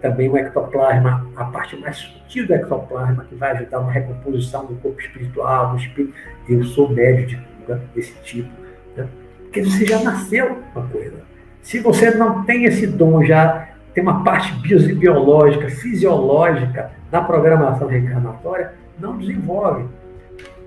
também 0.00 0.28
o 0.28 0.36
ectoplasma, 0.36 1.26
a 1.36 1.44
parte 1.44 1.76
mais 1.76 1.96
sutil 1.96 2.46
do 2.46 2.54
ectoplasma, 2.54 3.24
que 3.24 3.34
vai 3.34 3.52
ajudar 3.52 3.80
uma 3.80 3.92
recomposição 3.92 4.64
do 4.64 4.74
corpo 4.76 5.00
espiritual, 5.00 5.70
do 5.70 5.76
espírito. 5.76 6.14
Eu 6.48 6.64
sou 6.64 6.88
médio 6.90 7.26
de 7.26 7.36
cura 7.36 7.82
desse 7.94 8.14
tipo. 8.22 8.48
Né? 8.96 9.06
Porque 9.42 9.62
você 9.62 9.84
já 9.84 10.02
nasceu 10.02 10.62
com 10.72 10.80
a 10.80 10.84
coisa. 10.84 11.16
Se 11.60 11.80
você 11.80 12.10
não 12.12 12.44
tem 12.44 12.64
esse 12.64 12.86
dom, 12.86 13.24
já 13.24 13.68
tem 13.92 14.02
uma 14.02 14.22
parte 14.22 14.52
biológica, 14.94 15.68
fisiológica 15.68 16.90
da 17.10 17.20
programação 17.20 17.88
reencarnatória, 17.88 18.72
não 18.98 19.18
desenvolve. 19.18 19.84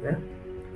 Né? 0.03 0.18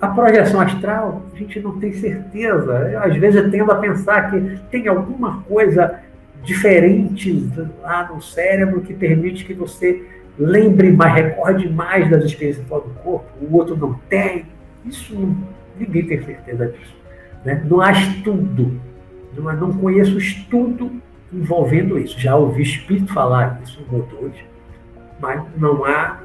A 0.03 0.09
projeção 0.09 0.59
astral, 0.59 1.23
a 1.33 1.37
gente 1.37 1.61
não 1.61 1.79
tem 1.79 1.93
certeza. 1.93 2.99
Às 3.01 3.15
vezes 3.15 3.41
eu 3.41 3.49
tendo 3.49 3.71
a 3.71 3.75
pensar 3.75 4.29
que 4.29 4.59
tem 4.69 4.85
alguma 4.85 5.41
coisa 5.43 5.97
diferentes 6.43 7.47
lá 7.81 8.11
no 8.13 8.21
cérebro 8.21 8.81
que 8.81 8.93
permite 8.93 9.45
que 9.45 9.53
você 9.53 10.05
lembre 10.37 10.91
mais, 10.91 11.13
recorde 11.13 11.69
mais 11.69 12.09
das 12.09 12.25
experiências 12.25 12.67
fora 12.67 12.81
do 12.81 12.89
corpo, 12.95 13.27
o 13.41 13.55
outro 13.55 13.77
não 13.77 13.93
tem. 14.09 14.45
Isso 14.85 15.15
ninguém 15.79 16.05
tem 16.05 16.21
certeza 16.21 16.67
disso. 16.67 16.97
Né? 17.45 17.63
Não 17.63 17.79
há 17.79 17.93
estudo, 17.93 18.77
não, 19.37 19.53
não 19.53 19.71
conheço 19.71 20.17
estudo 20.17 20.91
envolvendo 21.31 21.97
isso. 21.97 22.19
Já 22.19 22.35
ouvi 22.35 22.61
espírito 22.61 23.13
falar 23.13 23.61
isso 23.63 23.81
um 23.89 23.95
ou 23.95 24.31
mas 25.21 25.41
não 25.55 25.85
há 25.85 26.19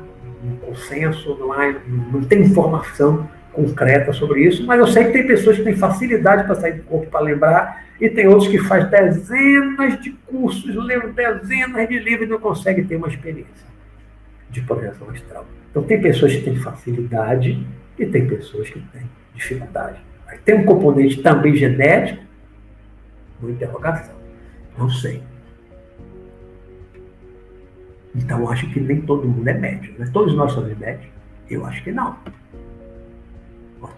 um 0.44 0.56
consenso, 0.66 1.36
não, 1.38 1.52
há, 1.52 1.72
não 1.86 2.22
tem 2.22 2.40
informação 2.40 3.28
concreta 3.52 4.12
sobre 4.12 4.44
isso, 4.44 4.64
mas 4.66 4.78
eu 4.78 4.86
sei 4.86 5.04
que 5.04 5.12
tem 5.12 5.26
pessoas 5.26 5.56
que 5.56 5.64
têm 5.64 5.76
facilidade 5.76 6.44
para 6.44 6.54
sair 6.54 6.74
do 6.74 6.82
corpo 6.84 7.10
para 7.10 7.20
lembrar 7.20 7.88
e 8.00 8.08
tem 8.08 8.28
outros 8.28 8.48
que 8.48 8.58
faz 8.58 8.88
dezenas 8.88 10.00
de 10.00 10.10
cursos, 10.26 10.74
leram 10.74 11.12
dezenas 11.12 11.88
de 11.88 11.98
livros 11.98 12.28
e 12.28 12.30
não 12.30 12.38
conseguem 12.38 12.84
ter 12.84 12.96
uma 12.96 13.08
experiência 13.08 13.68
de 14.50 14.60
projeção 14.62 15.10
astral. 15.10 15.46
Então, 15.70 15.82
tem 15.82 16.00
pessoas 16.00 16.34
que 16.34 16.42
têm 16.42 16.56
facilidade 16.56 17.66
e 17.98 18.06
tem 18.06 18.26
pessoas 18.26 18.70
que 18.70 18.80
têm 18.80 19.02
dificuldade. 19.34 19.98
Aí 20.26 20.38
tem 20.38 20.54
um 20.54 20.64
componente 20.64 21.22
também 21.22 21.54
genético, 21.54 22.22
uma 23.40 23.50
interrogação. 23.50 24.14
Não 24.76 24.88
sei. 24.88 25.22
Então, 28.14 28.50
acho 28.50 28.68
que 28.70 28.80
nem 28.80 29.00
todo 29.00 29.28
mundo 29.28 29.46
é 29.48 29.54
médico. 29.54 29.98
Né? 29.98 30.08
Todos 30.12 30.34
nós 30.34 30.52
somos 30.52 30.76
médicos? 30.78 31.08
Eu 31.50 31.64
acho 31.66 31.82
que 31.82 31.92
não. 31.92 32.16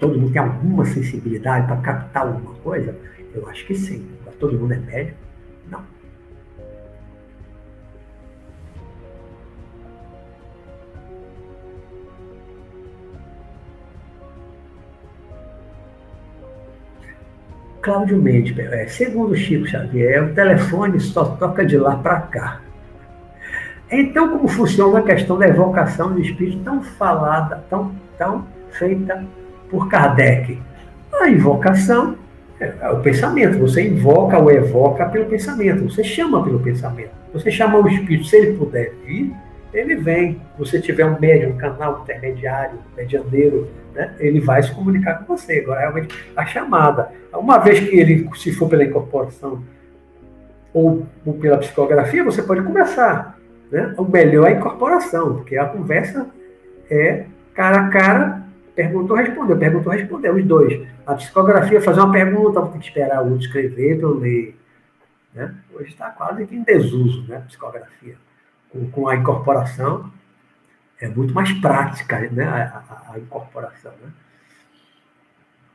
Todo 0.00 0.18
mundo 0.18 0.32
tem 0.32 0.40
alguma 0.40 0.84
sensibilidade 0.86 1.66
para 1.66 1.76
captar 1.76 2.26
alguma 2.26 2.54
coisa? 2.56 2.96
Eu 3.34 3.46
acho 3.48 3.66
que 3.66 3.74
sim. 3.74 4.08
Todo 4.38 4.58
mundo 4.58 4.72
é 4.72 4.78
médico? 4.78 5.18
Não. 5.70 5.82
Cláudio 17.82 18.16
Mendes, 18.16 18.58
é, 18.58 18.86
segundo 18.86 19.36
Chico 19.36 19.66
Xavier, 19.66 20.24
o 20.24 20.34
telefone 20.34 20.98
só 20.98 21.24
toca 21.36 21.64
de 21.64 21.76
lá 21.76 21.96
para 21.96 22.20
cá. 22.22 22.60
Então, 23.90 24.30
como 24.30 24.48
funciona 24.48 25.00
a 25.00 25.02
questão 25.02 25.36
da 25.38 25.48
evocação 25.48 26.12
do 26.12 26.20
espírito 26.20 26.62
tão 26.62 26.82
falada, 26.82 27.62
tão, 27.68 27.94
tão 28.16 28.46
feita 28.70 29.26
por 29.70 29.88
Kardec? 29.88 30.60
A 31.20 31.28
invocação 31.28 32.16
é 32.58 32.90
o 32.90 33.00
pensamento. 33.00 33.58
Você 33.58 33.86
invoca 33.86 34.38
ou 34.38 34.50
evoca 34.50 35.06
pelo 35.06 35.26
pensamento. 35.26 35.84
Você 35.84 36.04
chama 36.04 36.42
pelo 36.42 36.60
pensamento. 36.60 37.10
Você 37.32 37.50
chama 37.50 37.78
o 37.78 37.88
espírito. 37.88 38.26
Se 38.26 38.36
ele 38.36 38.56
puder 38.56 38.92
vir, 39.04 39.32
ele 39.72 39.94
vem. 39.96 40.34
Se 40.34 40.58
você 40.58 40.80
tiver 40.80 41.04
um 41.06 41.18
médium, 41.18 41.50
um 41.50 41.56
canal 41.56 42.02
intermediário, 42.02 42.78
medianeiro, 42.96 43.68
né, 43.94 44.14
ele 44.18 44.40
vai 44.40 44.62
se 44.62 44.72
comunicar 44.72 45.24
com 45.24 45.36
você. 45.36 45.60
Agora, 45.60 45.80
realmente, 45.80 46.14
a 46.36 46.44
chamada. 46.44 47.10
Uma 47.32 47.58
vez 47.58 47.80
que 47.80 47.96
ele, 47.96 48.28
se 48.36 48.52
for 48.52 48.68
pela 48.68 48.84
incorporação 48.84 49.62
ou, 50.72 51.06
pela 51.40 51.58
psicografia, 51.58 52.24
você 52.24 52.42
pode 52.42 52.62
conversar. 52.62 53.38
Né? 53.70 53.94
O 53.96 54.04
melhor 54.04 54.48
é 54.48 54.54
a 54.54 54.56
incorporação, 54.56 55.36
porque 55.36 55.56
a 55.56 55.64
conversa 55.66 56.26
é 56.90 57.24
cara 57.54 57.80
a 57.80 57.88
cara 57.88 58.39
Perguntou, 58.80 59.14
respondeu. 59.14 59.58
Perguntou, 59.58 59.92
respondeu. 59.92 60.34
Os 60.34 60.44
dois. 60.46 60.88
A 61.06 61.14
psicografia, 61.14 61.82
fazer 61.82 62.00
uma 62.00 62.10
pergunta, 62.10 62.62
ter 62.62 62.78
que 62.78 62.86
esperar 62.86 63.22
o 63.22 63.32
outro 63.32 63.46
escrever 63.46 63.98
para 63.98 64.08
eu 64.08 64.18
ler. 64.18 64.58
Né? 65.34 65.54
Hoje 65.74 65.90
está 65.90 66.08
quase 66.08 66.46
que 66.46 66.56
em 66.56 66.62
desuso, 66.62 67.26
né? 67.28 67.44
Psicografia. 67.46 68.16
Com, 68.70 68.90
com 68.90 69.06
a 69.06 69.16
incorporação, 69.16 70.10
é 70.98 71.08
muito 71.08 71.34
mais 71.34 71.52
prática 71.60 72.20
né? 72.30 72.44
a, 72.44 72.82
a, 72.88 73.12
a 73.12 73.18
incorporação. 73.18 73.92
Né? 74.02 74.10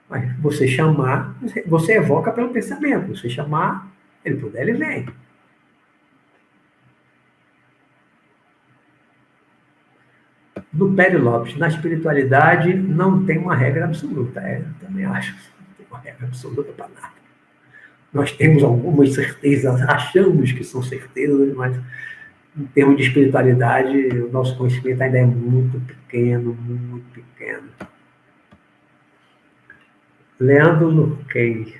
Mas 0.10 0.36
você 0.40 0.68
chamar, 0.68 1.36
você 1.68 1.98
evoca 1.98 2.32
pelo 2.32 2.50
pensamento. 2.50 3.16
Você 3.16 3.30
chamar, 3.30 3.88
ele 4.24 4.38
puder, 4.38 4.68
ele 4.68 4.74
vem. 4.74 5.08
No 10.76 10.94
Pérez 10.94 11.22
Lopes, 11.22 11.58
na 11.58 11.68
espiritualidade 11.70 12.74
não 12.74 13.26
tem 13.26 13.38
uma 13.38 13.56
regra 13.56 13.86
absoluta. 13.86 14.42
É, 14.42 14.62
também 14.82 15.06
acho 15.06 15.34
que 15.34 15.40
não 15.60 15.76
tem 15.78 15.88
uma 15.90 16.00
regra 16.00 16.28
absoluta 16.28 16.72
para 16.74 16.88
nada. 16.90 17.16
Nós 18.14 18.32
temos 18.32 18.64
algumas 18.64 19.14
certezas, 19.14 19.82
achamos 19.82 20.52
que 20.52 20.64
são 20.64 20.84
certezas, 20.84 21.54
mas 21.56 21.78
em 22.58 22.66
termos 22.68 22.98
de 22.98 23.04
espiritualidade, 23.04 23.98
o 24.22 24.32
nosso 24.32 24.58
conhecimento 24.58 25.02
ainda 25.02 25.18
é 25.18 25.26
muito 25.26 25.80
pequeno, 25.82 26.54
muito 26.54 27.06
pequeno. 27.12 27.68
Leandro 30.40 30.90
Luquem, 30.90 31.74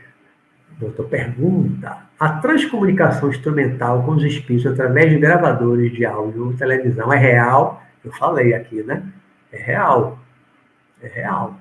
doutor, 0.80 1.08
pergunta: 1.08 1.98
a 2.20 2.30
transcomunicação 2.30 3.30
instrumental 3.30 4.04
com 4.04 4.12
os 4.12 4.24
espíritos 4.24 4.72
através 4.72 5.10
de 5.10 5.20
gravadores 5.20 5.94
de 5.94 6.06
áudio 6.06 6.48
ou 6.48 6.54
televisão 6.54 7.12
é 7.12 7.18
real? 7.18 7.85
Eu 8.06 8.12
falei 8.12 8.54
aqui, 8.54 8.84
né? 8.84 9.04
É 9.52 9.58
real. 9.58 10.20
É 11.02 11.08
real. 11.08 11.60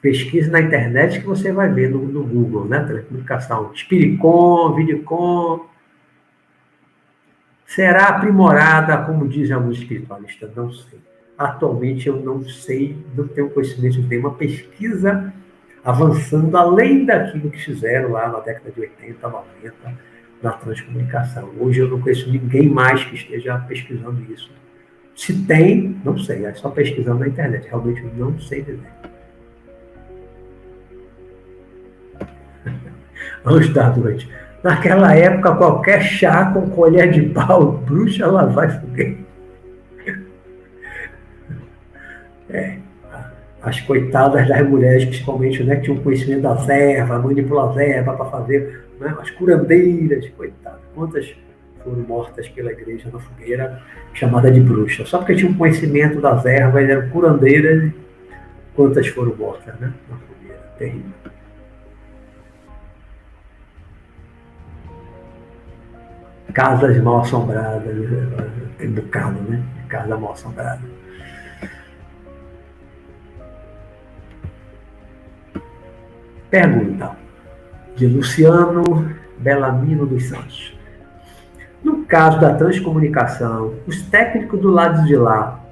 Pesquise 0.00 0.50
na 0.50 0.60
internet 0.60 1.20
que 1.20 1.26
você 1.26 1.52
vai 1.52 1.68
ver 1.68 1.90
no, 1.90 1.98
no 2.06 2.24
Google, 2.24 2.64
né? 2.64 2.80
Telecomunicação. 2.80 3.74
Spiricom, 3.74 4.74
Vidicom. 4.74 5.66
Será 7.66 8.06
aprimorada, 8.06 8.96
como 8.98 9.28
dizem 9.28 9.54
alguns 9.54 9.78
espiritualistas? 9.78 10.54
Não 10.54 10.72
sei. 10.72 11.00
Atualmente 11.36 12.08
eu 12.08 12.16
não 12.16 12.42
sei, 12.48 12.96
não 13.14 13.28
tenho 13.28 13.50
conhecimento, 13.50 14.08
tem 14.08 14.18
uma 14.18 14.32
pesquisa 14.32 15.34
avançando 15.84 16.56
além 16.56 17.04
daquilo 17.04 17.50
que 17.50 17.62
fizeram 17.62 18.12
lá 18.12 18.28
na 18.28 18.40
década 18.40 18.70
de 18.70 18.80
80, 18.80 19.28
90, 19.28 19.74
na 20.42 20.52
transcomunicação. 20.52 21.50
Hoje 21.58 21.80
eu 21.80 21.88
não 21.88 22.00
conheço 22.00 22.30
ninguém 22.30 22.68
mais 22.68 23.04
que 23.04 23.16
esteja 23.16 23.58
pesquisando 23.58 24.20
isso. 24.32 24.50
Se 25.16 25.32
tem, 25.44 25.98
não 26.04 26.18
sei, 26.18 26.44
é 26.44 26.52
só 26.52 26.68
pesquisando 26.68 27.20
na 27.20 27.28
internet, 27.28 27.66
realmente 27.66 28.04
não 28.16 28.38
sei 28.38 28.60
dizer. 28.62 28.86
Anjos 33.44 33.72
da 33.72 33.96
noite. 33.96 34.30
Naquela 34.62 35.16
época, 35.16 35.56
qualquer 35.56 36.02
chá 36.02 36.52
com 36.52 36.68
colher 36.68 37.10
de 37.10 37.22
pau, 37.30 37.72
bruxa, 37.72 38.26
lá 38.26 38.44
vai 38.44 38.68
fogueira. 38.68 39.16
É, 42.48 42.76
as 43.60 43.80
coitadas 43.80 44.46
das 44.46 44.68
mulheres, 44.68 45.04
principalmente, 45.04 45.64
né, 45.64 45.74
que 45.74 45.82
tinham 45.82 46.00
conhecimento 46.00 46.42
da 46.42 46.72
erva, 46.72 47.18
manipular 47.18 47.76
a 47.76 47.82
erva 47.82 48.12
para 48.12 48.26
fazer, 48.26 48.84
né, 49.00 49.16
as 49.20 49.28
curandeiras, 49.32 50.28
coitadas, 50.36 50.78
quantas 50.94 51.34
foram 51.86 52.02
mortas 52.02 52.48
pela 52.48 52.72
igreja 52.72 53.08
na 53.12 53.20
fogueira, 53.20 53.80
chamada 54.12 54.50
de 54.50 54.60
bruxa. 54.60 55.06
Só 55.06 55.18
porque 55.18 55.36
tinham 55.36 55.54
conhecimento 55.54 56.20
das 56.20 56.44
ervas, 56.44 56.88
eram 56.88 57.08
curandeiras, 57.10 57.92
quantas 58.74 59.06
foram 59.06 59.36
mortas 59.36 59.72
né, 59.78 59.92
na 60.10 60.16
fogueira. 60.16 60.62
Terrível. 60.78 61.12
Casas 66.52 67.02
mal 67.02 67.20
assombradas, 67.20 67.94
tem 68.78 68.90
bocado, 68.90 69.40
né? 69.42 69.62
Casa 69.88 70.16
mal 70.16 70.32
assombrada. 70.32 70.80
Pergunta 76.50 77.16
de 77.94 78.06
Luciano 78.06 79.14
Belamino 79.38 80.06
dos 80.06 80.24
Santos. 80.24 80.75
No 81.86 82.04
caso 82.04 82.40
da 82.40 82.52
transcomunicação, 82.52 83.74
os 83.86 84.02
técnicos 84.02 84.58
do 84.58 84.72
lado 84.72 85.06
de 85.06 85.14
lá 85.14 85.64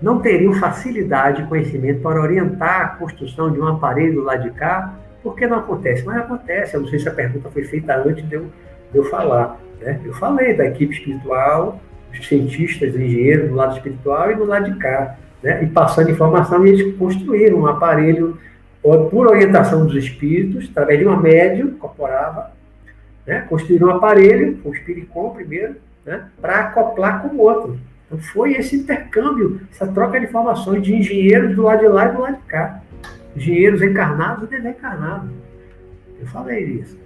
não 0.00 0.18
teriam 0.18 0.54
facilidade 0.54 1.42
e 1.42 1.46
conhecimento 1.46 2.00
para 2.00 2.18
orientar 2.18 2.80
a 2.80 2.88
construção 2.96 3.52
de 3.52 3.60
um 3.60 3.66
aparelho 3.66 4.14
do 4.14 4.22
lado 4.22 4.44
de 4.44 4.52
cá? 4.52 4.94
Por 5.22 5.36
que 5.36 5.46
não 5.46 5.58
acontece? 5.58 6.02
Mas 6.06 6.16
acontece. 6.16 6.74
Eu 6.74 6.80
não 6.80 6.88
sei 6.88 6.98
se 6.98 7.06
a 7.10 7.12
pergunta 7.12 7.50
foi 7.50 7.62
feita 7.64 7.94
antes 7.94 8.26
de 8.26 8.36
eu, 8.36 8.46
de 8.90 8.98
eu 9.00 9.04
falar. 9.04 9.60
Né? 9.82 10.00
Eu 10.02 10.14
falei 10.14 10.56
da 10.56 10.64
equipe 10.64 10.94
espiritual, 10.94 11.78
dos 12.10 12.26
cientistas, 12.26 12.94
engenheiros 12.94 13.50
do 13.50 13.54
lado 13.54 13.76
espiritual 13.76 14.30
e 14.30 14.36
do 14.36 14.46
lado 14.46 14.72
de 14.72 14.78
cá. 14.78 15.18
Né? 15.42 15.62
E 15.62 15.66
passando 15.66 16.10
informação, 16.10 16.66
eles 16.66 16.96
construíram 16.96 17.58
um 17.58 17.66
aparelho 17.66 18.38
por 18.82 19.26
orientação 19.26 19.84
dos 19.84 19.94
espíritos, 19.94 20.70
através 20.70 21.00
de 21.00 21.04
uma 21.04 21.20
médium, 21.20 21.66
incorporava 21.66 22.50
né? 23.30 23.46
construir 23.48 23.84
um 23.84 23.90
aparelho, 23.90 24.58
o 24.64 24.74
Spiricom 24.74 25.30
primeiro, 25.30 25.76
né? 26.04 26.28
para 26.40 26.62
acoplar 26.62 27.22
com 27.22 27.36
o 27.36 27.38
outro. 27.38 27.78
Então 28.06 28.18
foi 28.18 28.54
esse 28.54 28.74
intercâmbio, 28.74 29.60
essa 29.70 29.86
troca 29.86 30.18
de 30.18 30.26
informações 30.26 30.82
de 30.82 30.96
engenheiros 30.96 31.54
do 31.54 31.62
lado 31.62 31.78
de 31.78 31.86
lá 31.86 32.08
e 32.08 32.12
do 32.12 32.20
lado 32.20 32.36
de 32.38 32.42
cá. 32.42 32.82
Engenheiros 33.36 33.80
encarnados 33.82 34.48
e 34.48 34.56
desencarnados. 34.56 35.30
Eu 36.20 36.26
falei 36.26 36.64
isso. 36.64 36.98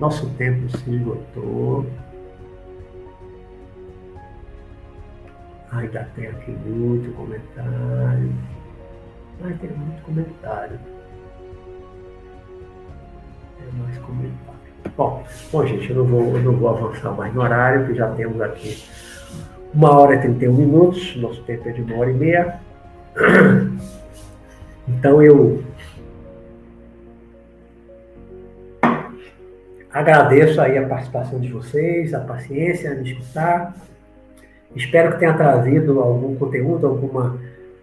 Nosso 0.00 0.26
tempo 0.30 0.66
se 0.78 0.94
esgotou. 0.94 1.84
Ainda 5.72 6.08
tem 6.16 6.26
aqui 6.26 6.50
muito 6.52 7.14
comentário. 7.14 8.32
Ai, 9.44 9.58
tem 9.60 9.70
muito 9.70 10.02
comentário. 10.02 10.80
Tem 13.58 13.80
mais 13.80 13.98
comentário. 13.98 14.60
Bom, 14.96 15.22
bom 15.52 15.66
gente, 15.66 15.90
eu 15.90 15.96
não, 15.96 16.04
vou, 16.06 16.34
eu 16.34 16.42
não 16.42 16.56
vou 16.56 16.70
avançar 16.70 17.12
mais 17.12 17.34
no 17.34 17.42
horário, 17.42 17.86
que 17.86 17.94
já 17.94 18.10
temos 18.12 18.40
aqui 18.40 18.82
uma 19.74 19.94
hora 19.94 20.14
e 20.14 20.20
31 20.22 20.54
minutos. 20.54 21.14
Nosso 21.16 21.42
tempo 21.42 21.68
é 21.68 21.72
de 21.72 21.82
uma 21.82 21.96
hora 21.96 22.10
e 22.10 22.14
meia. 22.14 22.60
Então 24.88 25.22
eu 25.22 25.62
Agradeço 29.92 30.60
aí 30.60 30.78
a 30.78 30.86
participação 30.86 31.40
de 31.40 31.48
vocês, 31.48 32.14
a 32.14 32.20
paciência, 32.20 32.92
a 32.92 32.94
me 32.94 33.10
escutar. 33.10 33.74
Espero 34.74 35.12
que 35.12 35.18
tenha 35.18 35.34
trazido 35.34 36.00
algum 36.00 36.36
conteúdo, 36.36 36.86
alguma 36.86 37.40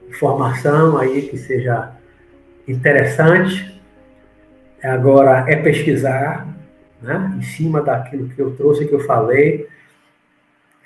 informação 0.07 0.97
aí 0.97 1.23
que 1.23 1.37
seja 1.37 1.91
interessante. 2.65 3.81
Agora 4.81 5.45
é 5.49 5.55
pesquisar, 5.57 6.47
né, 7.01 7.33
em 7.37 7.41
cima 7.41 7.81
daquilo 7.81 8.29
que 8.29 8.39
eu 8.41 8.55
trouxe, 8.55 8.87
que 8.87 8.93
eu 8.93 9.01
falei. 9.01 9.67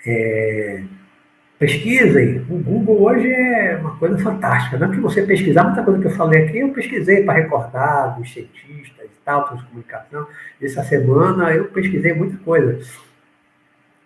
É, 0.05 0.83
pesquisem. 1.61 2.43
O 2.49 2.57
Google 2.57 3.03
hoje 3.03 3.31
é 3.31 3.77
uma 3.77 3.95
coisa 3.97 4.17
fantástica. 4.17 4.79
Não 4.79 4.91
é 4.91 4.95
que 4.95 4.99
você 4.99 5.21
pesquisar, 5.21 5.63
muita 5.63 5.83
coisa 5.83 6.01
que 6.01 6.07
eu 6.07 6.11
falei 6.11 6.43
aqui, 6.43 6.57
eu 6.57 6.69
pesquisei 6.69 7.23
para 7.23 7.39
recordar 7.39 8.17
dos 8.17 8.33
cientistas 8.33 9.05
e 9.05 9.23
tal, 9.23 9.55
de 9.55 9.63
comunicação. 9.65 10.25
Essa 10.59 10.83
semana 10.83 11.51
eu 11.51 11.65
pesquisei 11.65 12.15
muita 12.15 12.35
coisa. 12.37 12.79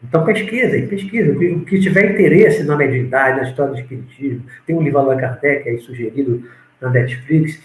Então 0.03 0.25
pesquisem, 0.25 0.85
pesquisem. 0.85 1.31
O 1.55 1.63
que 1.63 1.79
tiver 1.79 2.11
interesse 2.11 2.61
na 2.65 2.75
mediunidade, 2.75 3.39
na 3.39 3.47
história 3.47 3.71
do 3.71 3.79
espiritismo, 3.79 4.43
tem 4.67 4.75
um 4.75 4.83
livro 4.83 4.99
Allan 4.99 5.15
Kardec 5.15 5.69
aí 5.69 5.79
sugerido 5.79 6.43
na 6.81 6.89
Netflix, 6.89 7.57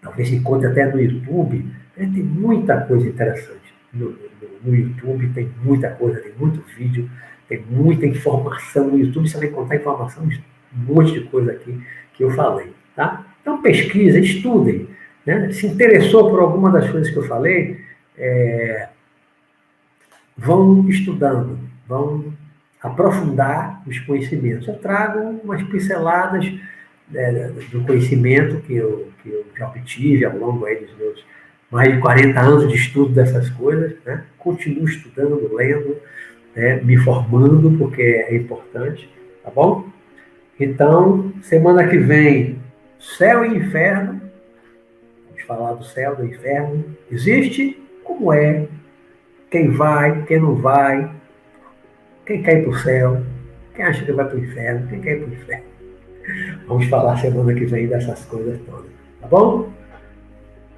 talvez 0.00 0.32
encontre 0.32 0.68
até 0.68 0.86
no 0.86 0.98
YouTube. 0.98 1.58
Né? 1.94 2.10
Tem 2.10 2.22
muita 2.22 2.80
coisa 2.80 3.06
interessante 3.06 3.74
no, 3.92 4.12
no, 4.12 4.16
no 4.64 4.74
YouTube, 4.74 5.28
tem 5.34 5.50
muita 5.62 5.90
coisa, 5.90 6.20
tem 6.20 6.32
muito 6.38 6.64
vídeo 6.74 7.10
tem 7.52 7.64
muita 7.68 8.06
informação 8.06 8.88
no 8.88 8.98
YouTube, 8.98 9.28
você 9.28 9.36
vai 9.36 9.48
encontrar 9.48 9.76
informação 9.76 10.26
de 10.26 10.42
um 10.74 10.94
monte 10.94 11.12
de 11.12 11.20
coisa 11.22 11.52
aqui 11.52 11.78
que 12.14 12.24
eu 12.24 12.30
falei, 12.30 12.72
tá? 12.96 13.26
Então 13.40 13.60
pesquisa, 13.60 14.18
estudem. 14.18 14.88
Né? 15.26 15.52
Se 15.52 15.66
interessou 15.66 16.30
por 16.30 16.40
alguma 16.40 16.70
das 16.70 16.90
coisas 16.90 17.10
que 17.10 17.16
eu 17.18 17.24
falei, 17.24 17.80
é, 18.16 18.88
vão 20.36 20.88
estudando, 20.88 21.58
vão 21.86 22.32
aprofundar 22.82 23.82
os 23.86 23.98
conhecimentos. 24.00 24.66
Eu 24.66 24.78
trago 24.78 25.40
umas 25.44 25.62
pinceladas 25.64 26.50
é, 27.14 27.50
do 27.70 27.84
conhecimento 27.84 28.60
que 28.62 28.74
eu, 28.74 29.08
que 29.22 29.28
eu 29.28 29.46
já 29.56 29.68
obtive 29.68 30.24
ao 30.24 30.36
longo 30.36 30.64
aí 30.64 30.84
dos 30.84 30.96
meus 30.96 31.24
mais 31.70 31.92
de 31.94 32.00
40 32.00 32.38
anos 32.38 32.68
de 32.68 32.76
estudo 32.76 33.14
dessas 33.14 33.48
coisas. 33.50 33.94
Né? 34.04 34.24
Continuo 34.38 34.84
estudando, 34.84 35.54
lendo, 35.54 35.96
né, 36.54 36.80
me 36.82 36.96
formando, 36.98 37.76
porque 37.78 38.02
é 38.02 38.36
importante, 38.36 39.08
tá 39.42 39.50
bom? 39.50 39.86
Então, 40.58 41.32
semana 41.42 41.88
que 41.88 41.98
vem, 41.98 42.58
céu 42.98 43.44
e 43.44 43.56
inferno. 43.56 44.20
Vamos 45.26 45.42
falar 45.42 45.72
do 45.74 45.84
céu, 45.84 46.14
do 46.14 46.24
inferno. 46.24 46.84
Existe 47.10 47.82
como 48.04 48.32
é, 48.32 48.68
quem 49.50 49.70
vai, 49.70 50.22
quem 50.24 50.40
não 50.40 50.54
vai, 50.54 51.10
quem 52.24 52.42
quer 52.42 52.58
ir 52.58 52.62
para 52.62 52.70
o 52.70 52.78
céu, 52.78 53.22
quem 53.74 53.84
acha 53.84 54.04
que 54.04 54.12
vai 54.12 54.26
para 54.26 54.36
o 54.36 54.40
inferno, 54.40 54.88
quem 54.88 55.00
quer 55.00 55.16
ir 55.16 55.20
para 55.20 55.30
o 55.30 55.32
inferno. 55.32 55.64
Vamos 56.68 56.86
falar 56.86 57.16
semana 57.18 57.54
que 57.54 57.64
vem 57.64 57.88
dessas 57.88 58.24
coisas 58.26 58.60
todas, 58.66 58.90
tá 59.20 59.26
bom? 59.26 59.72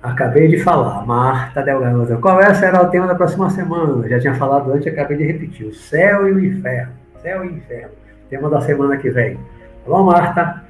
Acabei 0.05 0.49
de 0.49 0.59
falar, 0.59 1.07
Marta 1.07 1.63
Delgado. 1.63 2.19
Qual 2.21 2.39
é, 2.39 2.53
será 2.53 2.83
o 2.83 2.91
tema 2.91 3.07
da 3.07 3.15
próxima 3.15 3.49
semana? 3.49 4.07
Já 4.07 4.21
tinha 4.21 4.35
falado 4.35 4.71
antes, 4.71 4.87
acabei 4.87 5.17
de 5.17 5.25
repetir. 5.25 5.67
O 5.67 5.73
céu 5.73 6.29
e 6.29 6.33
o 6.33 6.45
inferno. 6.45 6.93
Céu 7.23 7.43
e 7.43 7.49
inferno. 7.49 7.95
Tema 8.29 8.51
da 8.51 8.61
semana 8.61 8.99
que 8.99 9.09
vem. 9.09 9.37
Tá 9.37 9.41
bom, 9.87 10.03
Marta? 10.05 10.63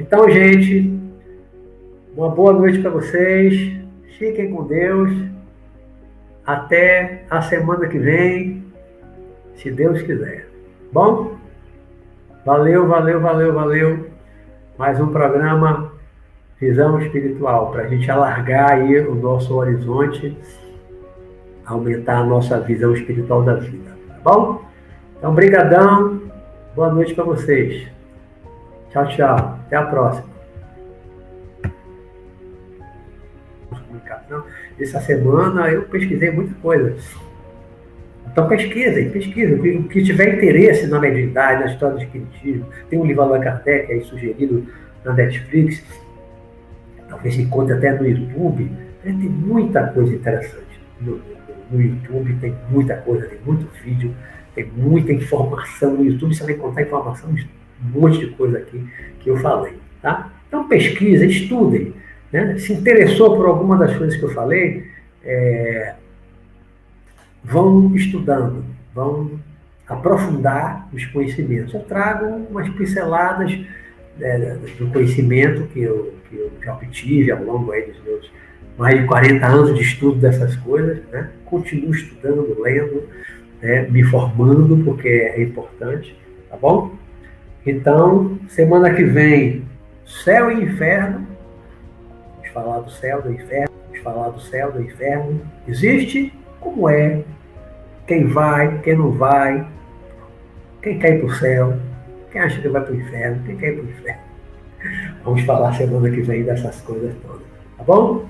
Então, 0.00 0.28
gente, 0.28 1.00
uma 2.16 2.28
boa 2.30 2.52
noite 2.54 2.80
para 2.80 2.90
vocês. 2.90 3.72
Fiquem 4.18 4.50
com 4.50 4.64
Deus. 4.64 5.12
Até 6.44 7.22
a 7.30 7.40
semana 7.40 7.86
que 7.86 8.00
vem, 8.00 8.64
se 9.54 9.70
Deus 9.70 10.02
quiser. 10.02 10.48
Bom? 10.92 11.36
Valeu, 12.44 12.88
valeu, 12.88 13.20
valeu, 13.20 13.54
valeu. 13.54 14.10
Mais 14.76 14.98
um 14.98 15.06
programa 15.06 15.91
visão 16.62 17.00
espiritual, 17.00 17.72
para 17.72 17.82
a 17.82 17.88
gente 17.88 18.08
alargar 18.08 18.70
aí 18.70 19.00
o 19.00 19.16
nosso 19.16 19.52
horizonte, 19.52 20.38
aumentar 21.66 22.18
a 22.18 22.24
nossa 22.24 22.60
visão 22.60 22.94
espiritual 22.94 23.42
da 23.42 23.54
vida, 23.54 23.90
tá 24.06 24.14
bom? 24.22 24.62
Então, 25.18 25.34
brigadão, 25.34 26.22
boa 26.76 26.92
noite 26.94 27.14
para 27.14 27.24
vocês. 27.24 27.88
Tchau, 28.90 29.08
tchau. 29.08 29.58
Até 29.66 29.74
a 29.74 29.86
próxima. 29.86 30.30
Essa 34.80 35.00
semana 35.00 35.68
eu 35.68 35.82
pesquisei 35.82 36.30
muita 36.30 36.54
coisa. 36.54 36.96
Então 38.30 38.48
pesquisem, 38.48 39.10
pesquisem. 39.10 39.78
O 39.80 39.88
que 39.88 40.02
tiver 40.02 40.36
interesse 40.36 40.86
na 40.86 41.00
mediunidade, 41.00 41.64
na 41.64 41.72
história 41.72 41.96
do 41.96 42.02
espiritismo, 42.02 42.66
tem 42.88 42.98
um 42.98 43.04
livro 43.04 43.28
da 43.28 43.38
Kardec 43.40 43.92
aí 43.92 44.02
sugerido 44.04 44.66
na 45.04 45.12
Netflix, 45.12 45.84
talvez 47.12 47.38
encontre 47.38 47.74
até 47.74 47.92
no 47.92 48.06
YouTube, 48.06 48.64
né? 48.64 48.86
tem 49.04 49.28
muita 49.28 49.86
coisa 49.88 50.14
interessante. 50.14 50.80
No, 50.98 51.20
no, 51.70 51.80
YouTube 51.80 52.34
tem 52.40 52.56
muita 52.70 52.96
coisa, 52.96 53.26
tem 53.26 53.38
muito 53.44 53.68
vídeo, 53.84 54.14
tem 54.54 54.66
muita 54.74 55.12
informação. 55.12 55.94
No 55.94 56.04
YouTube 56.04 56.34
você 56.34 56.42
vai 56.42 56.54
encontrar 56.54 56.82
informação, 56.82 57.28
um 57.30 58.00
monte 58.00 58.18
de 58.18 58.28
coisa 58.28 58.58
aqui 58.58 58.82
que 59.20 59.28
eu 59.28 59.36
falei. 59.36 59.74
Tá? 60.00 60.32
Então 60.48 60.66
pesquisa, 60.66 61.26
estudem. 61.26 61.92
Né? 62.32 62.56
Se 62.58 62.72
interessou 62.72 63.36
por 63.36 63.46
alguma 63.46 63.76
das 63.76 63.94
coisas 63.94 64.16
que 64.16 64.22
eu 64.22 64.30
falei, 64.30 64.86
é, 65.22 65.94
vão 67.44 67.94
estudando, 67.94 68.64
vão 68.94 69.38
aprofundar 69.86 70.88
os 70.94 71.04
conhecimentos. 71.06 71.74
Eu 71.74 71.80
trago 71.80 72.24
umas 72.48 72.70
pinceladas 72.70 73.52
é, 74.18 74.56
do 74.78 74.86
conhecimento 74.88 75.64
que 75.68 75.80
eu, 75.82 76.14
que 76.32 76.38
eu 76.38 76.50
já 76.64 76.74
obtive 76.74 77.30
ao 77.30 77.44
longo 77.44 77.70
aí 77.72 77.82
dos 77.82 78.02
meus 78.02 78.30
mais 78.78 78.98
de 78.98 79.06
40 79.06 79.46
anos 79.46 79.74
de 79.74 79.82
estudo 79.82 80.18
dessas 80.18 80.56
coisas, 80.56 80.98
né? 81.10 81.30
continuo 81.44 81.90
estudando, 81.90 82.58
lendo, 82.60 83.06
né? 83.60 83.82
me 83.90 84.02
formando, 84.02 84.82
porque 84.82 85.08
é 85.08 85.42
importante, 85.42 86.16
tá 86.48 86.56
bom? 86.56 86.94
Então, 87.66 88.38
semana 88.48 88.92
que 88.94 89.04
vem, 89.04 89.64
céu 90.24 90.50
e 90.50 90.64
inferno, 90.64 91.26
vamos 92.36 92.48
falar 92.52 92.80
do 92.80 92.90
céu, 92.90 93.22
do 93.22 93.30
inferno, 93.30 93.74
vamos 93.88 94.02
falar 94.02 94.28
do 94.30 94.40
céu, 94.40 94.72
do 94.72 94.82
inferno, 94.82 95.40
existe? 95.68 96.32
Como 96.58 96.88
é? 96.88 97.22
Quem 98.06 98.26
vai, 98.26 98.80
quem 98.80 98.96
não 98.96 99.12
vai, 99.12 99.66
quem 100.80 100.98
quer 100.98 101.16
ir 101.16 101.18
para 101.18 101.26
o 101.26 101.34
céu, 101.34 101.78
quem 102.32 102.40
acha 102.40 102.60
que 102.60 102.68
vai 102.68 102.82
para 102.82 102.92
o 102.92 102.96
inferno? 102.96 103.42
Quem 103.44 103.56
quer 103.56 103.68
ir 103.68 103.76
para 103.76 103.84
o 103.84 103.90
inferno? 103.90 104.31
Vamos 105.24 105.42
falar 105.42 105.72
semana 105.74 106.10
que 106.10 106.22
vem 106.22 106.42
dessas 106.42 106.80
coisas 106.80 107.14
todas. 107.22 107.42
Tá 107.78 107.84
bom? 107.84 108.24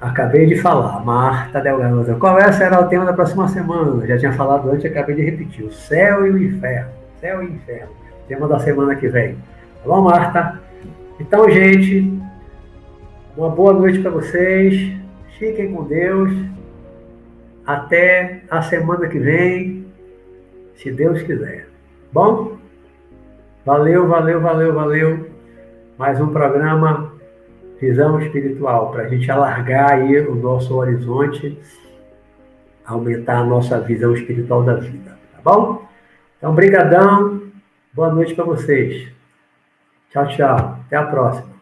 Acabei 0.00 0.46
de 0.46 0.56
falar, 0.56 1.04
Marta 1.04 1.60
Delgado. 1.60 2.18
Qual 2.18 2.52
será 2.52 2.80
o 2.80 2.88
tema 2.88 3.04
da 3.04 3.12
próxima 3.12 3.48
semana? 3.48 4.06
Já 4.06 4.18
tinha 4.18 4.32
falado 4.32 4.70
antes, 4.70 4.84
acabei 4.84 5.16
de 5.16 5.22
repetir. 5.22 5.64
O 5.64 5.72
céu 5.72 6.26
e 6.26 6.30
o 6.30 6.42
inferno. 6.42 6.90
Céu 7.20 7.42
e 7.42 7.46
inferno. 7.46 7.92
Tema 8.28 8.46
da 8.46 8.58
semana 8.58 8.94
que 8.94 9.08
vem. 9.08 9.34
Tá 9.34 9.88
bom, 9.88 10.02
Marta? 10.02 10.60
Então, 11.18 11.48
gente, 11.48 12.12
uma 13.36 13.48
boa 13.48 13.72
noite 13.72 14.00
para 14.00 14.10
vocês. 14.10 14.92
Fiquem 15.38 15.72
com 15.72 15.84
Deus. 15.84 16.30
Até 17.66 18.42
a 18.50 18.62
semana 18.62 19.08
que 19.08 19.18
vem, 19.18 19.86
se 20.76 20.90
Deus 20.90 21.22
quiser. 21.22 21.68
Bom? 22.12 22.56
Valeu, 23.64 24.06
valeu, 24.06 24.40
valeu, 24.40 24.74
valeu. 24.74 25.35
Mais 25.98 26.20
um 26.20 26.28
programa 26.28 27.10
Visão 27.80 28.20
Espiritual, 28.20 28.92
para 28.92 29.04
a 29.04 29.08
gente 29.08 29.30
alargar 29.30 29.92
aí 29.92 30.20
o 30.20 30.34
nosso 30.34 30.74
horizonte, 30.74 31.58
aumentar 32.84 33.38
a 33.38 33.44
nossa 33.44 33.80
visão 33.80 34.12
espiritual 34.12 34.62
da 34.62 34.74
vida, 34.74 35.16
tá 35.32 35.40
bom? 35.42 35.88
Então, 36.36 36.54
brigadão, 36.54 37.40
boa 37.94 38.12
noite 38.12 38.34
para 38.34 38.44
vocês. 38.44 39.08
Tchau, 40.10 40.28
tchau. 40.28 40.80
Até 40.86 40.96
a 40.96 41.06
próxima. 41.06 41.55